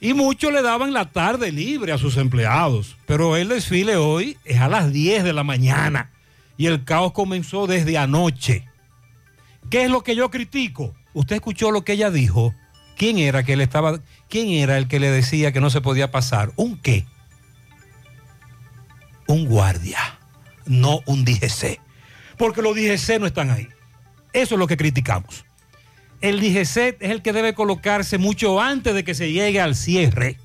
Y 0.00 0.14
muchos 0.14 0.52
le 0.52 0.62
daban 0.62 0.92
la 0.92 1.10
tarde 1.10 1.50
libre 1.50 1.92
a 1.92 1.98
sus 1.98 2.16
empleados, 2.16 2.96
pero 3.06 3.36
el 3.36 3.48
desfile 3.48 3.96
hoy 3.96 4.36
es 4.44 4.60
a 4.60 4.68
las 4.68 4.92
10 4.92 5.24
de 5.24 5.32
la 5.32 5.42
mañana 5.42 6.10
y 6.56 6.66
el 6.66 6.84
caos 6.84 7.12
comenzó 7.12 7.66
desde 7.66 7.98
anoche. 7.98 8.64
¿Qué 9.70 9.84
es 9.84 9.90
lo 9.90 10.02
que 10.02 10.14
yo 10.14 10.30
critico? 10.30 10.94
Usted 11.14 11.36
escuchó 11.36 11.70
lo 11.70 11.82
que 11.82 11.94
ella 11.94 12.10
dijo, 12.10 12.54
¿Quién 12.98 13.18
era 13.18 13.44
que 13.44 13.56
le 13.56 13.62
estaba, 13.62 14.00
quién 14.28 14.48
era 14.48 14.76
el 14.76 14.88
que 14.88 14.98
le 14.98 15.08
decía 15.08 15.52
que 15.52 15.60
no 15.60 15.70
se 15.70 15.80
podía 15.80 16.10
pasar? 16.10 16.52
¿Un 16.56 16.76
qué? 16.76 17.06
Un 19.28 19.46
guardia, 19.46 20.18
no 20.66 21.00
un 21.06 21.24
DGC. 21.24 21.80
Porque 22.36 22.60
los 22.60 22.74
DGC 22.74 23.20
no 23.20 23.26
están 23.26 23.50
ahí. 23.50 23.68
Eso 24.32 24.56
es 24.56 24.58
lo 24.58 24.66
que 24.66 24.76
criticamos. 24.76 25.44
El 26.20 26.40
DGC 26.40 26.96
es 27.00 27.10
el 27.10 27.22
que 27.22 27.32
debe 27.32 27.54
colocarse 27.54 28.18
mucho 28.18 28.60
antes 28.60 28.94
de 28.94 29.04
que 29.04 29.14
se 29.14 29.30
llegue 29.30 29.60
al 29.60 29.74
cierre 29.74 30.36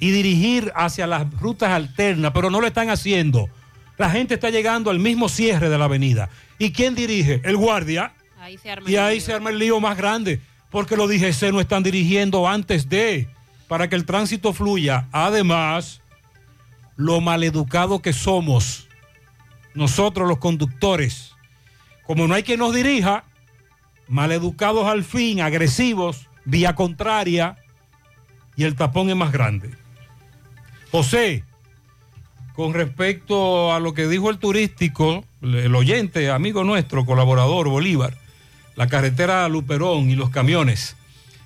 y 0.00 0.10
dirigir 0.10 0.72
hacia 0.74 1.06
las 1.06 1.30
rutas 1.38 1.70
alternas, 1.70 2.32
pero 2.34 2.50
no 2.50 2.60
lo 2.60 2.66
están 2.66 2.90
haciendo. 2.90 3.48
La 3.98 4.10
gente 4.10 4.34
está 4.34 4.50
llegando 4.50 4.90
al 4.90 4.98
mismo 4.98 5.28
cierre 5.28 5.68
de 5.68 5.78
la 5.78 5.84
avenida. 5.84 6.28
¿Y 6.58 6.72
quién 6.72 6.96
dirige? 6.96 7.40
El 7.44 7.56
guardia. 7.56 8.12
Ahí 8.40 8.58
se 8.58 8.70
arma 8.70 8.90
Y 8.90 8.96
ahí 8.96 9.20
se 9.20 9.32
arma 9.32 9.50
el 9.50 9.60
lío 9.60 9.78
más 9.78 9.96
grande, 9.96 10.40
porque 10.70 10.96
los 10.96 11.08
DGC 11.08 11.52
no 11.52 11.60
están 11.60 11.84
dirigiendo 11.84 12.48
antes 12.48 12.88
de, 12.88 13.28
para 13.68 13.88
que 13.88 13.94
el 13.94 14.04
tránsito 14.04 14.52
fluya. 14.52 15.06
Además, 15.12 16.00
lo 16.96 17.20
maleducado 17.20 18.02
que 18.02 18.12
somos, 18.12 18.88
nosotros 19.74 20.28
los 20.28 20.38
conductores, 20.38 21.32
como 22.04 22.26
no 22.26 22.34
hay 22.34 22.42
quien 22.42 22.58
nos 22.58 22.74
dirija, 22.74 23.24
maleducados 24.08 24.86
al 24.86 25.04
fin, 25.04 25.40
agresivos, 25.40 26.28
vía 26.44 26.74
contraria, 26.74 27.56
y 28.56 28.64
el 28.64 28.76
tapón 28.76 29.08
es 29.08 29.16
más 29.16 29.32
grande. 29.32 29.70
José, 30.90 31.44
con 32.54 32.74
respecto 32.74 33.72
a 33.72 33.80
lo 33.80 33.94
que 33.94 34.06
dijo 34.08 34.30
el 34.30 34.38
turístico, 34.38 35.24
el 35.40 35.74
oyente, 35.74 36.30
amigo 36.30 36.64
nuestro, 36.64 37.06
colaborador 37.06 37.68
Bolívar, 37.68 38.16
la 38.76 38.88
carretera 38.88 39.48
Luperón 39.48 40.10
y 40.10 40.14
los 40.14 40.30
camiones. 40.30 40.96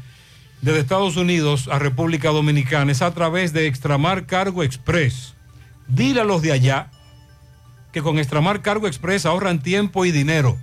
desde 0.65 0.81
Estados 0.81 1.16
Unidos 1.19 1.69
a 1.70 1.78
República 1.78 2.31
Dominicana 2.31 2.91
es 2.91 3.03
a 3.03 3.12
través 3.12 3.53
de 3.53 3.66
Extramar 3.66 4.24
Cargo 4.24 4.62
Express. 4.62 5.35
Dile 5.89 6.23
a 6.23 6.24
los 6.24 6.41
de 6.41 6.53
allá 6.53 6.91
que 7.93 8.01
con 8.01 8.19
Extramar 8.19 8.62
Cargo 8.62 8.86
Express 8.86 9.27
ahorran 9.27 9.62
tiempo 9.62 10.07
y 10.07 10.11
dinero. 10.11 10.57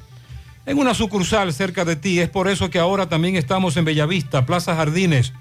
En 0.66 0.78
una 0.78 0.94
sucursal 0.94 1.52
cerca 1.52 1.84
de 1.84 1.96
ti, 1.96 2.20
es 2.20 2.28
por 2.28 2.48
eso 2.48 2.70
que 2.70 2.78
ahora 2.78 3.08
también 3.08 3.36
estamos 3.36 3.76
en 3.76 3.84
Bellavista, 3.84 4.46
Plaza 4.46 4.74
Jardines, 4.74 5.32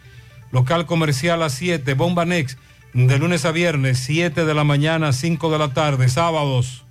local 0.51 0.85
comercial 0.85 1.43
a 1.43 1.49
7, 1.49 1.93
Bomba 1.93 2.25
Next, 2.25 2.57
de 2.93 3.17
lunes 3.17 3.45
a 3.45 3.51
viernes, 3.51 3.99
7 3.99 4.45
de 4.45 4.53
la 4.53 4.63
mañana, 4.63 5.13
5 5.13 5.51
de 5.51 5.59
la 5.59 5.73
tarde, 5.73 6.09
sábados 6.09 6.85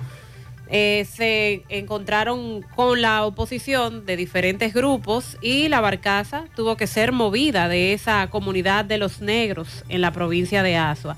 eh, 0.70 1.06
se 1.12 1.64
encontraron 1.70 2.64
con 2.76 3.04
la 3.04 3.24
oposición 3.24 4.08
de 4.08 4.18
diferentes 4.18 4.74
grupos 4.74 5.38
y 5.40 5.68
la 5.68 5.82
barcaza 5.82 6.46
tuvo 6.56 6.78
que 6.78 6.88
ser 6.88 7.12
movida 7.12 7.68
de 7.68 7.94
esa 7.94 8.28
comunidad 8.32 8.86
de 8.86 8.98
los 8.98 9.22
negros 9.22 9.84
en 9.88 10.02
la 10.02 10.12
provincia 10.12 10.64
de 10.64 10.78
Asua. 10.78 11.16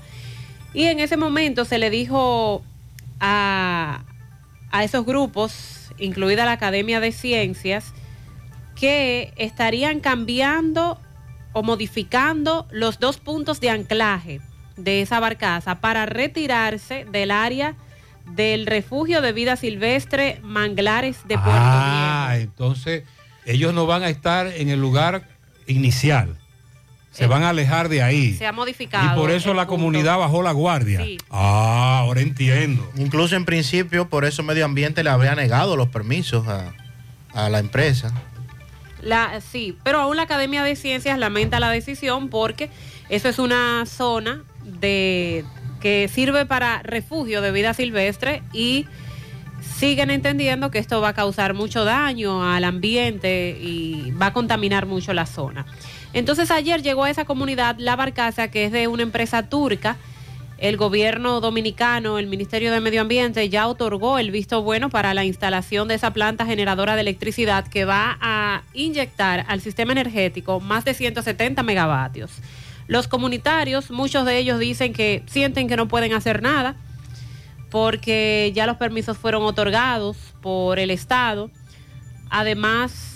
Y 0.74 0.84
en 0.84 1.00
ese 1.00 1.16
momento 1.16 1.64
se 1.64 1.78
le 1.78 1.88
dijo 1.88 2.62
a, 3.18 4.02
a 4.72 4.82
esos 4.82 5.06
grupos, 5.06 5.92
incluida 5.98 6.44
la 6.44 6.52
Academia 6.52 6.98
de 6.98 7.12
Ciencias, 7.12 7.92
que 8.74 9.32
estarían 9.36 10.00
cambiando 10.00 10.98
o 11.52 11.62
modificando 11.62 12.66
los 12.70 12.98
dos 12.98 13.18
puntos 13.18 13.60
de 13.60 13.70
anclaje 13.70 14.40
de 14.76 15.02
esa 15.02 15.20
barcaza 15.20 15.80
para 15.80 16.06
retirarse 16.06 17.04
del 17.04 17.30
área 17.30 17.76
del 18.34 18.66
refugio 18.66 19.20
de 19.20 19.32
vida 19.32 19.56
silvestre 19.56 20.40
Manglares 20.42 21.18
de 21.28 21.34
Puerto 21.34 21.52
Ah, 21.52 22.36
entonces 22.38 23.04
ellos 23.44 23.74
no 23.74 23.86
van 23.86 24.02
a 24.02 24.08
estar 24.08 24.46
en 24.46 24.70
el 24.70 24.80
lugar 24.80 25.28
inicial. 25.66 26.38
Se 27.12 27.26
van 27.26 27.42
a 27.42 27.50
alejar 27.50 27.88
de 27.88 28.02
ahí. 28.02 28.34
Se 28.34 28.46
ha 28.46 28.52
modificado. 28.52 29.12
Y 29.14 29.20
por 29.20 29.30
eso 29.30 29.52
la 29.54 29.66
punto. 29.66 29.76
comunidad 29.76 30.18
bajó 30.18 30.42
la 30.42 30.52
guardia. 30.52 31.04
Sí. 31.04 31.18
Ah, 31.30 31.98
ahora 32.00 32.22
entiendo. 32.22 32.90
Incluso 32.96 33.36
en 33.36 33.44
principio, 33.44 34.08
por 34.08 34.24
eso 34.24 34.42
Medio 34.42 34.64
Ambiente 34.64 35.04
le 35.04 35.10
habría 35.10 35.34
negado 35.34 35.76
los 35.76 35.88
permisos 35.88 36.48
a, 36.48 36.72
a 37.34 37.50
la 37.50 37.58
empresa. 37.58 38.12
La, 39.02 39.40
sí, 39.40 39.76
pero 39.84 40.00
aún 40.00 40.16
la 40.16 40.22
Academia 40.22 40.62
de 40.62 40.74
Ciencias 40.74 41.18
lamenta 41.18 41.60
la 41.60 41.70
decisión 41.70 42.28
porque 42.28 42.70
eso 43.10 43.28
es 43.28 43.38
una 43.38 43.84
zona 43.84 44.42
de 44.64 45.44
que 45.80 46.08
sirve 46.08 46.46
para 46.46 46.82
refugio 46.82 47.42
de 47.42 47.50
vida 47.50 47.74
silvestre 47.74 48.42
y 48.52 48.86
siguen 49.78 50.10
entendiendo 50.10 50.70
que 50.70 50.78
esto 50.78 51.00
va 51.00 51.08
a 51.08 51.12
causar 51.14 51.54
mucho 51.54 51.84
daño 51.84 52.44
al 52.48 52.64
ambiente 52.64 53.58
y 53.60 54.12
va 54.12 54.26
a 54.26 54.32
contaminar 54.32 54.86
mucho 54.86 55.12
la 55.12 55.26
zona. 55.26 55.66
Entonces 56.12 56.50
ayer 56.50 56.82
llegó 56.82 57.04
a 57.04 57.10
esa 57.10 57.24
comunidad 57.24 57.76
la 57.78 57.96
barcaza 57.96 58.48
que 58.48 58.66
es 58.66 58.72
de 58.72 58.88
una 58.88 59.02
empresa 59.02 59.48
turca. 59.48 59.96
El 60.58 60.76
gobierno 60.76 61.40
dominicano, 61.40 62.18
el 62.18 62.28
Ministerio 62.28 62.70
de 62.70 62.80
Medio 62.80 63.00
Ambiente 63.00 63.48
ya 63.48 63.66
otorgó 63.66 64.18
el 64.18 64.30
visto 64.30 64.62
bueno 64.62 64.90
para 64.90 65.12
la 65.12 65.24
instalación 65.24 65.88
de 65.88 65.94
esa 65.94 66.12
planta 66.12 66.46
generadora 66.46 66.94
de 66.94 67.00
electricidad 67.00 67.66
que 67.66 67.84
va 67.84 68.16
a 68.20 68.62
inyectar 68.72 69.44
al 69.48 69.60
sistema 69.60 69.92
energético 69.92 70.60
más 70.60 70.84
de 70.84 70.94
170 70.94 71.62
megavatios. 71.64 72.30
Los 72.86 73.08
comunitarios, 73.08 73.90
muchos 73.90 74.24
de 74.24 74.38
ellos 74.38 74.60
dicen 74.60 74.92
que 74.92 75.24
sienten 75.26 75.66
que 75.66 75.76
no 75.76 75.88
pueden 75.88 76.12
hacer 76.12 76.42
nada 76.42 76.76
porque 77.70 78.52
ya 78.54 78.66
los 78.66 78.76
permisos 78.76 79.16
fueron 79.16 79.42
otorgados 79.44 80.16
por 80.42 80.78
el 80.78 80.90
Estado. 80.90 81.50
Además 82.28 83.11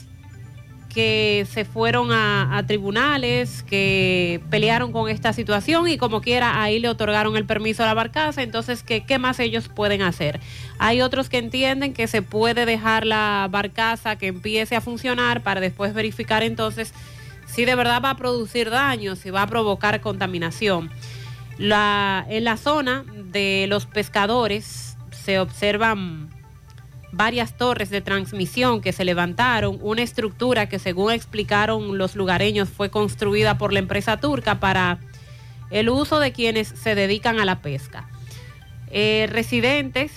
que 0.96 1.46
se 1.52 1.66
fueron 1.66 2.08
a, 2.10 2.64
tribunales, 2.66 3.62
que 3.64 4.40
pelearon 4.48 4.92
con 4.92 5.10
esta 5.10 5.34
situación 5.34 5.86
y 5.88 5.98
como 5.98 6.22
quiera 6.22 6.62
ahí 6.62 6.78
le 6.78 6.88
otorgaron 6.88 7.36
el 7.36 7.44
permiso 7.44 7.82
a 7.82 7.86
la 7.86 7.92
barcaza, 7.92 8.42
entonces 8.42 8.82
¿qué 8.82 9.18
más 9.18 9.38
ellos 9.38 9.68
pueden 9.68 10.00
hacer? 10.00 10.40
Hay 10.78 11.02
otros 11.02 11.28
que 11.28 11.36
entienden 11.36 11.92
que 11.92 12.06
se 12.06 12.22
puede 12.22 12.64
dejar 12.64 13.04
la 13.04 13.46
barcaza 13.50 14.16
que 14.16 14.28
empiece 14.28 14.74
a 14.74 14.80
funcionar 14.80 15.42
para 15.42 15.60
después 15.60 15.92
verificar 15.92 16.42
entonces 16.42 16.94
si 17.44 17.66
de 17.66 17.74
verdad 17.74 18.00
va 18.02 18.08
a 18.08 18.16
producir 18.16 18.70
daño, 18.70 19.16
si 19.16 19.28
va 19.28 19.42
a 19.42 19.46
provocar 19.46 20.00
contaminación. 20.00 20.90
La, 21.58 22.24
en 22.30 22.44
la 22.44 22.56
zona 22.56 23.04
de 23.12 23.66
los 23.68 23.84
pescadores 23.84 24.96
se 25.10 25.40
observan 25.40 26.30
varias 27.12 27.56
torres 27.56 27.90
de 27.90 28.00
transmisión 28.00 28.80
que 28.80 28.92
se 28.92 29.04
levantaron, 29.04 29.78
una 29.80 30.02
estructura 30.02 30.68
que 30.68 30.78
según 30.78 31.12
explicaron 31.12 31.98
los 31.98 32.16
lugareños 32.16 32.68
fue 32.68 32.90
construida 32.90 33.58
por 33.58 33.72
la 33.72 33.78
empresa 33.78 34.18
turca 34.18 34.60
para 34.60 34.98
el 35.70 35.88
uso 35.88 36.18
de 36.20 36.32
quienes 36.32 36.68
se 36.68 36.94
dedican 36.94 37.38
a 37.40 37.44
la 37.44 37.60
pesca. 37.60 38.08
Eh, 38.90 39.28
residentes 39.30 40.12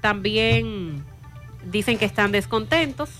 también 0.00 1.04
dicen 1.70 1.98
que 1.98 2.04
están 2.04 2.32
descontentos 2.32 3.10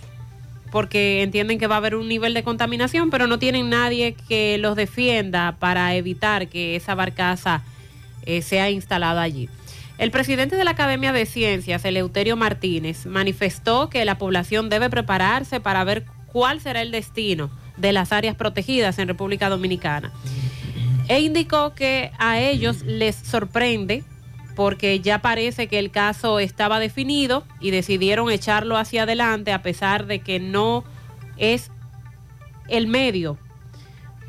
porque 0.71 1.23
entienden 1.23 1.59
que 1.59 1.67
va 1.67 1.77
a 1.77 1.79
haber 1.79 1.95
un 1.95 2.09
nivel 2.09 2.35
de 2.35 2.43
contaminación, 2.43 3.11
pero 3.11 3.27
no 3.27 3.39
tienen 3.39 3.71
nadie 3.71 4.15
que 4.29 4.59
los 4.59 4.77
defienda 4.77 5.57
para 5.59 5.95
evitar 5.95 6.49
que 6.49 6.77
esa 6.77 6.95
barcaza 6.95 7.63
eh, 8.25 8.43
sea 8.43 8.71
instalada 8.71 9.23
allí. 9.23 9.49
El 9.99 10.11
presidente 10.11 10.57
de 10.57 10.65
la 10.65 10.73
Academia 10.73 11.13
de 11.13 11.25
Ciencias, 11.25 11.85
Eleuterio 11.85 12.37
Martínez, 12.37 13.07
manifestó 13.07 13.89
que 13.89 14.05
la 14.05 14.19
población 14.19 14.69
debe 14.69 14.91
prepararse 14.91 15.59
para 15.59 15.85
ver 15.85 16.05
cuál 16.27 16.61
será 16.61 16.83
el 16.83 16.91
destino 16.91 17.51
de 17.79 17.93
las 17.93 18.13
áreas 18.13 18.37
protegidas 18.37 18.99
en 18.99 19.09
República 19.09 19.49
Dominicana. 19.49 20.13
E 21.09 21.21
indicó 21.21 21.75
que 21.75 22.11
a 22.19 22.39
ellos 22.41 22.83
les 22.83 23.17
sorprende 23.17 24.05
porque 24.55 25.01
ya 25.01 25.21
parece 25.21 25.67
que 25.67 25.79
el 25.79 25.91
caso 25.91 26.41
estaba 26.41 26.79
definido 26.79 27.45
y 27.61 27.71
decidieron 27.71 28.31
echarlo 28.31 28.77
hacia 28.77 29.05
adelante 29.05 29.53
a 29.53 29.63
pesar 29.63 30.07
de 30.07 30.21
que 30.21 30.41
no 30.41 30.85
es 31.37 31.71
el 32.69 32.87
medio 32.87 33.39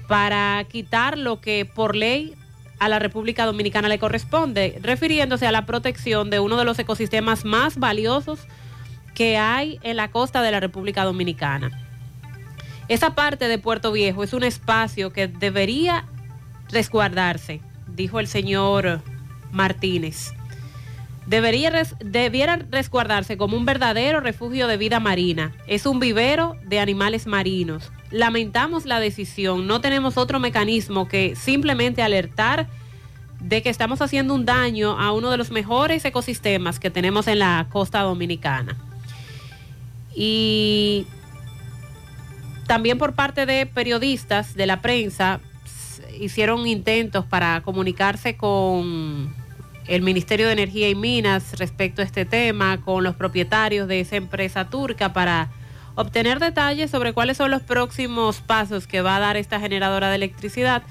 para 0.08 0.64
quitar 0.70 1.18
lo 1.18 1.42
que 1.42 1.66
por 1.66 1.96
ley 1.96 2.36
a 2.80 2.90
la 2.90 3.00
República 3.00 3.46
Dominicana 3.46 3.88
le 3.88 4.00
corresponde, 4.00 4.80
refiriéndose 4.82 5.48
a 5.48 5.52
la 5.52 5.66
protección 5.66 6.30
de 6.30 6.40
uno 6.40 6.58
de 6.58 6.66
los 6.66 6.78
ecosistemas 6.80 7.46
más 7.46 7.78
valiosos 7.78 8.48
que 9.16 9.38
hay 9.38 9.80
en 9.84 9.98
la 9.98 10.12
costa 10.12 10.42
de 10.42 10.52
la 10.52 10.60
República 10.60 11.04
Dominicana. 11.04 11.72
Esa 12.88 13.16
parte 13.16 13.48
de 13.48 13.58
Puerto 13.58 13.92
Viejo 13.92 14.24
es 14.24 14.34
un 14.34 14.44
espacio 14.44 15.12
que 15.12 15.28
debería 15.28 16.06
resguardarse, 16.70 17.62
dijo 17.88 18.20
el 18.20 18.28
señor 18.28 19.02
Martínez. 19.52 20.34
Debería 21.26 21.84
debiera 22.00 22.56
resguardarse 22.56 23.36
como 23.36 23.58
un 23.58 23.66
verdadero 23.66 24.22
refugio 24.22 24.68
de 24.68 24.78
vida 24.78 25.02
marina. 25.02 25.54
Es 25.68 25.86
un 25.86 26.00
vivero 26.00 26.56
de 26.64 26.80
animales 26.80 27.28
marinos. 27.28 27.92
Lamentamos 28.12 28.86
la 28.86 29.00
decisión. 29.00 29.68
No 29.68 29.82
tenemos 29.82 30.18
otro 30.18 30.40
mecanismo 30.40 31.08
que 31.08 31.36
simplemente 31.36 32.02
alertar 32.02 32.68
de 33.40 33.62
que 33.62 33.70
estamos 33.70 34.02
haciendo 34.02 34.34
un 34.34 34.46
daño 34.46 35.00
a 35.00 35.12
uno 35.12 35.30
de 35.30 35.38
los 35.38 35.52
mejores 35.52 36.04
ecosistemas 36.06 36.80
que 36.80 36.90
tenemos 36.90 37.28
en 37.28 37.40
la 37.40 37.68
costa 37.70 38.02
dominicana. 38.02 38.76
Y 40.16 41.06
también 42.66 42.98
por 42.98 43.14
parte 43.14 43.46
de 43.46 43.66
periodistas 43.66 44.56
de 44.56 44.66
la 44.66 44.82
prensa 44.82 45.40
hicieron 46.20 46.68
intentos 46.68 47.26
para 47.26 47.62
comunicarse 47.62 48.36
con 48.36 49.34
el 49.88 50.02
Ministerio 50.02 50.48
de 50.48 50.54
Energía 50.54 50.90
y 50.90 50.96
Minas 50.96 51.58
respecto 51.60 52.02
a 52.02 52.06
este 52.06 52.26
tema, 52.26 52.82
con 52.82 53.04
los 53.04 53.16
propietarios 53.16 53.88
de 53.88 54.02
esa 54.02 54.18
empresa 54.18 54.70
turca 54.70 55.14
para 55.14 55.50
obtener 55.98 56.40
detalles 56.40 56.92
sobre 56.92 57.12
cuáles 57.12 57.38
son 57.38 57.50
los 57.50 57.64
próximos 57.64 58.40
pasos 58.40 58.86
que 58.86 59.02
va 59.02 59.16
a 59.16 59.20
dar 59.20 59.36
esta 59.36 59.60
generadora 59.60 60.10
de 60.10 60.16
electricidad, 60.16 60.84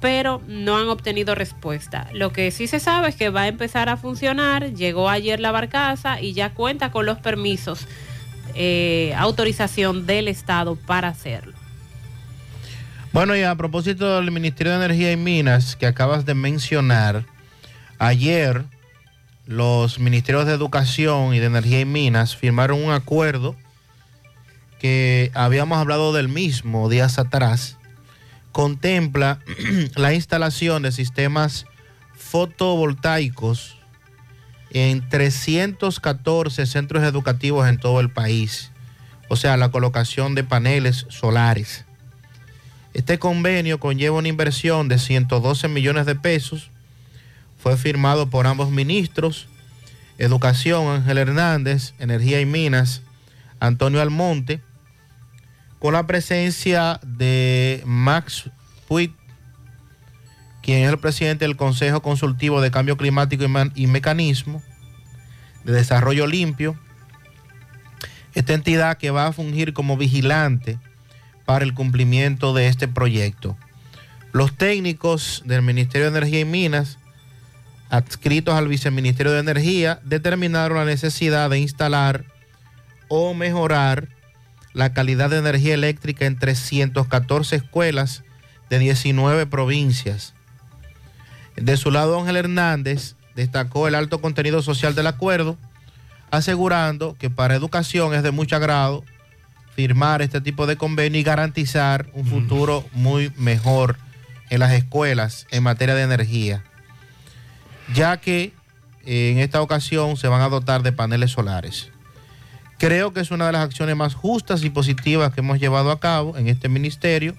pero 0.00 0.42
no 0.48 0.76
han 0.76 0.88
obtenido 0.88 1.36
respuesta. 1.36 2.08
Lo 2.12 2.32
que 2.32 2.50
sí 2.50 2.66
se 2.66 2.80
sabe 2.80 3.10
es 3.10 3.14
que 3.14 3.30
va 3.30 3.42
a 3.42 3.48
empezar 3.48 3.88
a 3.88 3.96
funcionar, 3.96 4.74
llegó 4.74 5.08
ayer 5.08 5.38
la 5.38 5.52
barcaza 5.52 6.20
y 6.20 6.32
ya 6.32 6.52
cuenta 6.52 6.90
con 6.90 7.06
los 7.06 7.18
permisos, 7.18 7.86
eh, 8.56 9.14
autorización 9.16 10.04
del 10.04 10.26
Estado 10.26 10.74
para 10.74 11.08
hacerlo. 11.08 11.54
Bueno, 13.12 13.36
y 13.36 13.42
a 13.42 13.54
propósito 13.54 14.16
del 14.16 14.32
Ministerio 14.32 14.72
de 14.72 14.84
Energía 14.84 15.12
y 15.12 15.16
Minas 15.16 15.76
que 15.76 15.86
acabas 15.86 16.26
de 16.26 16.34
mencionar, 16.34 17.24
ayer 18.00 18.64
los 19.46 20.00
ministerios 20.00 20.46
de 20.46 20.54
Educación 20.54 21.34
y 21.34 21.38
de 21.38 21.46
Energía 21.46 21.80
y 21.80 21.84
Minas 21.84 22.34
firmaron 22.34 22.82
un 22.82 22.90
acuerdo 22.90 23.54
que 24.80 25.30
habíamos 25.34 25.78
hablado 25.78 26.12
del 26.12 26.28
mismo 26.28 26.88
días 26.88 27.18
atrás. 27.18 27.76
Contempla 28.50 29.38
la 29.94 30.14
instalación 30.14 30.82
de 30.82 30.90
sistemas 30.90 31.66
fotovoltaicos 32.16 33.76
en 34.70 35.08
314 35.08 36.66
centros 36.66 37.02
educativos 37.02 37.68
en 37.68 37.78
todo 37.78 38.00
el 38.00 38.10
país. 38.10 38.72
O 39.28 39.36
sea, 39.36 39.56
la 39.56 39.70
colocación 39.70 40.34
de 40.34 40.44
paneles 40.44 41.06
solares. 41.10 41.84
Este 42.94 43.18
convenio 43.18 43.78
conlleva 43.78 44.18
una 44.18 44.28
inversión 44.28 44.88
de 44.88 44.98
112 44.98 45.68
millones 45.68 46.06
de 46.06 46.16
pesos. 46.16 46.70
Fue 47.58 47.76
firmado 47.76 48.30
por 48.30 48.46
ambos 48.46 48.70
ministros, 48.70 49.46
Educación 50.18 50.88
Ángel 50.88 51.18
Hernández, 51.18 51.94
Energía 51.98 52.40
y 52.40 52.46
Minas, 52.46 53.02
Antonio 53.60 54.00
Almonte, 54.00 54.60
con 55.80 55.94
la 55.94 56.06
presencia 56.06 57.00
de 57.02 57.82
Max 57.86 58.50
Puig, 58.86 59.12
quien 60.62 60.84
es 60.84 60.90
el 60.90 60.98
presidente 60.98 61.46
del 61.46 61.56
Consejo 61.56 62.02
Consultivo 62.02 62.60
de 62.60 62.70
Cambio 62.70 62.98
Climático 62.98 63.42
y, 63.42 63.82
y 63.82 63.86
Mecanismo 63.86 64.62
de 65.64 65.72
Desarrollo 65.72 66.26
Limpio. 66.26 66.78
Esta 68.34 68.52
entidad 68.52 68.98
que 68.98 69.10
va 69.10 69.26
a 69.26 69.32
fungir 69.32 69.72
como 69.72 69.96
vigilante 69.96 70.78
para 71.46 71.64
el 71.64 71.72
cumplimiento 71.72 72.52
de 72.52 72.68
este 72.68 72.86
proyecto. 72.86 73.56
Los 74.32 74.56
técnicos 74.56 75.42
del 75.46 75.62
Ministerio 75.62 76.10
de 76.10 76.18
Energía 76.18 76.40
y 76.40 76.44
Minas, 76.44 76.98
adscritos 77.88 78.54
al 78.54 78.68
Viceministerio 78.68 79.32
de 79.32 79.40
Energía, 79.40 79.98
determinaron 80.04 80.76
la 80.76 80.84
necesidad 80.84 81.48
de 81.48 81.58
instalar 81.58 82.26
o 83.08 83.32
mejorar 83.32 84.19
la 84.72 84.92
calidad 84.92 85.30
de 85.30 85.38
energía 85.38 85.74
eléctrica 85.74 86.26
en 86.26 86.38
314 86.38 87.56
escuelas 87.56 88.22
de 88.68 88.78
19 88.78 89.46
provincias. 89.46 90.34
De 91.56 91.76
su 91.76 91.90
lado, 91.90 92.18
Ángel 92.18 92.36
Hernández 92.36 93.16
destacó 93.34 93.88
el 93.88 93.94
alto 93.94 94.20
contenido 94.20 94.62
social 94.62 94.94
del 94.94 95.06
acuerdo, 95.06 95.56
asegurando 96.30 97.16
que 97.18 97.30
para 97.30 97.54
educación 97.54 98.14
es 98.14 98.22
de 98.22 98.30
mucho 98.30 98.56
agrado 98.56 99.04
firmar 99.74 100.22
este 100.22 100.40
tipo 100.40 100.66
de 100.66 100.76
convenio 100.76 101.20
y 101.20 101.24
garantizar 101.24 102.08
un 102.12 102.26
futuro 102.26 102.84
muy 102.92 103.32
mejor 103.36 103.96
en 104.50 104.60
las 104.60 104.72
escuelas 104.72 105.46
en 105.50 105.62
materia 105.62 105.94
de 105.94 106.02
energía, 106.02 106.64
ya 107.94 108.18
que 108.18 108.52
eh, 109.06 109.30
en 109.32 109.38
esta 109.38 109.62
ocasión 109.62 110.16
se 110.16 110.28
van 110.28 110.42
a 110.42 110.48
dotar 110.48 110.82
de 110.82 110.92
paneles 110.92 111.30
solares. 111.30 111.90
Creo 112.80 113.12
que 113.12 113.20
es 113.20 113.30
una 113.30 113.44
de 113.44 113.52
las 113.52 113.62
acciones 113.62 113.94
más 113.94 114.14
justas 114.14 114.64
y 114.64 114.70
positivas 114.70 115.34
que 115.34 115.40
hemos 115.42 115.60
llevado 115.60 115.90
a 115.90 116.00
cabo 116.00 116.38
en 116.38 116.48
este 116.48 116.70
ministerio, 116.70 117.36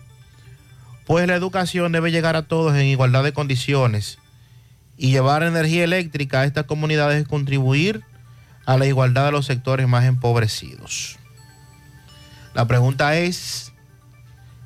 pues 1.08 1.26
la 1.26 1.34
educación 1.34 1.92
debe 1.92 2.12
llegar 2.12 2.36
a 2.36 2.44
todos 2.44 2.76
en 2.76 2.86
igualdad 2.86 3.24
de 3.24 3.34
condiciones 3.34 4.20
y 4.98 5.10
llevar 5.10 5.42
energía 5.42 5.84
eléctrica 5.84 6.42
a 6.42 6.46
estas 6.46 6.66
comunidades 6.66 7.20
es 7.20 7.28
contribuir 7.28 8.04
a 8.68 8.78
la 8.78 8.86
igualdad 8.86 9.26
de 9.26 9.32
los 9.32 9.48
sectores 9.48 9.88
más 9.88 10.06
empobrecidos. 10.06 11.18
La 12.54 12.68
pregunta 12.68 13.18
es, 13.18 13.74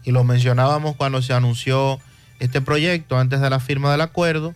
y 0.04 0.12
lo 0.12 0.26
mencionábamos 0.26 0.98
cuando 0.98 1.22
se 1.22 1.32
anunció 1.32 2.02
este 2.40 2.60
proyecto 2.60 3.18
antes 3.18 3.40
de 3.40 3.50
la 3.50 3.62
firma 3.62 3.94
del 3.94 4.02
acuerdo, 4.02 4.54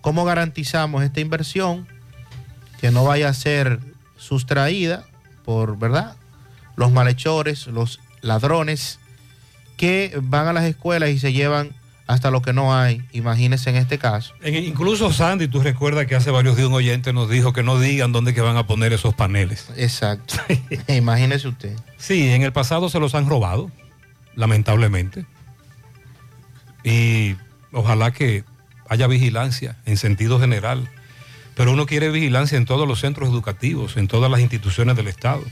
¿cómo 0.00 0.24
garantizamos 0.24 1.02
esta 1.02 1.18
inversión 1.18 1.88
que 2.80 2.92
no 2.92 3.02
vaya 3.02 3.30
a 3.30 3.34
ser 3.34 3.80
sustraída 4.16 5.04
por, 5.44 5.78
¿verdad? 5.78 6.16
Los 6.76 6.90
malhechores, 6.92 7.66
los 7.68 8.00
ladrones 8.20 8.98
que 9.76 10.16
van 10.22 10.48
a 10.48 10.52
las 10.52 10.64
escuelas 10.64 11.10
y 11.10 11.18
se 11.18 11.32
llevan 11.32 11.70
hasta 12.06 12.30
lo 12.30 12.42
que 12.42 12.52
no 12.52 12.74
hay, 12.76 13.02
imagínense 13.12 13.70
en 13.70 13.76
este 13.76 13.98
caso. 13.98 14.34
En- 14.42 14.54
incluso 14.62 15.10
Sandy, 15.12 15.48
tú 15.48 15.60
recuerdas 15.62 16.06
que 16.06 16.14
hace 16.14 16.30
varios 16.30 16.54
días 16.56 16.68
un 16.68 16.74
oyente 16.74 17.12
nos 17.14 17.30
dijo 17.30 17.52
que 17.54 17.62
no 17.62 17.78
digan 17.80 18.12
dónde 18.12 18.34
que 18.34 18.42
van 18.42 18.56
a 18.58 18.66
poner 18.66 18.92
esos 18.92 19.14
paneles. 19.14 19.68
Exacto. 19.76 20.34
Imagínese 20.88 21.48
usted. 21.48 21.74
Sí, 21.96 22.28
en 22.30 22.42
el 22.42 22.52
pasado 22.52 22.88
se 22.90 23.00
los 23.00 23.14
han 23.14 23.26
robado, 23.28 23.70
lamentablemente. 24.34 25.24
Y 26.84 27.36
ojalá 27.72 28.10
que 28.12 28.44
haya 28.88 29.06
vigilancia 29.06 29.76
en 29.86 29.96
sentido 29.96 30.38
general. 30.38 30.88
Pero 31.54 31.72
uno 31.72 31.86
quiere 31.86 32.10
vigilancia 32.10 32.58
en 32.58 32.64
todos 32.64 32.86
los 32.88 33.00
centros 33.00 33.28
educativos, 33.28 33.96
en 33.96 34.08
todas 34.08 34.30
las 34.30 34.40
instituciones 34.40 34.96
del 34.96 35.08
Estado. 35.08 35.42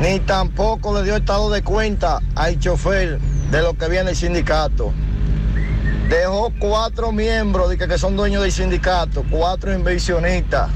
ni 0.00 0.20
tampoco 0.20 0.94
le 0.96 1.04
dio 1.04 1.16
estado 1.16 1.50
de 1.50 1.62
cuenta 1.62 2.20
al 2.34 2.58
chofer 2.58 3.18
de 3.50 3.62
lo 3.62 3.74
que 3.74 3.88
viene 3.88 4.10
el 4.10 4.16
sindicato. 4.16 4.92
Dejó 6.08 6.52
cuatro 6.58 7.10
miembros 7.12 7.68
de 7.70 7.78
que, 7.78 7.88
que 7.88 7.98
son 7.98 8.16
dueños 8.16 8.42
del 8.42 8.52
sindicato, 8.52 9.24
cuatro 9.28 9.72
inversionistas, 9.74 10.68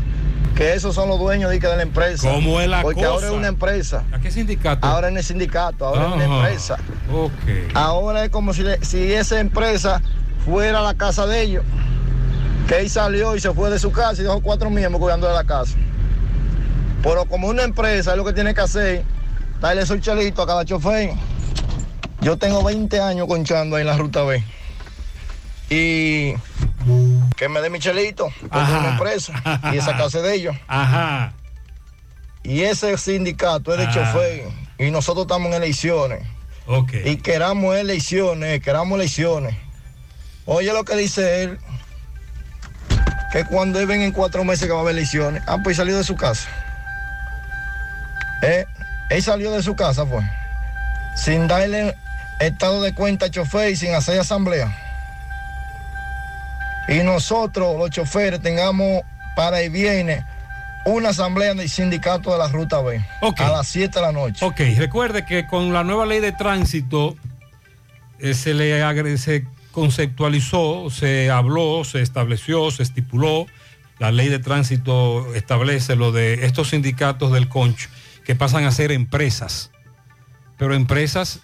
que 0.57 0.75
esos 0.75 0.95
son 0.95 1.09
los 1.09 1.19
dueños 1.21 1.51
de, 1.51 1.61
que 1.61 1.69
de 1.69 1.77
la 1.77 1.83
empresa. 1.83 2.29
¿Cómo 2.31 2.61
es 2.61 2.69
la 2.69 2.83
Porque 2.83 2.97
cosa? 3.03 3.09
ahora 3.13 3.27
es 3.29 3.33
una 3.33 3.49
empresa. 3.49 4.03
¿A 4.13 4.19
qué 4.19 4.31
sindicato? 4.31 4.85
Ahora 4.87 5.09
en 5.09 5.17
el 5.17 5.23
sindicato, 5.25 5.87
ahora 5.87 6.09
es 6.09 6.13
una 6.15 6.25
empresa. 6.25 6.77
Ok. 7.13 7.31
Ahora 7.75 8.25
es 8.25 8.31
como 8.31 8.53
si, 8.53 8.63
le- 8.65 8.85
si 8.85 9.13
esa 9.13 9.39
empresa 9.39 10.03
fuera 10.45 10.81
la 10.83 10.95
casa 10.95 11.27
de 11.27 11.43
ellos. 11.43 11.65
Que 12.67 12.81
él 12.81 12.91
salió 12.91 13.35
y 13.37 13.41
se 13.41 13.53
fue 13.53 13.69
de 13.71 13.79
su 13.79 13.91
casa 13.93 14.21
y 14.21 14.25
dejó 14.25 14.41
cuatro 14.41 14.71
miembros 14.71 15.01
cuidando 15.01 15.27
de 15.29 15.35
la 15.35 15.45
casa. 15.45 15.77
Pero 17.03 17.25
como 17.27 17.49
una 17.49 17.63
empresa 17.63 18.11
es 18.13 18.17
lo 18.17 18.25
que 18.25 18.33
tiene 18.33 18.55
que 18.55 18.61
hacer, 18.61 19.05
darle 19.61 19.83
esos 19.83 20.01
chelitos 20.01 20.45
a 20.45 20.47
cada 20.47 20.65
chofer. 20.65 21.11
Yo 22.21 22.37
tengo 22.37 22.63
20 22.63 23.01
años 23.01 23.27
conchando 23.27 23.77
ahí 23.77 23.81
en 23.83 23.87
la 23.87 23.97
ruta 23.97 24.23
B. 24.25 24.45
Y 25.71 26.35
que 27.37 27.49
me 27.49 27.61
dé 27.61 27.71
mi 27.71 27.79
chelito, 27.79 28.27
es 28.29 28.69
una 28.69 28.91
empresa. 28.91 29.33
Y 29.73 29.79
esa 29.79 29.97
casa 29.97 30.21
de 30.21 30.35
ellos. 30.35 30.57
Ajá. 30.69 31.33
Y 32.43 32.63
ese 32.63 32.97
sindicato 32.99 33.73
es 33.73 33.79
de 33.79 33.85
Ah. 33.87 33.91
chofer. 33.93 34.45
Y 34.79 34.91
nosotros 34.91 35.25
estamos 35.25 35.49
en 35.49 35.63
elecciones. 35.63 36.27
Ok. 36.67 36.93
Y 37.05 37.17
queramos 37.17 37.77
elecciones, 37.77 38.61
queramos 38.61 38.99
elecciones. 38.99 39.55
Oye 40.47 40.73
lo 40.73 40.85
que 40.85 40.97
dice 40.97 41.43
él, 41.45 41.59
que 43.33 43.45
cuando 43.45 43.79
él 43.79 43.87
ven 43.87 44.01
en 44.03 44.13
cuatro 44.13 44.43
meses 44.45 44.67
que 44.67 44.73
va 44.73 44.79
a 44.81 44.83
haber 44.83 44.97
elecciones, 44.97 45.43
ah, 45.47 45.59
pues 45.63 45.77
salió 45.77 45.97
de 45.97 46.05
su 46.05 46.17
casa. 46.17 46.49
Eh, 48.43 48.67
él 49.11 49.23
salió 49.23 49.51
de 49.53 49.63
su 49.63 49.75
casa, 49.77 50.05
pues, 50.07 50.25
sin 51.17 51.47
darle 51.49 51.95
estado 52.41 52.83
de 52.83 52.95
cuenta 52.95 53.27
al 53.27 53.31
chofer 53.31 53.71
y 53.71 53.77
sin 53.77 53.95
hacer 53.95 54.19
asamblea. 54.19 54.75
Y 56.89 56.99
nosotros, 57.03 57.77
los 57.79 57.91
choferes, 57.91 58.41
tengamos 58.41 59.03
para 59.37 59.61
el 59.61 59.71
viernes 59.71 60.25
una 60.87 61.11
asamblea 61.11 61.55
del 61.55 61.69
sindicato 61.69 62.33
de 62.33 62.39
la 62.39 62.49
Ruta 62.49 62.81
B 62.81 63.05
a 63.45 63.51
las 63.51 63.69
7 63.69 63.99
de 63.99 64.01
la 64.07 64.13
noche. 64.13 64.45
Ok, 64.45 64.61
recuerde 64.79 65.25
que 65.27 65.47
con 65.47 65.73
la 65.73 65.85
nueva 65.85 66.07
ley 66.07 66.21
de 66.21 66.33
tránsito 66.33 67.17
eh, 68.19 68.35
se 68.35 68.55
le 68.55 68.83
agre- 68.83 69.19
se 69.19 69.45
conceptualizó, 69.73 70.89
se 70.91 71.31
habló, 71.31 71.85
se 71.85 72.01
estableció, 72.01 72.71
se 72.71 72.83
estipuló. 72.83 73.47
La 73.99 74.11
ley 74.11 74.29
de 74.29 74.39
tránsito 74.39 75.35
establece 75.35 75.95
lo 75.95 76.11
de 76.11 76.47
estos 76.47 76.71
sindicatos 76.71 77.33
del 77.33 77.49
concho 77.49 77.89
que 78.31 78.37
pasan 78.37 78.65
a 78.65 78.71
ser 78.71 78.93
empresas, 78.93 79.73
pero 80.57 80.77
empresas 80.77 81.41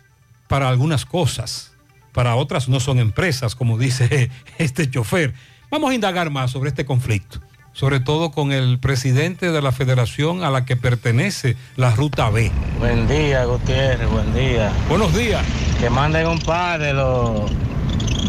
para 0.47 0.69
algunas 0.69 1.05
cosas, 1.05 1.73
para 2.13 2.37
otras 2.37 2.69
no 2.69 2.79
son 2.79 3.01
empresas, 3.01 3.57
como 3.57 3.77
dice 3.77 4.31
este 4.59 4.89
chofer. 4.89 5.35
Vamos 5.69 5.91
a 5.91 5.95
indagar 5.95 6.31
más 6.31 6.53
sobre 6.53 6.69
este 6.69 6.85
conflicto, 6.85 7.41
sobre 7.73 7.99
todo 7.99 8.31
con 8.31 8.53
el 8.53 8.79
presidente 8.79 9.51
de 9.51 9.61
la 9.61 9.73
federación 9.73 10.45
a 10.45 10.51
la 10.51 10.65
que 10.65 10.77
pertenece 10.77 11.57
la 11.75 11.93
Ruta 11.93 12.31
B. 12.31 12.53
Buen 12.79 13.09
día, 13.09 13.47
Gutiérrez, 13.47 14.09
buen 14.09 14.33
día. 14.33 14.73
Buenos 14.89 15.13
días. 15.13 15.45
Que 15.81 15.91
manden 15.91 16.29
un 16.29 16.39
par 16.39 16.79
de 16.79 16.93
los 16.93 17.51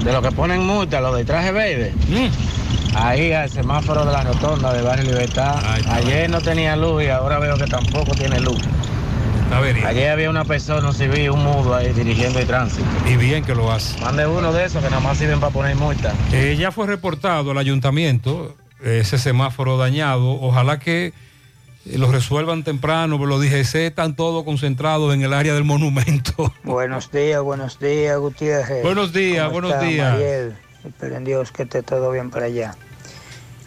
de 0.03 0.11
los 0.11 0.23
que 0.23 0.31
ponen 0.31 0.65
multa, 0.65 0.99
los 0.99 1.15
de 1.15 1.25
traje 1.25 1.51
verde. 1.51 1.93
Mm. 2.09 2.66
Ahí 2.95 3.31
al 3.31 3.49
semáforo 3.49 4.05
de 4.05 4.11
la 4.11 4.23
rotonda 4.23 4.73
de 4.73 4.81
Barrio 4.81 5.05
Libertad. 5.11 5.55
Ayer 5.89 6.29
no 6.29 6.41
tenía 6.41 6.75
luz 6.75 7.03
y 7.03 7.07
ahora 7.07 7.39
veo 7.39 7.57
que 7.57 7.65
tampoco 7.65 8.11
tiene 8.13 8.39
luz. 8.39 8.61
Ayer 9.85 10.11
había 10.11 10.29
una 10.29 10.43
persona, 10.43 10.87
un 10.87 10.93
civil, 10.93 11.29
un 11.31 11.43
mudo 11.43 11.73
ahí 11.73 11.93
dirigiendo 11.93 12.39
el 12.39 12.47
tránsito. 12.47 12.85
Y 13.09 13.15
bien 13.15 13.45
que 13.45 13.55
lo 13.55 13.71
hace. 13.71 13.99
Mande 14.01 14.27
uno 14.27 14.51
de 14.51 14.65
esos 14.65 14.83
que 14.83 14.89
nada 14.89 15.01
más 15.01 15.17
sirven 15.17 15.39
para 15.39 15.53
poner 15.53 15.75
multa. 15.75 16.13
Eh, 16.33 16.57
ya 16.59 16.71
fue 16.71 16.85
reportado 16.85 17.51
al 17.51 17.57
ayuntamiento 17.57 18.55
ese 18.83 19.17
semáforo 19.17 19.77
dañado. 19.77 20.29
Ojalá 20.41 20.79
que 20.79 21.13
eh, 21.85 21.97
lo 21.97 22.11
resuelvan 22.11 22.63
temprano, 22.63 23.17
pero 23.17 23.27
los 23.29 23.41
DGC 23.41 23.75
están 23.87 24.15
todos 24.15 24.43
concentrados 24.43 25.13
en 25.13 25.21
el 25.21 25.33
área 25.33 25.53
del 25.53 25.63
monumento. 25.63 26.53
Buenos 26.63 27.09
días, 27.11 27.41
buenos 27.41 27.79
días, 27.79 28.17
Gutiérrez. 28.19 28.83
Buenos 28.83 29.13
días, 29.13 29.45
¿Cómo 29.45 29.53
buenos 29.53 29.71
está, 29.71 29.85
días. 29.85 30.11
Mariel? 30.13 30.55
Espero 30.85 31.15
en 31.17 31.23
Dios 31.23 31.51
que 31.51 31.63
esté 31.63 31.83
todo 31.83 32.11
bien 32.11 32.29
para 32.29 32.45
allá. 32.45 32.75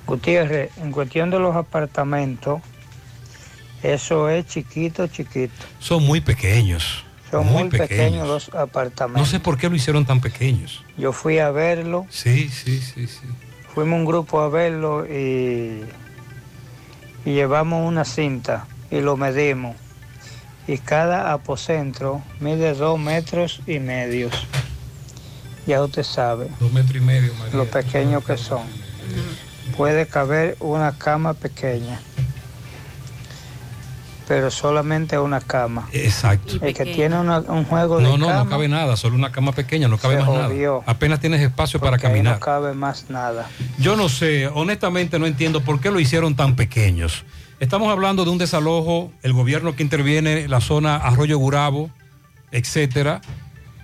Gutiérrez, 0.07 0.71
en 0.79 0.93
cuestión 0.93 1.31
de 1.31 1.39
los 1.39 1.55
apartamentos, 1.57 2.61
eso 3.83 4.29
es 4.29 4.47
chiquito, 4.47 5.07
chiquito. 5.07 5.55
Son 5.79 6.03
muy 6.05 6.21
pequeños. 6.21 7.05
Son 7.31 7.47
muy, 7.47 7.69
pequeños. 7.69 8.27
los 8.27 8.53
No 8.53 8.61
apartamentos. 8.61 9.29
sé 9.29 9.39
por 9.39 9.57
qué 9.57 9.69
lo 9.69 9.77
hicieron 9.77 10.05
tan 10.05 10.21
pequeños. 10.21 10.85
Yo 10.99 11.13
fui 11.13 11.39
a 11.39 11.51
verlo, 11.51 12.07
Sí, 12.11 12.49
sí, 12.49 12.81
sí, 12.81 13.07
sí. 13.07 13.21
fuimos 13.73 13.99
un 14.01 14.05
grupo 14.05 14.41
a 14.41 14.49
verlo 14.49 15.07
y, 15.07 15.85
y 17.25 17.33
llevamos 17.33 17.87
una 17.87 18.05
cinta 18.05 18.67
y 18.91 19.01
lo 19.01 19.17
medimos. 19.17 19.77
Y 20.67 20.79
cada 20.79 21.33
apocentro 21.33 22.21
mide 22.41 22.75
dos 22.75 22.99
metros 22.99 23.61
y 23.67 23.79
medios. 23.79 24.33
Ya 25.71 25.85
usted 25.85 26.03
sabe. 26.03 26.49
Dos 26.59 26.73
metros 26.73 26.97
y 26.97 27.01
medio, 27.01 27.33
María. 27.35 27.55
lo 27.55 27.65
pequeños 27.67 28.25
que 28.25 28.37
son. 28.37 28.63
Puede 29.77 30.07
caber 30.09 30.57
una 30.59 30.99
cama 30.99 31.33
pequeña, 31.33 32.01
pero 34.27 34.51
solamente 34.51 35.17
una 35.17 35.41
cama. 35.41 35.89
Exacto. 35.93 36.55
El 36.61 36.75
que 36.75 36.85
tiene 36.87 37.21
una- 37.21 37.39
un 37.39 37.65
juego 37.65 37.99
de 37.99 38.03
No, 38.03 38.19
no, 38.19 38.33
no 38.35 38.49
cabe 38.49 38.67
nada, 38.67 38.97
solo 38.97 39.15
una 39.15 39.31
cama 39.31 39.53
pequeña, 39.53 39.87
no 39.87 39.97
cabe 39.97 40.15
Se 40.15 40.21
más 40.23 40.29
jodió. 40.29 40.81
nada. 40.81 40.83
Apenas 40.93 41.21
tienes 41.21 41.41
espacio 41.41 41.79
para 41.79 41.99
caminar. 41.99 42.35
no 42.35 42.41
cabe 42.41 42.75
más 42.75 43.07
nada. 43.11 43.49
Yo 43.79 43.95
no 43.95 44.09
sé, 44.09 44.49
honestamente 44.49 45.21
no 45.21 45.27
entiendo 45.27 45.61
por 45.63 45.81
qué 45.81 45.93
lo 45.93 46.01
hicieron 46.01 46.35
tan 46.35 46.57
pequeños. 46.57 47.25
Estamos 47.61 47.93
hablando 47.93 48.25
de 48.25 48.31
un 48.31 48.39
desalojo, 48.39 49.13
el 49.23 49.33
gobierno 49.35 49.77
que 49.77 49.85
interviene 49.85 50.41
en 50.43 50.51
la 50.51 50.61
zona 50.61 50.97
Arroyo 50.97 51.39
Gurabo, 51.39 51.91
etcétera, 52.51 53.21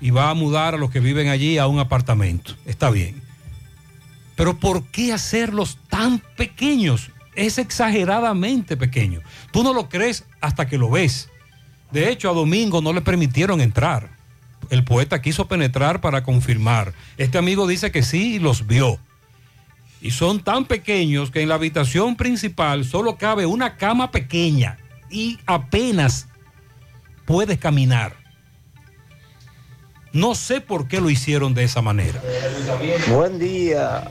y 0.01 0.10
va 0.10 0.31
a 0.31 0.35
mudar 0.35 0.74
a 0.74 0.78
los 0.78 0.90
que 0.90 1.01
viven 1.01 1.28
allí 1.28 1.59
a 1.59 1.66
un 1.66 1.78
apartamento. 1.78 2.55
Está 2.64 2.90
bien. 2.90 3.23
Pero 4.36 4.59
¿por 4.59 4.85
qué 4.85 5.12
hacerlos 5.12 5.78
tan 5.89 6.18
pequeños? 6.36 7.10
Es 7.35 7.59
exageradamente 7.59 8.77
pequeño. 8.77 9.20
Tú 9.52 9.62
no 9.62 9.73
lo 9.73 9.89
crees 9.89 10.24
hasta 10.40 10.66
que 10.66 10.78
lo 10.78 10.90
ves. 10.90 11.28
De 11.90 12.10
hecho, 12.10 12.31
a 12.31 12.35
Domingo 12.35 12.82
no 12.82 12.93
le 12.93 13.01
permitieron 13.01 13.60
entrar. 13.60 14.10
El 14.70 14.85
poeta 14.85 15.23
quiso 15.23 15.47
penetrar 15.47 16.01
para 16.01 16.23
confirmar. 16.23 16.93
Este 17.16 17.39
amigo 17.39 17.66
dice 17.66 17.90
que 17.90 18.02
sí 18.02 18.35
y 18.35 18.39
los 18.39 18.66
vio. 18.66 18.98
Y 20.01 20.10
son 20.10 20.40
tan 20.40 20.66
pequeños 20.66 21.31
que 21.31 21.43
en 21.43 21.48
la 21.48 21.55
habitación 21.55 22.16
principal 22.16 22.85
solo 22.85 23.16
cabe 23.16 23.47
una 23.47 23.77
cama 23.77 24.10
pequeña 24.10 24.78
y 25.10 25.39
apenas 25.47 26.28
puedes 27.24 27.59
caminar. 27.59 28.26
No 30.17 30.35
sé 30.35 30.63
por 30.63 30.89
qué 30.89 30.99
lo 30.99 31.11
hicieron 31.11 31.53
de 31.53 31.65
esa 31.65 31.83
manera. 31.83 32.23
Buen 33.09 33.39
día, 33.39 34.11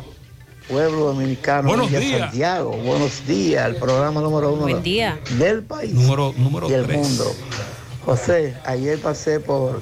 pueblo 0.69 1.06
dominicano 1.06 1.68
Buenos 1.68 1.88
Villa 1.88 1.99
días. 1.99 2.19
Santiago. 2.19 2.72
Buenos 2.77 3.26
días, 3.26 3.65
el 3.65 3.76
programa 3.77 4.22
número 4.22 4.53
uno 4.53 4.61
Buen 4.61 4.84
día. 4.84 5.19
del 5.40 5.64
país 5.64 5.91
Número, 5.95 6.32
número 6.38 6.69
y 6.69 6.73
el 6.73 6.86
tres. 6.86 6.98
mundo. 6.99 7.36
José, 8.06 8.56
ayer 8.68 8.99
pasé 8.99 9.40
por 9.40 9.82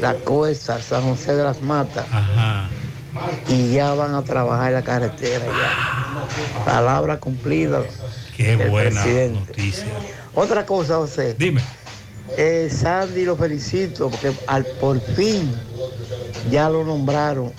la 0.00 0.14
costa, 0.14 0.80
San 0.80 1.02
José 1.02 1.34
de 1.34 1.42
las 1.44 1.60
Matas, 1.60 2.06
Ajá. 2.10 2.70
y 3.48 3.74
ya 3.74 3.92
van 3.92 4.14
a 4.14 4.24
trabajar 4.24 4.68
en 4.68 4.74
la 4.76 4.82
carretera 4.82 5.44
ya. 5.44 6.64
Palabra 6.64 7.20
cumplida. 7.20 7.82
Qué 8.34 8.56
del 8.56 8.70
buena 8.70 9.02
presidente. 9.02 9.40
noticia. 9.46 9.84
Otra 10.34 10.64
cosa, 10.64 10.96
José. 10.96 11.34
Dime. 11.38 11.60
Eh, 12.36 12.68
Sandy 12.70 13.24
lo 13.24 13.36
felicito 13.36 14.10
porque 14.10 14.32
al 14.46 14.64
por 14.80 15.00
fin 15.00 15.52
ya 16.50 16.68
lo 16.68 16.84
nombraron 16.84 17.52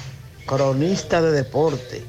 cronista 0.45 1.21
de 1.21 1.31
deporte. 1.31 2.03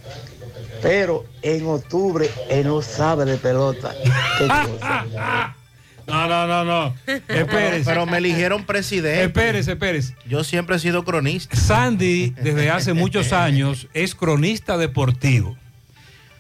Pero 0.82 1.24
en 1.42 1.66
octubre 1.66 2.28
él 2.50 2.66
no 2.66 2.82
sabe 2.82 3.24
de 3.24 3.36
pelota. 3.36 3.94
Qué 4.38 4.46
cosa. 4.46 5.54
No, 6.06 6.28
no, 6.28 6.46
no, 6.46 6.64
no. 6.64 6.94
Espérese. 7.06 7.84
Pero 7.84 8.06
me 8.06 8.18
eligieron 8.18 8.64
presidente. 8.64 9.24
Espérese, 9.24 9.72
espérese. 9.72 10.14
Yo 10.24 10.44
siempre 10.44 10.76
he 10.76 10.78
sido 10.78 11.04
cronista. 11.04 11.56
Sandy, 11.56 12.30
desde 12.30 12.70
hace 12.70 12.92
muchos 12.92 13.32
años, 13.32 13.88
es 13.92 14.14
cronista 14.14 14.78
deportivo. 14.78 15.56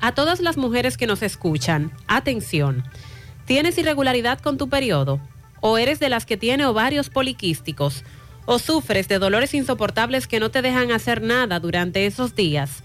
A 0.00 0.12
todas 0.12 0.40
las 0.40 0.56
mujeres 0.56 0.96
que 0.96 1.08
nos 1.08 1.20
escuchan, 1.22 1.90
atención. 2.06 2.84
¿Tienes 3.44 3.76
irregularidad 3.76 4.38
con 4.38 4.56
tu 4.56 4.68
periodo? 4.68 5.18
¿O 5.60 5.78
eres 5.78 5.98
de 5.98 6.10
las 6.10 6.26
que 6.26 6.36
tiene 6.36 6.64
ovarios 6.64 7.10
poliquísticos? 7.10 8.04
¿O 8.46 8.60
sufres 8.60 9.08
de 9.08 9.18
dolores 9.18 9.52
insoportables 9.52 10.28
que 10.28 10.38
no 10.38 10.52
te 10.52 10.62
dejan 10.62 10.92
hacer 10.92 11.22
nada 11.22 11.58
durante 11.58 12.06
esos 12.06 12.36
días? 12.36 12.84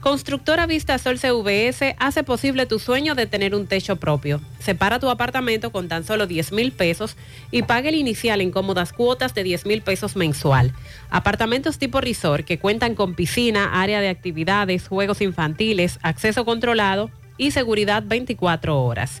Constructora 0.00 0.66
Vista 0.66 0.96
Sol 0.98 1.18
CVS 1.18 1.96
hace 1.98 2.22
posible 2.22 2.66
tu 2.66 2.78
sueño 2.78 3.16
de 3.16 3.26
tener 3.26 3.52
un 3.56 3.66
techo 3.66 3.96
propio. 3.96 4.40
Separa 4.60 5.00
tu 5.00 5.10
apartamento 5.10 5.72
con 5.72 5.88
tan 5.88 6.04
solo 6.04 6.28
10 6.28 6.52
mil 6.52 6.70
pesos 6.70 7.16
y 7.50 7.62
paga 7.62 7.88
el 7.88 7.96
inicial 7.96 8.40
en 8.40 8.52
cómodas 8.52 8.92
cuotas 8.92 9.34
de 9.34 9.42
10 9.42 9.66
mil 9.66 9.82
pesos 9.82 10.14
mensual. 10.14 10.72
Apartamentos 11.10 11.78
tipo 11.78 12.00
resort 12.00 12.44
que 12.46 12.60
cuentan 12.60 12.94
con 12.94 13.14
piscina, 13.14 13.82
área 13.82 14.00
de 14.00 14.08
actividades, 14.08 14.86
juegos 14.86 15.20
infantiles, 15.20 15.98
acceso 16.02 16.44
controlado 16.44 17.10
y 17.36 17.50
seguridad 17.50 18.04
24 18.06 18.80
horas. 18.80 19.20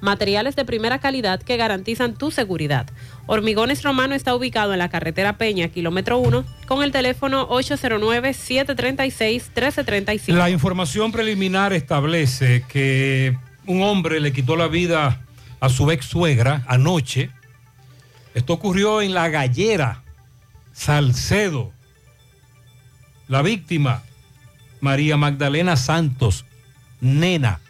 materiales 0.00 0.56
de 0.56 0.64
primera 0.64 0.98
calidad 0.98 1.42
que 1.42 1.56
garantizan 1.56 2.14
tu 2.14 2.30
seguridad. 2.30 2.86
Hormigones 3.26 3.82
Romano 3.82 4.14
está 4.14 4.34
ubicado 4.34 4.72
en 4.72 4.78
la 4.78 4.88
carretera 4.88 5.36
Peña, 5.38 5.68
kilómetro 5.68 6.18
1, 6.18 6.44
con 6.66 6.82
el 6.82 6.92
teléfono 6.92 7.48
809-736-1335. 7.48 10.34
La 10.34 10.50
información 10.50 11.12
preliminar 11.12 11.72
establece 11.72 12.64
que 12.68 13.36
un 13.66 13.82
hombre 13.82 14.20
le 14.20 14.32
quitó 14.32 14.56
la 14.56 14.68
vida 14.68 15.22
a 15.60 15.68
su 15.68 15.90
ex 15.90 16.06
suegra 16.06 16.64
anoche. 16.66 17.30
Esto 18.34 18.52
ocurrió 18.52 19.02
en 19.02 19.14
La 19.14 19.28
Gallera, 19.28 20.02
Salcedo. 20.72 21.72
La 23.28 23.42
víctima, 23.42 24.02
María 24.80 25.16
Magdalena 25.16 25.76
Santos, 25.76 26.44
nena 27.00 27.60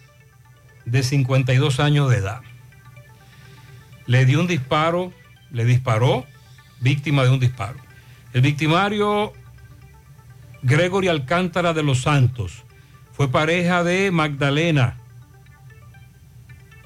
de 0.86 1.02
52 1.02 1.80
años 1.80 2.10
de 2.10 2.16
edad. 2.16 2.40
Le 4.06 4.24
dio 4.24 4.40
un 4.40 4.46
disparo, 4.46 5.12
le 5.50 5.64
disparó, 5.64 6.24
víctima 6.80 7.24
de 7.24 7.30
un 7.30 7.40
disparo. 7.40 7.78
El 8.32 8.40
victimario 8.40 9.32
Gregory 10.62 11.08
Alcántara 11.08 11.74
de 11.74 11.82
los 11.82 12.02
Santos 12.02 12.64
fue 13.12 13.28
pareja 13.28 13.84
de 13.84 14.10
Magdalena, 14.10 14.98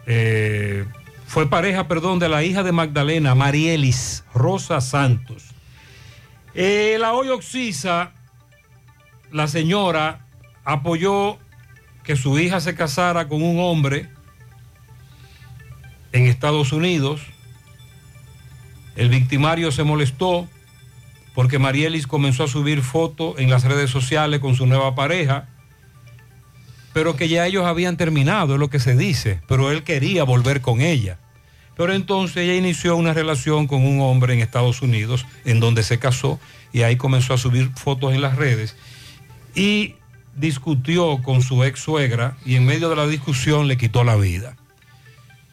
eh, 0.06 0.86
fue 1.26 1.48
pareja, 1.48 1.86
perdón, 1.86 2.18
de 2.18 2.28
la 2.28 2.42
hija 2.42 2.62
de 2.62 2.72
Magdalena, 2.72 3.34
Marielis 3.34 4.24
Rosa 4.34 4.80
Santos. 4.80 5.44
Eh, 6.54 6.96
la 6.98 7.12
hoy 7.12 7.28
Oxisa, 7.28 8.12
la 9.30 9.46
señora 9.46 10.26
apoyó 10.64 11.38
que 12.04 12.16
su 12.16 12.38
hija 12.38 12.60
se 12.60 12.74
casara 12.74 13.28
con 13.28 13.42
un 13.42 13.58
hombre 13.60 14.08
en 16.12 16.26
Estados 16.26 16.72
Unidos. 16.72 17.20
El 18.96 19.08
victimario 19.08 19.72
se 19.72 19.84
molestó 19.84 20.48
porque 21.34 21.58
Marielis 21.58 22.06
comenzó 22.06 22.44
a 22.44 22.48
subir 22.48 22.82
fotos 22.82 23.38
en 23.38 23.50
las 23.50 23.64
redes 23.64 23.90
sociales 23.90 24.40
con 24.40 24.56
su 24.56 24.66
nueva 24.66 24.94
pareja, 24.94 25.48
pero 26.92 27.16
que 27.16 27.28
ya 27.28 27.46
ellos 27.46 27.64
habían 27.64 27.96
terminado, 27.96 28.54
es 28.54 28.60
lo 28.60 28.68
que 28.68 28.80
se 28.80 28.96
dice, 28.96 29.40
pero 29.46 29.70
él 29.70 29.84
quería 29.84 30.24
volver 30.24 30.60
con 30.60 30.80
ella. 30.80 31.18
Pero 31.76 31.94
entonces 31.94 32.38
ella 32.38 32.56
inició 32.56 32.96
una 32.96 33.14
relación 33.14 33.66
con 33.66 33.86
un 33.86 34.00
hombre 34.00 34.34
en 34.34 34.40
Estados 34.40 34.82
Unidos, 34.82 35.24
en 35.44 35.60
donde 35.60 35.82
se 35.82 35.98
casó, 35.98 36.40
y 36.72 36.82
ahí 36.82 36.96
comenzó 36.96 37.32
a 37.32 37.38
subir 37.38 37.70
fotos 37.74 38.12
en 38.12 38.20
las 38.20 38.36
redes. 38.36 38.76
Y 39.54 39.94
discutió 40.40 41.22
con 41.22 41.42
su 41.42 41.62
ex 41.62 41.80
suegra 41.80 42.36
y 42.44 42.56
en 42.56 42.64
medio 42.64 42.88
de 42.88 42.96
la 42.96 43.06
discusión 43.06 43.68
le 43.68 43.76
quitó 43.76 44.02
la 44.02 44.16
vida. 44.16 44.56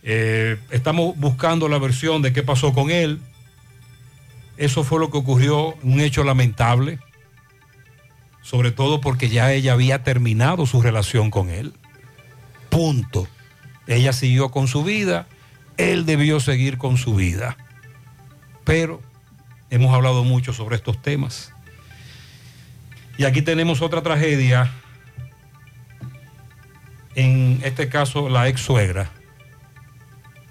Eh, 0.03 0.57
estamos 0.71 1.17
buscando 1.17 1.67
la 1.67 1.77
versión 1.77 2.21
de 2.21 2.31
qué 2.31 2.41
pasó 2.41 2.73
con 2.73 2.89
él. 2.89 3.19
Eso 4.55 4.83
fue 4.83 4.99
lo 4.99 5.11
que 5.11 5.17
ocurrió, 5.17 5.75
un 5.83 5.99
hecho 5.99 6.23
lamentable, 6.23 6.99
sobre 8.41 8.71
todo 8.71 9.01
porque 9.01 9.29
ya 9.29 9.51
ella 9.51 9.73
había 9.73 10.03
terminado 10.03 10.65
su 10.65 10.81
relación 10.81 11.29
con 11.29 11.49
él. 11.49 11.73
Punto. 12.69 13.27
Ella 13.85 14.13
siguió 14.13 14.49
con 14.49 14.67
su 14.67 14.83
vida, 14.83 15.27
él 15.75 16.05
debió 16.05 16.39
seguir 16.39 16.77
con 16.77 16.97
su 16.97 17.15
vida. 17.15 17.57
Pero 18.63 19.01
hemos 19.69 19.93
hablado 19.93 20.23
mucho 20.23 20.53
sobre 20.53 20.77
estos 20.77 21.01
temas. 21.01 21.53
Y 23.17 23.25
aquí 23.25 23.41
tenemos 23.41 23.81
otra 23.81 24.01
tragedia, 24.03 24.71
en 27.15 27.59
este 27.63 27.89
caso 27.89 28.29
la 28.29 28.47
ex 28.47 28.61
suegra, 28.61 29.09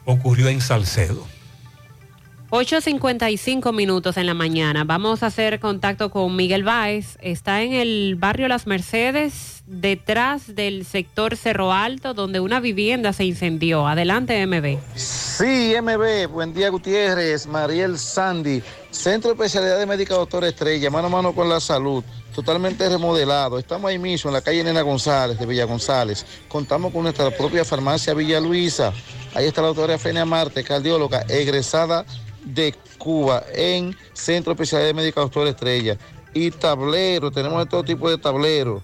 ocurrió 0.05 0.49
en 0.49 0.61
Salcedo. 0.61 1.27
8.55 2.51 3.73
minutos 3.73 4.17
en 4.17 4.27
la 4.27 4.35
mañana. 4.35 4.85
Vamos 4.85 5.23
a 5.23 5.27
hacer 5.27 5.59
contacto 5.59 6.11
con 6.11 6.37
Miguel 6.37 6.63
Báez. 6.63 7.19
Está 7.21 7.63
en 7.63 7.73
el 7.73 8.15
barrio 8.17 8.47
Las 8.47 8.69
Mercedes, 8.69 9.65
detrás 9.67 10.55
del 10.55 10.85
sector 10.85 11.37
Cerro 11.37 11.73
Alto, 11.73 12.15
donde 12.15 12.39
una 12.39 12.61
vivienda 12.61 13.13
se 13.13 13.25
incendió. 13.25 13.89
Adelante, 13.89 14.47
MB. 14.47 14.79
Sí, 14.95 15.75
MB, 15.83 16.29
buen 16.29 16.55
día 16.55 16.69
Gutiérrez, 16.69 17.49
Mariel 17.49 17.99
Sandy, 17.99 18.63
Centro 18.91 19.31
de 19.31 19.35
Especialidad 19.35 19.79
de 19.81 19.87
Médica 19.87 20.15
Doctor 20.15 20.45
Estrella, 20.45 20.89
mano 20.89 21.09
a 21.09 21.11
mano 21.11 21.35
con 21.35 21.49
la 21.49 21.59
salud, 21.59 22.05
totalmente 22.37 22.87
remodelado. 22.87 23.59
Estamos 23.59 23.89
ahí 23.89 23.99
mismo 23.99 24.29
en 24.29 24.35
la 24.35 24.43
calle 24.43 24.63
Nena 24.63 24.83
González 24.83 25.39
de 25.39 25.47
Villa 25.47 25.65
González. 25.65 26.27
Contamos 26.49 26.93
con 26.93 27.05
nuestra 27.05 27.31
propia 27.31 27.65
farmacia 27.65 28.13
Villa 28.13 28.39
Luisa. 28.41 28.93
Ahí 29.35 29.47
está 29.47 29.63
la 29.63 29.69
doctora 29.69 29.97
Fenia 29.97 30.27
Marte, 30.27 30.63
cardióloga, 30.63 31.23
egresada 31.31 32.05
de 32.45 32.75
Cuba 32.99 33.43
en 33.55 33.97
Centro 34.13 34.51
de 34.51 34.57
Especialidad 34.57 34.89
de 34.89 34.95
Médica 34.95 35.23
Doctor 35.23 35.47
Estrella. 35.47 35.97
Y 36.35 36.51
tablero, 36.51 37.31
tenemos 37.31 37.67
todo 37.71 37.83
tipo 37.83 38.11
de 38.11 38.19
tablero. 38.19 38.83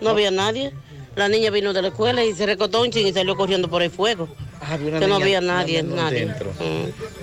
no 0.00 0.14
vi 0.14 0.24
a 0.26 0.30
nadie. 0.30 0.72
La 1.16 1.28
niña 1.30 1.50
vino 1.50 1.72
de 1.72 1.80
la 1.82 1.88
escuela 1.88 2.22
y 2.24 2.34
se 2.34 2.44
recotó 2.44 2.82
un 2.82 2.90
ching 2.90 3.06
y 3.06 3.12
salió 3.12 3.34
corriendo 3.36 3.68
por 3.68 3.82
el 3.82 3.90
fuego. 3.90 4.28
Una 4.86 5.00
que 5.00 5.06
no 5.06 5.16
había 5.16 5.40
nadie, 5.40 5.82
nadie. 5.82 6.26
dentro. 6.26 6.52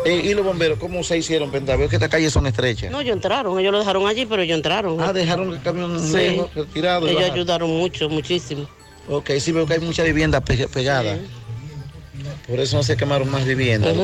Eh, 0.05 0.21
¿Y 0.25 0.33
los 0.33 0.43
bomberos 0.43 0.79
cómo 0.79 1.03
se 1.03 1.17
hicieron? 1.17 1.51
Penta? 1.51 1.75
Veo 1.75 1.87
que 1.87 1.97
estas 1.97 2.09
calles 2.09 2.33
son 2.33 2.47
estrechas. 2.47 2.91
No, 2.91 3.01
ellos 3.01 3.13
entraron, 3.13 3.57
ellos 3.59 3.71
lo 3.71 3.79
dejaron 3.79 4.07
allí, 4.07 4.25
pero 4.25 4.41
ellos 4.41 4.57
entraron. 4.57 4.99
Ah, 4.99 5.13
dejaron 5.13 5.53
el 5.53 5.61
camión 5.61 5.99
Sí. 6.05 6.13
lejos, 6.17 6.53
retirado. 6.55 7.07
Ellos 7.07 7.21
ayudaron 7.31 7.69
mucho, 7.69 8.09
muchísimo. 8.09 8.67
Ok, 9.07 9.29
sí 9.39 9.51
veo 9.51 9.67
que 9.67 9.73
hay 9.75 9.79
muchas 9.79 10.05
viviendas 10.05 10.41
pe- 10.41 10.67
pegadas. 10.67 11.19
Por 12.47 12.59
eso 12.59 12.77
no 12.77 12.83
se 12.83 12.97
quemaron 12.97 13.29
más 13.29 13.45
viviendas. 13.45 13.95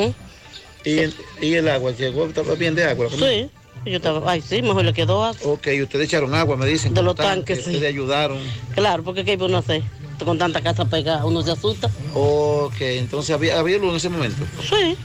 ¿Y, 0.84 0.98
el, 0.98 1.14
¿Y 1.40 1.54
el 1.54 1.68
agua? 1.68 1.90
¿Llegó? 1.92 2.26
¿Estaba 2.26 2.54
bien 2.54 2.74
de 2.76 2.84
agua? 2.84 3.08
Sí, 3.10 3.50
yo 3.86 3.96
estaba, 3.96 4.30
ay, 4.30 4.42
sí, 4.42 4.60
mejor 4.62 4.84
le 4.84 4.92
quedó 4.92 5.24
agua. 5.24 5.36
Ok, 5.44 5.68
ustedes 5.82 6.06
echaron 6.06 6.34
agua, 6.34 6.56
me 6.56 6.66
dicen. 6.66 6.92
De 6.94 7.02
los 7.02 7.14
tanques, 7.16 7.58
sí. 7.64 7.70
Ustedes 7.74 7.88
ayudaron. 7.88 8.38
Claro, 8.74 9.02
porque 9.02 9.24
qué 9.24 9.32
iba 9.34 9.46
uno 9.46 9.56
a 9.56 9.60
hacer 9.60 9.82
con 10.24 10.36
tanta 10.36 10.60
casa 10.60 10.84
pegada, 10.84 11.24
uno 11.24 11.42
se 11.42 11.50
asusta. 11.52 11.90
Ok, 12.14 12.74
entonces 12.80 13.34
había, 13.34 13.58
había 13.58 13.78
luz 13.78 13.90
en 13.90 13.96
ese 13.96 14.08
momento. 14.10 14.44
Sí, 14.68 14.96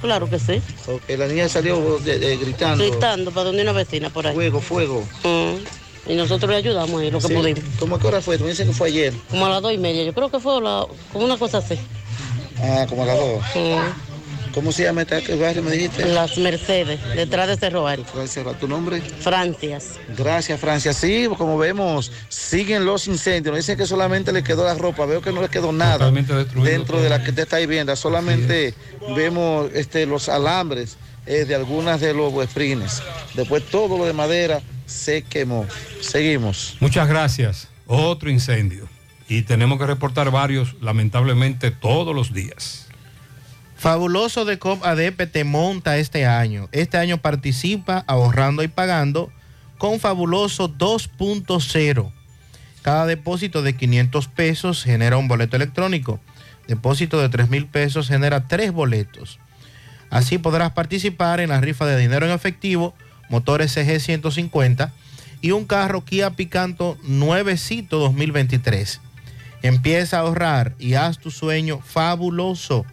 claro 0.00 0.28
que 0.28 0.38
sí. 0.40 0.60
Ok, 0.88 1.02
la 1.16 1.28
niña 1.28 1.48
salió 1.48 1.98
de- 2.00 2.18
de- 2.18 2.36
gritando. 2.38 2.82
Gritando 2.84 3.30
para 3.30 3.44
donde 3.44 3.62
una 3.62 3.72
vecina 3.72 4.10
por 4.10 4.26
ahí. 4.26 4.34
Fuego, 4.34 4.60
fuego. 4.60 5.04
Mm, 5.22 6.10
Y 6.10 6.16
nosotros 6.16 6.50
le 6.50 6.56
ayudamos 6.56 7.00
ahí, 7.00 7.12
lo 7.12 7.20
que 7.20 7.28
Sí. 7.28 7.34
pudimos. 7.34 7.62
¿Cómo 7.78 7.94
a 7.94 8.00
qué 8.00 8.08
hora 8.08 8.20
fue? 8.20 8.36
Tú 8.36 8.42
me 8.42 8.52
que 8.52 8.64
fue 8.72 8.88
ayer. 8.88 9.14
Como 9.30 9.46
a 9.46 9.50
las 9.50 9.62
dos 9.62 9.72
y 9.72 9.78
media, 9.78 10.02
yo 10.02 10.12
creo 10.12 10.28
que 10.32 10.40
fue 10.40 10.60
la- 10.60 10.84
como 11.12 11.24
una 11.24 11.36
cosa 11.36 11.58
así. 11.58 11.78
Ah, 12.60 12.84
como 12.88 13.04
a 13.04 13.06
las 13.06 13.16
dos. 13.20 13.40
Mm. 13.54 14.11
¿Cómo 14.52 14.70
se 14.70 14.84
llama 14.84 15.02
este 15.02 15.36
barrio, 15.36 15.62
me 15.62 15.72
dijiste? 15.72 16.06
Las 16.06 16.36
Mercedes, 16.36 17.00
detrás 17.14 17.48
de 17.48 17.56
Cerro 17.56 17.86
Alto. 17.86 18.12
¿tu 18.60 18.68
nombre? 18.68 19.00
Francias. 19.00 19.98
Gracias, 20.16 20.60
Francia. 20.60 20.92
Sí, 20.92 21.28
como 21.38 21.56
vemos, 21.56 22.12
siguen 22.28 22.84
los 22.84 23.06
incendios. 23.08 23.56
Dicen 23.56 23.78
que 23.78 23.86
solamente 23.86 24.32
le 24.32 24.42
quedó 24.42 24.64
la 24.64 24.74
ropa. 24.74 25.06
Veo 25.06 25.22
que 25.22 25.32
no 25.32 25.40
le 25.40 25.48
quedó 25.48 25.72
nada 25.72 26.10
dentro 26.10 27.00
de 27.00 27.08
la 27.08 27.24
que 27.24 27.32
te 27.32 27.42
está 27.42 27.58
vivienda. 27.58 27.96
Solamente 27.96 28.74
vemos 29.16 29.70
este, 29.74 30.06
los 30.06 30.28
alambres 30.28 30.96
eh, 31.26 31.44
de 31.44 31.54
algunas 31.54 32.00
de 32.00 32.14
los 32.14 32.32
sprines. 32.44 33.02
Después 33.34 33.64
todo 33.64 33.96
lo 33.96 34.04
de 34.04 34.12
madera 34.12 34.60
se 34.86 35.22
quemó. 35.22 35.66
Seguimos. 36.00 36.76
Muchas 36.80 37.08
gracias. 37.08 37.68
Otro 37.86 38.30
incendio. 38.30 38.88
Y 39.28 39.42
tenemos 39.42 39.78
que 39.78 39.86
reportar 39.86 40.30
varios, 40.30 40.74
lamentablemente, 40.80 41.70
todos 41.70 42.14
los 42.14 42.34
días. 42.34 42.81
Fabuloso 43.82 44.44
de 44.44 44.60
COP 44.60 44.84
ADP 44.84 45.26
te 45.26 45.42
monta 45.42 45.98
este 45.98 46.24
año. 46.24 46.68
Este 46.70 46.98
año 46.98 47.18
participa 47.18 48.04
ahorrando 48.06 48.62
y 48.62 48.68
pagando 48.68 49.32
con 49.76 49.98
Fabuloso 49.98 50.68
2.0. 50.72 52.12
Cada 52.82 53.06
depósito 53.06 53.60
de 53.60 53.74
500 53.74 54.28
pesos 54.28 54.84
genera 54.84 55.16
un 55.16 55.26
boleto 55.26 55.56
electrónico. 55.56 56.20
Depósito 56.68 57.20
de 57.20 57.28
3 57.28 57.50
mil 57.50 57.66
pesos 57.66 58.06
genera 58.06 58.46
tres 58.46 58.70
boletos. 58.70 59.40
Así 60.10 60.38
podrás 60.38 60.70
participar 60.70 61.40
en 61.40 61.48
la 61.48 61.60
rifa 61.60 61.84
de 61.84 61.98
dinero 61.98 62.24
en 62.24 62.30
efectivo, 62.30 62.94
motor 63.30 63.68
SG 63.68 63.98
150 63.98 64.92
y 65.40 65.50
un 65.50 65.64
carro 65.64 66.04
Kia 66.04 66.30
Picanto 66.30 66.98
nuevecito 67.02 67.98
2023. 67.98 69.00
Empieza 69.62 70.18
a 70.18 70.20
ahorrar 70.20 70.76
y 70.78 70.94
haz 70.94 71.18
tu 71.18 71.32
sueño 71.32 71.80
fabuloso 71.80 72.86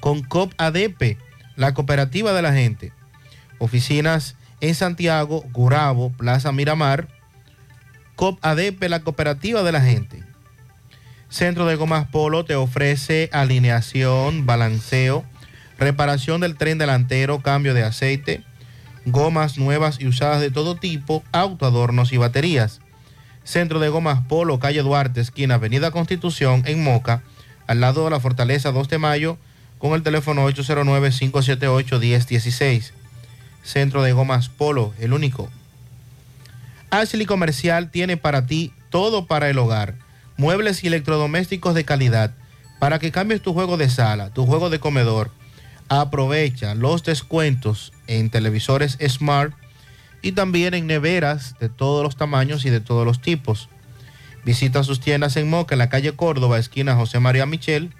con 0.00 0.22
COP 0.22 0.52
ADP, 0.58 1.18
la 1.56 1.74
cooperativa 1.74 2.32
de 2.32 2.42
la 2.42 2.52
gente. 2.52 2.92
Oficinas 3.58 4.36
en 4.60 4.74
Santiago, 4.74 5.44
Gurabo, 5.52 6.10
Plaza 6.10 6.52
Miramar. 6.52 7.08
COP 8.14 8.38
ADP, 8.44 8.88
la 8.88 9.00
cooperativa 9.00 9.62
de 9.62 9.72
la 9.72 9.80
gente. 9.80 10.22
Centro 11.28 11.66
de 11.66 11.76
Gomas 11.76 12.06
Polo 12.08 12.44
te 12.44 12.54
ofrece 12.54 13.28
alineación, 13.32 14.46
balanceo, 14.46 15.24
reparación 15.78 16.40
del 16.40 16.56
tren 16.56 16.78
delantero, 16.78 17.40
cambio 17.40 17.74
de 17.74 17.82
aceite, 17.82 18.42
gomas 19.04 19.58
nuevas 19.58 20.00
y 20.00 20.06
usadas 20.06 20.40
de 20.40 20.50
todo 20.50 20.76
tipo, 20.76 21.22
autoadornos 21.32 22.12
y 22.12 22.16
baterías. 22.16 22.80
Centro 23.44 23.78
de 23.78 23.88
Gomas 23.88 24.22
Polo, 24.26 24.58
calle 24.58 24.82
Duarte, 24.82 25.20
esquina 25.20 25.54
Avenida 25.54 25.90
Constitución, 25.90 26.62
en 26.66 26.82
Moca, 26.82 27.22
al 27.66 27.80
lado 27.80 28.04
de 28.04 28.10
la 28.10 28.20
Fortaleza 28.20 28.72
2 28.72 28.88
de 28.88 28.98
Mayo, 28.98 29.38
con 29.78 29.92
el 29.92 30.02
teléfono 30.02 30.48
809-578-1016. 30.50 32.90
Centro 33.62 34.02
de 34.02 34.12
Gomas 34.12 34.48
Polo, 34.48 34.92
el 34.98 35.12
único. 35.12 35.50
Ashley 36.90 37.26
Comercial 37.26 37.90
tiene 37.90 38.16
para 38.16 38.46
ti 38.46 38.72
todo 38.90 39.26
para 39.26 39.50
el 39.50 39.58
hogar. 39.58 39.94
Muebles 40.36 40.84
y 40.84 40.86
electrodomésticos 40.86 41.74
de 41.74 41.84
calidad. 41.84 42.34
Para 42.78 42.98
que 42.98 43.10
cambies 43.10 43.42
tu 43.42 43.54
juego 43.54 43.76
de 43.76 43.88
sala, 43.88 44.30
tu 44.30 44.46
juego 44.46 44.70
de 44.70 44.78
comedor. 44.78 45.30
Aprovecha 45.88 46.74
los 46.74 47.04
descuentos 47.04 47.92
en 48.06 48.30
televisores 48.30 48.98
Smart 49.08 49.54
y 50.22 50.32
también 50.32 50.74
en 50.74 50.86
neveras 50.86 51.54
de 51.60 51.68
todos 51.68 52.02
los 52.02 52.16
tamaños 52.16 52.64
y 52.64 52.70
de 52.70 52.80
todos 52.80 53.06
los 53.06 53.20
tipos. 53.20 53.68
Visita 54.44 54.84
sus 54.84 55.00
tiendas 55.00 55.36
en 55.36 55.50
Moca, 55.50 55.74
en 55.74 55.80
la 55.80 55.88
calle 55.88 56.12
Córdoba, 56.12 56.58
esquina 56.58 56.94
José 56.94 57.20
María 57.20 57.46
Michel. 57.46 57.92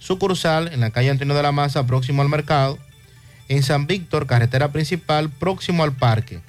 Sucursal 0.00 0.72
en 0.72 0.80
la 0.80 0.90
calle 0.90 1.10
Antonio 1.10 1.36
de 1.36 1.42
la 1.44 1.52
Maza, 1.52 1.86
próximo 1.86 2.22
al 2.22 2.28
mercado. 2.28 2.78
En 3.48 3.62
San 3.62 3.86
Víctor, 3.86 4.26
carretera 4.26 4.72
principal, 4.72 5.30
próximo 5.30 5.84
al 5.84 5.92
parque. 5.92 6.40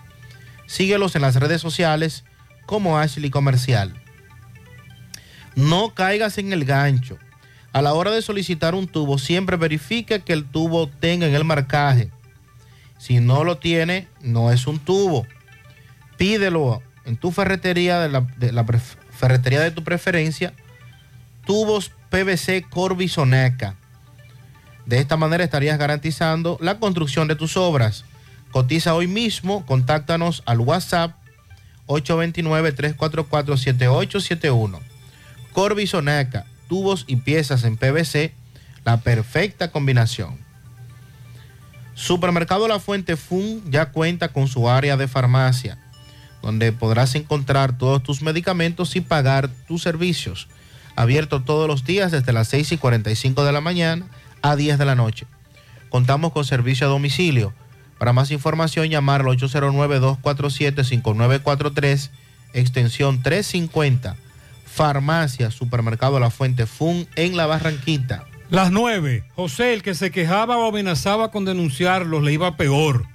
Síguelos 0.65 1.15
en 1.15 1.21
las 1.21 1.35
redes 1.35 1.61
sociales 1.61 2.23
como 2.65 2.97
Ashley 2.97 3.29
Comercial. 3.29 3.93
No 5.55 5.93
caigas 5.93 6.37
en 6.37 6.53
el 6.53 6.65
gancho. 6.65 7.19
A 7.73 7.81
la 7.81 7.93
hora 7.93 8.11
de 8.11 8.21
solicitar 8.21 8.73
un 8.73 8.87
tubo, 8.87 9.17
siempre 9.17 9.57
verifique 9.57 10.21
que 10.21 10.33
el 10.33 10.45
tubo 10.45 10.87
tenga 10.87 11.27
en 11.27 11.35
el 11.35 11.43
marcaje. 11.43 12.09
Si 12.97 13.19
no 13.19 13.43
lo 13.43 13.57
tiene, 13.57 14.07
no 14.21 14.51
es 14.51 14.67
un 14.67 14.79
tubo. 14.79 15.27
Pídelo 16.17 16.81
en 17.05 17.17
tu 17.17 17.31
ferretería 17.31 17.99
de 17.99 18.09
la, 18.09 18.65
ferretería 19.11 19.59
de 19.59 19.71
tu 19.71 19.83
preferencia. 19.83 20.53
Tubos 21.45 21.91
PVC 22.11 22.67
Corby 22.69 23.07
Soneca. 23.07 23.75
De 24.85 24.99
esta 24.99 25.15
manera 25.15 25.45
estarías 25.45 25.79
garantizando 25.79 26.57
la 26.59 26.77
construcción 26.77 27.29
de 27.29 27.37
tus 27.37 27.55
obras. 27.55 28.03
Cotiza 28.51 28.93
hoy 28.93 29.07
mismo, 29.07 29.65
contáctanos 29.65 30.43
al 30.45 30.59
WhatsApp 30.59 31.13
829-344-7871. 31.87 34.79
Corby 35.53 35.87
Soneca, 35.87 36.45
tubos 36.67 37.05
y 37.07 37.15
piezas 37.15 37.63
en 37.63 37.77
PVC, 37.77 38.33
la 38.83 38.99
perfecta 38.99 39.71
combinación. 39.71 40.37
Supermercado 41.93 42.67
La 42.67 42.79
Fuente 42.79 43.15
Fun 43.15 43.63
ya 43.71 43.91
cuenta 43.91 44.33
con 44.33 44.49
su 44.49 44.67
área 44.69 44.97
de 44.97 45.07
farmacia, 45.07 45.77
donde 46.41 46.73
podrás 46.73 47.15
encontrar 47.15 47.77
todos 47.77 48.03
tus 48.03 48.21
medicamentos 48.21 48.97
y 48.97 49.01
pagar 49.01 49.47
tus 49.65 49.81
servicios. 49.81 50.49
Abierto 50.95 51.41
todos 51.41 51.67
los 51.67 51.83
días 51.83 52.11
desde 52.11 52.33
las 52.33 52.47
6 52.49 52.73
y 52.73 52.77
45 52.77 53.43
de 53.43 53.51
la 53.51 53.61
mañana 53.61 54.05
a 54.41 54.55
10 54.55 54.77
de 54.77 54.85
la 54.85 54.95
noche. 54.95 55.25
Contamos 55.89 56.31
con 56.31 56.45
servicio 56.45 56.87
a 56.87 56.89
domicilio. 56.89 57.53
Para 57.97 58.13
más 58.13 58.31
información, 58.31 58.87
llamar 58.89 59.21
al 59.21 59.27
809-247-5943, 59.27 62.09
extensión 62.53 63.21
350. 63.21 64.15
Farmacia, 64.65 65.51
Supermercado 65.51 66.19
La 66.19 66.29
Fuente 66.29 66.65
Fun 66.65 67.07
en 67.15 67.37
La 67.37 67.45
Barranquita. 67.45 68.25
Las 68.49 68.71
nueve. 68.71 69.23
José, 69.35 69.73
el 69.73 69.83
que 69.83 69.95
se 69.95 70.11
quejaba 70.11 70.57
o 70.57 70.67
amenazaba 70.67 71.31
con 71.31 71.45
denunciarlos, 71.45 72.23
le 72.23 72.33
iba 72.33 72.57
peor. 72.57 73.05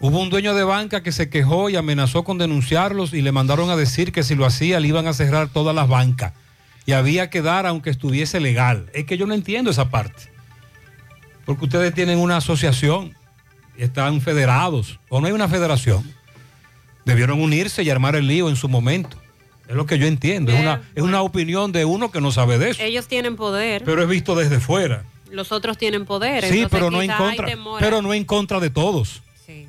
Hubo 0.00 0.20
un 0.20 0.30
dueño 0.30 0.54
de 0.54 0.64
banca 0.64 1.02
que 1.02 1.12
se 1.12 1.30
quejó 1.30 1.70
y 1.70 1.76
amenazó 1.76 2.24
con 2.24 2.36
denunciarlos 2.36 3.14
y 3.14 3.22
le 3.22 3.30
mandaron 3.30 3.70
a 3.70 3.76
decir 3.76 4.10
que 4.10 4.24
si 4.24 4.34
lo 4.34 4.44
hacía 4.44 4.80
le 4.80 4.88
iban 4.88 5.06
a 5.06 5.12
cerrar 5.12 5.48
todas 5.48 5.74
las 5.74 5.88
bancas. 5.88 6.32
Y 6.86 6.92
había 6.92 7.30
que 7.30 7.42
dar 7.42 7.66
aunque 7.66 7.90
estuviese 7.90 8.40
legal. 8.40 8.90
Es 8.92 9.04
que 9.04 9.16
yo 9.16 9.26
no 9.26 9.34
entiendo 9.34 9.70
esa 9.70 9.88
parte. 9.90 10.30
Porque 11.44 11.64
ustedes 11.64 11.94
tienen 11.94 12.18
una 12.18 12.36
asociación, 12.38 13.16
están 13.76 14.20
federados, 14.20 14.98
o 15.08 15.20
no 15.20 15.26
hay 15.26 15.32
una 15.32 15.48
federación. 15.48 16.12
Debieron 17.04 17.40
unirse 17.40 17.82
y 17.82 17.90
armar 17.90 18.14
el 18.16 18.26
lío 18.28 18.48
en 18.48 18.56
su 18.56 18.68
momento. 18.68 19.16
Es 19.68 19.74
lo 19.74 19.86
que 19.86 19.98
yo 19.98 20.06
entiendo. 20.06 20.52
es, 20.52 20.60
una, 20.60 20.82
es 20.94 21.02
una 21.02 21.22
opinión 21.22 21.72
de 21.72 21.84
uno 21.84 22.10
que 22.10 22.20
no 22.20 22.30
sabe 22.30 22.58
de 22.58 22.70
eso. 22.70 22.82
Ellos 22.82 23.06
tienen 23.08 23.36
poder, 23.36 23.82
Pero 23.84 24.02
es 24.02 24.08
visto 24.08 24.34
desde 24.34 24.60
fuera. 24.60 25.04
los 25.30 25.50
otros 25.50 25.78
tienen 25.78 26.04
poder. 26.04 26.44
Sí, 26.44 26.66
pero 26.70 26.90
no 26.90 27.00
en 27.02 27.10
contra. 27.10 27.48
Pero 27.80 28.02
no 28.02 28.12
en 28.12 28.24
contra 28.24 28.60
de 28.60 28.70
todos. 28.70 29.22
Sí. 29.46 29.66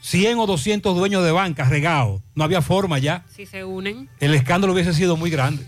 100 0.00 0.38
o 0.38 0.46
200 0.46 0.96
dueños 0.96 1.24
de 1.24 1.32
bancas 1.32 1.68
regados. 1.68 2.22
No 2.34 2.44
había 2.44 2.62
forma 2.62 2.98
ya. 2.98 3.24
Si 3.34 3.46
se 3.46 3.64
unen. 3.64 4.08
El 4.20 4.34
escándalo 4.34 4.72
hubiese 4.72 4.94
sido 4.94 5.16
muy 5.16 5.30
grande. 5.30 5.66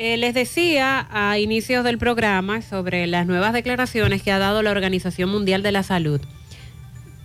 Eh, 0.00 0.16
les 0.16 0.32
decía 0.32 1.08
a 1.10 1.40
inicios 1.40 1.82
del 1.82 1.98
programa 1.98 2.62
sobre 2.62 3.08
las 3.08 3.26
nuevas 3.26 3.52
declaraciones 3.52 4.22
que 4.22 4.30
ha 4.30 4.38
dado 4.38 4.62
la 4.62 4.70
Organización 4.70 5.28
Mundial 5.28 5.64
de 5.64 5.72
la 5.72 5.82
Salud. 5.82 6.20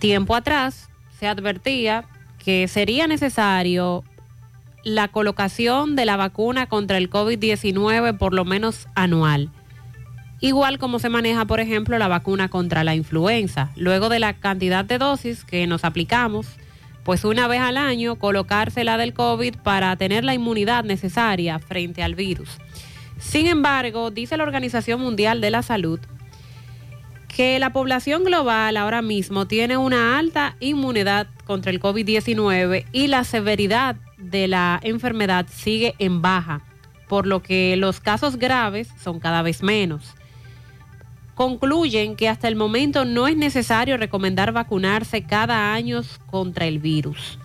Tiempo 0.00 0.34
atrás 0.34 0.90
se 1.20 1.28
advertía 1.28 2.04
que 2.44 2.66
sería 2.66 3.06
necesario 3.06 4.02
la 4.82 5.06
colocación 5.06 5.94
de 5.94 6.04
la 6.04 6.16
vacuna 6.16 6.66
contra 6.66 6.98
el 6.98 7.08
COVID-19 7.08 8.18
por 8.18 8.34
lo 8.34 8.44
menos 8.44 8.88
anual. 8.96 9.50
Igual 10.40 10.78
como 10.78 10.98
se 10.98 11.08
maneja, 11.10 11.44
por 11.44 11.60
ejemplo, 11.60 11.96
la 11.96 12.08
vacuna 12.08 12.48
contra 12.48 12.82
la 12.82 12.96
influenza. 12.96 13.70
Luego 13.76 14.08
de 14.08 14.18
la 14.18 14.32
cantidad 14.32 14.84
de 14.84 14.98
dosis 14.98 15.44
que 15.44 15.68
nos 15.68 15.84
aplicamos, 15.84 16.48
pues 17.04 17.24
una 17.24 17.46
vez 17.46 17.60
al 17.60 17.76
año 17.76 18.16
colocársela 18.16 18.96
del 18.96 19.12
COVID 19.12 19.56
para 19.62 19.94
tener 19.96 20.24
la 20.24 20.34
inmunidad 20.34 20.84
necesaria 20.84 21.58
frente 21.58 22.02
al 22.02 22.14
virus. 22.14 22.48
Sin 23.18 23.46
embargo, 23.46 24.10
dice 24.10 24.36
la 24.36 24.44
Organización 24.44 25.00
Mundial 25.00 25.40
de 25.40 25.50
la 25.50 25.62
Salud 25.62 26.00
que 27.28 27.58
la 27.58 27.72
población 27.72 28.22
global 28.22 28.76
ahora 28.76 29.02
mismo 29.02 29.46
tiene 29.46 29.76
una 29.76 30.18
alta 30.18 30.56
inmunidad 30.60 31.26
contra 31.44 31.72
el 31.72 31.80
COVID-19 31.80 32.86
y 32.92 33.08
la 33.08 33.24
severidad 33.24 33.96
de 34.18 34.46
la 34.46 34.78
enfermedad 34.82 35.46
sigue 35.50 35.94
en 35.98 36.22
baja, 36.22 36.62
por 37.08 37.26
lo 37.26 37.42
que 37.42 37.76
los 37.76 37.98
casos 37.98 38.36
graves 38.36 38.88
son 39.02 39.18
cada 39.18 39.42
vez 39.42 39.64
menos 39.64 40.14
concluyen 41.34 42.16
que 42.16 42.28
hasta 42.28 42.48
el 42.48 42.56
momento 42.56 43.04
no 43.04 43.28
es 43.28 43.36
necesario 43.36 43.96
recomendar 43.96 44.52
vacunarse 44.52 45.22
cada 45.24 45.72
año 45.72 46.02
contra 46.26 46.66
el 46.66 46.78
virus. 46.78 47.38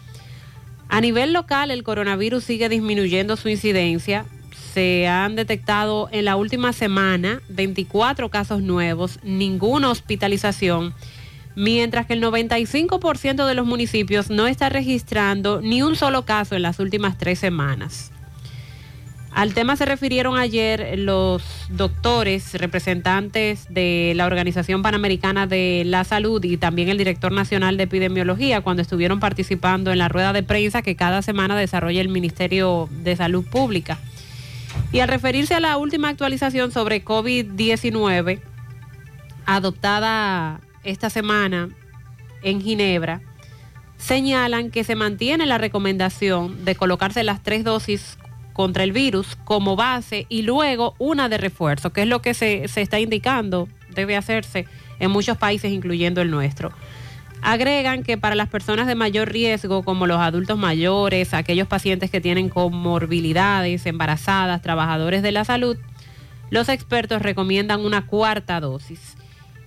A 0.88 1.02
nivel 1.02 1.34
local, 1.34 1.72
el 1.72 1.84
coronavirus 1.84 2.44
sigue 2.44 2.70
disminuyendo 2.70 3.38
su 3.38 3.49
incidencia. 3.49 4.26
Se 4.74 5.07
han 5.07 5.36
detectado 5.36 6.10
en 6.11 6.26
la 6.26 6.36
última 6.36 6.74
semana 6.74 7.41
24 7.49 8.30
casos 8.30 8.61
nuevos, 8.61 9.20
ninguna 9.24 9.90
hospitalización, 9.90 10.94
mientras 11.56 12.06
que 12.06 12.14
el 12.14 12.24
95% 12.24 13.45
de 13.45 13.56
los 13.56 13.66
municipios 13.66 14.30
no 14.30 14.48
está 14.48 14.70
registrando 14.70 15.61
ni 15.61 15.84
un 15.84 15.95
solo 15.95 16.26
caso 16.26 16.56
en 16.56 16.64
las 16.64 16.80
últimas 16.80 17.18
tres 17.18 17.38
semanas. 17.40 18.11
Al 19.40 19.53
tema 19.53 19.78
se 19.78 19.86
refirieron 19.86 20.38
ayer 20.38 20.99
los 20.99 21.41
doctores, 21.70 22.56
representantes 22.56 23.68
de 23.70 24.11
la 24.14 24.26
Organización 24.26 24.82
Panamericana 24.82 25.48
de 25.48 25.84
la 25.86 26.03
Salud 26.03 26.44
y 26.44 26.57
también 26.57 26.90
el 26.90 26.98
director 26.98 27.32
nacional 27.32 27.78
de 27.78 27.84
epidemiología 27.84 28.60
cuando 28.60 28.82
estuvieron 28.82 29.22
participando 29.22 29.94
en 29.94 29.98
la 29.98 30.10
rueda 30.10 30.34
de 30.34 30.44
prensa 30.44 30.82
que 30.82 30.98
cada 30.98 31.22
semana 31.22 31.56
desarrolla 31.56 32.02
el 32.02 32.10
Ministerio 32.10 32.90
de 32.91 33.16
Salud 33.16 33.45
Pública. 33.45 33.98
Y 34.91 34.99
al 34.99 35.07
referirse 35.07 35.56
a 35.56 35.61
la 35.61 35.78
última 35.78 36.10
actualización 36.10 36.74
sobre 36.74 37.06
COVID-19, 37.06 38.41
adoptada 39.45 40.60
esta 40.84 41.10
semana 41.10 41.70
en 42.44 42.60
Ginebra, 42.60 43.22
señalan 43.98 44.70
que 44.70 44.84
se 44.84 44.95
mantiene 44.95 45.45
la 45.45 45.57
recomendación 45.57 46.66
de 46.66 46.76
colocarse 46.76 47.24
las 47.24 47.41
tres 47.41 47.64
dosis 47.64 48.19
contra 48.60 48.84
el 48.84 48.91
virus 48.91 49.38
como 49.45 49.77
base 49.77 50.26
y 50.27 50.41
luego 50.41 50.94
una 50.98 51.30
de 51.30 51.38
refuerzo, 51.38 51.91
que 51.91 52.02
es 52.02 52.10
lo 52.10 52.22
que 52.22 52.34
se, 52.34 52.68
se 52.68 52.81
está 52.81 52.99
indicando 52.99 53.69
debe 53.95 54.18
hacerse 54.18 54.65
en 54.99 55.11
muchos 55.11 55.38
países, 55.38 55.72
incluyendo 55.72 56.19
el 56.22 56.30
nuestro. 56.30 56.73
Agregan 57.41 58.03
que 58.03 58.18
para 58.18 58.36
las 58.36 58.49
personas 58.49 58.86
de 58.86 58.95
mayor 58.95 59.31
riesgo, 59.31 59.84
como 59.84 60.07
los 60.07 60.19
adultos 60.19 60.57
mayores, 60.57 61.34
aquellos 61.34 61.69
pacientes 61.69 62.11
que 62.11 62.19
tienen 62.19 62.49
comorbilidades, 62.49 63.86
embarazadas, 63.86 64.61
trabajadores 64.61 65.22
de 65.22 65.31
la 65.31 65.45
salud, 65.45 65.77
los 66.49 66.68
expertos 66.68 67.22
recomiendan 67.22 67.80
una 67.80 68.07
cuarta 68.07 68.60
dosis. 68.60 69.15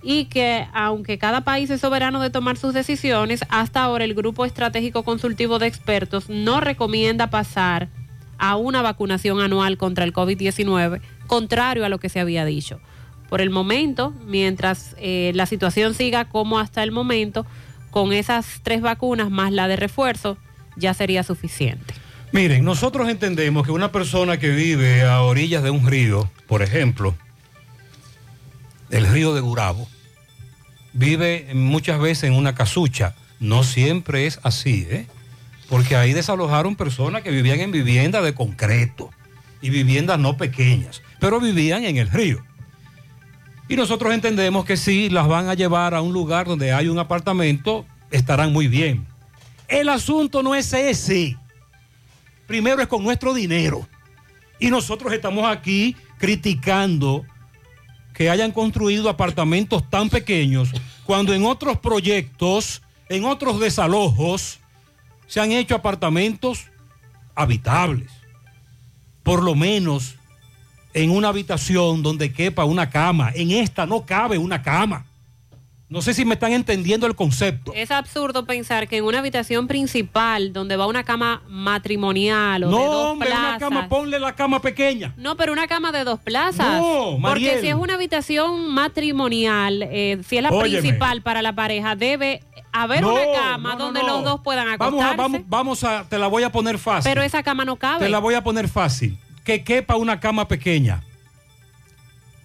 Y 0.03 0.25
que 0.25 0.67
aunque 0.71 1.17
cada 1.17 1.41
país 1.41 1.71
es 1.71 1.81
soberano 1.81 2.21
de 2.21 2.29
tomar 2.29 2.57
sus 2.57 2.75
decisiones, 2.75 3.43
hasta 3.49 3.81
ahora 3.81 4.03
el 4.03 4.13
Grupo 4.13 4.45
Estratégico 4.45 5.01
Consultivo 5.01 5.57
de 5.57 5.65
Expertos 5.65 6.29
no 6.29 6.59
recomienda 6.59 7.31
pasar 7.31 7.89
a 8.37 8.55
una 8.55 8.81
vacunación 8.81 9.39
anual 9.39 9.77
contra 9.77 10.03
el 10.03 10.13
COVID-19, 10.13 11.01
contrario 11.27 11.85
a 11.85 11.89
lo 11.89 11.99
que 11.99 12.09
se 12.09 12.19
había 12.19 12.45
dicho. 12.45 12.79
Por 13.29 13.41
el 13.41 13.49
momento, 13.49 14.13
mientras 14.27 14.95
eh, 14.97 15.31
la 15.35 15.45
situación 15.45 15.93
siga 15.93 16.25
como 16.25 16.59
hasta 16.59 16.83
el 16.83 16.91
momento, 16.91 17.45
con 17.89 18.13
esas 18.13 18.61
tres 18.63 18.81
vacunas 18.81 19.29
más 19.29 19.51
la 19.51 19.67
de 19.67 19.75
refuerzo, 19.75 20.37
ya 20.75 20.93
sería 20.93 21.23
suficiente. 21.23 21.93
Miren, 22.31 22.65
nosotros 22.65 23.09
entendemos 23.09 23.65
que 23.65 23.71
una 23.71 23.91
persona 23.91 24.39
que 24.39 24.49
vive 24.49 25.03
a 25.03 25.21
orillas 25.21 25.61
de 25.61 25.69
un 25.69 25.87
río, 25.87 26.29
por 26.47 26.63
ejemplo, 26.63 27.15
el 28.89 29.07
río 29.07 29.35
de 29.35 29.41
Gurabo, 29.41 29.87
vive 30.93 31.49
muchas 31.53 31.99
veces 31.99 32.25
en 32.25 32.33
una 32.33 32.55
casucha. 32.55 33.15
No 33.39 33.63
siempre 33.63 34.25
es 34.25 34.39
así, 34.43 34.87
¿eh? 34.89 35.07
Porque 35.73 35.95
ahí 35.95 36.13
desalojaron 36.13 36.75
personas 36.75 37.23
que 37.23 37.31
vivían 37.31 37.59
en 37.59 37.71
viviendas 37.71 38.23
de 38.23 38.35
concreto 38.35 39.09
y 39.59 39.71
viviendas 39.71 40.19
no 40.19 40.37
pequeñas, 40.37 41.01
pero 41.19 41.39
vivían 41.39 41.83
en 41.83 41.97
el 41.97 42.11
río. 42.11 42.45
Y 43.67 43.75
nosotros 43.75 44.13
entendemos 44.13 44.65
que 44.65 44.77
si 44.77 45.09
las 45.09 45.27
van 45.27 45.49
a 45.49 45.55
llevar 45.55 45.95
a 45.95 46.03
un 46.03 46.13
lugar 46.13 46.45
donde 46.45 46.71
hay 46.71 46.89
un 46.89 46.99
apartamento, 46.99 47.87
estarán 48.11 48.53
muy 48.53 48.67
bien. 48.67 49.07
El 49.67 49.89
asunto 49.89 50.43
no 50.43 50.53
es 50.53 50.71
ese. 50.73 51.39
Primero 52.45 52.79
es 52.79 52.87
con 52.87 53.03
nuestro 53.03 53.33
dinero. 53.33 53.87
Y 54.59 54.69
nosotros 54.69 55.11
estamos 55.11 55.51
aquí 55.51 55.95
criticando 56.19 57.25
que 58.13 58.29
hayan 58.29 58.51
construido 58.51 59.09
apartamentos 59.09 59.89
tan 59.89 60.11
pequeños 60.11 60.69
cuando 61.03 61.33
en 61.33 61.43
otros 61.43 61.79
proyectos, 61.79 62.83
en 63.09 63.25
otros 63.25 63.59
desalojos, 63.59 64.59
se 65.33 65.41
han 65.41 65.51
hecho 65.51 65.73
apartamentos 65.73 66.67
habitables. 67.33 68.11
Por 69.23 69.41
lo 69.41 69.55
menos 69.55 70.13
en 70.93 71.09
una 71.09 71.29
habitación 71.29 72.03
donde 72.03 72.31
quepa 72.31 72.65
una 72.65 72.91
cama. 72.91 73.31
En 73.33 73.49
esta 73.49 73.87
no 73.87 74.05
cabe 74.05 74.37
una 74.37 74.61
cama. 74.61 75.07
No 75.93 76.01
sé 76.01 76.15
si 76.15 76.25
me 76.25 76.33
están 76.33 76.53
entendiendo 76.53 77.05
el 77.05 77.15
concepto. 77.15 77.71
Es 77.75 77.91
absurdo 77.91 78.45
pensar 78.45 78.87
que 78.87 78.97
en 78.97 79.03
una 79.05 79.19
habitación 79.19 79.67
principal 79.67 80.51
donde 80.51 80.75
va 80.75 80.87
una 80.87 81.03
cama 81.03 81.43
matrimonial 81.47 82.63
o 82.63 82.67
de 82.67 82.71
No, 82.73 82.83
dos 82.91 83.05
hombre, 83.11 83.29
plazas. 83.29 83.47
una 83.49 83.59
cama, 83.59 83.89
ponle 83.89 84.19
la 84.19 84.33
cama 84.33 84.59
pequeña. 84.59 85.13
No, 85.17 85.37
pero 85.37 85.53
una 85.53 85.67
cama 85.67 85.91
de 85.91 86.03
dos 86.03 86.19
plazas. 86.19 86.81
No, 86.81 87.11
Porque 87.11 87.19
Mariel. 87.21 87.61
si 87.61 87.67
es 87.67 87.75
una 87.75 87.93
habitación 87.93 88.71
matrimonial, 88.73 89.83
eh, 89.83 90.19
si 90.27 90.37
es 90.37 90.41
la 90.43 90.49
Óyeme. 90.49 90.81
principal 90.81 91.21
para 91.21 91.43
la 91.43 91.53
pareja, 91.53 91.95
debe 91.95 92.41
haber 92.71 93.01
No, 93.01 93.13
una 93.13 93.21
cama 93.39 93.73
no, 93.75 93.85
donde 93.85 94.01
los 94.01 94.23
dos 94.23 94.41
puedan 94.43 94.65
Vamos 94.79 94.99
acostarse. 94.99 95.13
a, 95.13 95.17
vamos, 95.17 95.41
vamos 95.47 95.83
a, 95.83 96.09
te 96.09 96.17
la 96.17 96.25
voy 96.25 96.41
a 96.41 96.51
poner 96.51 96.79
fácil. 96.79 97.07
Pero 97.07 97.21
esa 97.21 97.43
cama 97.43 97.65
no 97.65 97.75
cabe. 97.75 98.05
Te 98.05 98.09
la 98.09 98.17
voy 98.17 98.33
a 98.33 98.43
poner 98.43 98.67
fácil. 98.67 99.15
Que 99.43 99.63
quepa 99.63 99.95
una 99.95 100.19
cama 100.19 100.47
pequeña. 100.47 101.03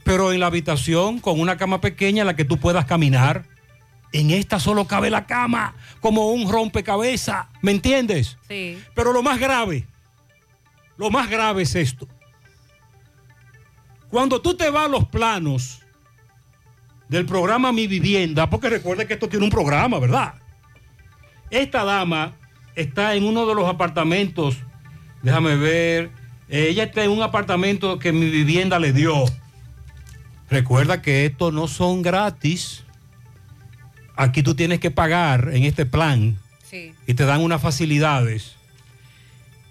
Pero 0.08 0.32
en 0.32 0.40
la 0.40 0.46
habitación 0.46 1.18
con 1.18 1.38
una 1.38 1.58
cama 1.58 1.82
pequeña 1.82 2.22
en 2.22 2.28
la 2.28 2.34
que 2.34 2.46
tú 2.46 2.56
puedas 2.56 2.86
caminar. 2.86 3.44
En 4.10 4.30
esta 4.30 4.58
solo 4.58 4.86
cabe 4.86 5.10
la 5.10 5.26
cama, 5.26 5.74
como 6.00 6.30
un 6.30 6.50
rompecabezas. 6.50 7.44
¿Me 7.60 7.72
entiendes? 7.72 8.38
Sí. 8.48 8.82
Pero 8.94 9.12
lo 9.12 9.22
más 9.22 9.38
grave, 9.38 9.86
lo 10.96 11.10
más 11.10 11.28
grave 11.28 11.64
es 11.64 11.74
esto. 11.74 12.08
Cuando 14.08 14.40
tú 14.40 14.56
te 14.56 14.70
vas 14.70 14.86
a 14.86 14.88
los 14.88 15.04
planos 15.08 15.82
del 17.10 17.26
programa 17.26 17.70
Mi 17.70 17.86
Vivienda, 17.86 18.48
porque 18.48 18.70
recuerda 18.70 19.06
que 19.06 19.12
esto 19.12 19.28
tiene 19.28 19.44
un 19.44 19.50
programa, 19.50 19.98
¿verdad? 19.98 20.36
Esta 21.50 21.84
dama 21.84 22.34
está 22.74 23.14
en 23.14 23.24
uno 23.24 23.44
de 23.44 23.54
los 23.54 23.68
apartamentos, 23.68 24.56
déjame 25.22 25.56
ver, 25.56 26.10
ella 26.48 26.84
está 26.84 27.04
en 27.04 27.10
un 27.10 27.20
apartamento 27.20 27.98
que 27.98 28.10
Mi 28.10 28.30
Vivienda 28.30 28.78
le 28.78 28.94
dio. 28.94 29.26
Recuerda 30.50 31.02
que 31.02 31.26
estos 31.26 31.52
no 31.52 31.68
son 31.68 32.02
gratis. 32.02 32.84
Aquí 34.16 34.42
tú 34.42 34.54
tienes 34.54 34.80
que 34.80 34.90
pagar 34.90 35.50
en 35.52 35.64
este 35.64 35.86
plan 35.86 36.38
Sí. 36.68 36.92
y 37.06 37.14
te 37.14 37.24
dan 37.24 37.40
unas 37.40 37.62
facilidades. 37.62 38.56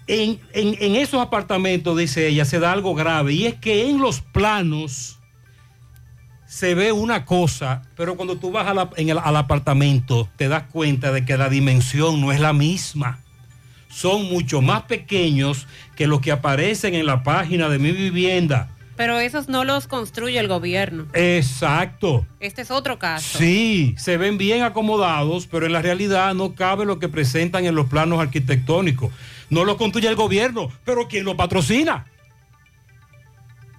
En, 0.06 0.40
en- 0.54 0.76
en 0.80 0.96
esos 0.96 1.20
apartamentos, 1.20 1.96
dice 1.98 2.28
ella, 2.28 2.44
se 2.44 2.58
da 2.58 2.72
algo 2.72 2.94
grave 2.94 3.34
y 3.34 3.46
es 3.46 3.54
que 3.56 3.88
en 3.90 4.00
los 4.00 4.20
planos 4.20 5.18
se 6.46 6.74
ve 6.74 6.92
una 6.92 7.26
cosa, 7.26 7.82
pero 7.94 8.16
cuando 8.16 8.38
tú 8.38 8.50
vas 8.50 8.66
a 8.66 8.72
la- 8.72 8.90
en 8.96 9.10
el- 9.10 9.18
al 9.18 9.36
apartamento 9.36 10.30
te 10.36 10.48
das 10.48 10.62
cuenta 10.72 11.12
de 11.12 11.26
que 11.26 11.36
la 11.36 11.50
dimensión 11.50 12.20
no 12.20 12.32
es 12.32 12.40
la 12.40 12.52
misma. 12.52 13.20
son 13.90 14.26
mucho 14.30 14.60
más 14.60 14.82
pequeños 14.82 15.66
que 15.96 16.06
los 16.06 16.20
que 16.20 16.30
aparecen 16.30 16.94
en 16.94 17.06
la 17.06 17.22
página 17.22 17.70
de 17.70 17.78
mi 17.78 17.90
vivienda. 17.90 18.68
Pero 18.98 19.20
esos 19.20 19.48
no 19.48 19.62
los 19.62 19.86
construye 19.86 20.40
el 20.40 20.48
gobierno. 20.48 21.06
Exacto. 21.12 22.26
Este 22.40 22.62
es 22.62 22.72
otro 22.72 22.98
caso. 22.98 23.38
Sí, 23.38 23.94
se 23.96 24.16
ven 24.16 24.38
bien 24.38 24.64
acomodados, 24.64 25.46
pero 25.46 25.66
en 25.66 25.72
la 25.72 25.80
realidad 25.80 26.34
no 26.34 26.56
cabe 26.56 26.84
lo 26.84 26.98
que 26.98 27.08
presentan 27.08 27.64
en 27.64 27.76
los 27.76 27.86
planos 27.86 28.18
arquitectónicos. 28.18 29.12
No 29.50 29.64
lo 29.64 29.76
construye 29.76 30.08
el 30.08 30.16
gobierno, 30.16 30.72
pero 30.84 31.06
¿quién 31.06 31.24
lo 31.24 31.36
patrocina? 31.36 32.06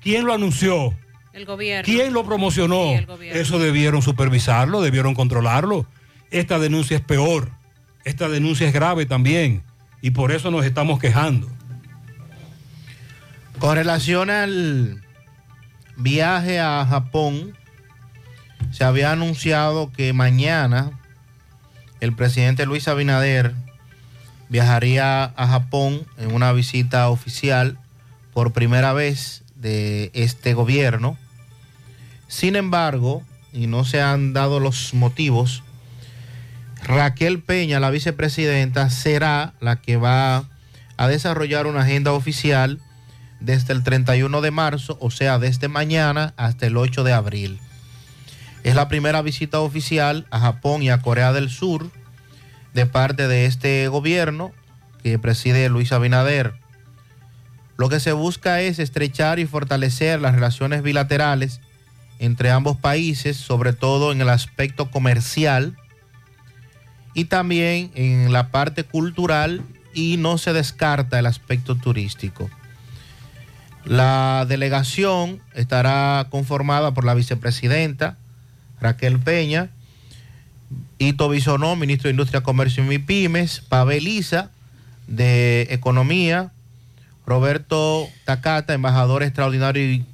¿Quién 0.01 0.25
lo 0.25 0.33
anunció? 0.33 0.93
El 1.33 1.43
gobierno. 1.43 1.83
¿Quién 1.83 2.13
lo 2.13 2.23
promocionó? 2.23 2.83
Sí, 2.85 2.93
el 2.93 3.05
gobierno. 3.05 3.41
Eso 3.41 3.59
debieron 3.59 4.01
supervisarlo, 4.01 4.79
debieron 4.79 5.15
controlarlo. 5.15 5.85
Esta 6.31 6.59
denuncia 6.59 6.95
es 6.95 7.03
peor. 7.03 7.51
Esta 8.05 8.29
denuncia 8.29 8.65
es 8.65 8.73
grave 8.73 9.05
también. 9.05 9.63
Y 10.01 10.11
por 10.11 10.31
eso 10.31 10.49
nos 10.49 10.65
estamos 10.65 10.97
quejando. 10.97 11.49
Con 13.59 13.75
relación 13.75 14.29
al 14.29 15.03
viaje 15.99 16.59
a 16.59 16.85
Japón, 16.89 17.55
se 18.71 18.83
había 18.83 19.11
anunciado 19.11 19.91
que 19.91 20.13
mañana 20.13 20.91
el 21.99 22.15
presidente 22.15 22.65
Luis 22.65 22.87
Abinader 22.87 23.53
viajaría 24.47 25.25
a 25.25 25.47
Japón 25.47 26.05
en 26.17 26.33
una 26.33 26.51
visita 26.53 27.09
oficial 27.09 27.77
por 28.33 28.53
primera 28.53 28.93
vez 28.93 29.43
de 29.55 30.09
este 30.13 30.53
gobierno. 30.53 31.17
Sin 32.27 32.55
embargo, 32.55 33.23
y 33.51 33.67
no 33.67 33.83
se 33.83 34.01
han 34.01 34.33
dado 34.33 34.59
los 34.59 34.93
motivos, 34.93 35.63
Raquel 36.83 37.41
Peña, 37.41 37.79
la 37.79 37.89
vicepresidenta, 37.89 38.89
será 38.89 39.53
la 39.59 39.75
que 39.75 39.97
va 39.97 40.45
a 40.95 41.07
desarrollar 41.07 41.67
una 41.67 41.81
agenda 41.81 42.13
oficial 42.13 42.79
desde 43.39 43.73
el 43.73 43.83
31 43.83 44.41
de 44.41 44.51
marzo, 44.51 44.97
o 45.01 45.11
sea, 45.11 45.39
desde 45.39 45.67
mañana 45.67 46.33
hasta 46.37 46.67
el 46.67 46.77
8 46.77 47.03
de 47.03 47.13
abril. 47.13 47.59
Es 48.63 48.75
la 48.75 48.87
primera 48.87 49.21
visita 49.21 49.59
oficial 49.59 50.27
a 50.31 50.39
Japón 50.39 50.83
y 50.83 50.89
a 50.89 51.01
Corea 51.01 51.31
del 51.31 51.49
Sur 51.49 51.89
de 52.73 52.85
parte 52.85 53.27
de 53.27 53.45
este 53.45 53.87
gobierno 53.87 54.51
que 55.01 55.17
preside 55.17 55.69
Luis 55.69 55.91
Abinader. 55.91 56.53
Lo 57.77 57.87
que 57.87 58.01
se 58.01 58.11
busca 58.11 58.61
es 58.61 58.79
estrechar 58.79 59.39
y 59.39 59.45
fortalecer 59.45 60.19
las 60.19 60.35
relaciones 60.35 60.83
bilaterales 60.83 61.61
entre 62.19 62.51
ambos 62.51 62.75
países, 62.75 63.37
sobre 63.37 63.71
todo 63.71 64.11
en 64.11 64.19
el 64.19 64.29
aspecto 64.29 64.91
comercial 64.91 65.77
y 67.13 67.25
también 67.25 67.91
en 67.95 68.33
la 68.33 68.49
parte 68.49 68.83
cultural 68.83 69.61
y 69.93 70.17
no 70.17 70.37
se 70.37 70.51
descarta 70.51 71.17
el 71.19 71.25
aspecto 71.25 71.75
turístico. 71.75 72.49
La 73.89 74.45
delegación 74.47 75.41
estará 75.55 76.27
conformada 76.29 76.93
por 76.93 77.05
la 77.05 77.15
vicepresidenta 77.15 78.17
Raquel 78.79 79.17
Peña, 79.17 79.71
Ito 80.99 81.27
Bisonó, 81.27 81.75
ministro 81.75 82.07
de 82.07 82.11
Industria, 82.11 82.41
Comercio 82.41 82.83
y 82.83 82.87
MIPIMES, 82.87 83.61
Pavel 83.61 84.07
Isa, 84.07 84.51
de 85.07 85.63
Economía, 85.71 86.51
Roberto 87.25 88.07
Takata, 88.25 88.75
embajador 88.75 89.23
extraordinario 89.23 89.83
y 89.83 90.05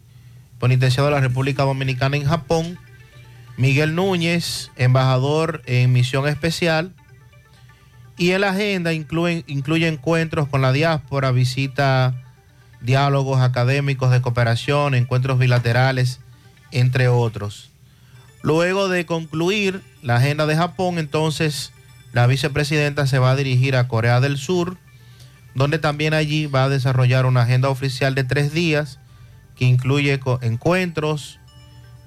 penitenciado 0.57 1.09
de 1.09 1.15
la 1.15 1.19
República 1.19 1.63
Dominicana 1.63 2.15
en 2.15 2.23
Japón, 2.23 2.79
Miguel 3.57 3.93
Núñez, 3.93 4.71
embajador 4.77 5.61
en 5.65 5.91
misión 5.91 6.29
especial, 6.29 6.93
y 8.15 8.31
en 8.31 8.39
la 8.39 8.51
agenda 8.51 8.93
incluye, 8.93 9.43
incluye 9.47 9.89
encuentros 9.89 10.47
con 10.47 10.61
la 10.61 10.71
diáspora, 10.71 11.31
visita, 11.31 12.15
diálogos 12.85 13.41
académicos 13.41 14.11
de 14.11 14.21
cooperación, 14.21 14.93
encuentros 14.93 15.39
bilaterales, 15.39 16.19
entre 16.71 17.07
otros. 17.07 17.71
Luego 18.41 18.89
de 18.89 19.05
concluir 19.05 19.81
la 20.01 20.17
agenda 20.17 20.45
de 20.45 20.55
Japón, 20.55 20.99
entonces 20.99 21.71
la 22.13 22.27
vicepresidenta 22.27 23.07
se 23.07 23.19
va 23.19 23.31
a 23.31 23.35
dirigir 23.35 23.75
a 23.75 23.87
Corea 23.87 24.21
del 24.21 24.37
Sur, 24.37 24.77
donde 25.55 25.79
también 25.79 26.13
allí 26.13 26.45
va 26.45 26.65
a 26.65 26.69
desarrollar 26.69 27.25
una 27.25 27.41
agenda 27.41 27.69
oficial 27.69 28.13
de 28.13 28.23
tres 28.23 28.53
días 28.53 28.99
que 29.55 29.65
incluye 29.65 30.19
encuentros, 30.41 31.39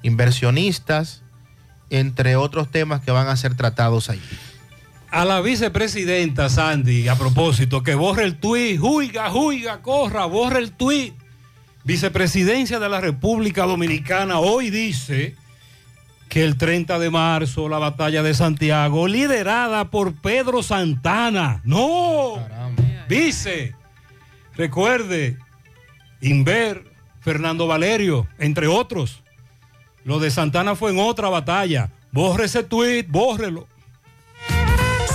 inversionistas, 0.02 1.22
entre 1.90 2.36
otros 2.36 2.70
temas 2.70 3.00
que 3.00 3.10
van 3.10 3.28
a 3.28 3.36
ser 3.36 3.55
tratados 3.55 4.10
allí. 4.10 4.22
A 5.10 5.24
la 5.24 5.40
vicepresidenta 5.40 6.51
Sandy, 6.51 7.09
a 7.09 7.16
propósito, 7.16 7.82
que 7.82 7.94
borre 7.94 8.24
el 8.24 8.36
tuit, 8.36 8.78
juiga, 8.78 9.30
juiga, 9.30 9.80
corra, 9.80 10.26
borre 10.26 10.59
el 10.59 10.72
tuit. 10.72 11.14
Vicepresidencia 11.85 12.78
de 12.78 12.89
la 12.90 13.01
República 13.01 13.64
Dominicana 13.64 14.39
hoy 14.39 14.68
dice 14.68 15.35
que 16.28 16.44
el 16.44 16.59
30 16.59 16.98
de 16.98 17.09
marzo 17.09 17.70
la 17.70 17.78
batalla 17.78 18.22
de 18.22 18.35
Santiago, 18.35 19.09
liderada 19.09 19.90
por 19.90 20.12
Pedro 20.12 20.62
Santana. 20.62 21.62
No, 21.64 22.35
vice, 23.09 23.74
recuerde, 24.56 25.39
Inver, 26.20 26.85
Fernando 27.20 27.66
Valerio, 27.66 28.26
entre 28.39 28.66
otros. 28.66 29.22
Lo 30.05 30.18
de 30.18 30.30
Santana 30.30 30.76
fue 30.76 30.90
en 30.90 30.98
otra 30.98 31.30
batalla. 31.30 31.90
Borre 32.12 32.44
ese 32.44 32.62
tuit, 32.62 33.09
bórrelo. 33.09 33.66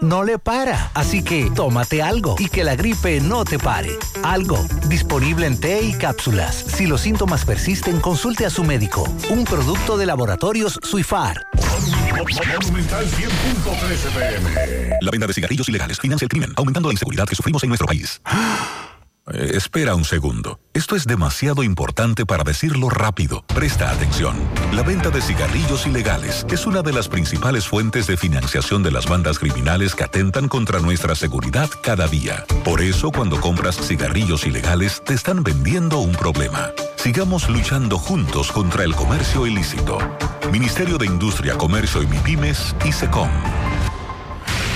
no 0.00 0.22
le 0.22 0.38
para. 0.38 0.92
Así 0.94 1.24
que 1.24 1.50
tómate 1.54 2.00
algo 2.00 2.36
y 2.38 2.48
que 2.48 2.62
la 2.62 2.76
gripe 2.76 3.20
no 3.20 3.44
te 3.44 3.58
pare. 3.58 3.90
Algo, 4.22 4.64
disponible 4.86 5.48
en 5.48 5.58
té 5.58 5.82
y 5.82 5.94
cápsulas. 5.94 6.54
Si 6.54 6.86
los 6.86 7.00
síntomas 7.00 7.44
persisten, 7.44 7.98
consulte 8.00 8.46
a 8.46 8.50
su 8.50 8.62
médico. 8.62 9.02
Un 9.30 9.42
producto 9.44 9.98
de 9.98 10.06
laboratorios 10.06 10.78
Suifar. 10.82 11.44
Monumental 12.62 13.04
100.13 13.04 14.12
pm. 14.14 14.48
La 15.00 15.10
venta 15.10 15.26
de 15.26 15.34
cigarrillos 15.34 15.68
ilegales 15.68 15.98
financia 15.98 16.24
el 16.24 16.28
crimen, 16.28 16.52
aumentando 16.56 16.88
la 16.88 16.94
inseguridad 16.94 17.26
que 17.26 17.34
sufrimos 17.34 17.64
en 17.64 17.68
nuestro 17.68 17.88
país. 17.88 18.20
Eh, 19.32 19.52
espera 19.54 19.94
un 19.96 20.04
segundo. 20.04 20.60
Esto 20.72 20.94
es 20.94 21.04
demasiado 21.04 21.64
importante 21.64 22.24
para 22.24 22.44
decirlo 22.44 22.88
rápido. 22.90 23.44
Presta 23.54 23.90
atención. 23.90 24.36
La 24.72 24.82
venta 24.82 25.10
de 25.10 25.20
cigarrillos 25.20 25.86
ilegales 25.86 26.46
es 26.48 26.66
una 26.66 26.82
de 26.82 26.92
las 26.92 27.08
principales 27.08 27.66
fuentes 27.66 28.06
de 28.06 28.16
financiación 28.16 28.84
de 28.84 28.92
las 28.92 29.08
bandas 29.08 29.38
criminales 29.38 29.94
que 29.96 30.04
atentan 30.04 30.48
contra 30.48 30.78
nuestra 30.78 31.16
seguridad 31.16 31.68
cada 31.82 32.06
día. 32.06 32.44
Por 32.64 32.80
eso, 32.80 33.10
cuando 33.10 33.40
compras 33.40 33.76
cigarrillos 33.76 34.46
ilegales, 34.46 35.02
te 35.04 35.14
están 35.14 35.42
vendiendo 35.42 35.98
un 35.98 36.12
problema. 36.12 36.70
Sigamos 36.94 37.48
luchando 37.48 37.98
juntos 37.98 38.52
contra 38.52 38.84
el 38.84 38.94
comercio 38.94 39.46
ilícito. 39.46 39.98
Ministerio 40.52 40.98
de 40.98 41.06
Industria, 41.06 41.56
Comercio 41.58 42.02
y 42.02 42.06
MIPIMES 42.06 42.76
y 42.84 42.92
SECOM. 42.92 43.30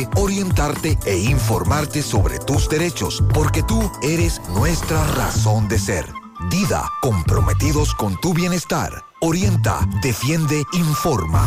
orientarte 0.15 0.97
e 1.05 1.17
informarte 1.17 2.01
sobre 2.01 2.39
tus 2.39 2.69
derechos, 2.69 3.23
porque 3.33 3.63
tú 3.63 3.91
eres 4.01 4.41
nuestra 4.49 5.05
razón 5.15 5.67
de 5.67 5.79
ser. 5.79 6.05
Dida, 6.49 6.89
comprometidos 7.01 7.93
con 7.93 8.19
tu 8.19 8.33
bienestar. 8.33 8.91
Orienta, 9.21 9.79
defiende, 10.01 10.63
informa. 10.73 11.45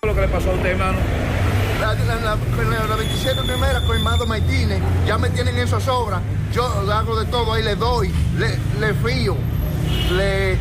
lo 0.03 0.15
que 0.15 0.21
le 0.23 0.29
pasó 0.29 0.51
a 0.51 0.55
usted, 0.55 0.71
hermano? 0.71 0.99
La, 1.81 1.95
la, 1.95 2.15
la, 2.17 2.87
la 2.87 2.97
27 2.97 3.43
primera 3.43 3.81
colmado 3.83 4.27
Martínez, 4.27 4.81
ya 5.07 5.19
me 5.19 5.31
tienen 5.31 5.57
eso 5.59 5.81
sobra. 5.81 6.21
Yo 6.53 6.65
hago 6.93 7.19
de 7.19 7.27
todo 7.31 7.53
ahí, 7.55 7.63
le 7.63 7.75
doy, 7.75 8.11
le, 8.39 8.57
le 8.79 8.95
frío, 8.95 9.37
le, 10.13 10.57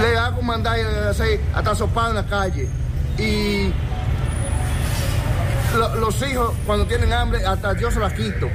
le 0.00 0.16
hago 0.18 0.42
mandar 0.42 0.78
hacer 1.08 1.40
hasta 1.54 1.74
sopar 1.74 2.10
en 2.10 2.16
la 2.16 2.26
calle. 2.26 2.68
Y 3.18 3.72
lo- 5.76 5.94
los 5.96 6.20
hijos, 6.28 6.52
cuando 6.66 6.86
tienen 6.86 7.12
hambre, 7.12 7.44
hasta 7.46 7.76
yo 7.78 7.90
se 7.90 8.00
las 8.00 8.12
quito. 8.12 8.48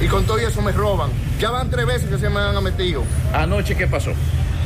Y 0.00 0.06
con 0.08 0.24
todo 0.26 0.38
eso 0.38 0.60
me 0.62 0.72
roban. 0.72 1.10
Ya 1.40 1.50
van 1.50 1.70
tres 1.70 1.86
veces 1.86 2.08
que 2.10 2.18
se 2.18 2.28
me 2.28 2.38
han 2.40 2.62
metido. 2.62 3.02
¿Anoche 3.32 3.74
qué 3.76 3.86
pasó? 3.86 4.12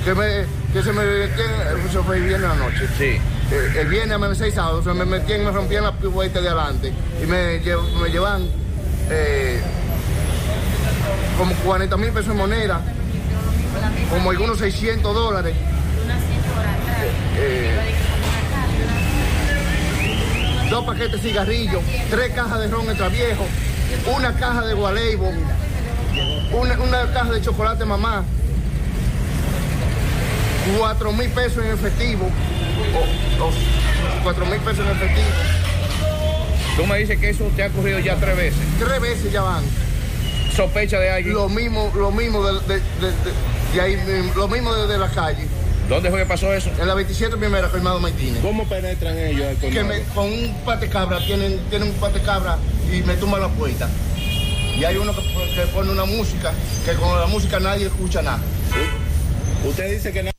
Que, 0.04 0.14
me, 0.14 0.44
que 0.72 0.82
se 0.82 0.92
me 0.92 1.04
metían, 1.04 1.50
eso 1.88 2.02
fue 2.04 2.16
el 2.16 2.24
viernes 2.24 2.50
anoche. 2.50 2.86
Sí. 2.98 3.18
Eh, 3.52 3.72
el 3.80 3.88
viernes 3.88 4.18
me 4.18 4.34
seis 4.34 4.54
sábados, 4.54 4.84
se 4.84 4.92
me 4.94 5.04
metían, 5.04 5.44
me 5.44 5.50
rompían 5.50 5.84
la 5.84 5.92
puerta 5.92 6.40
de 6.40 6.48
adelante. 6.48 6.92
Y 7.22 7.26
me, 7.26 7.62
lle- 7.62 7.92
me 8.00 8.08
llevan 8.08 8.48
eh, 9.10 9.60
como 11.38 11.54
40 11.56 11.96
mil 11.96 12.10
pesos 12.10 12.30
en 12.30 12.36
moneda, 12.36 12.80
como 14.10 14.30
algunos 14.30 14.58
600 14.58 15.14
dólares. 15.14 15.54
Eh, 17.36 17.70
dos 20.70 20.84
paquetes 20.84 21.22
de 21.22 21.28
cigarrillos, 21.30 21.82
tres 22.10 22.32
cajas 22.32 22.60
de 22.60 22.68
ron 22.68 22.86
extra 22.88 23.08
viejo, 23.08 23.44
una 24.16 24.32
caja 24.34 24.64
de 24.64 24.74
gualeibo, 24.74 25.30
una, 26.52 26.78
una 26.80 27.12
caja 27.12 27.32
de 27.32 27.42
chocolate 27.42 27.84
mamá, 27.84 28.24
cuatro 30.78 31.12
mil 31.12 31.28
pesos 31.30 31.64
en 31.64 31.72
efectivo, 31.72 32.26
o, 33.40 33.44
o 33.44 33.52
cuatro 34.22 34.46
mil 34.46 34.60
pesos 34.60 34.84
en 34.84 34.92
efectivo. 34.92 35.28
Tú 36.76 36.86
me 36.86 36.98
dices 36.98 37.18
que 37.18 37.30
eso 37.30 37.44
te 37.56 37.64
ha 37.64 37.66
ocurrido 37.66 37.98
ya 37.98 38.14
tres 38.16 38.36
veces. 38.36 38.60
Tres 38.78 39.00
veces 39.00 39.32
ya 39.32 39.42
van. 39.42 39.62
¿Sospecha 40.56 40.98
de 40.98 41.10
alguien? 41.10 41.34
Lo 41.34 41.48
mismo, 41.48 41.92
lo 41.94 42.10
mismo 42.10 42.42
de, 42.44 42.52
de- 42.60 42.80
de- 43.00 43.12
de- 43.74 43.80
ahí 43.80 43.96
lo 44.36 44.48
mismo 44.48 44.74
de, 44.74 44.86
de 44.86 44.98
la 44.98 45.08
calle. 45.10 45.46
¿Dónde 45.90 46.08
fue 46.08 46.20
que 46.20 46.26
pasó 46.26 46.52
eso? 46.54 46.70
En 46.80 46.86
la 46.86 46.94
27 46.94 47.36
primera, 47.36 47.68
Fernando 47.68 47.98
Martínez. 47.98 48.40
¿Cómo 48.42 48.64
penetran 48.68 49.18
ellos 49.18 49.44
al 49.48 49.56
Que 49.58 49.82
me- 49.82 50.02
con 50.14 50.32
un 50.32 50.54
pate 50.64 50.88
cabra, 50.88 51.18
tienen, 51.26 51.58
tienen 51.68 51.88
un 51.88 51.94
pate 51.96 52.20
cabra 52.22 52.58
y 52.92 53.02
me 53.02 53.16
tumban 53.16 53.40
la 53.40 53.48
puerta. 53.48 53.88
Y 54.78 54.84
hay 54.84 54.96
uno 54.96 55.12
que, 55.14 55.20
que 55.20 55.62
pone 55.74 55.90
una 55.90 56.04
música, 56.04 56.52
que 56.84 56.92
con 56.94 57.18
la 57.20 57.26
música 57.26 57.58
nadie 57.58 57.86
escucha 57.86 58.22
nada. 58.22 58.40
Usted 59.68 59.92
dice 59.92 60.12
que 60.12 60.30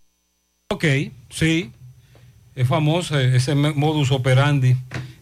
Ok, 0.72 0.86
sí. 1.30 1.72
Es 2.56 2.68
famoso 2.68 3.20
ese 3.20 3.54
modus 3.56 4.12
operandi. 4.12 4.76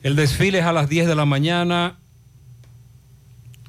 El 0.04 0.16
desfile 0.16 0.60
es 0.60 0.66
a 0.66 0.74
las 0.74 0.90
10 0.90 1.08
de 1.08 1.16
la 1.16 1.26
mañana 1.26 1.98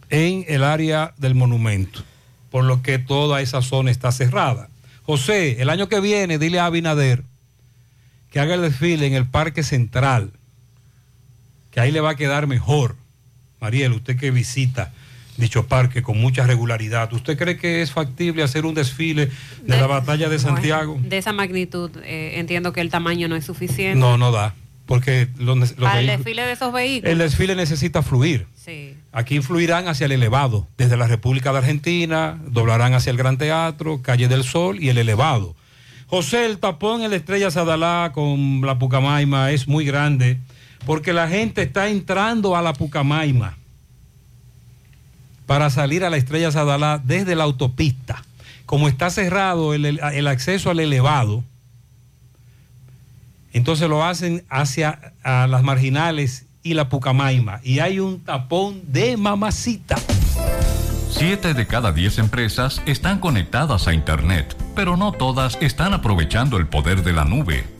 en 0.08 0.44
el 0.48 0.64
área 0.64 1.14
del 1.18 1.34
monumento, 1.34 2.02
por 2.50 2.64
lo 2.64 2.82
que 2.82 2.98
toda 2.98 3.40
esa 3.42 3.62
zona 3.62 3.90
está 3.90 4.12
cerrada. 4.12 4.69
José, 5.05 5.61
el 5.61 5.70
año 5.70 5.89
que 5.89 6.01
viene, 6.01 6.39
dile 6.39 6.61
a 6.61 6.67
Abinader 6.67 7.25
que 8.31 8.41
haga 8.41 8.55
el 8.55 8.62
desfile 8.62 9.07
en 9.07 9.15
el 9.15 9.27
Parque 9.27 9.62
Central, 9.62 10.31
que 11.70 11.81
ahí 11.81 11.91
le 11.91 12.01
va 12.01 12.11
a 12.11 12.17
quedar 12.17 12.47
mejor. 12.47 12.97
Mariel, 13.61 13.93
usted 13.93 14.17
que 14.17 14.31
visita 14.31 14.93
dicho 15.37 15.67
parque 15.67 16.03
con 16.03 16.20
mucha 16.20 16.47
regularidad, 16.47 17.12
¿usted 17.12 17.37
cree 17.37 17.57
que 17.57 17.83
es 17.83 17.93
factible 17.93 18.43
hacer 18.43 18.67
un 18.67 18.75
desfile 18.75 19.31
de 19.62 19.77
la 19.77 19.87
batalla 19.87 20.29
de 20.29 20.39
Santiago? 20.39 20.99
De 21.03 21.19
esa 21.19 21.33
magnitud, 21.33 21.91
eh, 22.05 22.35
entiendo 22.37 22.73
que 22.73 22.81
el 22.81 22.91
tamaño 22.91 23.27
no 23.27 23.37
es 23.37 23.45
suficiente. 23.45 23.99
No, 23.99 24.19
no 24.19 24.31
da. 24.31 24.55
Porque 24.91 25.28
los, 25.39 25.57
desfile 25.78 26.43
de 26.43 26.51
esos 26.51 26.73
vehículos. 26.73 27.12
El 27.12 27.19
desfile 27.19 27.55
necesita 27.55 28.02
fluir. 28.02 28.49
Sí. 28.57 28.97
Aquí 29.12 29.41
fluirán 29.41 29.86
hacia 29.86 30.07
el 30.07 30.10
elevado, 30.10 30.67
desde 30.77 30.97
la 30.97 31.07
República 31.07 31.52
de 31.52 31.59
Argentina, 31.59 32.41
doblarán 32.49 32.93
hacia 32.94 33.12
el 33.12 33.17
Gran 33.17 33.39
Teatro, 33.39 34.02
Calle 34.02 34.27
del 34.27 34.43
Sol 34.43 34.83
y 34.83 34.89
el 34.89 34.99
elevado. 34.99 35.55
José, 36.09 36.44
el 36.44 36.59
tapón 36.59 37.02
en 37.02 37.10
la 37.10 37.17
Estrella 37.19 37.52
Sadalá 37.52 38.10
con 38.12 38.62
la 38.62 38.81
Pucamaima 38.81 39.52
es 39.52 39.69
muy 39.69 39.85
grande 39.85 40.39
porque 40.85 41.12
la 41.12 41.28
gente 41.28 41.62
está 41.62 41.89
entrando 41.89 42.57
a 42.57 42.60
la 42.60 42.73
Pucamaima 42.73 43.57
para 45.47 45.70
salir 45.70 46.05
a 46.05 46.10
la 46.10 46.17
Estrella 46.17 46.51
Sadalá 46.51 47.01
desde 47.05 47.36
la 47.36 47.44
autopista. 47.44 48.25
Como 48.67 48.89
está 48.89 49.09
cerrado 49.10 49.73
el, 49.73 49.85
el 49.85 50.27
acceso 50.27 50.69
al 50.69 50.81
elevado, 50.81 51.44
entonces 53.53 53.89
lo 53.89 54.05
hacen 54.05 54.45
hacia 54.49 55.15
las 55.25 55.62
marginales 55.62 56.47
y 56.62 56.75
la 56.75 56.89
Pucamaima. 56.89 57.61
Y 57.62 57.79
hay 57.81 58.01
un 58.01 58.20
tapón 58.20 58.83
de 58.93 59.17
mamacita. 59.17 59.97
Siete 61.11 61.55
de 61.55 61.67
cada 61.67 61.93
diez 61.93 62.19
empresas 62.19 62.81
están 62.87 63.19
conectadas 63.19 63.89
a 63.89 63.95
Internet, 63.95 64.57
pero 64.75 64.97
no 64.97 65.12
todas 65.12 65.59
están 65.61 65.93
aprovechando 65.93 66.57
el 66.57 66.69
poder 66.69 67.03
de 67.03 67.12
la 67.12 67.25
nube. 67.25 67.80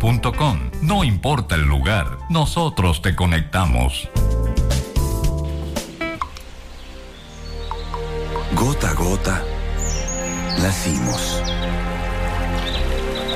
no 0.81 1.03
importa 1.03 1.53
el 1.53 1.61
lugar, 1.61 2.17
nosotros 2.27 3.03
te 3.03 3.15
conectamos. 3.15 4.09
Gota 8.55 8.89
a 8.89 8.93
gota, 8.95 9.43
nacimos. 10.59 11.43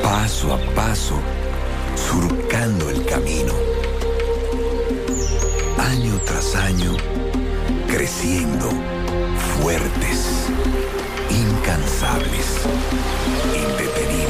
Paso 0.01 0.55
a 0.55 0.57
paso, 0.73 1.19
surcando 1.95 2.89
el 2.89 3.05
camino. 3.05 3.53
Año 5.77 6.19
tras 6.25 6.55
año, 6.55 6.93
creciendo, 7.87 8.71
fuertes, 9.61 10.47
incansables, 11.29 12.65
indetenibles 13.53 14.24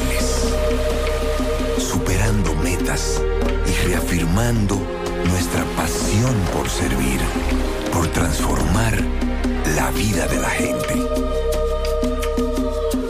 superando 1.96 2.54
metas 2.56 3.22
y 3.66 3.88
reafirmando 3.88 4.76
nuestra 5.30 5.64
pasión 5.76 6.34
por 6.52 6.68
servir, 6.68 7.18
por 7.90 8.06
transformar 8.08 9.02
la 9.74 9.90
vida 9.92 10.26
de 10.26 10.38
la 10.38 10.50
gente. 10.50 10.94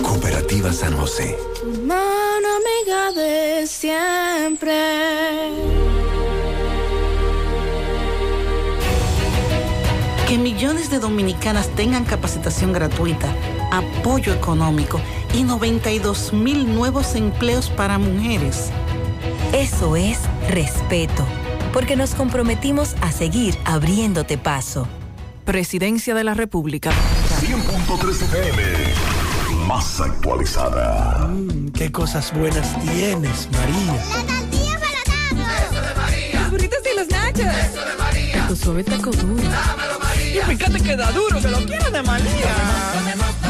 Cooperativa 0.03 0.73
San 0.73 0.97
José. 0.97 1.37
Mano 1.85 2.49
amiga 2.61 3.11
de 3.11 3.67
siempre. 3.67 4.73
Que 10.29 10.39
millones 10.39 10.91
de 10.91 11.01
dominicanas 11.01 11.69
tengan 11.71 12.05
capacitación 12.05 12.73
gratuita, 12.73 13.35
apoyo 13.79 14.33
económico 14.33 15.01
y 15.35 15.43
92 15.43 16.33
mil 16.33 16.75
nuevos 16.75 17.15
empleos 17.15 17.71
para 17.71 17.99
mujeres. 17.99 18.71
Eso 19.53 19.97
es 19.97 20.19
respeto, 20.49 21.25
porque 21.73 21.97
nos 21.97 22.15
comprometimos 22.15 22.95
a 23.01 23.13
seguir 23.13 23.57
abriéndote 23.65 24.39
paso. 24.39 24.87
Presidencia 25.45 26.15
de 26.15 26.25
la 26.25 26.35
República. 26.35 26.91
100.3 27.41 28.23
FM, 28.23 28.63
más 29.67 30.01
actualizada. 30.01 31.29
Mm, 31.29 31.69
qué 31.69 31.93
cosas 31.93 32.33
buenas 32.33 32.69
tienes, 32.81 33.49
María. 33.53 33.95
La 33.95 34.27
tortilla 34.27 34.81
para 34.81 35.65
Eso 35.65 35.81
de 35.81 35.95
María. 35.95 36.41
Los 36.41 36.51
burritos 36.51 36.79
y 36.93 36.97
los 36.97 37.09
nachos. 37.09 37.47
Eso 37.47 37.85
de 37.85 37.97
María. 37.97 38.49
Tu 38.49 38.57
suave 38.57 38.85
taco 38.85 39.11
duro. 39.11 39.43
Dámelo, 39.43 39.99
María. 40.01 40.43
Y 40.43 40.57
fíjate 40.57 40.81
que 40.81 40.97
da 40.97 41.13
duro, 41.13 41.41
que 41.41 41.49
lo 41.49 41.59
quiero 41.65 41.91
de 41.91 42.03
María. 42.03 42.31
Tomemos, 42.33 42.93
tomemos, 42.93 43.35
tomemos 43.37 43.46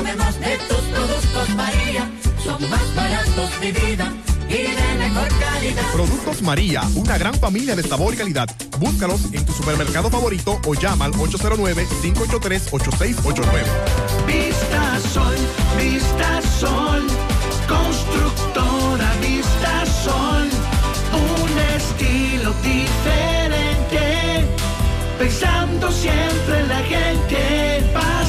de 0.47 0.57
tus 0.59 0.79
productos, 0.79 1.49
María. 1.57 2.09
Son 2.45 2.71
más 2.71 2.95
baratos 2.95 3.51
de 3.61 3.73
vida 3.73 4.13
y 4.49 4.53
de 4.53 4.95
mejor 4.99 5.27
calidad. 5.41 5.83
Productos 5.93 6.41
María, 6.43 6.83
una 6.95 7.19
gran 7.19 7.35
familia 7.35 7.75
de 7.75 7.83
sabor 7.83 8.15
y 8.15 8.17
calidad. 8.17 8.49
Búscalos 8.79 9.23
en 9.33 9.45
tu 9.45 9.53
supermercado 9.53 10.09
favorito 10.09 10.61
o 10.67 10.75
llama 10.75 11.07
al 11.07 11.15
809-583-8689. 11.15 13.65
Vista 14.27 15.01
Sol, 15.13 15.35
Vista 15.77 16.41
Sol, 16.61 17.05
constructora 17.67 19.13
Vista 19.21 19.85
Sol, 20.05 20.49
un 21.13 21.59
estilo 21.77 22.55
diferente, 22.63 24.47
pensando 25.19 25.91
siempre 25.91 26.61
en 26.61 26.69
la 26.69 26.85
gente, 26.85 27.83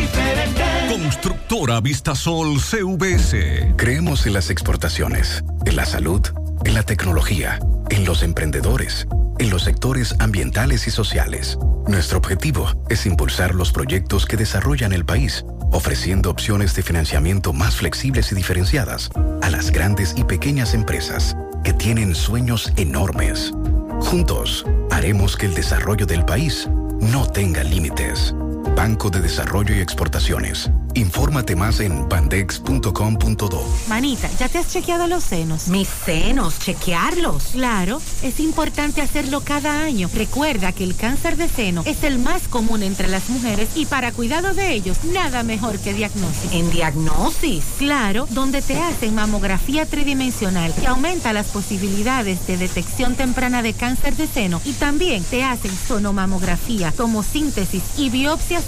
diferente. 0.00 0.62
Constructora 0.88 1.80
Vistasol 1.80 2.60
CVS. 2.60 3.74
Creemos 3.76 4.26
en 4.26 4.32
las 4.34 4.50
exportaciones, 4.50 5.42
en 5.64 5.76
la 5.76 5.86
salud, 5.86 6.22
en 6.64 6.74
la 6.74 6.82
tecnología, 6.82 7.58
en 7.90 8.04
los 8.04 8.22
emprendedores, 8.22 9.06
en 9.38 9.50
los 9.50 9.62
sectores 9.62 10.14
ambientales 10.18 10.86
y 10.86 10.90
sociales. 10.90 11.58
Nuestro 11.86 12.18
objetivo 12.18 12.70
es 12.90 13.06
impulsar 13.06 13.54
los 13.54 13.72
proyectos 13.72 14.26
que 14.26 14.36
desarrollan 14.36 14.92
el 14.92 15.04
país, 15.04 15.44
ofreciendo 15.72 16.30
opciones 16.30 16.74
de 16.74 16.82
financiamiento 16.82 17.52
más 17.52 17.76
flexibles 17.76 18.30
y 18.32 18.34
diferenciadas 18.34 19.10
a 19.42 19.50
las 19.50 19.70
grandes 19.70 20.14
y 20.16 20.24
pequeñas 20.24 20.74
empresas 20.74 21.36
que 21.64 21.72
tienen 21.72 22.14
sueños 22.14 22.72
enormes. 22.76 23.52
Juntos, 24.00 24.64
haremos 24.90 25.36
que 25.36 25.46
el 25.46 25.54
desarrollo 25.54 26.06
del 26.06 26.24
país 26.24 26.68
no 27.00 27.26
tenga 27.26 27.62
límites. 27.64 28.34
Banco 28.78 29.10
de 29.10 29.20
Desarrollo 29.20 29.74
y 29.74 29.80
Exportaciones. 29.80 30.70
Infórmate 30.94 31.56
más 31.56 31.80
en 31.80 32.08
bandex.com.do. 32.08 33.64
Manita, 33.88 34.30
¿ya 34.38 34.48
te 34.48 34.58
has 34.58 34.72
chequeado 34.72 35.08
los 35.08 35.24
senos? 35.24 35.66
Mis 35.66 35.88
senos, 35.88 36.60
chequearlos. 36.60 37.48
Claro, 37.52 38.00
es 38.22 38.38
importante 38.38 39.00
hacerlo 39.00 39.40
cada 39.40 39.82
año. 39.82 40.08
Recuerda 40.14 40.72
que 40.72 40.84
el 40.84 40.94
cáncer 40.94 41.36
de 41.36 41.48
seno 41.48 41.82
es 41.86 42.04
el 42.04 42.20
más 42.20 42.46
común 42.46 42.84
entre 42.84 43.08
las 43.08 43.28
mujeres 43.30 43.70
y 43.74 43.86
para 43.86 44.12
cuidado 44.12 44.54
de 44.54 44.72
ellos, 44.72 45.04
nada 45.04 45.42
mejor 45.42 45.78
que 45.80 45.92
diagnosis. 45.92 46.52
¿En 46.52 46.70
diagnosis? 46.70 47.64
Claro, 47.78 48.28
donde 48.30 48.62
te 48.62 48.80
hacen 48.80 49.14
mamografía 49.14 49.86
tridimensional 49.86 50.72
que 50.72 50.86
aumenta 50.86 51.32
las 51.32 51.48
posibilidades 51.48 52.46
de 52.46 52.56
detección 52.56 53.16
temprana 53.16 53.62
de 53.62 53.72
cáncer 53.72 54.14
de 54.16 54.28
seno 54.28 54.60
y 54.64 54.72
también 54.72 55.24
te 55.24 55.42
hacen 55.42 55.72
sonomamografía, 55.76 56.92
tomosíntesis 56.92 57.82
y 57.96 58.10
biopsias 58.10 58.67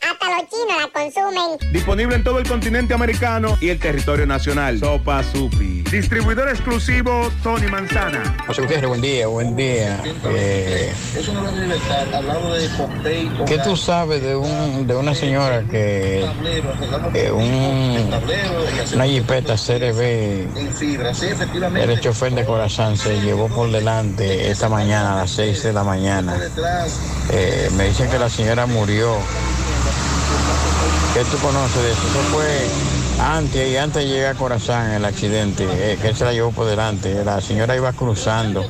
Hasta 0.00 0.26
los 0.28 0.48
chinos 0.50 0.76
la 0.80 0.88
consumen. 0.92 1.72
Disponible 1.72 2.16
en 2.16 2.24
todo 2.24 2.38
el 2.38 2.48
continente 2.48 2.94
americano 2.94 3.56
y 3.60 3.68
el 3.70 3.78
territorio 3.78 4.26
nacional. 4.26 4.78
Sopa 4.78 5.22
Supi. 5.22 5.82
Distribuidor 5.90 6.48
exclusivo 6.48 7.30
Tony 7.42 7.66
Manzana. 7.66 8.36
José 8.46 8.62
Gutiérrez, 8.62 8.88
buen 8.88 9.00
día, 9.00 9.26
buen 9.26 9.56
día. 9.56 10.00
Eh, 10.26 10.92
¿Qué 13.46 13.58
tú 13.58 13.76
sabes 13.76 14.22
de, 14.22 14.36
un, 14.36 14.86
de 14.86 14.94
una 14.94 15.14
señora 15.14 15.64
que 15.64 16.24
eh, 17.14 17.30
un, 17.30 18.10
una 18.94 19.06
jipeta 19.06 19.54
CRB, 19.54 20.00
el 21.76 22.00
chofer 22.00 22.34
de 22.34 22.44
corazón, 22.44 22.96
se 22.96 23.20
llevó 23.20 23.48
por 23.48 23.70
delante 23.70 24.50
esta 24.50 24.68
mañana 24.68 25.14
a 25.14 25.16
las 25.20 25.30
6 25.30 25.62
de 25.62 25.72
la 25.72 25.84
mañana? 25.84 26.38
Eh, 27.30 27.70
me 27.76 27.88
dicen 27.88 28.10
que 28.10 28.18
la 28.18 28.28
señora 28.28 28.66
murió. 28.66 29.16
¿Qué 31.14 31.24
tú 31.24 31.38
conoces 31.38 31.82
de 31.82 31.90
eso? 31.90 32.00
Eso 32.00 32.20
fue 32.30 32.98
antes 33.20 33.72
y 33.72 33.76
antes 33.76 34.04
de 34.04 34.08
llegar 34.08 34.36
a 34.36 34.38
Corazán 34.38 34.92
el 34.92 35.04
accidente, 35.04 35.64
eh, 35.64 35.98
que 36.00 36.08
él 36.08 36.14
se 36.14 36.24
la 36.24 36.32
llevó 36.32 36.52
por 36.52 36.66
delante. 36.66 37.24
La 37.24 37.40
señora 37.40 37.74
iba 37.74 37.92
cruzando 37.92 38.64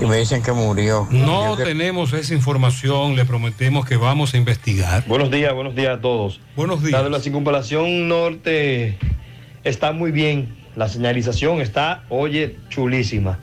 y 0.00 0.04
me 0.04 0.18
dicen 0.18 0.42
que 0.42 0.52
murió. 0.52 1.08
No 1.10 1.56
tenemos 1.56 2.12
esa 2.12 2.34
información, 2.34 3.16
le 3.16 3.24
prometemos 3.24 3.84
que 3.84 3.96
vamos 3.96 4.34
a 4.34 4.36
investigar. 4.36 5.04
Buenos 5.06 5.30
días, 5.30 5.52
buenos 5.54 5.74
días 5.74 5.98
a 5.98 6.00
todos. 6.00 6.40
Buenos 6.54 6.80
días. 6.82 6.92
La 6.92 7.02
de 7.02 7.10
la 7.10 7.20
circunvalación 7.20 8.08
norte 8.08 8.98
está 9.64 9.92
muy 9.92 10.12
bien. 10.12 10.56
La 10.76 10.88
señalización 10.88 11.60
está, 11.60 12.04
oye, 12.08 12.56
chulísima. 12.68 13.38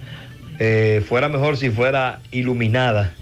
Eh, 0.59 1.03
fuera 1.07 1.29
mejor 1.29 1.57
si 1.57 1.69
fuera 1.69 2.21
iluminada. 2.31 3.13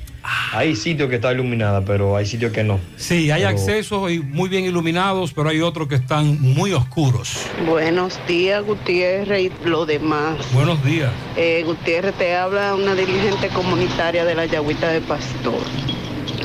Hay 0.52 0.76
sitios 0.76 1.10
que 1.10 1.16
está 1.16 1.32
iluminada, 1.34 1.82
pero 1.84 2.16
hay 2.16 2.26
sitios 2.26 2.52
que 2.52 2.64
no. 2.64 2.80
Sí, 2.98 3.32
hay 3.32 3.42
Pero- 3.44 3.50
accesos 3.50 4.12
y 4.12 4.20
muy 4.20 4.50
bien 4.50 4.66
iluminados, 4.66 5.32
pero 5.34 5.50
hay 5.50 5.62
otros 5.62 5.88
que 5.88 5.96
están 5.96 6.42
muy 6.42 6.74
oscuros. 6.74 7.46
Buenos 7.66 8.20
días, 8.28 8.64
Gutiérrez 8.66 9.52
y 9.52 9.68
lo 9.68 9.86
demás. 9.86 10.36
Buenos 10.54 10.84
días. 10.84 11.12
Eh, 11.36 11.64
Gutiérrez, 11.66 12.14
te 12.16 12.36
habla 12.36 12.76
una 12.76 12.96
dirigente 12.96 13.48
comunitaria 13.50 14.26
de 14.26 14.36
la 14.36 14.46
Yagüita 14.46 14.90
de 14.90 15.02
Pastor. 15.02 15.62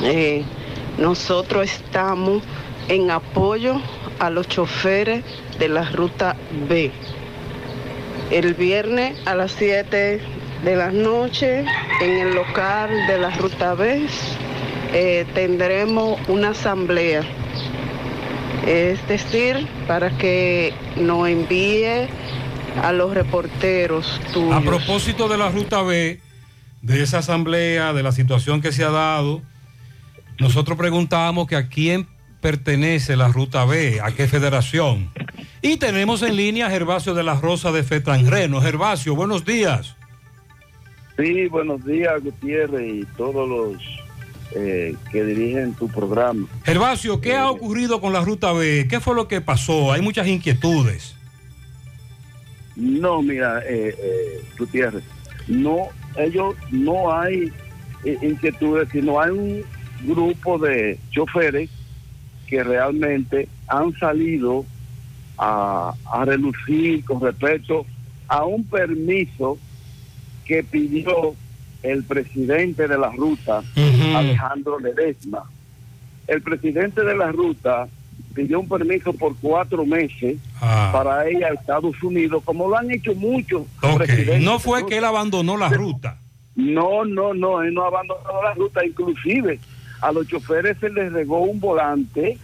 Eh, 0.03 0.43
nosotros 0.97 1.63
estamos 1.71 2.43
en 2.89 3.11
apoyo 3.11 3.81
a 4.19 4.29
los 4.29 4.47
choferes 4.47 5.23
de 5.59 5.69
la 5.69 5.89
ruta 5.91 6.35
B. 6.69 6.91
El 8.31 8.53
viernes 8.53 9.15
a 9.25 9.35
las 9.35 9.51
7 9.51 10.19
de 10.63 10.75
la 10.75 10.91
noche 10.91 11.65
en 12.01 12.11
el 12.19 12.33
local 12.33 12.89
de 13.07 13.17
la 13.17 13.31
ruta 13.31 13.73
B 13.73 14.07
eh, 14.93 15.25
tendremos 15.33 16.19
una 16.27 16.49
asamblea. 16.49 17.23
Es 18.65 19.05
decir, 19.07 19.67
para 19.87 20.17
que 20.17 20.73
nos 20.95 21.27
envíe 21.27 22.07
a 22.81 22.91
los 22.93 23.13
reporteros 23.13 24.21
tuyos. 24.33 24.53
A 24.53 24.61
propósito 24.61 25.27
de 25.27 25.37
la 25.37 25.49
ruta 25.49 25.81
B, 25.81 26.21
de 26.81 27.03
esa 27.03 27.19
asamblea, 27.19 27.91
de 27.91 28.03
la 28.03 28.11
situación 28.11 28.61
que 28.61 28.71
se 28.71 28.83
ha 28.83 28.89
dado, 28.89 29.41
nosotros 30.39 30.77
preguntábamos 30.77 31.47
que 31.47 31.57
a 31.57 31.67
quién 31.67 32.07
pertenece 32.39 33.17
la 33.17 33.27
ruta 33.27 33.65
B, 33.65 33.99
a 34.01 34.11
qué 34.11 34.27
federación. 34.27 35.11
Y 35.61 35.77
tenemos 35.77 36.21
en 36.21 36.35
línea 36.35 36.67
a 36.67 36.69
Gervasio 36.69 37.13
de 37.13 37.23
la 37.23 37.35
Rosa 37.35 37.71
de 37.71 37.83
Fetrangreno. 37.83 38.61
Gervasio, 38.61 39.15
buenos 39.15 39.43
días. 39.45 39.95
Sí, 41.17 41.47
buenos 41.47 41.85
días, 41.85 42.23
Gutiérrez 42.23 43.03
y 43.03 43.05
todos 43.17 43.47
los 43.47 43.83
eh, 44.55 44.95
que 45.11 45.23
dirigen 45.23 45.73
tu 45.75 45.87
programa. 45.87 46.47
Gervasio, 46.63 47.21
¿qué 47.21 47.35
ha 47.35 47.49
ocurrido 47.49 48.01
con 48.01 48.13
la 48.13 48.21
ruta 48.21 48.51
B? 48.51 48.87
¿Qué 48.89 48.99
fue 48.99 49.15
lo 49.15 49.27
que 49.27 49.39
pasó? 49.39 49.91
Hay 49.91 50.01
muchas 50.01 50.27
inquietudes. 50.27 51.15
No, 52.75 53.21
mira, 53.21 53.59
eh, 53.59 53.95
eh, 53.97 54.43
Gutiérrez, 54.57 55.03
no, 55.47 55.89
ellos 56.17 56.55
no 56.71 57.13
hay 57.13 57.51
eh, 58.03 58.17
inquietudes, 58.23 58.89
sino 58.91 59.19
hay 59.19 59.29
un 59.29 59.63
grupo 60.03 60.57
de 60.57 60.97
choferes 61.11 61.69
que 62.47 62.63
realmente 62.63 63.47
han 63.67 63.93
salido 63.99 64.65
a, 65.37 65.93
a 66.11 66.25
relucir 66.25 67.05
con 67.05 67.21
respecto 67.21 67.85
a 68.27 68.45
un 68.45 68.63
permiso 68.63 69.59
que 70.45 70.63
pidió 70.63 71.35
el 71.81 72.03
presidente 72.03 72.87
de 72.87 72.97
la 72.97 73.09
ruta, 73.11 73.61
Alejandro 74.15 74.79
Ledesma. 74.79 75.43
El 76.27 76.41
presidente 76.41 77.03
de 77.03 77.15
la 77.15 77.31
ruta 77.31 77.87
pidió 78.33 78.61
un 78.61 78.67
permiso 78.67 79.13
por 79.13 79.35
cuatro 79.37 79.85
meses 79.85 80.37
para 80.59 81.29
ir 81.29 81.43
a 81.43 81.49
Estados 81.49 82.01
Unidos, 82.01 82.41
como 82.45 82.67
lo 82.67 82.77
han 82.77 82.89
hecho 82.91 83.13
muchos 83.15 83.63
presidentes. 83.97 84.41
No 84.41 84.59
fue 84.59 84.85
que 84.85 84.97
él 84.97 85.05
abandonó 85.05 85.57
la 85.57 85.69
ruta. 85.69 86.17
No, 86.55 87.03
no, 87.03 87.33
no, 87.33 87.61
él 87.61 87.73
no 87.73 87.83
ha 87.83 87.87
abandonado 87.87 88.43
la 88.43 88.53
ruta, 88.53 88.85
inclusive 88.85 89.59
a 90.01 90.11
los 90.11 90.27
choferes 90.27 90.77
se 90.79 90.89
les 90.89 91.11
regó 91.11 91.39
un 91.39 91.59
volante 91.59 92.37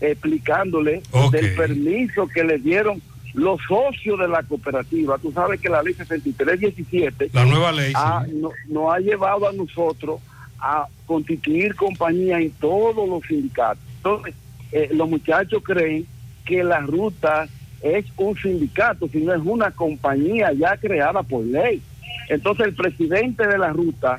explicándole 0.00 1.02
del 1.30 1.54
permiso 1.54 2.26
que 2.26 2.42
le 2.42 2.58
dieron 2.58 3.00
los 3.34 3.60
socios 3.68 4.18
de 4.18 4.28
la 4.28 4.42
cooperativa. 4.42 5.18
Tú 5.18 5.30
sabes 5.32 5.60
que 5.60 5.68
la 5.68 5.82
ley 5.82 5.94
6317 5.94 7.30
La 7.32 7.44
nueva 7.44 7.72
ley, 7.72 7.92
ha- 7.94 8.24
no- 8.32 8.50
nos 8.68 8.94
ha 8.94 8.98
llevado 8.98 9.48
a 9.48 9.52
nosotros 9.52 10.20
a 10.58 10.86
constituir 11.06 11.74
compañía 11.74 12.38
en 12.40 12.50
todos 12.52 13.08
los 13.08 13.22
sindicatos. 13.26 13.82
Entonces, 13.96 14.34
eh, 14.72 14.90
los 14.92 15.08
muchachos 15.08 15.62
creen 15.64 16.06
que 16.44 16.62
la 16.64 16.80
ruta 16.80 17.48
es 17.82 18.04
un 18.16 18.36
sindicato, 18.36 19.08
sino 19.08 19.32
es 19.34 19.40
una 19.44 19.70
compañía 19.70 20.52
ya 20.52 20.76
creada 20.76 21.22
por 21.22 21.44
ley. 21.44 21.80
Entonces 22.28 22.66
el 22.66 22.74
presidente 22.74 23.46
de 23.46 23.56
la 23.58 23.70
ruta 23.72 24.18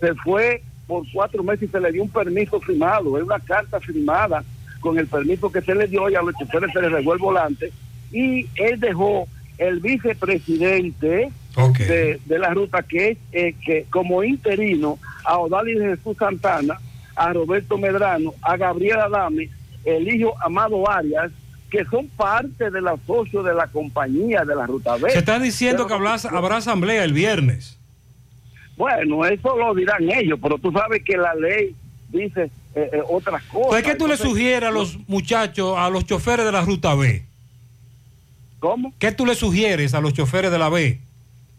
se 0.00 0.14
fue 0.16 0.62
por 0.86 1.04
cuatro 1.12 1.42
meses 1.42 1.68
y 1.68 1.72
se 1.72 1.80
le 1.80 1.92
dio 1.92 2.02
un 2.02 2.08
permiso 2.10 2.60
firmado, 2.60 3.16
es 3.18 3.24
una 3.24 3.38
carta 3.40 3.80
firmada 3.80 4.42
con 4.80 4.98
el 4.98 5.06
permiso 5.06 5.50
que 5.50 5.60
se 5.60 5.74
le 5.74 5.86
dio 5.86 6.08
y 6.08 6.14
a 6.14 6.22
los 6.22 6.34
choferes 6.36 6.72
se 6.72 6.80
les 6.82 6.90
regó 6.92 7.12
el 7.14 7.18
volante 7.18 7.70
y 8.12 8.46
él 8.56 8.80
dejó 8.80 9.26
el 9.58 9.80
vicepresidente 9.80 11.30
de, 11.78 12.20
de 12.24 12.38
la 12.38 12.50
ruta 12.54 12.82
que 12.82 13.10
es 13.10 13.18
eh, 13.32 13.54
que 13.64 13.84
como 13.90 14.22
interino 14.24 14.98
a 15.24 15.38
Odalis 15.38 15.78
Jesús 15.80 16.16
Santana, 16.16 16.78
a 17.16 17.32
Roberto 17.32 17.76
Medrano, 17.76 18.32
a 18.40 18.56
Gabriela 18.56 19.04
Adame, 19.04 19.50
el 19.84 20.08
hijo 20.12 20.34
Amado 20.42 20.88
Arias, 20.90 21.30
que 21.70 21.84
son 21.84 22.08
parte 22.08 22.70
de 22.70 22.80
los 22.80 22.98
socios 23.06 23.44
de 23.44 23.54
la 23.54 23.66
compañía 23.66 24.44
de 24.44 24.54
la 24.56 24.66
ruta 24.66 24.96
B. 24.96 25.10
Se 25.10 25.18
está 25.18 25.38
diciendo 25.38 25.86
que 25.86 25.94
Pero- 25.94 26.36
habrá, 26.36 26.56
asamblea 26.56 27.04
el 27.04 27.12
viernes. 27.12 27.78
Bueno, 28.76 29.24
eso 29.26 29.56
lo 29.56 29.74
dirán 29.74 30.10
ellos, 30.10 30.38
pero 30.42 30.56
tú 30.58 30.72
sabes 30.72 31.02
que 31.04 31.16
la 31.16 31.34
ley 31.34 31.74
dice 32.08 32.50
eh, 32.74 32.90
eh, 32.92 33.02
otras 33.08 33.42
cosas. 33.44 33.82
¿Qué 33.82 33.94
tú 33.94 34.06
le 34.06 34.16
sugieres 34.16 34.68
a 34.68 34.72
los 34.72 34.98
muchachos, 35.06 35.74
a 35.76 35.90
los 35.90 36.06
choferes 36.06 36.46
de 36.46 36.52
la 36.52 36.62
ruta 36.62 36.94
B? 36.94 37.24
¿Cómo? 38.60 38.92
¿Qué 38.98 39.10
tú 39.12 39.26
le 39.26 39.34
sugieres 39.34 39.94
a 39.94 40.00
los 40.00 40.12
choferes 40.12 40.52
de 40.52 40.58
la 40.58 40.68
B? 40.68 40.98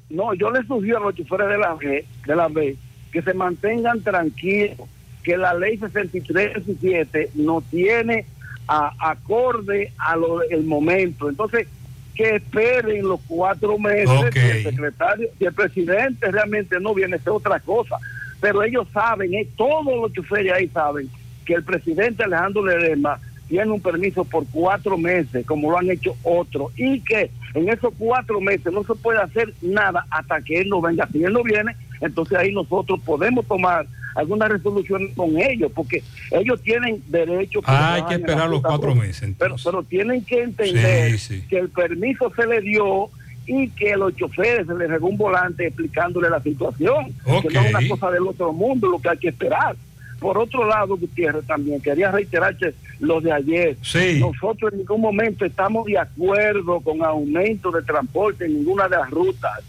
No, 0.09 0.33
yo 0.33 0.51
les 0.51 0.65
sugiero 0.67 0.97
a 0.99 1.01
los 1.01 1.15
choferes 1.15 1.49
de 1.49 1.57
la 1.57 1.73
B, 1.75 2.05
de 2.25 2.35
la 2.35 2.47
B 2.47 2.75
que 3.11 3.21
se 3.21 3.33
mantengan 3.33 4.01
tranquilos, 4.01 4.77
que 5.23 5.35
la 5.35 5.53
ley 5.53 5.77
6317 5.77 7.31
no 7.35 7.61
tiene 7.61 8.25
a- 8.67 8.93
acorde 9.11 9.91
a 9.97 10.15
lo 10.15 10.41
el 10.43 10.63
momento. 10.63 11.27
Entonces, 11.29 11.67
que 12.15 12.35
esperen 12.35 13.07
los 13.07 13.19
cuatro 13.27 13.77
meses 13.79 14.07
Ok. 14.09 14.33
si 14.33 14.39
el 14.39 14.63
secretario, 14.63 15.27
si 15.37 15.45
el 15.45 15.53
presidente 15.53 16.31
realmente 16.31 16.79
no 16.79 16.93
viene, 16.93 17.17
es 17.17 17.27
otra 17.27 17.59
cosa. 17.59 17.97
Pero 18.39 18.63
ellos 18.63 18.87
saben, 18.93 19.33
eh, 19.33 19.47
todos 19.57 19.85
los 19.85 20.13
choferes 20.13 20.51
ahí 20.53 20.67
saben 20.67 21.09
que 21.45 21.53
el 21.55 21.63
presidente 21.63 22.23
Alejandro 22.23 22.65
Ledesma 22.65 23.19
tiene 23.51 23.69
un 23.69 23.81
permiso 23.81 24.23
por 24.23 24.45
cuatro 24.49 24.97
meses, 24.97 25.45
como 25.45 25.69
lo 25.69 25.77
han 25.77 25.91
hecho 25.91 26.15
otros, 26.23 26.71
y 26.77 27.01
que 27.01 27.29
en 27.53 27.67
esos 27.67 27.93
cuatro 27.97 28.39
meses 28.39 28.71
no 28.71 28.81
se 28.85 28.95
puede 28.95 29.19
hacer 29.19 29.53
nada 29.61 30.05
hasta 30.09 30.41
que 30.41 30.61
él 30.61 30.69
no 30.69 30.79
venga. 30.79 31.05
Si 31.11 31.21
él 31.21 31.33
no 31.33 31.43
viene, 31.43 31.75
entonces 31.99 32.37
ahí 32.37 32.53
nosotros 32.53 33.01
podemos 33.05 33.45
tomar 33.45 33.85
algunas 34.15 34.47
resoluciones 34.47 35.13
con 35.17 35.37
ellos, 35.37 35.69
porque 35.75 36.01
ellos 36.31 36.61
tienen 36.61 37.03
derecho. 37.07 37.59
Ah, 37.65 37.95
hay 37.95 38.03
que 38.05 38.15
esperar 38.15 38.49
los 38.49 38.61
cuatro 38.61 38.95
meses. 38.95 39.35
Pero, 39.37 39.55
pero 39.61 39.83
tienen 39.83 40.23
que 40.23 40.43
entender 40.43 41.19
Sí, 41.19 41.41
sí. 41.41 41.47
que 41.49 41.59
el 41.59 41.67
permiso 41.67 42.31
se 42.33 42.47
le 42.47 42.61
dio 42.61 43.09
y 43.47 43.67
que 43.71 43.91
a 43.91 43.97
los 43.97 44.15
choferes 44.15 44.65
se 44.65 44.73
les 44.75 44.89
regó 44.89 45.09
un 45.09 45.17
volante 45.17 45.67
explicándole 45.67 46.29
la 46.29 46.41
situación, 46.41 47.07
que 47.41 47.49
no 47.53 47.61
es 47.63 47.69
una 47.73 47.87
cosa 47.89 48.11
del 48.11 48.27
otro 48.27 48.53
mundo 48.53 48.87
lo 48.87 48.99
que 48.99 49.09
hay 49.09 49.17
que 49.17 49.27
esperar. 49.27 49.75
Por 50.21 50.37
otro 50.37 50.67
lado, 50.67 50.95
Gutiérrez, 50.97 51.47
también 51.47 51.81
quería 51.81 52.11
reiterarte 52.11 52.75
lo 52.99 53.19
de 53.19 53.31
ayer. 53.31 53.75
Sí. 53.81 54.19
Nosotros 54.19 54.71
en 54.71 54.77
ningún 54.77 55.01
momento 55.01 55.45
estamos 55.45 55.87
de 55.87 55.97
acuerdo 55.97 56.79
con 56.79 57.03
aumento 57.03 57.71
de 57.71 57.81
transporte 57.81 58.45
en 58.45 58.53
ninguna 58.53 58.87
de 58.87 58.97
las 58.97 59.09
rutas. 59.09 59.63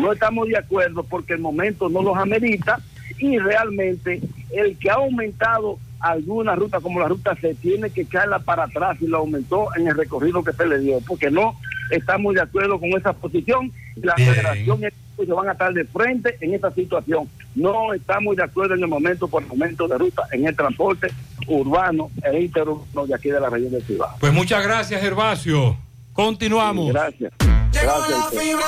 No 0.00 0.10
estamos 0.10 0.48
de 0.48 0.56
acuerdo 0.56 1.02
porque 1.02 1.34
el 1.34 1.40
momento 1.40 1.90
no 1.90 2.02
los 2.02 2.16
amerita 2.16 2.80
y 3.18 3.38
realmente 3.38 4.22
el 4.50 4.78
que 4.78 4.88
ha 4.88 4.94
aumentado 4.94 5.78
alguna 6.00 6.54
ruta 6.54 6.80
como 6.80 7.00
la 7.00 7.08
ruta 7.08 7.36
se 7.38 7.54
tiene 7.56 7.90
que 7.90 8.02
echarla 8.02 8.38
para 8.38 8.64
atrás 8.64 8.96
y 9.02 9.08
lo 9.08 9.18
aumentó 9.18 9.68
en 9.76 9.88
el 9.88 9.94
recorrido 9.94 10.42
que 10.42 10.54
se 10.54 10.66
le 10.66 10.78
dio, 10.78 11.00
porque 11.06 11.30
no 11.30 11.54
estamos 11.90 12.34
de 12.34 12.40
acuerdo 12.40 12.78
con 12.78 12.90
esa 12.90 13.12
posición 13.12 13.72
y 13.96 14.00
la 14.00 14.14
federación 14.14 14.80
y 14.80 14.84
el 14.84 14.92
equipo 14.92 15.24
se 15.24 15.32
van 15.32 15.48
a 15.48 15.52
estar 15.52 15.72
de 15.72 15.84
frente 15.84 16.36
en 16.40 16.54
esta 16.54 16.70
situación. 16.72 17.28
No 17.54 17.92
estamos 17.92 18.36
de 18.36 18.44
acuerdo 18.44 18.74
en 18.74 18.82
el 18.82 18.88
momento 18.88 19.28
por 19.28 19.42
el 19.42 19.50
aumento 19.50 19.88
de 19.88 19.98
ruta 19.98 20.22
en 20.32 20.46
el 20.46 20.54
transporte 20.54 21.08
urbano 21.46 22.10
e 22.22 22.40
interurbano 22.40 23.06
de 23.06 23.14
aquí 23.14 23.30
de 23.30 23.40
la 23.40 23.50
región 23.50 23.72
de 23.72 23.80
Ciudad. 23.82 24.08
Pues 24.20 24.32
muchas 24.32 24.62
gracias, 24.62 25.00
Gervasio. 25.00 25.76
Continuamos. 26.12 26.92
Gracias. 26.92 27.32
Llegó 27.72 27.92
la 28.10 28.40
fibra, 28.40 28.66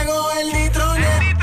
llegó 0.00 0.30
el 0.40 0.46
nitronet, 0.46 1.36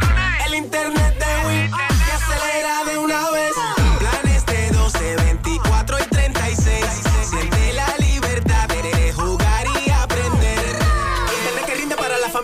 el 0.48 0.56
internet 0.56 1.14
de 1.20 1.48
Win 1.48 1.72
que 1.72 2.12
acelera 2.12 2.84
de 2.92 2.98
una 2.98 3.30
vez. 3.30 3.54
Planes 4.00 4.46
de 4.48 4.72
12, 4.72 5.16
24 5.18 5.98
y 6.00 6.15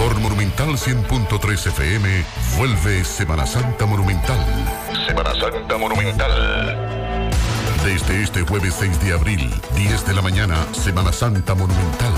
Por 0.00 0.18
Monumental 0.18 0.78
100.3 0.78 1.66
FM, 1.66 2.24
vuelve 2.56 3.04
Semana 3.04 3.46
Santa 3.46 3.84
Monumental. 3.84 4.38
Semana 5.06 5.34
Santa 5.38 5.76
Monumental. 5.76 7.30
Desde 7.84 8.22
este 8.22 8.40
jueves 8.40 8.76
6 8.78 8.98
de 9.02 9.12
abril, 9.12 9.52
10 9.74 10.06
de 10.06 10.14
la 10.14 10.22
mañana, 10.22 10.56
Semana 10.72 11.12
Santa 11.12 11.54
Monumental. 11.54 12.14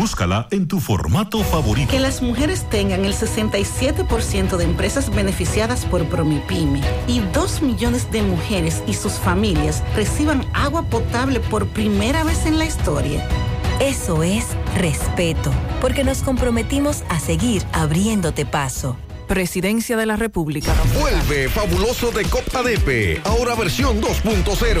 Búscala 0.00 0.48
en 0.50 0.66
tu 0.66 0.80
formato 0.80 1.44
favorito. 1.44 1.90
Que 1.90 2.00
las 2.00 2.22
mujeres 2.22 2.66
tengan 2.70 3.04
el 3.04 3.12
67% 3.12 4.56
de 4.56 4.64
empresas 4.64 5.14
beneficiadas 5.14 5.84
por 5.84 6.06
Promipyme 6.06 6.80
y 7.06 7.20
2 7.34 7.60
millones 7.60 8.10
de 8.10 8.22
mujeres 8.22 8.82
y 8.86 8.94
sus 8.94 9.12
familias 9.12 9.84
reciban 9.94 10.46
agua 10.54 10.84
potable 10.84 11.38
por 11.38 11.66
primera 11.66 12.24
vez 12.24 12.46
en 12.46 12.58
la 12.58 12.64
historia. 12.64 13.28
Eso 13.78 14.22
es 14.22 14.46
respeto, 14.78 15.52
porque 15.82 16.02
nos 16.02 16.22
comprometimos 16.22 17.02
a 17.10 17.20
seguir 17.20 17.62
abriéndote 17.74 18.46
paso. 18.46 18.96
Presidencia 19.28 19.98
de 19.98 20.06
la 20.06 20.16
República. 20.16 20.74
Vuelve 20.98 21.50
fabuloso 21.50 22.10
de 22.10 22.24
Copa 22.24 22.62
Depe, 22.62 23.20
ahora 23.26 23.54
versión 23.54 24.00
2.0. 24.00 24.80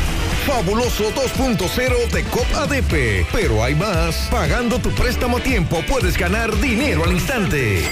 Fabuloso 0.45 1.11
2.0 1.11 2.11
de 2.11 2.23
COP 2.25 2.55
ADP. 2.55 3.27
Pero 3.31 3.63
hay 3.63 3.75
más. 3.75 4.27
Pagando 4.31 4.79
tu 4.79 4.89
préstamo 4.91 5.37
a 5.37 5.39
tiempo 5.41 5.83
puedes 5.87 6.17
ganar 6.17 6.55
dinero 6.59 7.03
al 7.03 7.13
instante. 7.13 7.83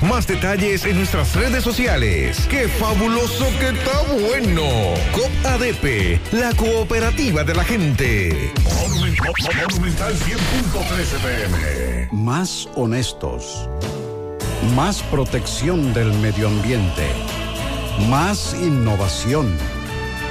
Más 0.00 0.26
detalles 0.26 0.84
en 0.84 0.98
nuestras 0.98 1.34
redes 1.34 1.64
sociales. 1.64 2.46
¡Qué 2.50 2.68
fabuloso 2.68 3.46
que 3.58 3.68
está 3.70 4.02
bueno! 4.20 4.62
COP 5.12 5.46
ADP, 5.46 6.20
la 6.32 6.52
cooperativa 6.54 7.44
de 7.44 7.54
la 7.54 7.64
gente. 7.64 8.52
Monumental 8.64 10.14
100.13 10.14 11.18
pm. 11.22 12.08
Más 12.12 12.68
honestos. 12.74 13.68
Más 14.74 15.02
protección 15.02 15.92
del 15.94 16.12
medio 16.14 16.48
ambiente. 16.48 17.08
Más 18.08 18.54
innovación. 18.60 19.56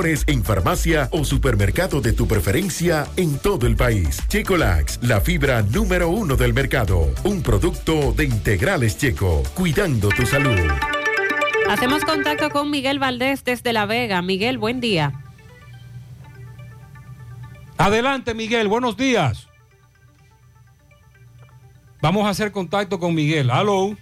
en 0.00 0.42
farmacia 0.42 1.08
o 1.12 1.22
supermercado 1.22 2.00
de 2.00 2.14
tu 2.14 2.26
preferencia 2.26 3.06
en 3.18 3.38
todo 3.38 3.66
el 3.66 3.76
país. 3.76 4.22
Checolax, 4.26 4.98
la 5.02 5.20
fibra 5.20 5.60
número 5.60 6.08
uno 6.08 6.34
del 6.34 6.54
mercado. 6.54 7.12
Un 7.24 7.42
producto 7.42 8.12
de 8.12 8.24
integrales 8.24 8.96
checo, 8.96 9.42
cuidando 9.52 10.08
tu 10.08 10.24
salud. 10.24 10.58
Hacemos 11.68 12.04
contacto 12.06 12.48
con 12.48 12.70
Miguel 12.70 12.98
Valdés 12.98 13.44
desde 13.44 13.74
La 13.74 13.84
Vega. 13.84 14.22
Miguel, 14.22 14.56
buen 14.56 14.80
día. 14.80 15.12
Adelante, 17.76 18.32
Miguel, 18.32 18.68
buenos 18.68 18.96
días. 18.96 19.46
Vamos 22.00 22.24
a 22.24 22.30
hacer 22.30 22.50
contacto 22.50 22.98
con 22.98 23.14
Miguel. 23.14 23.50
Hello. 23.50 23.94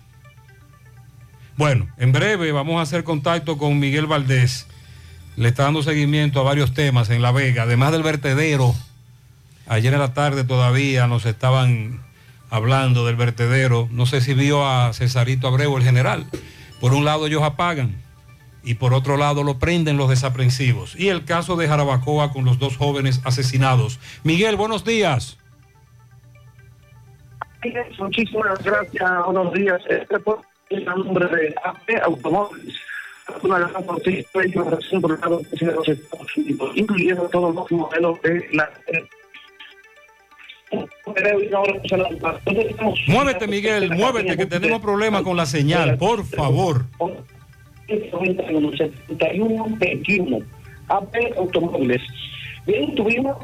Bueno, 1.56 1.88
en 1.98 2.12
breve 2.12 2.52
vamos 2.52 2.78
a 2.78 2.82
hacer 2.82 3.02
contacto 3.02 3.58
con 3.58 3.80
Miguel 3.80 4.06
Valdés. 4.06 4.68
Le 5.40 5.48
está 5.48 5.62
dando 5.62 5.82
seguimiento 5.82 6.38
a 6.38 6.42
varios 6.42 6.74
temas 6.74 7.08
en 7.08 7.22
La 7.22 7.32
Vega, 7.32 7.62
además 7.62 7.92
del 7.92 8.02
vertedero. 8.02 8.74
Ayer 9.66 9.94
en 9.94 10.00
la 10.00 10.12
tarde 10.12 10.44
todavía 10.44 11.06
nos 11.06 11.24
estaban 11.24 12.02
hablando 12.50 13.06
del 13.06 13.16
vertedero. 13.16 13.88
No 13.90 14.04
sé 14.04 14.20
si 14.20 14.34
vio 14.34 14.68
a 14.68 14.92
Cesarito 14.92 15.48
Abreu, 15.48 15.74
el 15.78 15.82
general. 15.82 16.26
Por 16.78 16.92
un 16.92 17.06
lado 17.06 17.26
ellos 17.26 17.42
apagan 17.42 17.94
y 18.62 18.74
por 18.74 18.92
otro 18.92 19.16
lado 19.16 19.42
lo 19.42 19.58
prenden 19.58 19.96
los 19.96 20.10
desaprensivos. 20.10 20.94
Y 20.94 21.08
el 21.08 21.24
caso 21.24 21.56
de 21.56 21.68
Jarabacoa 21.68 22.34
con 22.34 22.44
los 22.44 22.58
dos 22.58 22.76
jóvenes 22.76 23.22
asesinados. 23.24 23.98
Miguel, 24.24 24.56
buenos 24.56 24.84
días. 24.84 25.38
Muchísimas 27.98 28.62
gracias, 28.62 29.10
buenos 29.24 29.54
días. 29.54 29.80
Este 29.88 30.20
por 30.20 30.42
el 30.68 30.84
nombre 30.84 31.28
de 31.28 31.54
AP 31.64 32.04
Automóviles. 32.04 32.89
Una 33.42 33.58
gran 33.58 33.86
noticia 33.86 34.46
y 34.46 34.56
una 34.56 34.70
relación 34.70 35.00
por 35.00 35.12
el 35.12 35.20
lado 35.20 35.38
de 35.38 35.66
los 35.66 35.88
Estados 35.88 36.36
Unidos, 36.36 36.70
incluyendo 36.74 37.28
todos 37.28 37.54
los 37.54 37.70
modelos 37.70 38.20
de 38.22 38.48
la. 38.52 38.70
Muévete, 43.08 43.48
Miguel, 43.48 43.90
muévete, 43.90 44.36
que 44.36 44.46
tenemos 44.46 44.80
problemas 44.80 45.22
con 45.22 45.36
la 45.36 45.46
señal, 45.46 45.98
por 45.98 46.24
favor. 46.24 46.84
7121 47.88 50.38
AP 50.88 51.16
Automóviles. 51.36 52.00
Bien, 52.66 52.94
tuvimos 52.94 53.36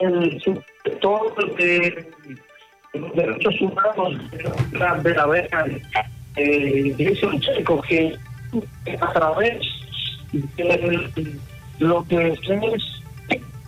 el 0.00 0.42
sector 0.84 1.56
de 1.56 2.06
los 2.94 3.14
derechos 3.14 3.60
humanos 3.60 4.30
de 4.30 4.78
la, 4.78 4.94
de 4.94 5.14
la 5.14 5.26
Vega, 5.26 5.66
eh, 6.36 6.94
Jason 6.98 7.38
Checo, 7.40 7.82
que 7.82 8.16
a 9.00 9.12
través 9.12 9.66
de 10.32 11.10
lo 11.78 12.04
que 12.06 12.28
es 12.28 12.38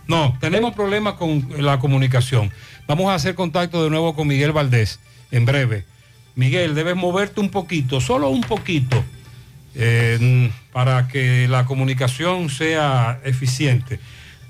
No, 0.07 0.37
tenemos 0.39 0.73
problemas 0.73 1.15
con 1.15 1.45
la 1.57 1.79
comunicación. 1.79 2.51
Vamos 2.87 3.09
a 3.09 3.15
hacer 3.15 3.35
contacto 3.35 3.83
de 3.83 3.89
nuevo 3.89 4.15
con 4.15 4.27
Miguel 4.27 4.51
Valdés 4.51 4.99
en 5.31 5.45
breve. 5.45 5.85
Miguel, 6.35 6.75
debes 6.75 6.95
moverte 6.95 7.39
un 7.39 7.49
poquito, 7.49 7.99
solo 7.99 8.29
un 8.29 8.41
poquito, 8.41 9.03
eh, 9.75 10.51
para 10.71 11.07
que 11.07 11.47
la 11.47 11.65
comunicación 11.65 12.49
sea 12.49 13.19
eficiente. 13.23 13.99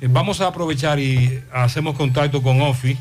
Eh, 0.01 0.07
vamos 0.09 0.41
a 0.41 0.47
aprovechar 0.47 0.99
y 0.99 1.41
hacemos 1.51 1.95
contacto 1.95 2.43
con 2.43 2.61
Ofi, 2.61 2.97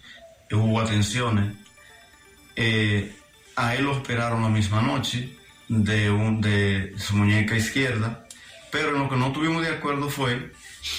hubo 0.50 0.80
atenciones. 0.80 1.65
Eh, 2.56 3.14
a 3.54 3.74
él 3.74 3.84
lo 3.84 3.98
operaron 3.98 4.42
la 4.42 4.48
misma 4.48 4.82
noche 4.82 5.36
de, 5.68 6.94
su 6.98 7.16
muñeca 7.16 7.56
izquierda, 7.56 8.26
pero 8.70 8.92
lo 8.92 9.08
que 9.08 9.16
no 9.16 9.32
tuvimos 9.32 9.62
de 9.62 9.70
acuerdo 9.70 10.08
fue 10.08 10.52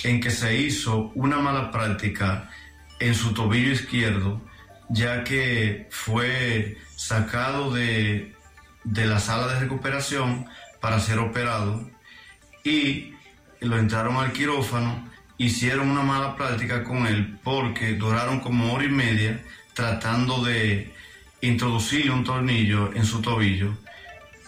en 0.03 0.19
que 0.19 0.31
se 0.31 0.57
hizo 0.57 1.11
una 1.15 1.37
mala 1.39 1.71
práctica 1.71 2.49
en 2.99 3.13
su 3.13 3.33
tobillo 3.33 3.71
izquierdo, 3.71 4.41
ya 4.89 5.23
que 5.23 5.87
fue 5.91 6.77
sacado 6.95 7.73
de, 7.73 8.33
de 8.83 9.05
la 9.05 9.19
sala 9.19 9.47
de 9.53 9.59
recuperación 9.59 10.47
para 10.79 10.99
ser 10.99 11.19
operado 11.19 11.89
y 12.63 13.13
lo 13.59 13.77
entraron 13.77 14.17
al 14.17 14.31
quirófano, 14.31 15.07
hicieron 15.37 15.89
una 15.89 16.03
mala 16.03 16.35
práctica 16.35 16.83
con 16.83 17.05
él 17.07 17.39
porque 17.43 17.93
duraron 17.93 18.39
como 18.39 18.73
hora 18.73 18.85
y 18.85 18.89
media 18.89 19.43
tratando 19.73 20.43
de 20.43 20.91
introducirle 21.41 22.11
un 22.11 22.23
tornillo 22.23 22.93
en 22.93 23.05
su 23.05 23.21
tobillo 23.21 23.73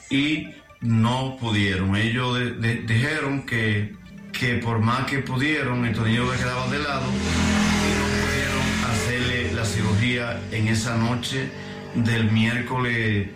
y 0.10 0.48
no 0.82 1.38
pudieron. 1.40 1.96
Ellos 1.96 2.40
dijeron 2.86 3.46
que, 3.46 3.96
que 4.32 4.56
por 4.56 4.80
más 4.80 5.06
que 5.06 5.20
pudieron, 5.20 5.86
estos 5.86 6.08
niños 6.08 6.32
le 6.32 6.38
quedaban 6.38 6.72
de 6.72 6.80
lado 6.80 7.06
y 7.06 7.92
no 7.98 8.06
pudieron 8.26 8.92
hacerle 8.92 9.54
la 9.54 9.66
cirugía 9.66 10.42
en 10.52 10.68
esa 10.68 10.98
noche 10.98 11.50
del 11.96 12.32
miércoles 12.32 13.30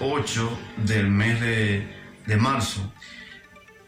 8 0.00 0.58
del 0.84 1.08
mes 1.08 1.40
de, 1.40 1.86
de 2.26 2.36
marzo. 2.36 2.92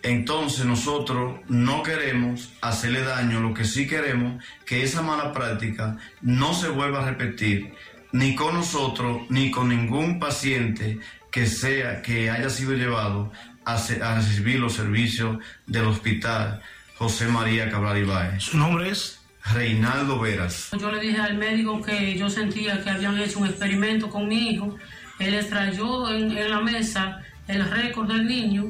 Entonces 0.02 0.66
nosotros 0.66 1.40
no 1.48 1.82
queremos 1.82 2.52
hacerle 2.60 3.02
daño, 3.02 3.40
lo 3.40 3.54
que 3.54 3.64
sí 3.64 3.86
queremos 3.86 4.44
que 4.66 4.82
esa 4.82 5.00
mala 5.00 5.32
práctica 5.32 5.96
no 6.20 6.52
se 6.52 6.68
vuelva 6.68 7.02
a 7.02 7.10
repetir 7.10 7.72
ni 8.14 8.34
con 8.36 8.54
nosotros 8.54 9.22
ni 9.28 9.50
con 9.50 9.68
ningún 9.68 10.18
paciente 10.20 10.98
que 11.32 11.46
sea 11.46 12.00
que 12.00 12.30
haya 12.30 12.48
sido 12.48 12.72
llevado 12.74 13.32
a, 13.64 13.76
se- 13.76 14.00
a 14.02 14.14
recibir 14.14 14.60
los 14.60 14.72
servicios 14.74 15.38
del 15.66 15.86
hospital 15.86 16.60
José 16.96 17.26
María 17.26 17.68
Cabral 17.70 17.98
Ibáez. 17.98 18.40
¿Su 18.44 18.56
nombre 18.56 18.90
es? 18.90 19.20
Reinaldo 19.52 20.20
Veras. 20.20 20.70
Yo 20.80 20.90
le 20.92 21.00
dije 21.00 21.20
al 21.20 21.36
médico 21.36 21.82
que 21.82 22.16
yo 22.16 22.30
sentía 22.30 22.82
que 22.82 22.88
habían 22.90 23.18
hecho 23.18 23.40
un 23.40 23.46
experimento 23.48 24.08
con 24.08 24.28
mi 24.28 24.50
hijo. 24.52 24.78
Él 25.18 25.34
extrayó 25.34 26.08
en, 26.14 26.30
en 26.38 26.50
la 26.50 26.60
mesa 26.60 27.20
el 27.48 27.68
récord 27.68 28.08
del 28.08 28.26
niño 28.26 28.64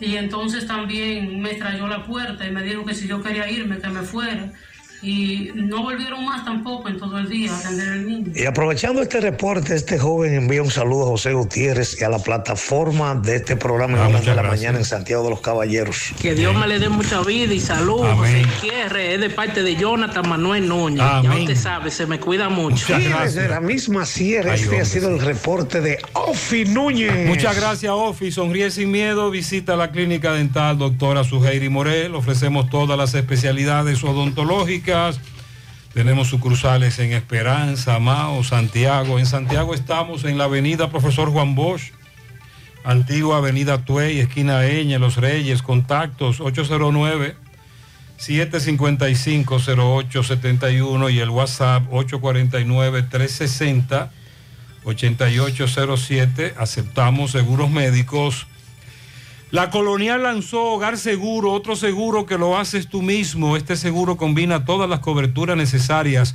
y 0.00 0.16
entonces 0.16 0.66
también 0.66 1.40
me 1.42 1.50
extrayó 1.50 1.86
la 1.86 2.04
puerta 2.04 2.46
y 2.46 2.50
me 2.50 2.62
dijo 2.62 2.84
que 2.84 2.94
si 2.94 3.06
yo 3.06 3.22
quería 3.22 3.48
irme, 3.50 3.78
que 3.78 3.88
me 3.88 4.02
fuera. 4.02 4.50
Y 5.02 5.50
no 5.54 5.82
volvieron 5.82 6.24
más 6.24 6.44
tampoco 6.44 6.88
en 6.88 6.98
todo 6.98 7.18
el 7.18 7.28
día 7.28 7.52
a 7.52 7.58
atender 7.58 7.88
al 7.88 8.06
niño. 8.06 8.32
Y 8.34 8.44
aprovechando 8.44 9.02
este 9.02 9.20
reporte, 9.20 9.74
este 9.74 9.98
joven 9.98 10.34
envía 10.34 10.62
un 10.62 10.70
saludo 10.70 11.04
a 11.04 11.06
José 11.08 11.32
Gutiérrez 11.32 12.00
y 12.00 12.04
a 12.04 12.08
la 12.08 12.18
plataforma 12.18 13.14
de 13.14 13.36
este 13.36 13.56
programa 13.56 13.98
en 13.98 14.06
horas 14.06 14.24
de 14.24 14.34
la 14.34 14.42
mañana 14.42 14.78
en 14.78 14.84
Santiago 14.84 15.24
de 15.24 15.30
los 15.30 15.40
Caballeros. 15.40 16.12
Que 16.20 16.34
Dios 16.34 16.54
me 16.56 16.66
le 16.66 16.78
dé 16.78 16.88
mucha 16.88 17.20
vida 17.22 17.52
y 17.52 17.60
salud. 17.60 18.04
Amén. 18.04 18.44
José 18.44 18.60
Quierre, 18.60 19.14
es 19.14 19.20
de 19.20 19.30
parte 19.30 19.62
de 19.62 19.76
Jonathan 19.76 20.28
Manuel 20.28 20.68
Núñez. 20.68 20.98
Ya 20.98 21.18
Amén. 21.18 21.40
usted 21.40 21.56
sabe, 21.56 21.90
se 21.90 22.06
me 22.06 22.18
cuida 22.18 22.48
mucho. 22.48 22.98
Y 22.98 23.04
desde 23.04 23.48
la 23.48 23.60
misma 23.60 24.06
sierra, 24.06 24.52
Ay, 24.52 24.60
este 24.60 24.68
hombre, 24.68 24.82
ha 24.82 24.84
sido 24.84 25.08
el 25.10 25.20
reporte 25.20 25.80
de 25.80 25.98
Ofi 26.14 26.64
Núñez. 26.64 27.26
Muchas 27.26 27.56
gracias, 27.56 27.92
Ofi. 27.94 28.30
Sonríe 28.32 28.70
sin 28.70 28.90
miedo. 28.90 29.30
Visita 29.30 29.76
la 29.76 29.90
clínica 29.90 30.32
dental 30.32 30.78
doctora 30.78 31.24
Suheiri 31.24 31.68
Morel. 31.68 32.14
Ofrecemos 32.14 32.70
todas 32.70 32.96
las 32.96 33.14
especialidades 33.14 34.02
odontológicas. 34.02 34.85
Tenemos 35.92 36.28
sucursales 36.28 36.98
en 36.98 37.12
Esperanza, 37.12 37.98
Mao, 37.98 38.42
Santiago. 38.44 39.18
En 39.18 39.26
Santiago 39.26 39.74
estamos 39.74 40.24
en 40.24 40.38
la 40.38 40.44
avenida 40.44 40.90
Profesor 40.90 41.30
Juan 41.30 41.54
Bosch, 41.54 41.92
antigua 42.84 43.38
avenida 43.38 43.84
Tuey, 43.84 44.20
esquina 44.20 44.66
Eña, 44.66 44.98
Los 44.98 45.16
Reyes. 45.16 45.62
Contactos 45.62 46.40
809 46.40 47.36
755-0871 48.18 51.12
y 51.12 51.20
el 51.20 51.30
WhatsApp 51.30 51.88
849-360. 51.90 54.10
8807, 54.84 56.54
aceptamos 56.58 57.30
seguros 57.32 57.70
médicos. 57.70 58.46
La 59.52 59.70
Colonial 59.70 60.24
lanzó 60.24 60.72
Hogar 60.72 60.98
Seguro, 60.98 61.52
otro 61.52 61.76
seguro 61.76 62.26
que 62.26 62.36
lo 62.36 62.58
haces 62.58 62.88
tú 62.88 63.00
mismo. 63.00 63.56
Este 63.56 63.76
seguro 63.76 64.16
combina 64.16 64.64
todas 64.64 64.90
las 64.90 65.00
coberturas 65.00 65.56
necesarias 65.56 66.34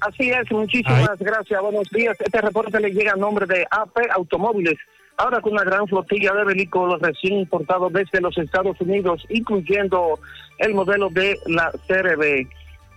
Así 0.00 0.30
es, 0.30 0.48
muchísimas 0.52 1.18
gracias. 1.18 1.60
Buenos 1.60 1.90
días. 1.90 2.16
Este 2.20 2.40
reporte 2.40 2.78
le 2.78 2.90
llega 2.90 3.14
a 3.14 3.16
nombre 3.16 3.46
de 3.46 3.66
AP 3.68 3.98
Automóviles. 4.14 4.76
Ahora 5.16 5.40
con 5.40 5.54
una 5.54 5.64
gran 5.64 5.88
flotilla 5.88 6.32
de 6.34 6.44
vehículos 6.44 7.00
recién 7.00 7.40
importados 7.40 7.92
desde 7.92 8.20
los 8.20 8.38
Estados 8.38 8.80
Unidos, 8.80 9.26
incluyendo 9.28 10.20
el 10.58 10.72
modelo 10.72 11.10
de 11.10 11.36
la 11.46 11.72
CRB. 11.88 12.46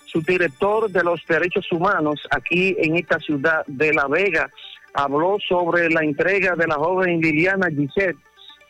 su 0.06 0.22
director 0.22 0.90
de 0.90 1.04
los 1.04 1.24
derechos 1.28 1.72
humanos 1.72 2.20
aquí 2.32 2.76
en 2.80 2.96
esta 2.96 3.20
ciudad 3.20 3.64
de 3.68 3.94
La 3.94 4.08
Vega. 4.08 4.50
Habló 4.94 5.38
sobre 5.48 5.90
la 5.90 6.04
entrega 6.04 6.56
de 6.56 6.68
la 6.68 6.76
joven 6.76 7.22
Liliana 7.22 7.70
Gisette. 7.70 8.18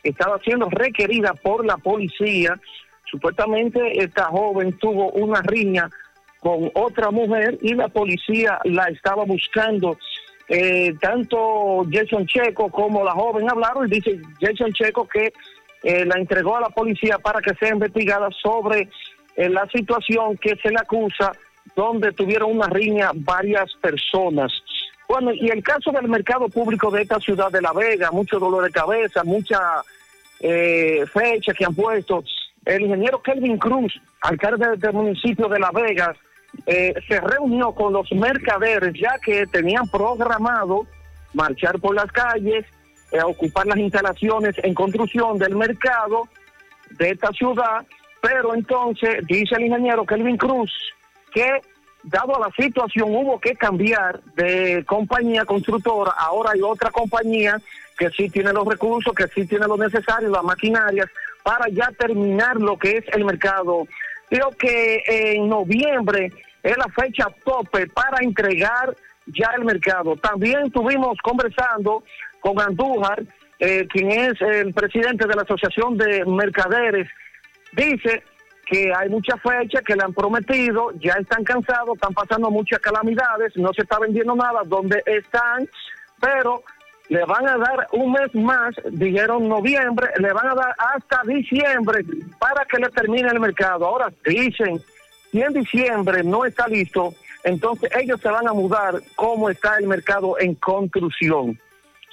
Estaba 0.02 0.38
siendo 0.40 0.68
requerida 0.68 1.32
por 1.34 1.64
la 1.64 1.78
policía. 1.78 2.60
Supuestamente 3.10 4.02
esta 4.02 4.26
joven 4.26 4.78
tuvo 4.78 5.10
una 5.12 5.42
riña 5.42 5.90
con 6.38 6.70
otra 6.74 7.10
mujer 7.10 7.58
y 7.60 7.74
la 7.74 7.88
policía 7.88 8.60
la 8.64 8.84
estaba 8.88 9.24
buscando. 9.24 9.98
Eh, 10.48 10.94
tanto 11.00 11.84
Jason 11.90 12.26
Checo 12.26 12.70
como 12.70 13.04
la 13.04 13.12
joven 13.12 13.50
hablaron 13.50 13.86
y 13.86 14.00
dice 14.00 14.20
Jason 14.40 14.72
Checo 14.72 15.06
que 15.06 15.32
eh, 15.82 16.04
la 16.04 16.18
entregó 16.18 16.56
a 16.56 16.60
la 16.60 16.70
policía 16.70 17.18
para 17.18 17.40
que 17.40 17.54
sea 17.54 17.70
investigada 17.70 18.28
sobre 18.42 18.88
eh, 19.36 19.48
la 19.48 19.66
situación 19.68 20.36
que 20.36 20.56
se 20.56 20.70
le 20.70 20.76
acusa, 20.80 21.32
donde 21.76 22.12
tuvieron 22.12 22.50
una 22.50 22.66
riña 22.66 23.10
varias 23.14 23.72
personas. 23.80 24.52
Bueno, 25.08 25.32
y 25.32 25.48
el 25.48 25.62
caso 25.62 25.90
del 25.90 26.08
mercado 26.08 26.48
público 26.48 26.90
de 26.90 27.02
esta 27.02 27.18
ciudad 27.18 27.50
de 27.50 27.60
La 27.60 27.72
Vega, 27.72 28.10
mucho 28.12 28.38
dolor 28.38 28.64
de 28.64 28.70
cabeza, 28.70 29.24
mucha 29.24 29.82
eh, 30.40 31.04
fecha 31.12 31.52
que 31.52 31.64
han 31.64 31.74
puesto. 31.74 32.22
El 32.64 32.82
ingeniero 32.82 33.22
Kelvin 33.22 33.58
Cruz, 33.58 34.00
alcalde 34.20 34.76
del 34.76 34.92
municipio 34.92 35.48
de 35.48 35.58
La 35.58 35.70
Vega, 35.70 36.14
eh, 36.66 36.94
se 37.06 37.20
reunió 37.20 37.72
con 37.72 37.92
los 37.92 38.10
mercaderes 38.12 38.92
ya 39.00 39.18
que 39.24 39.46
tenían 39.46 39.88
programado 39.88 40.86
marchar 41.32 41.78
por 41.78 41.94
las 41.94 42.10
calles, 42.12 42.66
eh, 43.12 43.22
ocupar 43.22 43.66
las 43.66 43.78
instalaciones 43.78 44.56
en 44.62 44.74
construcción 44.74 45.38
del 45.38 45.56
mercado 45.56 46.28
de 46.98 47.10
esta 47.10 47.30
ciudad, 47.32 47.86
pero 48.20 48.54
entonces 48.54 49.24
dice 49.26 49.54
el 49.56 49.66
ingeniero 49.66 50.04
Kelvin 50.04 50.36
Cruz 50.36 50.72
que 51.32 51.60
dado 52.02 52.38
la 52.38 52.50
situación 52.56 53.14
hubo 53.14 53.38
que 53.38 53.54
cambiar 53.54 54.20
de 54.34 54.84
compañía 54.86 55.44
constructora, 55.44 56.12
ahora 56.18 56.52
hay 56.54 56.62
otra 56.62 56.90
compañía 56.90 57.60
que 57.98 58.10
sí 58.10 58.30
tiene 58.30 58.52
los 58.52 58.66
recursos, 58.66 59.14
que 59.14 59.28
sí 59.28 59.46
tiene 59.46 59.66
lo 59.66 59.76
necesario, 59.76 60.30
las 60.30 60.42
maquinarias, 60.42 61.08
para 61.50 61.68
ya 61.68 61.90
terminar 61.98 62.60
lo 62.60 62.78
que 62.78 62.98
es 62.98 63.04
el 63.12 63.24
mercado. 63.24 63.84
Creo 64.28 64.50
que 64.50 65.02
en 65.08 65.48
noviembre 65.48 66.30
es 66.62 66.76
la 66.78 66.86
fecha 66.94 67.26
tope 67.44 67.88
para 67.88 68.18
entregar 68.22 68.94
ya 69.26 69.50
el 69.56 69.64
mercado. 69.64 70.14
También 70.14 70.66
estuvimos 70.66 71.18
conversando 71.24 72.04
con 72.38 72.60
Andújar, 72.60 73.24
eh, 73.58 73.84
quien 73.88 74.12
es 74.12 74.40
el 74.40 74.72
presidente 74.72 75.26
de 75.26 75.34
la 75.34 75.42
Asociación 75.42 75.98
de 75.98 76.24
Mercaderes. 76.24 77.08
Dice 77.72 78.22
que 78.66 78.92
hay 78.96 79.08
muchas 79.08 79.40
fechas 79.42 79.82
que 79.84 79.96
le 79.96 80.04
han 80.04 80.14
prometido, 80.14 80.92
ya 81.00 81.14
están 81.14 81.42
cansados, 81.42 81.96
están 81.96 82.14
pasando 82.14 82.48
muchas 82.52 82.78
calamidades, 82.78 83.56
no 83.56 83.72
se 83.74 83.82
está 83.82 83.98
vendiendo 83.98 84.36
nada 84.36 84.62
donde 84.64 85.02
están, 85.04 85.68
pero 86.20 86.62
le 87.10 87.24
van 87.24 87.46
a 87.46 87.58
dar 87.58 87.88
un 87.92 88.12
mes 88.12 88.32
más, 88.34 88.72
dijeron 88.92 89.48
noviembre, 89.48 90.08
le 90.18 90.32
van 90.32 90.46
a 90.46 90.54
dar 90.54 90.74
hasta 90.78 91.22
diciembre 91.26 92.04
para 92.38 92.64
que 92.64 92.78
le 92.78 92.88
termine 92.90 93.28
el 93.28 93.40
mercado. 93.40 93.84
Ahora 93.84 94.12
dicen, 94.24 94.80
si 95.32 95.42
en 95.42 95.52
diciembre 95.52 96.22
no 96.22 96.44
está 96.44 96.68
listo, 96.68 97.12
entonces 97.42 97.90
ellos 98.00 98.20
se 98.20 98.28
van 98.28 98.46
a 98.46 98.52
mudar 98.52 99.02
cómo 99.16 99.50
está 99.50 99.76
el 99.78 99.88
mercado 99.88 100.38
en 100.38 100.54
construcción. 100.54 101.58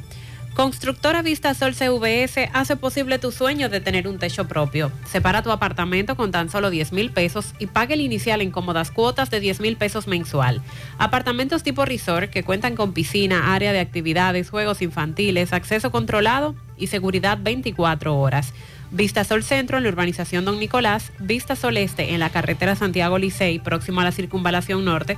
Constructora 0.54 1.22
Vista 1.22 1.54
Sol 1.54 1.74
CVS 1.74 2.50
hace 2.52 2.76
posible 2.76 3.18
tu 3.18 3.32
sueño 3.32 3.70
de 3.70 3.80
tener 3.80 4.06
un 4.06 4.18
techo 4.18 4.48
propio. 4.48 4.92
Separa 5.06 5.42
tu 5.42 5.50
apartamento 5.50 6.14
con 6.14 6.30
tan 6.30 6.50
solo 6.50 6.68
10 6.68 6.92
mil 6.92 7.10
pesos 7.10 7.54
y 7.58 7.68
pague 7.68 7.94
el 7.94 8.02
inicial 8.02 8.42
en 8.42 8.50
cómodas 8.50 8.90
cuotas 8.90 9.30
de 9.30 9.40
10 9.40 9.60
mil 9.60 9.78
pesos 9.78 10.06
mensual. 10.06 10.60
Apartamentos 10.98 11.62
tipo 11.62 11.86
resort 11.86 12.28
que 12.28 12.42
cuentan 12.42 12.76
con 12.76 12.92
piscina, 12.92 13.54
área 13.54 13.72
de 13.72 13.80
actividades, 13.80 14.50
juegos 14.50 14.82
infantiles, 14.82 15.54
acceso 15.54 15.90
controlado 15.90 16.54
y 16.76 16.88
seguridad 16.88 17.38
24 17.40 18.14
horas. 18.14 18.52
Vista 18.92 19.24
Sol 19.24 19.42
Centro 19.42 19.78
en 19.78 19.84
la 19.84 19.88
urbanización 19.88 20.44
Don 20.44 20.60
Nicolás, 20.60 21.12
Vista 21.18 21.56
Sol 21.56 21.78
Este 21.78 22.12
en 22.12 22.20
la 22.20 22.28
carretera 22.28 22.76
Santiago 22.76 23.16
Licey, 23.16 23.58
próximo 23.58 24.02
a 24.02 24.04
la 24.04 24.12
circunvalación 24.12 24.84
norte, 24.84 25.16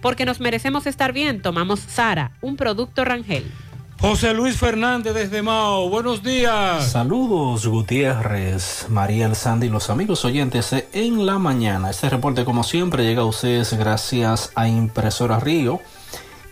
Porque 0.00 0.24
nos 0.24 0.40
merecemos 0.40 0.86
estar 0.86 1.12
bien, 1.12 1.42
tomamos 1.42 1.80
Sara, 1.80 2.32
un 2.40 2.56
producto 2.56 3.04
Rangel. 3.04 3.50
José 4.00 4.32
Luis 4.32 4.56
Fernández 4.56 5.12
desde 5.12 5.42
Mao, 5.42 5.88
buenos 5.88 6.22
días. 6.22 6.92
Saludos 6.92 7.66
Gutiérrez, 7.66 8.86
María 8.88 9.26
El 9.26 9.34
Sandy 9.34 9.66
y 9.66 9.70
los 9.70 9.90
amigos 9.90 10.24
oyentes 10.24 10.72
en 10.92 11.26
la 11.26 11.40
mañana. 11.40 11.90
Este 11.90 12.08
reporte 12.08 12.44
como 12.44 12.62
siempre 12.62 13.02
llega 13.02 13.22
a 13.22 13.26
ustedes 13.26 13.74
gracias 13.74 14.52
a 14.54 14.68
Impresora 14.68 15.40
Río. 15.40 15.80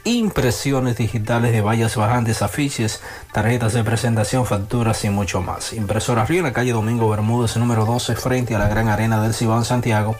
Impresiones 0.02 0.96
digitales 0.96 1.52
de 1.52 1.60
vallas 1.60 1.94
bajantes, 1.94 2.42
afiches, 2.42 3.00
tarjetas 3.32 3.74
de 3.74 3.84
presentación, 3.84 4.44
facturas 4.44 5.04
y 5.04 5.10
mucho 5.10 5.40
más. 5.40 5.72
Impresora 5.72 6.24
Río 6.24 6.38
en 6.38 6.46
la 6.46 6.52
calle 6.52 6.72
Domingo 6.72 7.08
Bermúdez, 7.08 7.56
número 7.56 7.84
12, 7.84 8.16
frente 8.16 8.56
a 8.56 8.58
la 8.58 8.68
Gran 8.68 8.88
Arena 8.88 9.22
del 9.22 9.34
Cibán, 9.34 9.64
Santiago. 9.64 10.16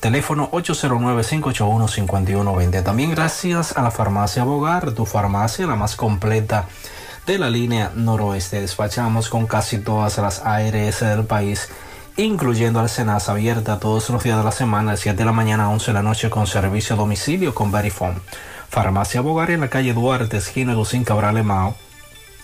Teléfono 0.00 0.50
809-581-5120. 0.50 2.82
También 2.84 3.12
gracias 3.12 3.74
a 3.76 3.82
la 3.82 3.90
farmacia 3.90 4.44
Bogar, 4.44 4.92
tu 4.92 5.04
farmacia, 5.06 5.66
la 5.66 5.74
más 5.74 5.96
completa 5.96 6.66
de 7.26 7.38
la 7.38 7.48
línea 7.50 7.90
noroeste. 7.94 8.60
Despachamos 8.60 9.30
con 9.30 9.46
casi 9.46 9.78
todas 9.78 10.18
las 10.18 10.42
ARS 10.44 11.00
del 11.00 11.24
país, 11.24 11.70
incluyendo 12.16 12.80
al 12.80 12.90
Senasa, 12.90 13.32
abierta 13.32 13.80
todos 13.80 14.10
los 14.10 14.22
días 14.22 14.38
de 14.38 14.44
la 14.44 14.52
semana, 14.52 14.92
de 14.92 14.98
7 14.98 15.16
de 15.16 15.24
la 15.24 15.32
mañana 15.32 15.64
a 15.64 15.70
11 15.70 15.86
de 15.86 15.94
la 15.94 16.02
noche, 16.02 16.30
con 16.30 16.46
servicio 16.46 16.94
a 16.94 16.98
domicilio 16.98 17.54
con 17.54 17.72
Verifone. 17.72 18.20
Farmacia 18.68 19.22
Bogar 19.22 19.50
en 19.50 19.60
la 19.60 19.70
calle 19.70 19.94
Duarte, 19.94 20.36
esquina 20.36 20.74
Lucín 20.74 21.04
Cabral 21.04 21.42
Mao. 21.42 21.74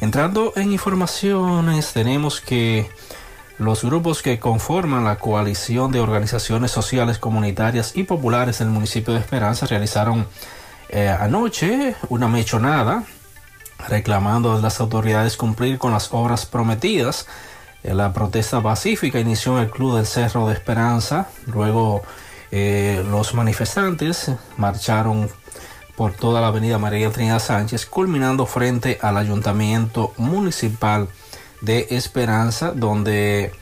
Entrando 0.00 0.52
en 0.56 0.72
informaciones, 0.72 1.92
tenemos 1.92 2.40
que 2.40 2.90
los 3.58 3.82
grupos 3.82 4.20
que 4.20 4.38
conforman 4.38 5.04
la 5.04 5.16
coalición 5.16 5.90
de 5.90 6.00
organizaciones 6.00 6.70
sociales, 6.70 7.18
comunitarias 7.18 7.96
y 7.96 8.04
populares 8.04 8.58
del 8.58 8.68
municipio 8.68 9.14
de 9.14 9.20
Esperanza 9.20 9.66
realizaron 9.66 10.26
eh, 10.90 11.08
anoche 11.08 11.96
una 12.10 12.28
mechonada 12.28 13.04
reclamando 13.88 14.52
a 14.52 14.60
las 14.60 14.80
autoridades 14.80 15.36
cumplir 15.36 15.78
con 15.78 15.92
las 15.92 16.12
obras 16.12 16.44
prometidas. 16.44 17.26
Eh, 17.82 17.94
la 17.94 18.12
protesta 18.12 18.60
pacífica 18.62 19.18
inició 19.18 19.56
en 19.56 19.64
el 19.64 19.70
Club 19.70 19.96
del 19.96 20.06
Cerro 20.06 20.46
de 20.48 20.54
Esperanza. 20.54 21.28
Luego 21.46 22.02
eh, 22.50 23.04
los 23.08 23.32
manifestantes 23.32 24.30
marcharon 24.58 25.30
por 25.96 26.12
toda 26.12 26.40
la 26.40 26.48
avenida 26.48 26.78
María 26.78 27.10
Trinidad 27.10 27.40
Sánchez, 27.40 27.86
culminando 27.86 28.46
frente 28.46 28.98
al 29.00 29.16
Ayuntamiento 29.16 30.12
Municipal 30.18 31.08
de 31.62 31.86
Esperanza, 31.90 32.72
donde 32.72 33.52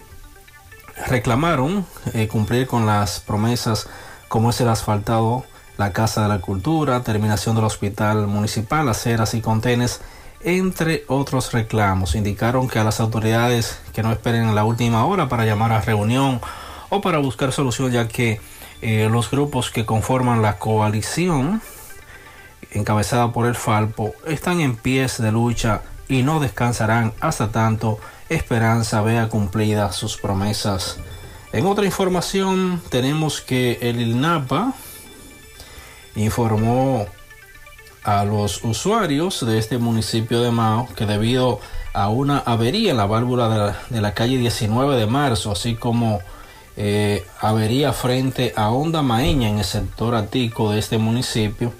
reclamaron 1.06 1.86
eh, 2.12 2.28
cumplir 2.28 2.66
con 2.66 2.86
las 2.86 3.20
promesas 3.20 3.88
como 4.28 4.50
es 4.50 4.60
el 4.60 4.68
asfaltado, 4.68 5.44
la 5.76 5.92
Casa 5.92 6.22
de 6.22 6.28
la 6.28 6.40
Cultura, 6.40 7.02
terminación 7.02 7.54
del 7.54 7.64
Hospital 7.64 8.26
Municipal, 8.26 8.88
aceras 8.88 9.34
y 9.34 9.40
contenes, 9.40 10.00
entre 10.40 11.04
otros 11.08 11.52
reclamos. 11.52 12.14
Indicaron 12.14 12.68
que 12.68 12.78
a 12.78 12.84
las 12.84 13.00
autoridades 13.00 13.78
que 13.92 14.02
no 14.02 14.12
esperen 14.12 14.54
la 14.54 14.64
última 14.64 15.04
hora 15.04 15.28
para 15.28 15.46
llamar 15.46 15.72
a 15.72 15.80
reunión 15.80 16.40
o 16.90 17.00
para 17.00 17.18
buscar 17.18 17.52
solución, 17.52 17.92
ya 17.92 18.08
que 18.08 18.40
eh, 18.82 19.08
los 19.10 19.30
grupos 19.30 19.70
que 19.70 19.86
conforman 19.86 20.42
la 20.42 20.58
coalición 20.58 21.62
encabezada 22.74 23.32
por 23.32 23.46
el 23.46 23.54
Falpo 23.54 24.14
están 24.26 24.60
en 24.60 24.76
pies 24.76 25.20
de 25.20 25.32
lucha 25.32 25.82
y 26.08 26.22
no 26.22 26.40
descansarán 26.40 27.12
hasta 27.20 27.50
tanto 27.50 27.98
Esperanza 28.28 29.02
vea 29.02 29.28
cumplidas 29.28 29.96
sus 29.96 30.16
promesas. 30.16 30.98
En 31.52 31.66
otra 31.66 31.84
información 31.84 32.82
tenemos 32.88 33.40
que 33.40 33.78
el 33.82 34.00
INAPA 34.00 34.72
informó 36.16 37.06
a 38.02 38.24
los 38.24 38.64
usuarios 38.64 39.44
de 39.46 39.58
este 39.58 39.78
municipio 39.78 40.42
de 40.42 40.50
Mao 40.50 40.88
que 40.96 41.06
debido 41.06 41.60
a 41.92 42.08
una 42.08 42.38
avería 42.38 42.90
en 42.90 42.96
la 42.96 43.06
válvula 43.06 43.76
de 43.88 44.00
la, 44.00 44.14
calle 44.14 44.36
19 44.36 44.96
de 44.96 45.06
marzo, 45.06 45.52
así 45.52 45.74
como 45.74 46.20
eh, 46.76 47.24
avería 47.40 47.92
frente 47.92 48.52
a 48.56 48.70
Onda 48.70 49.02
Maeña 49.02 49.48
en 49.48 49.58
el 49.58 49.64
sector 49.64 50.14
atico 50.14 50.72
de 50.72 50.80
este 50.80 50.98
municipio, 50.98 51.72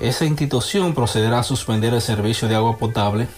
esa 0.00 0.24
institución 0.24 0.94
procederá 0.94 1.40
a 1.40 1.42
suspender 1.42 1.94
el 1.94 2.00
servicio 2.00 2.48
de 2.48 2.54
agua 2.54 2.76
potable 2.76 3.28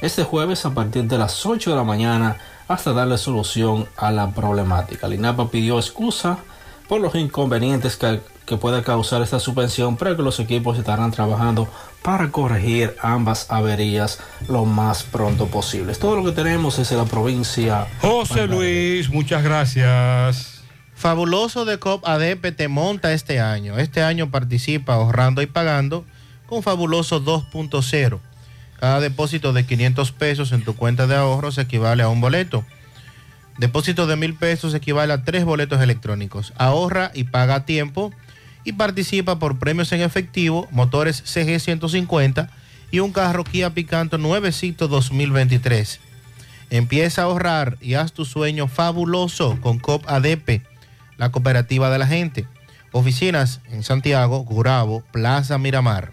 este 0.00 0.22
jueves 0.24 0.66
a 0.66 0.74
partir 0.74 1.04
de 1.04 1.18
las 1.18 1.46
8 1.46 1.70
de 1.70 1.76
la 1.76 1.84
mañana 1.84 2.36
hasta 2.68 2.92
darle 2.92 3.18
solución 3.18 3.88
a 3.96 4.10
la 4.10 4.30
problemática. 4.32 5.06
El 5.06 5.14
INAPA 5.14 5.50
pidió 5.50 5.78
excusa 5.78 6.38
por 6.88 7.00
los 7.00 7.14
inconvenientes 7.14 7.96
que, 7.96 8.20
que 8.44 8.56
puede 8.56 8.82
causar 8.82 9.22
esta 9.22 9.40
suspensión, 9.40 9.96
pero 9.96 10.16
que 10.16 10.22
los 10.22 10.40
equipos 10.40 10.78
estarán 10.78 11.10
trabajando 11.10 11.68
para 12.02 12.30
corregir 12.30 12.94
ambas 13.00 13.50
averías 13.50 14.18
lo 14.48 14.66
más 14.66 15.04
pronto 15.04 15.46
posible. 15.46 15.94
Todo 15.94 16.16
lo 16.16 16.24
que 16.24 16.32
tenemos 16.32 16.78
es 16.78 16.92
en 16.92 16.98
la 16.98 17.06
provincia. 17.06 17.86
José 18.02 18.46
Luis, 18.46 19.08
muchas 19.08 19.42
gracias. 19.42 20.53
Fabuloso 21.04 21.66
de 21.66 21.78
COP 21.78 22.02
ADP 22.08 22.56
te 22.56 22.68
monta 22.68 23.12
este 23.12 23.38
año. 23.38 23.78
Este 23.78 24.02
año 24.02 24.30
participa 24.30 24.94
ahorrando 24.94 25.42
y 25.42 25.46
pagando 25.46 26.06
con 26.46 26.62
Fabuloso 26.62 27.22
2.0. 27.22 28.20
Cada 28.80 29.00
depósito 29.00 29.52
de 29.52 29.66
500 29.66 30.12
pesos 30.12 30.52
en 30.52 30.64
tu 30.64 30.74
cuenta 30.74 31.06
de 31.06 31.14
ahorros 31.14 31.58
equivale 31.58 32.02
a 32.02 32.08
un 32.08 32.22
boleto. 32.22 32.64
Depósito 33.58 34.06
de 34.06 34.16
mil 34.16 34.32
pesos 34.32 34.72
equivale 34.72 35.12
a 35.12 35.24
tres 35.24 35.44
boletos 35.44 35.82
electrónicos. 35.82 36.54
Ahorra 36.56 37.10
y 37.12 37.24
paga 37.24 37.56
a 37.56 37.66
tiempo 37.66 38.10
y 38.64 38.72
participa 38.72 39.38
por 39.38 39.58
premios 39.58 39.92
en 39.92 40.00
efectivo, 40.00 40.68
motores 40.70 41.22
CG 41.26 41.60
150 41.60 42.48
y 42.90 43.00
un 43.00 43.12
carro 43.12 43.44
Kia 43.44 43.68
Picanto 43.74 44.16
nuevecito 44.16 44.88
2023. 44.88 46.00
Empieza 46.70 47.20
a 47.20 47.24
ahorrar 47.26 47.76
y 47.82 47.92
haz 47.92 48.14
tu 48.14 48.24
sueño 48.24 48.68
fabuloso 48.68 49.58
con 49.60 49.78
COP 49.78 50.08
ADP, 50.08 50.62
la 51.16 51.30
cooperativa 51.30 51.90
de 51.90 51.98
la 51.98 52.06
gente. 52.06 52.46
Oficinas 52.92 53.60
en 53.70 53.82
Santiago, 53.82 54.40
Gurabo, 54.40 55.02
Plaza 55.12 55.58
Miramar. 55.58 56.12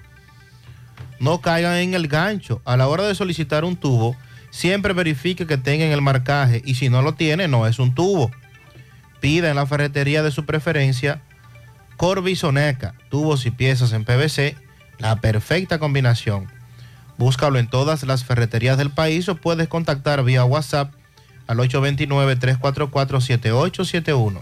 No 1.20 1.42
caigan 1.42 1.78
en 1.78 1.94
el 1.94 2.08
gancho. 2.08 2.62
A 2.66 2.78
la 2.78 2.88
hora 2.88 3.04
de 3.04 3.14
solicitar 3.14 3.64
un 3.64 3.76
tubo, 3.76 4.16
siempre 4.50 4.94
verifique 4.94 5.46
que 5.46 5.58
tengan 5.58 5.90
el 5.90 6.02
marcaje 6.02 6.62
y 6.66 6.76
si 6.76 6.90
no 6.90 7.02
lo 7.02 7.14
tiene, 7.14 7.48
no 7.48 7.68
es 7.68 7.80
un 7.80 7.94
tubo. 7.94 8.32
Pida 9.20 9.50
en 9.50 9.56
la 9.56 9.68
ferretería 9.68 10.24
de 10.24 10.32
su 10.32 10.46
preferencia 10.46 11.22
Corbisoneca, 12.02 12.96
tubos 13.10 13.46
y 13.46 13.52
piezas 13.52 13.94
en 13.94 14.06
PVC, 14.06 14.56
la 14.98 15.18
perfecta 15.18 15.78
combinación. 15.78 16.48
Búscalo 17.20 17.60
en 17.60 17.70
todas 17.70 18.02
las 18.02 18.24
ferreterías 18.24 18.80
del 18.80 18.90
país 18.90 19.30
o 19.30 19.36
puedes 19.36 19.68
contactar 19.68 20.24
vía 20.24 20.44
WhatsApp 20.44 20.92
al 21.46 21.60
829-344-7871. 21.60 24.42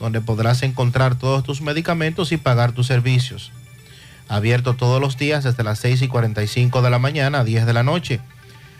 donde 0.00 0.20
podrás 0.20 0.64
encontrar 0.64 1.16
todos 1.16 1.44
tus 1.44 1.60
medicamentos 1.60 2.32
y 2.32 2.38
pagar 2.38 2.72
tus 2.72 2.88
servicios. 2.88 3.52
Abierto 4.28 4.74
todos 4.74 5.00
los 5.00 5.16
días 5.18 5.44
desde 5.44 5.62
las 5.62 5.78
6 5.80 6.02
y 6.02 6.08
45 6.08 6.82
de 6.82 6.90
la 6.90 6.98
mañana 6.98 7.38
a 7.40 7.44
10 7.44 7.66
de 7.66 7.72
la 7.72 7.82
noche. 7.82 8.20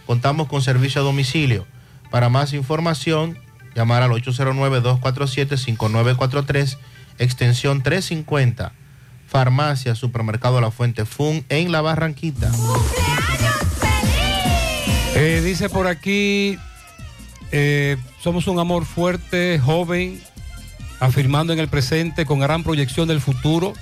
Contamos 0.07 0.47
con 0.49 0.63
servicio 0.63 1.03
a 1.03 1.05
domicilio. 1.05 1.67
Para 2.11 2.29
más 2.29 2.53
información, 2.53 3.39
llamar 3.75 4.03
al 4.03 4.11
809-247-5943, 4.11 6.77
extensión 7.19 7.83
350. 7.83 8.73
Farmacia, 9.29 9.95
Supermercado 9.95 10.61
La 10.61 10.73
Fuente 10.73 11.05
Fun 11.05 11.45
en 11.49 11.71
La 11.71 11.83
Barranquita. 11.83 12.51
Eh, 15.15 15.41
dice 15.45 15.69
por 15.69 15.87
aquí, 15.87 16.59
eh, 17.53 17.97
somos 18.21 18.47
un 18.47 18.59
amor 18.59 18.85
fuerte, 18.85 19.59
joven, 19.59 20.21
afirmando 21.01 21.53
en 21.53 21.59
el 21.59 21.69
presente 21.69 22.25
con 22.27 22.39
gran 22.41 22.63
proyección 22.63 23.09
del 23.09 23.21
futuro. 23.21 23.73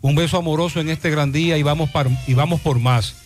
Un 0.00 0.14
beso 0.14 0.36
amoroso 0.36 0.80
en 0.80 0.90
este 0.90 1.10
gran 1.10 1.32
día 1.32 1.56
y 1.56 1.62
vamos, 1.62 1.90
par- 1.90 2.10
y 2.26 2.34
vamos 2.34 2.60
por 2.60 2.78
más. 2.78 3.16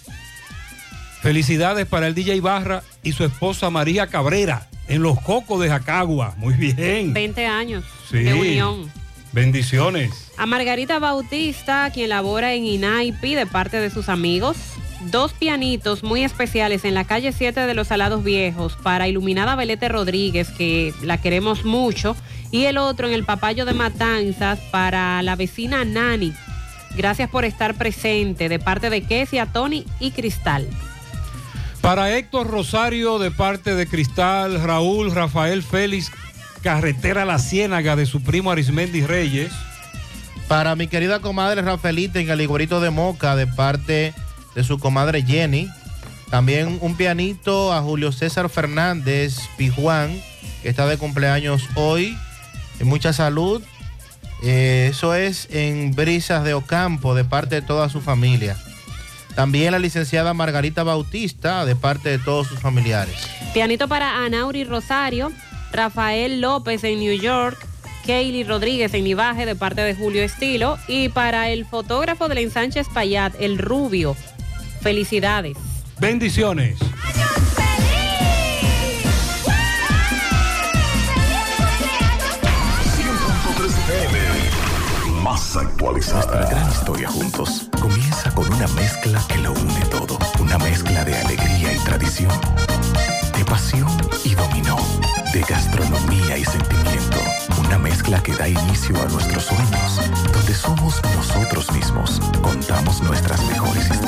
Felicidades 1.21 1.87
para 1.87 2.07
el 2.07 2.15
DJ 2.15 2.41
Barra 2.41 2.83
y 3.03 3.13
su 3.13 3.25
esposa 3.25 3.71
María 3.71 4.07
Cabrera 4.07 4.69
en 4.87 5.03
Los 5.03 5.21
Cocos 5.21 5.61
de 5.61 5.69
Jacagua. 5.69 6.35
Muy 6.39 6.55
bien. 6.55 7.13
20 7.13 7.47
años 7.47 7.85
Sí. 8.09 8.19
de 8.19 8.35
unión. 8.35 8.91
Bendiciones. 9.33 10.31
A 10.39 10.47
Margarita 10.47 10.99
Bautista, 11.01 11.91
quien 11.93 12.11
labora 12.11 12.55
en 12.55 12.65
INAIPI 12.65 13.35
de 13.35 13.47
parte 13.47 13.79
de 13.81 13.91
sus 13.91 14.09
amigos. 14.09 14.57
Dos 15.11 15.33
pianitos 15.33 16.03
muy 16.03 16.25
especiales 16.25 16.85
en 16.85 16.95
la 16.95 17.05
calle 17.05 17.33
7 17.33 17.61
de 17.61 17.75
los 17.75 17.89
Salados 17.89 18.25
Viejos 18.25 18.77
para 18.83 19.07
Iluminada 19.07 19.55
Belete 19.55 19.89
Rodríguez, 19.89 20.49
que 20.51 20.95
la 21.03 21.21
queremos 21.21 21.65
mucho. 21.65 22.17
Y 22.51 22.65
el 22.65 22.78
otro 22.78 23.07
en 23.07 23.15
el 23.15 23.25
Papayo 23.25 23.65
de 23.65 23.75
Matanzas 23.75 24.59
para 24.70 25.23
la 25.23 25.36
vecina 25.36 25.85
Nani. 25.85 26.33
Gracias 26.97 27.28
por 27.28 27.44
estar 27.44 27.75
presente 27.75 28.49
de 28.49 28.59
parte 28.59 28.91
de 28.91 29.02
Kesia, 29.02 29.47
Tony 29.47 29.85
y 30.01 30.10
Cristal. 30.12 30.67
Para 31.81 32.17
Héctor 32.17 32.49
Rosario 32.49 33.18
de 33.18 33.31
parte 33.31 33.75
de 33.75 33.86
Cristal, 33.86 34.62
Raúl, 34.62 35.15
Rafael 35.15 35.62
Félix, 35.62 36.10
carretera 36.62 37.25
La 37.25 37.39
Ciénaga 37.39 37.97
de 37.97 38.07
su 38.07 38.23
primo 38.23 38.51
Arismendi 38.51 39.02
Reyes. 39.02 39.52
Para 40.49 40.75
mi 40.75 40.89
querida 40.89 41.20
comadre 41.20 41.62
Rafaelita 41.62 42.18
en 42.20 42.31
el 42.31 42.41
Iguerito 42.41 42.81
de 42.81 42.91
Moca 42.91 43.36
de 43.36 43.47
parte 43.47 44.15
de 44.55 44.65
su 44.65 44.78
comadre 44.78 45.23
Jenny. 45.23 45.68
También 46.31 46.78
un 46.81 46.97
pianito 46.97 47.73
a 47.73 47.81
Julio 47.81 48.12
César 48.12 48.49
Fernández 48.49 49.39
Pijuán, 49.57 50.20
que 50.62 50.68
está 50.68 50.86
de 50.86 50.99
cumpleaños 50.99 51.62
hoy. 51.75 52.17
Y 52.81 52.85
mucha 52.85 53.13
salud. 53.13 53.63
Eh, 54.43 54.89
eso 54.91 55.15
es 55.15 55.49
en 55.51 55.95
Brisas 55.95 56.45
de 56.45 56.55
Ocampo 56.55 57.15
de 57.15 57.25
parte 57.25 57.57
de 57.57 57.63
toda 57.63 57.89
su 57.89 58.01
familia. 58.01 58.57
También 59.35 59.73
la 59.73 59.79
licenciada 59.79 60.35
Margarita 60.35 60.83
Bautista 60.83 61.65
de 61.65 61.77
parte 61.77 62.09
de 62.09 62.19
todos 62.19 62.49
sus 62.49 62.59
familiares. 62.59 63.15
Pianito 63.55 63.89
para 63.89 64.25
Anauri 64.25 64.65
Rosario, 64.65 65.33
Rafael 65.73 66.41
López 66.41 66.83
en 66.85 67.01
New 67.01 67.17
York, 67.21 67.57
Kaylee 68.07 68.45
Rodríguez 68.45 68.95
en 68.95 69.05
Nivaje 69.05 69.47
de 69.47 69.55
parte 69.55 69.83
de 69.83 69.95
Julio 69.95 70.23
Estilo 70.23 70.79
y 70.89 71.09
para 71.09 71.51
el 71.51 71.67
fotógrafo 71.67 72.29
del 72.29 72.39
ensanche 72.39 72.83
Payat, 72.93 73.35
el 73.39 73.59
Rubio. 73.59 74.17
Felicidades. 74.81 75.57
Bendiciones. 76.01 76.79
Más. 85.39 85.57
Nuestra 86.12 86.47
gran 86.47 86.68
historia 86.68 87.08
juntos 87.08 87.68
comienza 87.81 88.34
con 88.34 88.52
una 88.52 88.67
mezcla 88.68 89.23
que 89.28 89.39
lo 89.39 89.52
une 89.52 89.84
todo. 89.91 90.18
Una 90.41 90.58
mezcla 90.58 91.05
de 91.05 91.17
alegría 91.17 91.73
y 91.73 91.78
tradición, 91.78 92.33
de 93.36 93.44
pasión 93.44 93.89
y 94.25 94.34
dominó, 94.34 94.76
de 95.33 95.41
gastronomía 95.42 96.39
y 96.39 96.44
sentimiento. 96.44 97.18
Una 97.60 97.78
mezcla 97.78 98.20
que 98.20 98.34
da 98.34 98.49
inicio 98.49 99.00
a 99.00 99.07
nuestros 99.07 99.44
sueños, 99.44 100.00
donde 100.33 100.55
somos 100.55 101.00
nosotros 101.17 101.70
mismos. 101.73 102.20
Contamos 102.42 103.00
nuestras 103.02 103.41
mejores 103.47 103.89
historias 103.91 104.08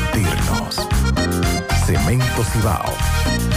Cemento 1.91 2.41
Cibao, 2.45 2.85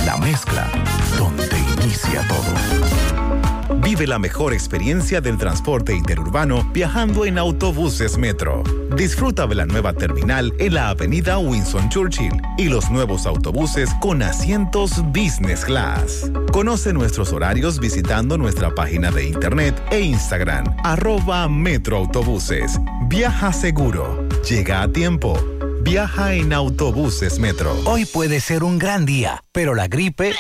la 0.04 0.16
mezcla 0.16 0.68
donde 1.16 1.56
inicia 1.80 2.26
todo. 2.26 3.78
Vive 3.80 4.08
la 4.08 4.18
mejor 4.18 4.52
experiencia 4.52 5.20
del 5.20 5.38
transporte 5.38 5.94
interurbano 5.94 6.68
viajando 6.72 7.26
en 7.26 7.38
autobuses 7.38 8.18
Metro. 8.18 8.64
Disfruta 8.96 9.46
de 9.46 9.54
la 9.54 9.66
nueva 9.66 9.92
terminal 9.92 10.52
en 10.58 10.74
la 10.74 10.88
avenida 10.88 11.38
Winston 11.38 11.88
Churchill 11.90 12.32
y 12.58 12.64
los 12.64 12.90
nuevos 12.90 13.24
autobuses 13.24 13.88
con 14.00 14.20
asientos 14.20 15.00
Business 15.12 15.64
Class. 15.64 16.28
Conoce 16.50 16.92
nuestros 16.92 17.32
horarios 17.32 17.78
visitando 17.78 18.36
nuestra 18.36 18.74
página 18.74 19.12
de 19.12 19.28
internet 19.28 19.80
e 19.92 20.00
Instagram, 20.00 20.64
arroba 20.82 21.48
Metroautobuses. 21.48 22.80
Viaja 23.06 23.52
seguro. 23.52 24.26
Llega 24.42 24.82
a 24.82 24.88
tiempo. 24.88 25.38
Viaja 25.84 26.32
en 26.32 26.54
autobuses 26.54 27.38
Metro. 27.38 27.78
Hoy 27.84 28.06
puede 28.06 28.40
ser 28.40 28.64
un 28.64 28.78
gran 28.78 29.04
día, 29.04 29.44
pero 29.52 29.74
la 29.74 29.86
gripe 29.86 30.34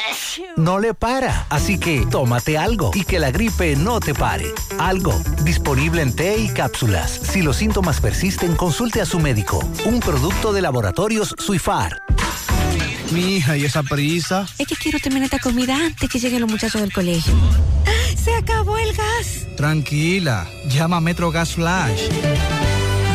no 0.56 0.78
le 0.78 0.94
para. 0.94 1.46
Así 1.50 1.78
que 1.78 2.06
tómate 2.10 2.56
algo 2.56 2.92
y 2.94 3.04
que 3.04 3.18
la 3.18 3.30
gripe 3.30 3.76
no 3.76 4.00
te 4.00 4.14
pare. 4.14 4.46
Algo, 4.78 5.12
disponible 5.42 6.00
en 6.00 6.16
té 6.16 6.38
y 6.38 6.48
cápsulas. 6.48 7.10
Si 7.10 7.42
los 7.42 7.56
síntomas 7.56 8.00
persisten, 8.00 8.56
consulte 8.56 9.02
a 9.02 9.06
su 9.06 9.20
médico. 9.20 9.60
Un 9.84 10.00
producto 10.00 10.54
de 10.54 10.62
laboratorios 10.62 11.34
Suifar. 11.38 12.00
Mi 13.12 13.36
hija, 13.36 13.58
¿y 13.58 13.66
esa 13.66 13.82
prisa? 13.82 14.46
Es 14.58 14.66
que 14.66 14.76
quiero 14.76 14.98
terminar 14.98 15.26
esta 15.26 15.40
comida 15.40 15.76
antes 15.76 16.08
que 16.08 16.18
lleguen 16.18 16.40
los 16.40 16.50
muchachos 16.50 16.80
del 16.80 16.92
colegio. 16.92 17.34
¡Se 18.16 18.34
acabó 18.34 18.78
el 18.78 18.94
gas! 18.94 19.46
Tranquila, 19.58 20.48
llama 20.70 20.96
a 20.96 21.00
Metro 21.02 21.30
Gas 21.30 21.52
Flash. 21.52 22.08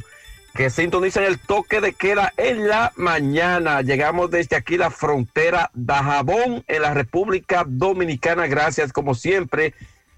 que 0.54 0.70
sintonizan 0.70 1.24
el 1.24 1.40
toque 1.40 1.80
de 1.80 1.94
queda 1.94 2.34
en 2.36 2.68
la 2.68 2.92
mañana. 2.98 3.82
Llegamos 3.84 4.30
desde 4.30 4.58
aquí 4.58 4.76
la 4.76 4.92
frontera 4.92 5.72
Dajabón 5.74 6.66
en 6.68 6.82
la 6.82 6.94
República 6.94 7.64
Dominicana. 7.66 8.48
Gracias, 8.48 8.92
como 8.92 9.16
siempre, 9.16 9.74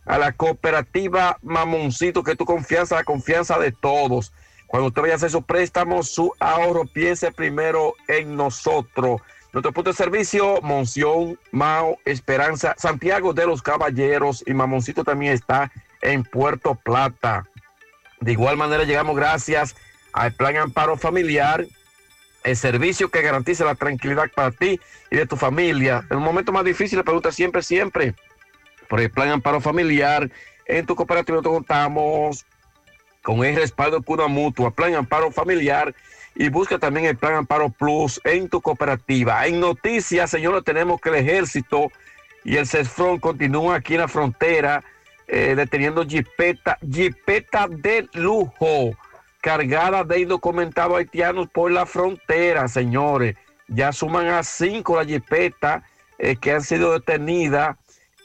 a 0.08 0.18
la 0.18 0.32
cooperativa 0.32 1.38
Mamoncito, 1.44 2.24
que 2.24 2.36
tu 2.36 2.46
confianza, 2.46 2.96
la 2.96 3.04
confianza 3.04 3.60
de 3.60 3.72
todos. 3.72 4.34
Cuando 4.68 4.88
usted 4.88 5.02
vaya 5.02 5.14
a 5.14 5.18
hacer 5.18 5.32
su 5.32 5.44
préstamo, 5.44 6.04
su 6.04 6.34
ahorro, 6.40 6.86
piense 6.86 7.32
primero 7.32 7.94
en 8.08 8.36
nosotros. 8.36 9.22
Nuestro 9.54 9.72
punto 9.72 9.92
de 9.92 9.96
servicio, 9.96 10.60
Monción, 10.62 11.40
Mao, 11.52 11.98
Esperanza, 12.04 12.76
Santiago 12.78 13.34
de 13.34 13.46
los 13.46 13.62
Caballeros 13.62 14.44
y 14.46 14.54
Mamoncito 14.54 15.04
también 15.04 15.34
está 15.34 15.72
en 16.02 16.24
Puerto 16.24 16.76
Plata. 16.76 17.46
De 18.20 18.34
igual 18.34 18.58
manera 18.58 18.84
llegamos 18.84 19.16
gracias 19.16 19.76
al 20.12 20.34
Plan 20.34 20.58
Amparo 20.58 20.98
Familiar, 20.98 21.66
el 22.44 22.56
servicio 22.58 23.10
que 23.10 23.22
garantiza 23.22 23.66
la 23.66 23.76
tranquilidad 23.76 24.30
para 24.36 24.52
ti 24.52 24.80
y 25.10 25.16
de 25.16 25.26
tu 25.26 25.36
familia. 25.36 26.06
En 26.10 26.18
un 26.18 26.24
momento 26.24 26.52
más 26.52 26.66
difícil, 26.66 26.98
le 26.98 27.04
pregunta 27.04 27.32
siempre, 27.32 27.62
siempre, 27.62 28.14
por 28.90 29.00
el 29.00 29.10
Plan 29.10 29.30
Amparo 29.30 29.62
Familiar. 29.62 30.30
En 30.66 30.86
tu 30.86 30.96
cooperativa 30.96 31.36
nosotros 31.36 31.56
contamos 31.56 32.46
con 33.26 33.44
el 33.44 33.56
respaldo 33.56 34.04
Cuna 34.04 34.28
Mutua, 34.28 34.70
Plan 34.70 34.94
Amparo 34.94 35.32
Familiar 35.32 35.96
y 36.36 36.50
busca 36.50 36.78
también 36.78 37.08
el 37.08 37.18
Plan 37.18 37.34
Amparo 37.34 37.70
Plus 37.70 38.22
en 38.24 38.48
tu 38.48 38.62
cooperativa. 38.62 39.48
En 39.48 39.60
noticias, 39.60 40.30
señores, 40.30 40.64
tenemos 40.64 41.02
que 41.02 41.10
el 41.10 41.16
ejército 41.16 41.92
y 42.44 42.58
el 42.58 42.68
CESFRON 42.68 43.20
continúan 43.20 43.76
aquí 43.76 43.96
en 43.96 44.02
la 44.02 44.08
frontera 44.08 44.84
eh, 45.28 45.56
deteniendo 45.56 46.06
jipeta, 46.06 46.78
jipeta 46.88 47.68
de 47.68 48.08
lujo, 48.14 48.92
cargada 49.42 50.04
de 50.04 50.20
indocumentados 50.20 50.96
haitianos 50.96 51.48
por 51.52 51.72
la 51.72 51.88
frontera, 51.88 52.68
señores. 52.68 53.36
Ya 53.68 53.92
suman 53.92 54.28
a 54.28 54.44
cinco 54.44 54.98
las 54.98 55.08
jipetas 55.08 55.82
eh, 56.20 56.36
que 56.36 56.52
han 56.52 56.62
sido 56.62 56.94
detenidas 56.94 57.76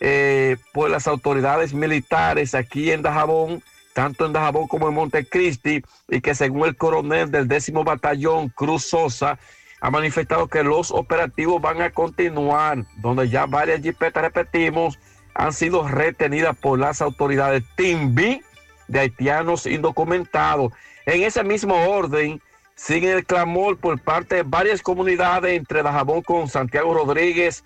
eh, 0.00 0.58
por 0.74 0.90
las 0.90 1.08
autoridades 1.08 1.72
militares 1.72 2.54
aquí 2.54 2.90
en 2.90 3.00
Dajabón 3.00 3.62
tanto 3.92 4.26
en 4.26 4.32
Dajabón 4.32 4.68
como 4.68 4.88
en 4.88 4.94
Montecristi, 4.94 5.82
y 6.08 6.20
que 6.20 6.34
según 6.34 6.66
el 6.66 6.76
coronel 6.76 7.30
del 7.30 7.48
décimo 7.48 7.84
batallón, 7.84 8.48
Cruz 8.48 8.84
Sosa, 8.84 9.38
ha 9.80 9.90
manifestado 9.90 10.46
que 10.48 10.62
los 10.62 10.90
operativos 10.90 11.60
van 11.60 11.80
a 11.80 11.90
continuar, 11.90 12.84
donde 12.96 13.28
ya 13.28 13.46
varias 13.46 13.80
jipetas, 13.80 14.22
repetimos, 14.22 14.98
han 15.34 15.52
sido 15.52 15.88
retenidas 15.88 16.56
por 16.56 16.78
las 16.78 17.00
autoridades 17.00 17.64
Timbi 17.76 18.42
de 18.88 19.00
haitianos 19.00 19.66
indocumentados. 19.66 20.72
En 21.06 21.22
ese 21.22 21.42
mismo 21.44 21.74
orden, 21.88 22.42
sigue 22.74 23.12
el 23.12 23.24
clamor 23.24 23.78
por 23.78 24.00
parte 24.00 24.36
de 24.36 24.42
varias 24.42 24.82
comunidades 24.82 25.56
entre 25.56 25.82
Dajabón 25.82 26.22
con 26.22 26.48
Santiago 26.48 26.92
Rodríguez, 26.92 27.64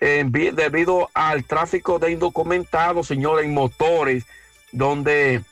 en, 0.00 0.30
debido 0.30 1.08
al 1.14 1.44
tráfico 1.44 1.98
de 1.98 2.12
indocumentados, 2.12 3.06
señores, 3.06 3.46
en 3.46 3.54
motores, 3.54 4.24
donde 4.72 5.42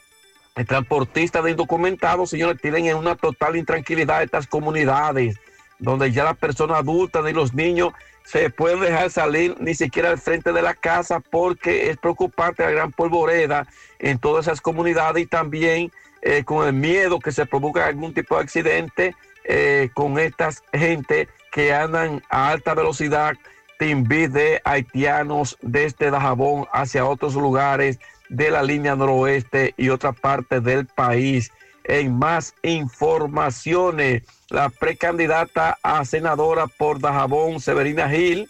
el 0.54 0.66
transportista 0.66 1.42
de 1.42 1.50
indocumentados, 1.50 2.30
señores, 2.30 2.60
tienen 2.60 2.86
en 2.86 2.96
una 2.96 3.16
total 3.16 3.56
intranquilidad 3.56 4.22
estas 4.22 4.46
comunidades, 4.46 5.36
donde 5.78 6.12
ya 6.12 6.24
las 6.24 6.36
personas 6.36 6.78
adultas 6.78 7.28
y 7.28 7.32
los 7.32 7.54
niños 7.54 7.92
se 8.24 8.48
pueden 8.50 8.80
dejar 8.80 9.10
salir 9.10 9.56
ni 9.60 9.74
siquiera 9.74 10.10
al 10.10 10.18
frente 10.18 10.52
de 10.52 10.62
la 10.62 10.74
casa 10.74 11.20
porque 11.20 11.90
es 11.90 11.96
preocupante 11.98 12.62
la 12.62 12.70
gran 12.70 12.92
polvoreda 12.92 13.66
en 13.98 14.18
todas 14.18 14.46
esas 14.46 14.60
comunidades 14.60 15.24
y 15.24 15.26
también 15.26 15.90
eh, 16.22 16.44
con 16.44 16.66
el 16.66 16.72
miedo 16.72 17.18
que 17.18 17.32
se 17.32 17.44
provoca 17.44 17.86
algún 17.86 18.14
tipo 18.14 18.36
de 18.36 18.42
accidente 18.42 19.14
eh, 19.44 19.90
con 19.92 20.18
esta 20.18 20.50
gente 20.72 21.28
que 21.52 21.74
andan 21.74 22.22
a 22.30 22.48
alta 22.48 22.74
velocidad, 22.74 23.34
timbi 23.78 24.28
de 24.28 24.62
haitianos 24.64 25.58
desde 25.60 26.10
Dajabón 26.10 26.66
hacia 26.72 27.04
otros 27.04 27.34
lugares 27.34 27.98
de 28.28 28.50
la 28.50 28.62
línea 28.62 28.96
noroeste 28.96 29.74
y 29.76 29.88
otra 29.88 30.12
parte 30.12 30.60
del 30.60 30.86
país. 30.86 31.50
En 31.84 32.18
más 32.18 32.54
informaciones, 32.62 34.22
la 34.48 34.70
precandidata 34.70 35.78
a 35.82 36.04
senadora 36.04 36.66
por 36.66 37.00
Dajabón, 37.00 37.60
Severina 37.60 38.08
Gil, 38.08 38.48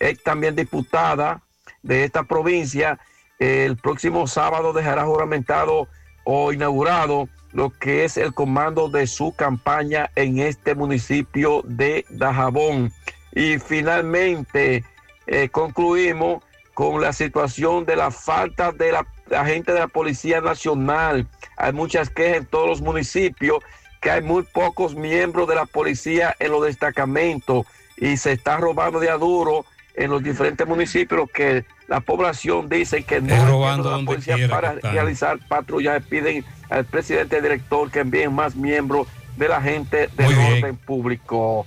es 0.00 0.22
también 0.22 0.56
diputada 0.56 1.40
de 1.82 2.04
esta 2.04 2.24
provincia, 2.24 2.98
el 3.38 3.76
próximo 3.76 4.26
sábado 4.26 4.72
dejará 4.72 5.04
juramentado 5.04 5.88
o 6.24 6.52
inaugurado 6.52 7.28
lo 7.52 7.70
que 7.70 8.04
es 8.04 8.16
el 8.16 8.32
comando 8.32 8.88
de 8.88 9.06
su 9.06 9.32
campaña 9.34 10.10
en 10.14 10.38
este 10.38 10.74
municipio 10.74 11.62
de 11.64 12.04
Dajabón. 12.08 12.92
Y 13.32 13.58
finalmente 13.58 14.84
eh, 15.26 15.48
concluimos 15.48 16.42
con 16.74 17.00
la 17.00 17.12
situación 17.12 17.84
de 17.84 17.96
la 17.96 18.10
falta 18.10 18.72
de 18.72 18.92
la, 18.92 19.06
la 19.28 19.44
gente 19.44 19.72
de 19.72 19.80
la 19.80 19.88
Policía 19.88 20.40
Nacional. 20.40 21.26
Hay 21.56 21.72
muchas 21.72 22.10
quejas 22.10 22.38
en 22.38 22.46
todos 22.46 22.68
los 22.68 22.80
municipios 22.80 23.62
que 24.00 24.10
hay 24.10 24.22
muy 24.22 24.42
pocos 24.42 24.94
miembros 24.94 25.48
de 25.48 25.54
la 25.54 25.64
policía 25.64 26.34
en 26.40 26.50
los 26.50 26.64
destacamentos 26.64 27.66
y 27.96 28.16
se 28.16 28.32
está 28.32 28.56
robando 28.56 28.98
de 28.98 29.08
aduro 29.08 29.64
en 29.94 30.10
los 30.10 30.22
diferentes 30.22 30.66
municipios 30.66 31.30
que 31.32 31.64
la 31.86 32.00
población 32.00 32.68
dice 32.68 33.04
que 33.04 33.20
no 33.20 33.46
robando 33.46 33.96
la 33.96 34.04
policía 34.04 34.34
quiera 34.34 34.54
para 34.54 34.72
realizar 34.72 35.38
patrullaje. 35.46 36.00
Piden 36.00 36.44
al 36.70 36.84
presidente 36.84 37.40
director 37.40 37.90
que 37.90 38.00
envíen 38.00 38.34
más 38.34 38.56
miembros 38.56 39.06
de 39.36 39.48
la 39.48 39.60
gente 39.60 40.08
del 40.16 40.26
Muy 40.26 40.34
bien. 40.34 40.52
orden 40.64 40.76
público. 40.76 41.66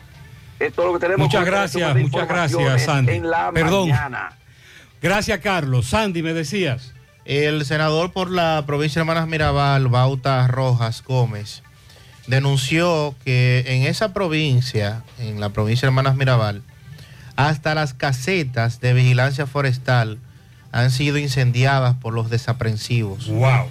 Esto 0.59 0.81
es 0.81 0.87
lo 0.87 0.93
que 0.93 0.99
tenemos. 0.99 1.27
Muchas 1.27 1.41
este 1.41 1.51
gracias, 1.51 1.95
muchas 1.95 2.27
gracias, 2.27 2.81
Sandy. 2.83 3.13
En 3.13 3.29
la 3.29 3.51
Perdón. 3.53 3.89
mañana. 3.89 4.33
Gracias, 5.01 5.39
Carlos. 5.39 5.87
Sandy, 5.87 6.23
me 6.23 6.33
decías. 6.33 6.94
El 7.25 7.65
senador 7.65 8.11
por 8.11 8.29
la 8.29 8.63
provincia 8.67 8.99
de 8.99 9.01
Hermanas 9.01 9.27
Mirabal, 9.27 9.87
Bauta 9.87 10.45
Rojas 10.47 11.03
Gómez, 11.03 11.63
denunció 12.27 13.15
que 13.25 13.63
en 13.65 13.81
esa 13.81 14.13
provincia, 14.13 15.01
en 15.17 15.39
la 15.39 15.49
provincia 15.49 15.87
de 15.87 15.89
Hermanas 15.89 16.15
Mirabal, 16.15 16.61
hasta 17.35 17.73
las 17.73 17.95
casetas 17.95 18.79
de 18.79 18.93
vigilancia 18.93 19.47
forestal 19.47 20.19
han 20.71 20.91
sido 20.91 21.17
incendiadas 21.17 21.95
por 21.95 22.13
los 22.13 22.29
desaprensivos. 22.29 23.27
Wow. 23.27 23.65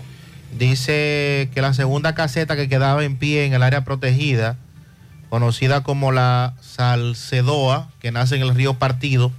Dice 0.58 1.48
que 1.54 1.62
la 1.62 1.74
segunda 1.74 2.14
caseta 2.16 2.56
que 2.56 2.68
quedaba 2.68 3.04
en 3.04 3.16
pie 3.16 3.44
en 3.44 3.54
el 3.54 3.62
área 3.62 3.84
protegida, 3.84 4.56
conocida 5.30 5.84
como 5.84 6.10
la 6.10 6.54
Salcedoa, 6.60 7.88
que 8.00 8.10
nace 8.10 8.34
en 8.34 8.42
el 8.42 8.54
río 8.54 8.74
Partido, 8.74 9.30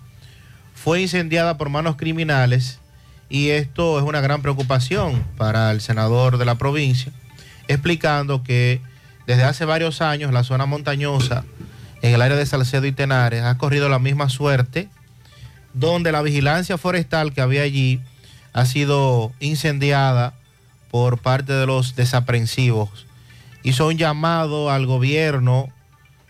fue 0.74 1.02
incendiada 1.02 1.58
por 1.58 1.70
manos 1.70 1.98
criminales 1.98 2.80
y 3.30 3.50
esto 3.50 3.98
es 3.98 4.06
una 4.06 4.22
gran 4.22 4.42
preocupación 4.42 5.24
para 5.38 5.72
el 5.72 5.82
senador 5.82 6.38
de 6.38 6.46
la 6.46 6.56
provincia, 6.56 7.12
explicando 7.68 8.44
que 8.44 8.82
desde 9.26 9.44
hace 9.44 9.66
varios 9.66 10.02
años 10.02 10.32
la 10.32 10.44
zona 10.44 10.66
montañosa 10.66 11.44
en 12.02 12.14
el 12.14 12.22
área 12.22 12.38
de 12.38 12.46
Salcedo 12.46 12.86
y 12.86 12.92
Tenares 12.92 13.44
ha 13.44 13.58
corrido 13.58 13.90
la 13.90 14.00
misma 14.00 14.30
suerte, 14.30 14.90
donde 15.74 16.12
la 16.12 16.22
vigilancia 16.22 16.78
forestal 16.78 17.34
que 17.34 17.42
había 17.42 17.64
allí 17.64 18.00
ha 18.54 18.66
sido 18.66 19.34
incendiada 19.40 20.34
por 20.92 21.18
parte 21.18 21.52
de 21.54 21.66
los 21.66 21.96
desaprensivos. 21.96 23.06
Hizo 23.64 23.88
un 23.88 23.98
llamado 23.98 24.70
al 24.70 24.86
gobierno 24.86 25.70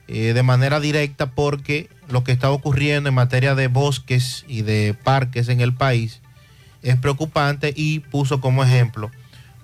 eh, 0.07 0.33
de 0.33 0.43
manera 0.43 0.80
directa 0.80 1.32
porque 1.32 1.90
lo 2.09 2.24
que 2.24 2.32
está 2.32 2.49
ocurriendo 2.51 3.09
en 3.09 3.15
materia 3.15 3.53
de 3.53 3.67
bosques 3.67 4.45
y 4.48 4.61
de 4.61 4.95
parques 5.03 5.49
en 5.49 5.59
el 5.59 5.74
país 5.74 6.22
es 6.85 6.97
preocupante 6.97 7.73
y 7.75 7.99
puso 7.99 8.39
como 8.39 8.64
ejemplo 8.64 9.11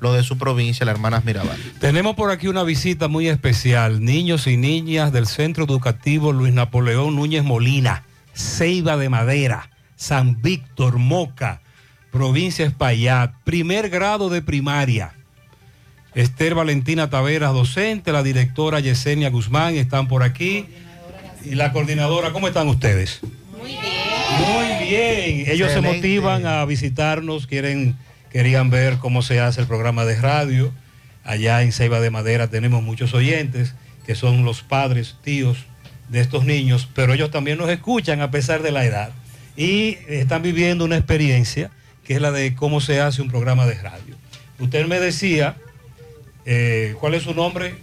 lo 0.01 0.13
de 0.13 0.23
su 0.23 0.37
provincia, 0.37 0.85
las 0.85 0.95
hermanas 0.95 1.23
Mirabal. 1.23 1.57
Tenemos 1.79 2.15
por 2.15 2.31
aquí 2.31 2.47
una 2.47 2.63
visita 2.63 3.07
muy 3.07 3.27
especial. 3.29 4.03
Niños 4.03 4.47
y 4.47 4.57
niñas 4.57 5.13
del 5.13 5.27
Centro 5.27 5.63
Educativo 5.65 6.33
Luis 6.33 6.53
Napoleón 6.53 7.15
Núñez 7.15 7.43
Molina, 7.43 8.03
Ceiba 8.33 8.97
de 8.97 9.09
Madera, 9.09 9.69
San 9.95 10.41
Víctor, 10.41 10.97
Moca, 10.97 11.61
provincia 12.11 12.65
Espaillat, 12.65 13.31
primer 13.43 13.89
grado 13.89 14.29
de 14.29 14.41
primaria. 14.41 15.13
Esther 16.15 16.55
Valentina 16.55 17.11
Taveras, 17.11 17.53
docente, 17.53 18.11
la 18.11 18.23
directora 18.23 18.79
Yesenia 18.79 19.29
Guzmán 19.29 19.75
están 19.75 20.07
por 20.07 20.23
aquí. 20.23 20.65
Y 21.45 21.53
la 21.53 21.71
coordinadora, 21.71 22.33
¿cómo 22.33 22.47
están 22.47 22.67
ustedes? 22.67 23.21
Muy 23.59 23.69
bien. 23.69 24.10
Muy 24.39 24.87
bien. 24.87 25.45
Ellos 25.47 25.71
se 25.71 25.81
motivan 25.81 26.45
a 26.45 26.63
visitarnos, 26.65 27.47
quieren, 27.47 27.95
querían 28.31 28.69
ver 28.69 28.97
cómo 28.97 29.21
se 29.21 29.39
hace 29.39 29.61
el 29.61 29.67
programa 29.67 30.05
de 30.05 30.19
radio. 30.19 30.71
Allá 31.23 31.61
en 31.61 31.71
Ceiba 31.71 31.99
de 31.99 32.09
Madera 32.09 32.47
tenemos 32.49 32.81
muchos 32.83 33.13
oyentes 33.13 33.75
que 34.05 34.15
son 34.15 34.43
los 34.43 34.63
padres, 34.63 35.17
tíos 35.23 35.65
de 36.09 36.19
estos 36.19 36.43
niños, 36.45 36.89
pero 36.93 37.13
ellos 37.13 37.31
también 37.31 37.57
nos 37.57 37.69
escuchan 37.69 38.21
a 38.21 38.31
pesar 38.31 38.61
de 38.61 38.71
la 38.71 38.85
edad. 38.85 39.11
Y 39.55 39.97
están 40.07 40.41
viviendo 40.41 40.85
una 40.85 40.97
experiencia 40.97 41.71
que 42.03 42.15
es 42.15 42.21
la 42.21 42.31
de 42.31 42.55
cómo 42.55 42.81
se 42.81 42.99
hace 42.99 43.21
un 43.21 43.29
programa 43.29 43.65
de 43.65 43.75
radio. 43.75 44.15
Usted 44.59 44.87
me 44.87 44.99
decía, 44.99 45.55
eh, 46.45 46.95
¿cuál 46.99 47.13
es 47.13 47.23
su 47.23 47.33
nombre? 47.33 47.75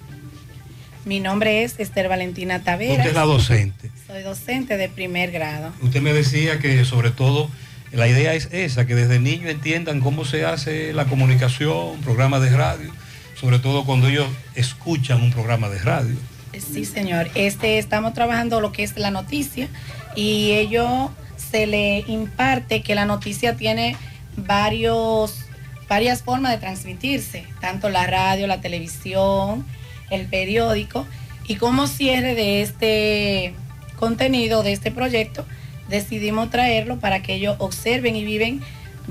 Mi 1.09 1.21
nombre 1.21 1.65
es 1.65 1.81
Esther 1.81 2.07
Valentina 2.07 2.63
Taveras. 2.63 2.99
Usted 2.99 3.09
es 3.09 3.17
la 3.17 3.23
docente. 3.23 3.91
Soy 4.07 4.21
docente 4.21 4.77
de 4.77 4.91
primer 4.91 5.31
grado. 5.31 5.73
Usted 5.81 6.03
me 6.03 6.13
decía 6.13 6.59
que 6.59 6.85
sobre 6.85 7.11
todo 7.11 7.51
la 7.93 8.07
idea 8.09 8.35
es 8.35 8.51
esa, 8.53 8.87
que 8.87 8.95
desde 8.95 9.19
niños 9.19 9.49
entiendan 9.49 10.03
cómo 10.03 10.27
se 10.27 10.45
hace 10.45 10.93
la 10.93 11.07
comunicación, 11.07 11.99
programa 12.03 12.41
de 12.41 12.51
radio, 12.51 12.93
sobre 13.41 13.59
todo 13.59 13.87
cuando 13.87 14.09
ellos 14.09 14.29
escuchan 14.55 15.23
un 15.23 15.33
programa 15.33 15.71
de 15.71 15.79
radio. 15.79 16.15
Sí, 16.53 16.85
señor. 16.85 17.31
Este, 17.35 17.79
estamos 17.79 18.13
trabajando 18.13 18.61
lo 18.61 18.73
que 18.73 18.83
es 18.83 18.99
la 18.99 19.11
noticia 19.11 19.69
y 20.15 20.51
ello 20.51 21.11
se 21.39 21.67
le 21.67 22.01
imparte 22.01 22.83
que 22.83 22.95
la 22.95 23.07
noticia 23.07 23.57
tiene 23.57 23.97
varios, 24.37 25.47
varias 25.89 26.23
formas 26.23 26.53
de 26.53 26.59
transmitirse, 26.59 27.47
tanto 27.63 27.89
la 27.89 28.07
radio, 28.07 28.47
la 28.47 28.61
televisión, 28.61 29.65
el 30.11 30.27
periódico. 30.27 31.07
Y 31.47 31.57
como 31.57 31.87
cierre 31.87 32.35
de 32.35 32.63
este 32.63 33.55
contenido, 33.97 34.63
de 34.63 34.73
este 34.73 34.91
proyecto, 34.91 35.45
decidimos 35.89 36.51
traerlo 36.51 36.99
para 36.99 37.23
que 37.23 37.35
ellos 37.35 37.57
observen 37.59 38.15
y 38.17 38.25
viven, 38.25 38.61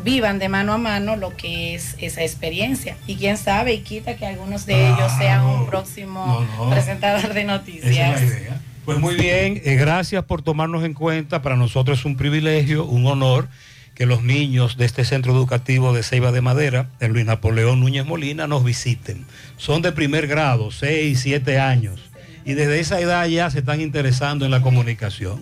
vivan 0.03 0.37
de 0.37 0.47
mano 0.47 0.73
a 0.73 0.77
mano 0.77 1.15
lo 1.15 1.35
que 1.35 1.73
es 1.73 1.95
esa 1.99 2.21
experiencia. 2.21 2.95
Y 3.07 3.15
quién 3.15 3.37
sabe 3.37 3.73
y 3.73 3.79
quita 3.79 4.15
que 4.15 4.25
algunos 4.27 4.65
de 4.65 4.87
ellos 4.87 5.11
sean 5.17 5.43
un 5.43 5.65
próximo 5.67 6.45
No, 6.57 6.65
no. 6.65 6.69
presentador 6.71 7.33
de 7.33 7.43
noticias. 7.43 8.21
es. 8.21 8.37
Pues 8.85 8.99
muy 8.99 9.15
bien, 9.15 9.61
eh, 9.65 9.75
gracias 9.75 10.23
por 10.23 10.41
tomarnos 10.41 10.85
en 10.85 10.93
cuenta. 10.93 11.41
Para 11.41 11.57
nosotros 11.57 11.99
es 11.99 12.05
un 12.05 12.15
privilegio, 12.15 12.85
un 12.85 13.05
honor 13.07 13.49
que 13.97 14.05
los 14.05 14.21
niños 14.21 14.77
de 14.77 14.85
este 14.85 15.03
centro 15.03 15.33
educativo 15.33 15.91
de 15.91 16.03
Ceiba 16.03 16.31
de 16.31 16.39
Madera, 16.39 16.87
en 16.99 17.13
Luis 17.13 17.25
Napoleón 17.25 17.79
Núñez 17.79 18.05
Molina, 18.05 18.45
nos 18.45 18.63
visiten. 18.63 19.25
Son 19.57 19.81
de 19.81 19.91
primer 19.91 20.27
grado, 20.27 20.69
6, 20.69 21.19
7 21.19 21.59
años. 21.59 21.99
Y 22.45 22.53
desde 22.53 22.79
esa 22.79 22.99
edad 22.99 23.25
ya 23.25 23.49
se 23.49 23.57
están 23.59 23.81
interesando 23.81 24.45
en 24.45 24.51
la 24.51 24.61
comunicación. 24.61 25.41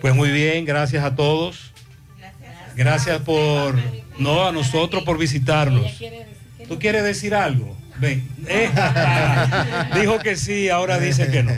Pues 0.00 0.14
muy 0.14 0.30
bien, 0.30 0.64
gracias 0.64 1.02
a 1.02 1.16
todos. 1.16 1.72
Gracias 2.76 3.22
por, 3.22 3.74
no, 4.20 4.46
a 4.46 4.52
nosotros 4.52 5.02
por 5.02 5.18
visitarnos. 5.18 6.00
¿Tú 6.68 6.78
quieres 6.78 7.02
decir 7.02 7.34
algo? 7.34 7.76
Ven. 7.98 8.24
Eh, 8.46 8.70
dijo 10.00 10.20
que 10.20 10.36
sí, 10.36 10.68
ahora 10.68 11.00
dice 11.00 11.28
que 11.28 11.42
no. 11.42 11.50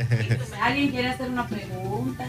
¿Alguien 0.63 0.89
quiere 0.93 1.09
hacer 1.09 1.29
una 1.29 1.47
pregunta? 1.47 2.25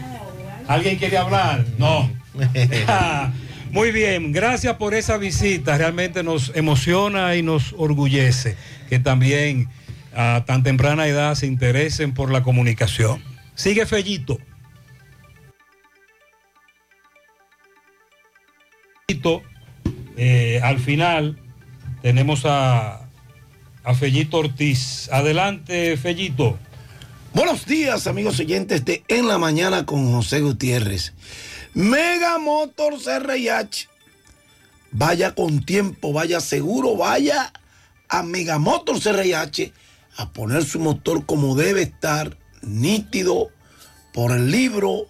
¿Alguien 0.68 0.98
quiere 0.98 1.16
hablar? 1.16 1.64
No. 1.78 2.10
Muy 3.72 3.92
bien, 3.92 4.32
gracias 4.32 4.76
por 4.76 4.94
esa 4.94 5.16
visita. 5.16 5.78
Realmente 5.78 6.24
nos 6.24 6.50
emociona 6.56 7.36
y 7.36 7.42
nos 7.42 7.72
orgullece 7.78 8.56
que 8.88 8.98
también 8.98 9.68
a 10.12 10.44
tan 10.44 10.64
temprana 10.64 11.06
edad 11.06 11.36
se 11.36 11.46
interesen 11.46 12.12
por 12.12 12.32
la 12.32 12.42
comunicación. 12.42 13.22
Sigue 13.54 13.86
Fellito. 13.86 14.38
Eh, 20.16 20.60
al 20.62 20.78
final 20.78 21.38
tenemos 22.02 22.44
a, 22.46 23.08
a 23.84 23.94
Fellito 23.94 24.38
Ortiz. 24.38 25.08
Adelante, 25.12 25.96
Fellito. 25.96 26.58
Buenos 27.32 27.66
días, 27.66 28.08
amigos 28.08 28.40
oyentes 28.40 28.84
de 28.84 29.04
En 29.06 29.28
la 29.28 29.38
Mañana 29.38 29.86
con 29.86 30.12
José 30.12 30.40
Gutiérrez. 30.40 31.12
Mega 31.74 32.38
Motors. 32.38 33.06
Vaya 34.92 35.34
con 35.34 35.64
tiempo, 35.64 36.12
vaya 36.12 36.40
seguro, 36.40 36.96
vaya 36.96 37.52
a 38.08 38.22
Mega 38.22 38.58
Motors 38.58 39.06
a 40.16 40.32
poner 40.32 40.64
su 40.64 40.80
motor 40.80 41.24
como 41.26 41.54
debe 41.54 41.82
estar, 41.82 42.36
nítido, 42.62 43.50
por 44.12 44.32
el 44.32 44.50
libro, 44.50 45.06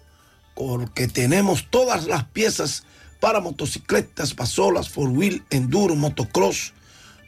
porque 0.55 1.07
tenemos 1.07 1.67
todas 1.69 2.05
las 2.05 2.25
piezas 2.25 2.83
para 3.19 3.39
motocicletas, 3.39 4.33
pasolas, 4.33 4.89
four 4.89 5.09
wheel, 5.09 5.43
enduro, 5.49 5.95
motocross, 5.95 6.73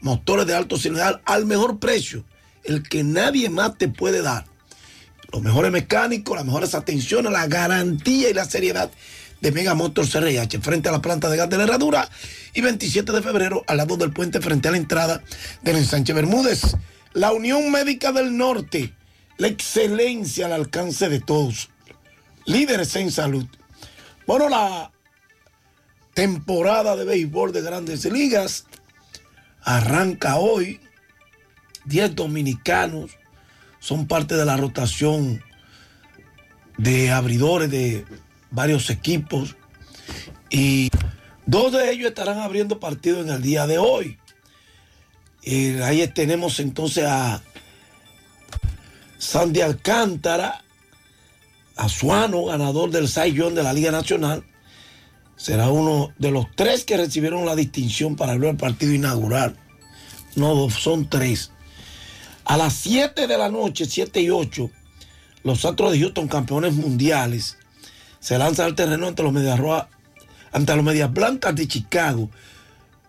motores 0.00 0.46
de 0.46 0.54
alto 0.54 0.76
cilindrada 0.76 1.20
al 1.24 1.46
mejor 1.46 1.78
precio, 1.78 2.24
el 2.62 2.88
que 2.88 3.02
nadie 3.02 3.50
más 3.50 3.76
te 3.76 3.88
puede 3.88 4.22
dar. 4.22 4.46
Los 5.32 5.42
mejores 5.42 5.72
mecánicos, 5.72 6.36
las 6.36 6.44
mejores 6.44 6.76
atenciones, 6.76 7.32
la 7.32 7.48
garantía 7.48 8.30
y 8.30 8.34
la 8.34 8.44
seriedad 8.44 8.90
de 9.40 9.52
Mega 9.52 9.74
Motors 9.74 10.10
frente 10.62 10.88
a 10.88 10.92
la 10.92 11.02
planta 11.02 11.28
de 11.28 11.36
gas 11.36 11.50
de 11.50 11.58
la 11.58 11.64
herradura 11.64 12.08
y 12.52 12.60
27 12.60 13.12
de 13.12 13.22
febrero 13.22 13.64
al 13.66 13.76
lado 13.76 13.96
del 13.96 14.12
puente 14.12 14.40
frente 14.40 14.68
a 14.68 14.70
la 14.70 14.76
entrada 14.76 15.22
del 15.62 15.76
ensanche 15.76 16.12
Bermúdez. 16.12 16.76
La 17.12 17.32
Unión 17.32 17.70
Médica 17.70 18.12
del 18.12 18.36
Norte, 18.36 18.94
la 19.36 19.46
excelencia 19.46 20.46
al 20.46 20.52
alcance 20.52 21.08
de 21.08 21.20
todos. 21.20 21.70
Líderes 22.46 22.96
en 22.96 23.10
salud. 23.10 23.46
Bueno, 24.26 24.48
la 24.48 24.90
temporada 26.14 26.96
de 26.96 27.04
béisbol 27.04 27.52
de 27.52 27.62
grandes 27.62 28.04
ligas 28.06 28.66
arranca 29.62 30.36
hoy. 30.36 30.80
10 31.86 32.14
dominicanos 32.14 33.10
son 33.78 34.06
parte 34.06 34.36
de 34.36 34.46
la 34.46 34.56
rotación 34.56 35.42
de 36.78 37.10
abridores 37.10 37.70
de 37.70 38.06
varios 38.54 38.88
equipos 38.90 39.56
y 40.50 40.88
dos 41.46 41.72
de 41.72 41.90
ellos 41.90 42.08
estarán 42.08 42.38
abriendo 42.38 42.80
partido 42.80 43.20
en 43.20 43.28
el 43.28 43.42
día 43.42 43.66
de 43.66 43.78
hoy. 43.78 44.18
Y 45.42 45.78
ahí 45.80 46.06
tenemos 46.08 46.60
entonces 46.60 47.04
a 47.06 47.42
Sandy 49.18 49.60
Alcántara, 49.60 50.62
a 51.76 51.88
Suano, 51.88 52.46
ganador 52.46 52.90
del 52.90 53.08
Young 53.08 53.54
de 53.54 53.62
la 53.62 53.72
Liga 53.72 53.90
Nacional. 53.90 54.44
Será 55.36 55.70
uno 55.70 56.14
de 56.18 56.30
los 56.30 56.46
tres 56.54 56.84
que 56.84 56.96
recibieron 56.96 57.44
la 57.44 57.56
distinción 57.56 58.16
para 58.16 58.32
el 58.32 58.56
partido 58.56 58.92
inaugural. 58.92 59.56
No, 60.36 60.70
son 60.70 61.10
tres. 61.10 61.50
A 62.44 62.56
las 62.56 62.74
7 62.74 63.26
de 63.26 63.38
la 63.38 63.48
noche, 63.48 63.86
7 63.86 64.20
y 64.20 64.30
8, 64.30 64.70
los 65.44 65.64
Astros 65.64 65.92
de 65.92 66.00
Houston, 66.00 66.28
campeones 66.28 66.74
mundiales, 66.74 67.56
se 68.24 68.38
lanzan 68.38 68.64
al 68.64 68.74
terreno 68.74 69.06
ante 69.06 69.22
los 69.22 69.34
Medias 69.34 69.58
Rojas, 69.58 69.84
ante 70.50 70.74
los 70.74 70.82
Medias 70.82 71.12
Blancas 71.12 71.54
de 71.54 71.68
Chicago 71.68 72.30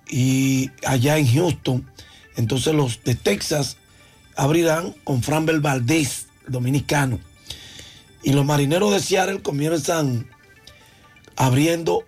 y 0.09 0.71
allá 0.85 1.17
en 1.17 1.25
Houston. 1.25 1.89
Entonces 2.35 2.73
los 2.73 3.01
de 3.05 3.15
Texas 3.15 3.77
abrirán 4.35 4.93
con 5.05 5.23
Framber 5.23 5.61
Valdez, 5.61 6.25
dominicano. 6.47 7.17
Y 8.23 8.33
los 8.33 8.43
marineros 8.43 8.91
de 8.91 8.99
Seattle 8.99 9.41
comienzan 9.41 10.27
abriendo 11.37 12.03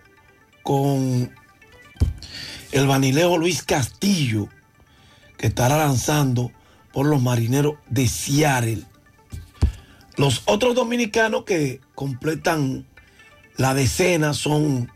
con 0.62 1.34
el 2.72 2.86
vanilejo 2.86 3.38
Luis 3.38 3.62
Castillo, 3.62 4.50
que 5.38 5.46
estará 5.46 5.78
lanzando 5.78 6.52
por 6.92 7.06
los 7.06 7.22
marineros 7.22 7.76
de 7.88 8.06
Seattle. 8.06 8.82
Los 10.16 10.42
otros 10.44 10.74
dominicanos 10.74 11.44
que 11.44 11.80
completan 11.94 12.84
la 13.58 13.74
decena 13.74 14.32
son 14.32 14.90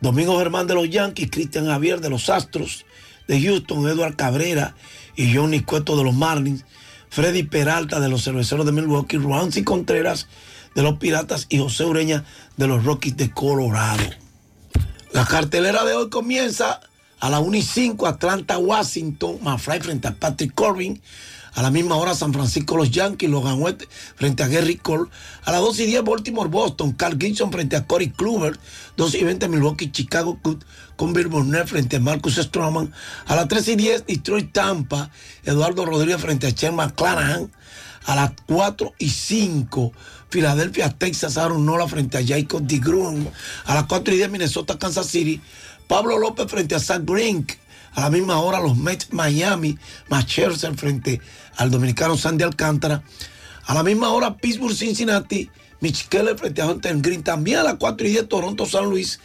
Domingo 0.00 0.38
Germán 0.38 0.66
de 0.66 0.74
los 0.74 0.88
Yankees, 0.88 1.30
Cristian 1.30 1.66
Javier 1.66 2.00
de 2.00 2.10
los 2.10 2.28
Astros 2.28 2.84
de 3.26 3.40
Houston, 3.40 3.88
Eduard 3.88 4.16
Cabrera 4.16 4.76
y 5.16 5.34
Johnny 5.34 5.60
Cueto 5.60 5.96
de 5.96 6.04
los 6.04 6.14
Marlins, 6.14 6.64
Freddy 7.08 7.42
Peralta 7.42 8.00
de 8.00 8.08
los 8.08 8.24
Cerveceros 8.24 8.66
de 8.66 8.72
Milwaukee, 8.72 9.16
Ruancy 9.16 9.64
Contreras 9.64 10.28
de 10.74 10.82
los 10.82 10.98
Piratas 10.98 11.46
y 11.48 11.58
José 11.58 11.84
Ureña 11.84 12.24
de 12.56 12.66
los 12.66 12.84
Rockies 12.84 13.16
de 13.16 13.30
Colorado. 13.30 14.04
La 15.12 15.24
cartelera 15.24 15.84
de 15.84 15.94
hoy 15.94 16.10
comienza 16.10 16.80
a 17.20 17.30
la 17.30 17.40
1 17.40 17.56
y 17.56 17.62
5, 17.62 18.06
Atlanta, 18.06 18.58
Washington, 18.58 19.38
Manfred 19.42 19.82
frente 19.82 20.08
a 20.08 20.14
Patrick 20.14 20.54
Corbin. 20.54 21.00
A 21.54 21.62
la 21.62 21.70
misma 21.70 21.96
hora, 21.96 22.14
San 22.14 22.32
Francisco, 22.32 22.76
los 22.76 22.90
Yankees, 22.90 23.28
Logan 23.28 23.60
West 23.60 23.82
frente 24.16 24.42
a 24.42 24.48
Gary 24.48 24.76
Cole. 24.76 25.10
A 25.44 25.52
las 25.52 25.60
2 25.60 25.80
y 25.80 25.86
10, 25.86 26.02
Baltimore, 26.02 26.48
Boston, 26.48 26.92
Carl 26.92 27.18
Gibson 27.18 27.52
frente 27.52 27.76
a 27.76 27.86
Corey 27.86 28.10
Kluber. 28.10 28.58
2 28.96 29.14
y 29.14 29.24
20, 29.24 29.48
Milwaukee, 29.48 29.90
Chicago 29.90 30.38
Cubs 30.40 30.64
con 30.96 31.12
Bill 31.12 31.28
Burnett 31.28 31.66
frente 31.66 31.96
a 31.96 32.00
Marcus 32.00 32.36
Stroman. 32.36 32.92
A 33.26 33.36
las 33.36 33.48
3 33.48 33.68
y 33.68 33.76
10, 33.76 34.06
Detroit, 34.06 34.52
Tampa, 34.52 35.10
Eduardo 35.44 35.84
Rodríguez 35.84 36.20
frente 36.20 36.46
a 36.46 36.52
Chen 36.52 36.74
McClanahan. 36.74 37.50
A 38.06 38.16
las 38.16 38.32
4 38.46 38.94
y 38.98 39.10
5, 39.10 39.92
Filadelfia, 40.28 40.90
Texas, 40.90 41.36
Aaron 41.36 41.64
Nola 41.64 41.86
frente 41.86 42.18
a 42.18 42.26
Jacob 42.26 42.62
DeGrom. 42.62 43.26
A 43.66 43.74
las 43.74 43.84
4 43.84 44.14
y 44.14 44.16
10, 44.16 44.30
Minnesota, 44.30 44.78
Kansas 44.78 45.06
City, 45.06 45.40
Pablo 45.86 46.18
López 46.18 46.50
frente 46.50 46.74
a 46.74 46.80
Zach 46.80 47.02
Grink. 47.04 47.52
A 47.94 48.00
la 48.00 48.10
misma 48.10 48.40
hora, 48.40 48.58
los 48.60 48.76
Mets 48.76 49.12
Miami, 49.12 49.78
Matt 50.08 50.26
Scherzer 50.26 50.74
frente 50.74 51.20
al 51.56 51.70
dominicano 51.70 52.16
Sandy 52.16 52.44
Alcántara. 52.44 53.02
A 53.64 53.74
la 53.74 53.82
misma 53.82 54.10
hora, 54.10 54.36
Pittsburgh, 54.36 54.74
Cincinnati, 54.74 55.50
Mitch 55.80 56.08
Keller 56.08 56.38
frente 56.38 56.62
a 56.62 56.66
Hunter 56.66 56.96
Green. 57.00 57.22
También 57.22 57.58
a 57.58 57.62
las 57.62 57.74
4 57.76 58.06
y 58.06 58.10
10, 58.10 58.28
Toronto, 58.28 58.66
San 58.66 58.86
Luis, 58.86 59.20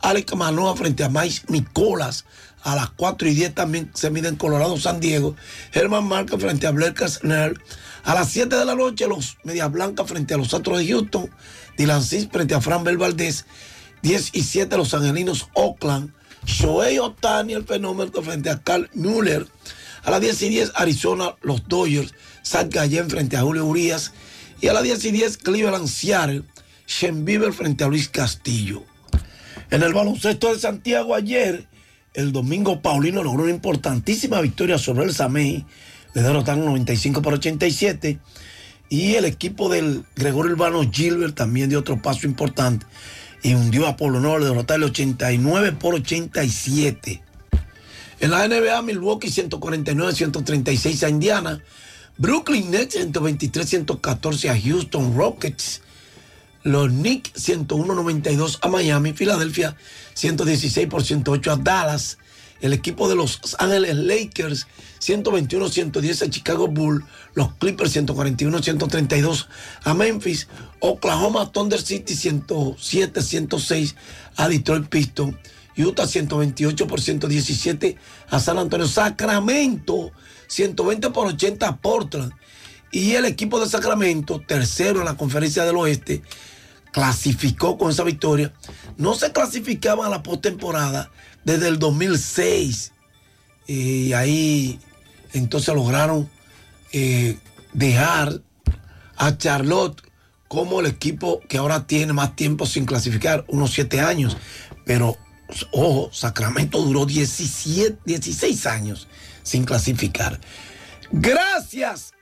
Alex 0.00 0.34
Manoa 0.34 0.76
frente 0.76 1.04
a 1.04 1.08
Mike 1.08 1.42
Nicolas. 1.48 2.24
A 2.62 2.76
las 2.76 2.90
4 2.90 3.28
y 3.28 3.34
10 3.34 3.54
también 3.54 3.90
se 3.92 4.10
mide 4.10 4.28
en 4.28 4.36
Colorado, 4.36 4.78
San 4.78 5.00
Diego. 5.00 5.34
Herman 5.72 6.04
Marca 6.04 6.38
frente 6.38 6.66
a 6.66 6.70
Blair 6.70 6.94
Kastner. 6.94 7.54
A 8.04 8.14
las 8.14 8.30
7 8.30 8.54
de 8.54 8.64
la 8.64 8.74
noche, 8.74 9.06
los 9.08 9.36
Medias 9.44 9.70
Blancas 9.70 10.06
frente 10.08 10.34
a 10.34 10.36
los 10.36 10.54
Astros 10.54 10.78
de 10.78 10.86
Houston. 10.86 11.30
Dylan 11.76 12.02
Cis 12.02 12.28
frente 12.30 12.54
a 12.54 12.60
Fran 12.60 12.84
Bel 12.84 12.98
Valdez. 12.98 13.46
10 14.02 14.30
y 14.32 14.42
7, 14.42 14.76
los 14.76 14.94
Angelinos 14.94 15.48
Oakland. 15.54 16.12
Shohei 16.44 16.98
Otani, 16.98 17.52
el 17.54 17.64
fenómeno, 17.64 18.10
frente 18.22 18.50
a 18.50 18.60
Carl 18.60 18.90
Müller. 18.94 19.46
A 20.02 20.10
las 20.10 20.20
10 20.20 20.42
y 20.42 20.48
10, 20.48 20.72
Arizona, 20.74 21.36
los 21.42 21.68
Dodgers. 21.68 22.14
Zach 22.44 22.68
Gallen 22.68 23.08
frente 23.08 23.36
a 23.36 23.42
Julio 23.42 23.66
Urias. 23.66 24.12
Y 24.60 24.68
a 24.68 24.72
las 24.72 24.82
10 24.82 25.04
y 25.06 25.10
10, 25.12 25.36
Cleveland 25.38 25.86
Seattle. 25.86 26.42
Shen 26.86 27.24
Bieber 27.24 27.52
frente 27.52 27.84
a 27.84 27.88
Luis 27.88 28.08
Castillo. 28.08 28.84
En 29.70 29.82
el 29.82 29.94
baloncesto 29.94 30.52
de 30.52 30.58
Santiago 30.58 31.14
ayer, 31.14 31.66
el 32.14 32.32
domingo 32.32 32.82
Paulino 32.82 33.22
logró 33.22 33.44
una 33.44 33.52
importantísima 33.52 34.40
victoria 34.40 34.76
sobre 34.76 35.04
el 35.04 35.14
Samey. 35.14 35.64
Le 36.14 36.22
derrotaron 36.22 36.64
95 36.64 37.22
por 37.22 37.34
87. 37.34 38.18
Y 38.88 39.14
el 39.14 39.24
equipo 39.24 39.68
del 39.68 40.04
Gregorio 40.16 40.52
Urbano 40.52 40.82
Gilbert 40.90 41.34
también 41.34 41.70
dio 41.70 41.78
otro 41.78 42.02
paso 42.02 42.26
importante 42.26 42.84
y 43.42 43.54
hundió 43.54 43.86
a 43.86 43.96
Polo 43.96 44.20
Nord, 44.20 44.44
derrotarle 44.44 44.86
89 44.86 45.72
por 45.72 45.94
87. 45.94 47.22
En 48.22 48.30
la 48.30 48.46
NBA, 48.46 48.82
Milwaukee 48.82 49.30
149-136 49.30 51.02
a 51.02 51.08
Indiana. 51.08 51.60
Brooklyn 52.16 52.70
Nets 52.70 52.94
123-114 52.94 54.48
a 54.48 54.60
Houston 54.60 55.16
Rockets. 55.16 55.82
Los 56.62 56.88
Knicks 56.90 57.32
101-92 57.34 58.60
a 58.62 58.68
Miami. 58.68 59.12
Filadelfia 59.12 59.76
116 60.14 60.86
por 60.86 61.02
108 61.02 61.50
a 61.50 61.56
Dallas. 61.56 62.18
El 62.60 62.72
equipo 62.72 63.08
de 63.08 63.16
los 63.16 63.40
Ángeles 63.58 63.96
Lakers 63.96 64.68
121-110 65.00 66.22
a 66.24 66.30
Chicago 66.30 66.68
Bulls. 66.68 67.04
Los 67.34 67.52
Clippers 67.54 67.96
141-132 67.96 69.48
a 69.82 69.94
Memphis. 69.94 70.46
Oklahoma 70.78 71.50
Thunder 71.50 71.82
City 71.82 72.14
107-106 72.14 73.96
a 74.36 74.48
Detroit 74.48 74.86
Pistons. 74.88 75.34
Utah 75.76 76.06
128 76.06 76.86
por 76.86 77.00
117 77.00 77.96
a 78.28 78.40
San 78.40 78.58
Antonio. 78.58 78.86
Sacramento 78.86 80.12
120 80.48 81.10
por 81.10 81.26
80 81.28 81.68
a 81.68 81.76
Portland. 81.76 82.32
Y 82.90 83.12
el 83.12 83.24
equipo 83.24 83.58
de 83.58 83.68
Sacramento, 83.68 84.40
tercero 84.40 85.00
en 85.00 85.06
la 85.06 85.16
conferencia 85.16 85.64
del 85.64 85.76
oeste, 85.76 86.22
clasificó 86.92 87.78
con 87.78 87.90
esa 87.90 88.04
victoria. 88.04 88.52
No 88.98 89.14
se 89.14 89.32
clasificaban 89.32 90.06
a 90.06 90.10
la 90.10 90.22
postemporada 90.22 91.10
desde 91.44 91.68
el 91.68 91.78
2006. 91.78 92.92
Y 93.66 94.12
ahí 94.12 94.78
entonces 95.32 95.74
lograron 95.74 96.28
eh, 96.92 97.38
dejar 97.72 98.42
a 99.16 99.38
Charlotte 99.38 100.02
como 100.48 100.80
el 100.80 100.86
equipo 100.86 101.40
que 101.48 101.56
ahora 101.56 101.86
tiene 101.86 102.12
más 102.12 102.36
tiempo 102.36 102.66
sin 102.66 102.84
clasificar, 102.84 103.46
unos 103.48 103.70
siete 103.70 104.00
años. 104.00 104.36
Pero, 104.84 105.16
ojo, 105.72 106.10
Sacramento 106.12 106.82
duró 106.82 107.06
17, 107.06 107.98
16 108.04 108.66
años 108.66 109.08
sin 109.42 109.64
clasificar. 109.64 110.40
Gracias, 111.10 112.12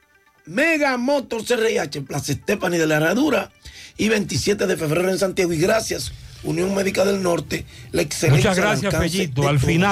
Mega 0.47 0.97
Motor 0.97 1.44
CRH, 1.44 2.02
Plaza 2.02 2.33
Stephanie 2.33 2.78
de 2.78 2.86
la 2.86 2.97
Herradura 2.97 3.52
y 3.97 4.09
27 4.09 4.67
de 4.67 4.76
febrero 4.76 5.10
en 5.10 5.18
Santiago. 5.18 5.52
Y 5.52 5.59
gracias, 5.59 6.12
Unión 6.42 6.75
Médica 6.75 7.05
del 7.05 7.23
Norte, 7.23 7.65
la 7.92 8.02
excelencia. 8.02 8.50
Muchas 8.50 8.81
gracias, 8.83 9.34
de 9.34 9.47
Al 9.47 9.60
final. 9.60 9.89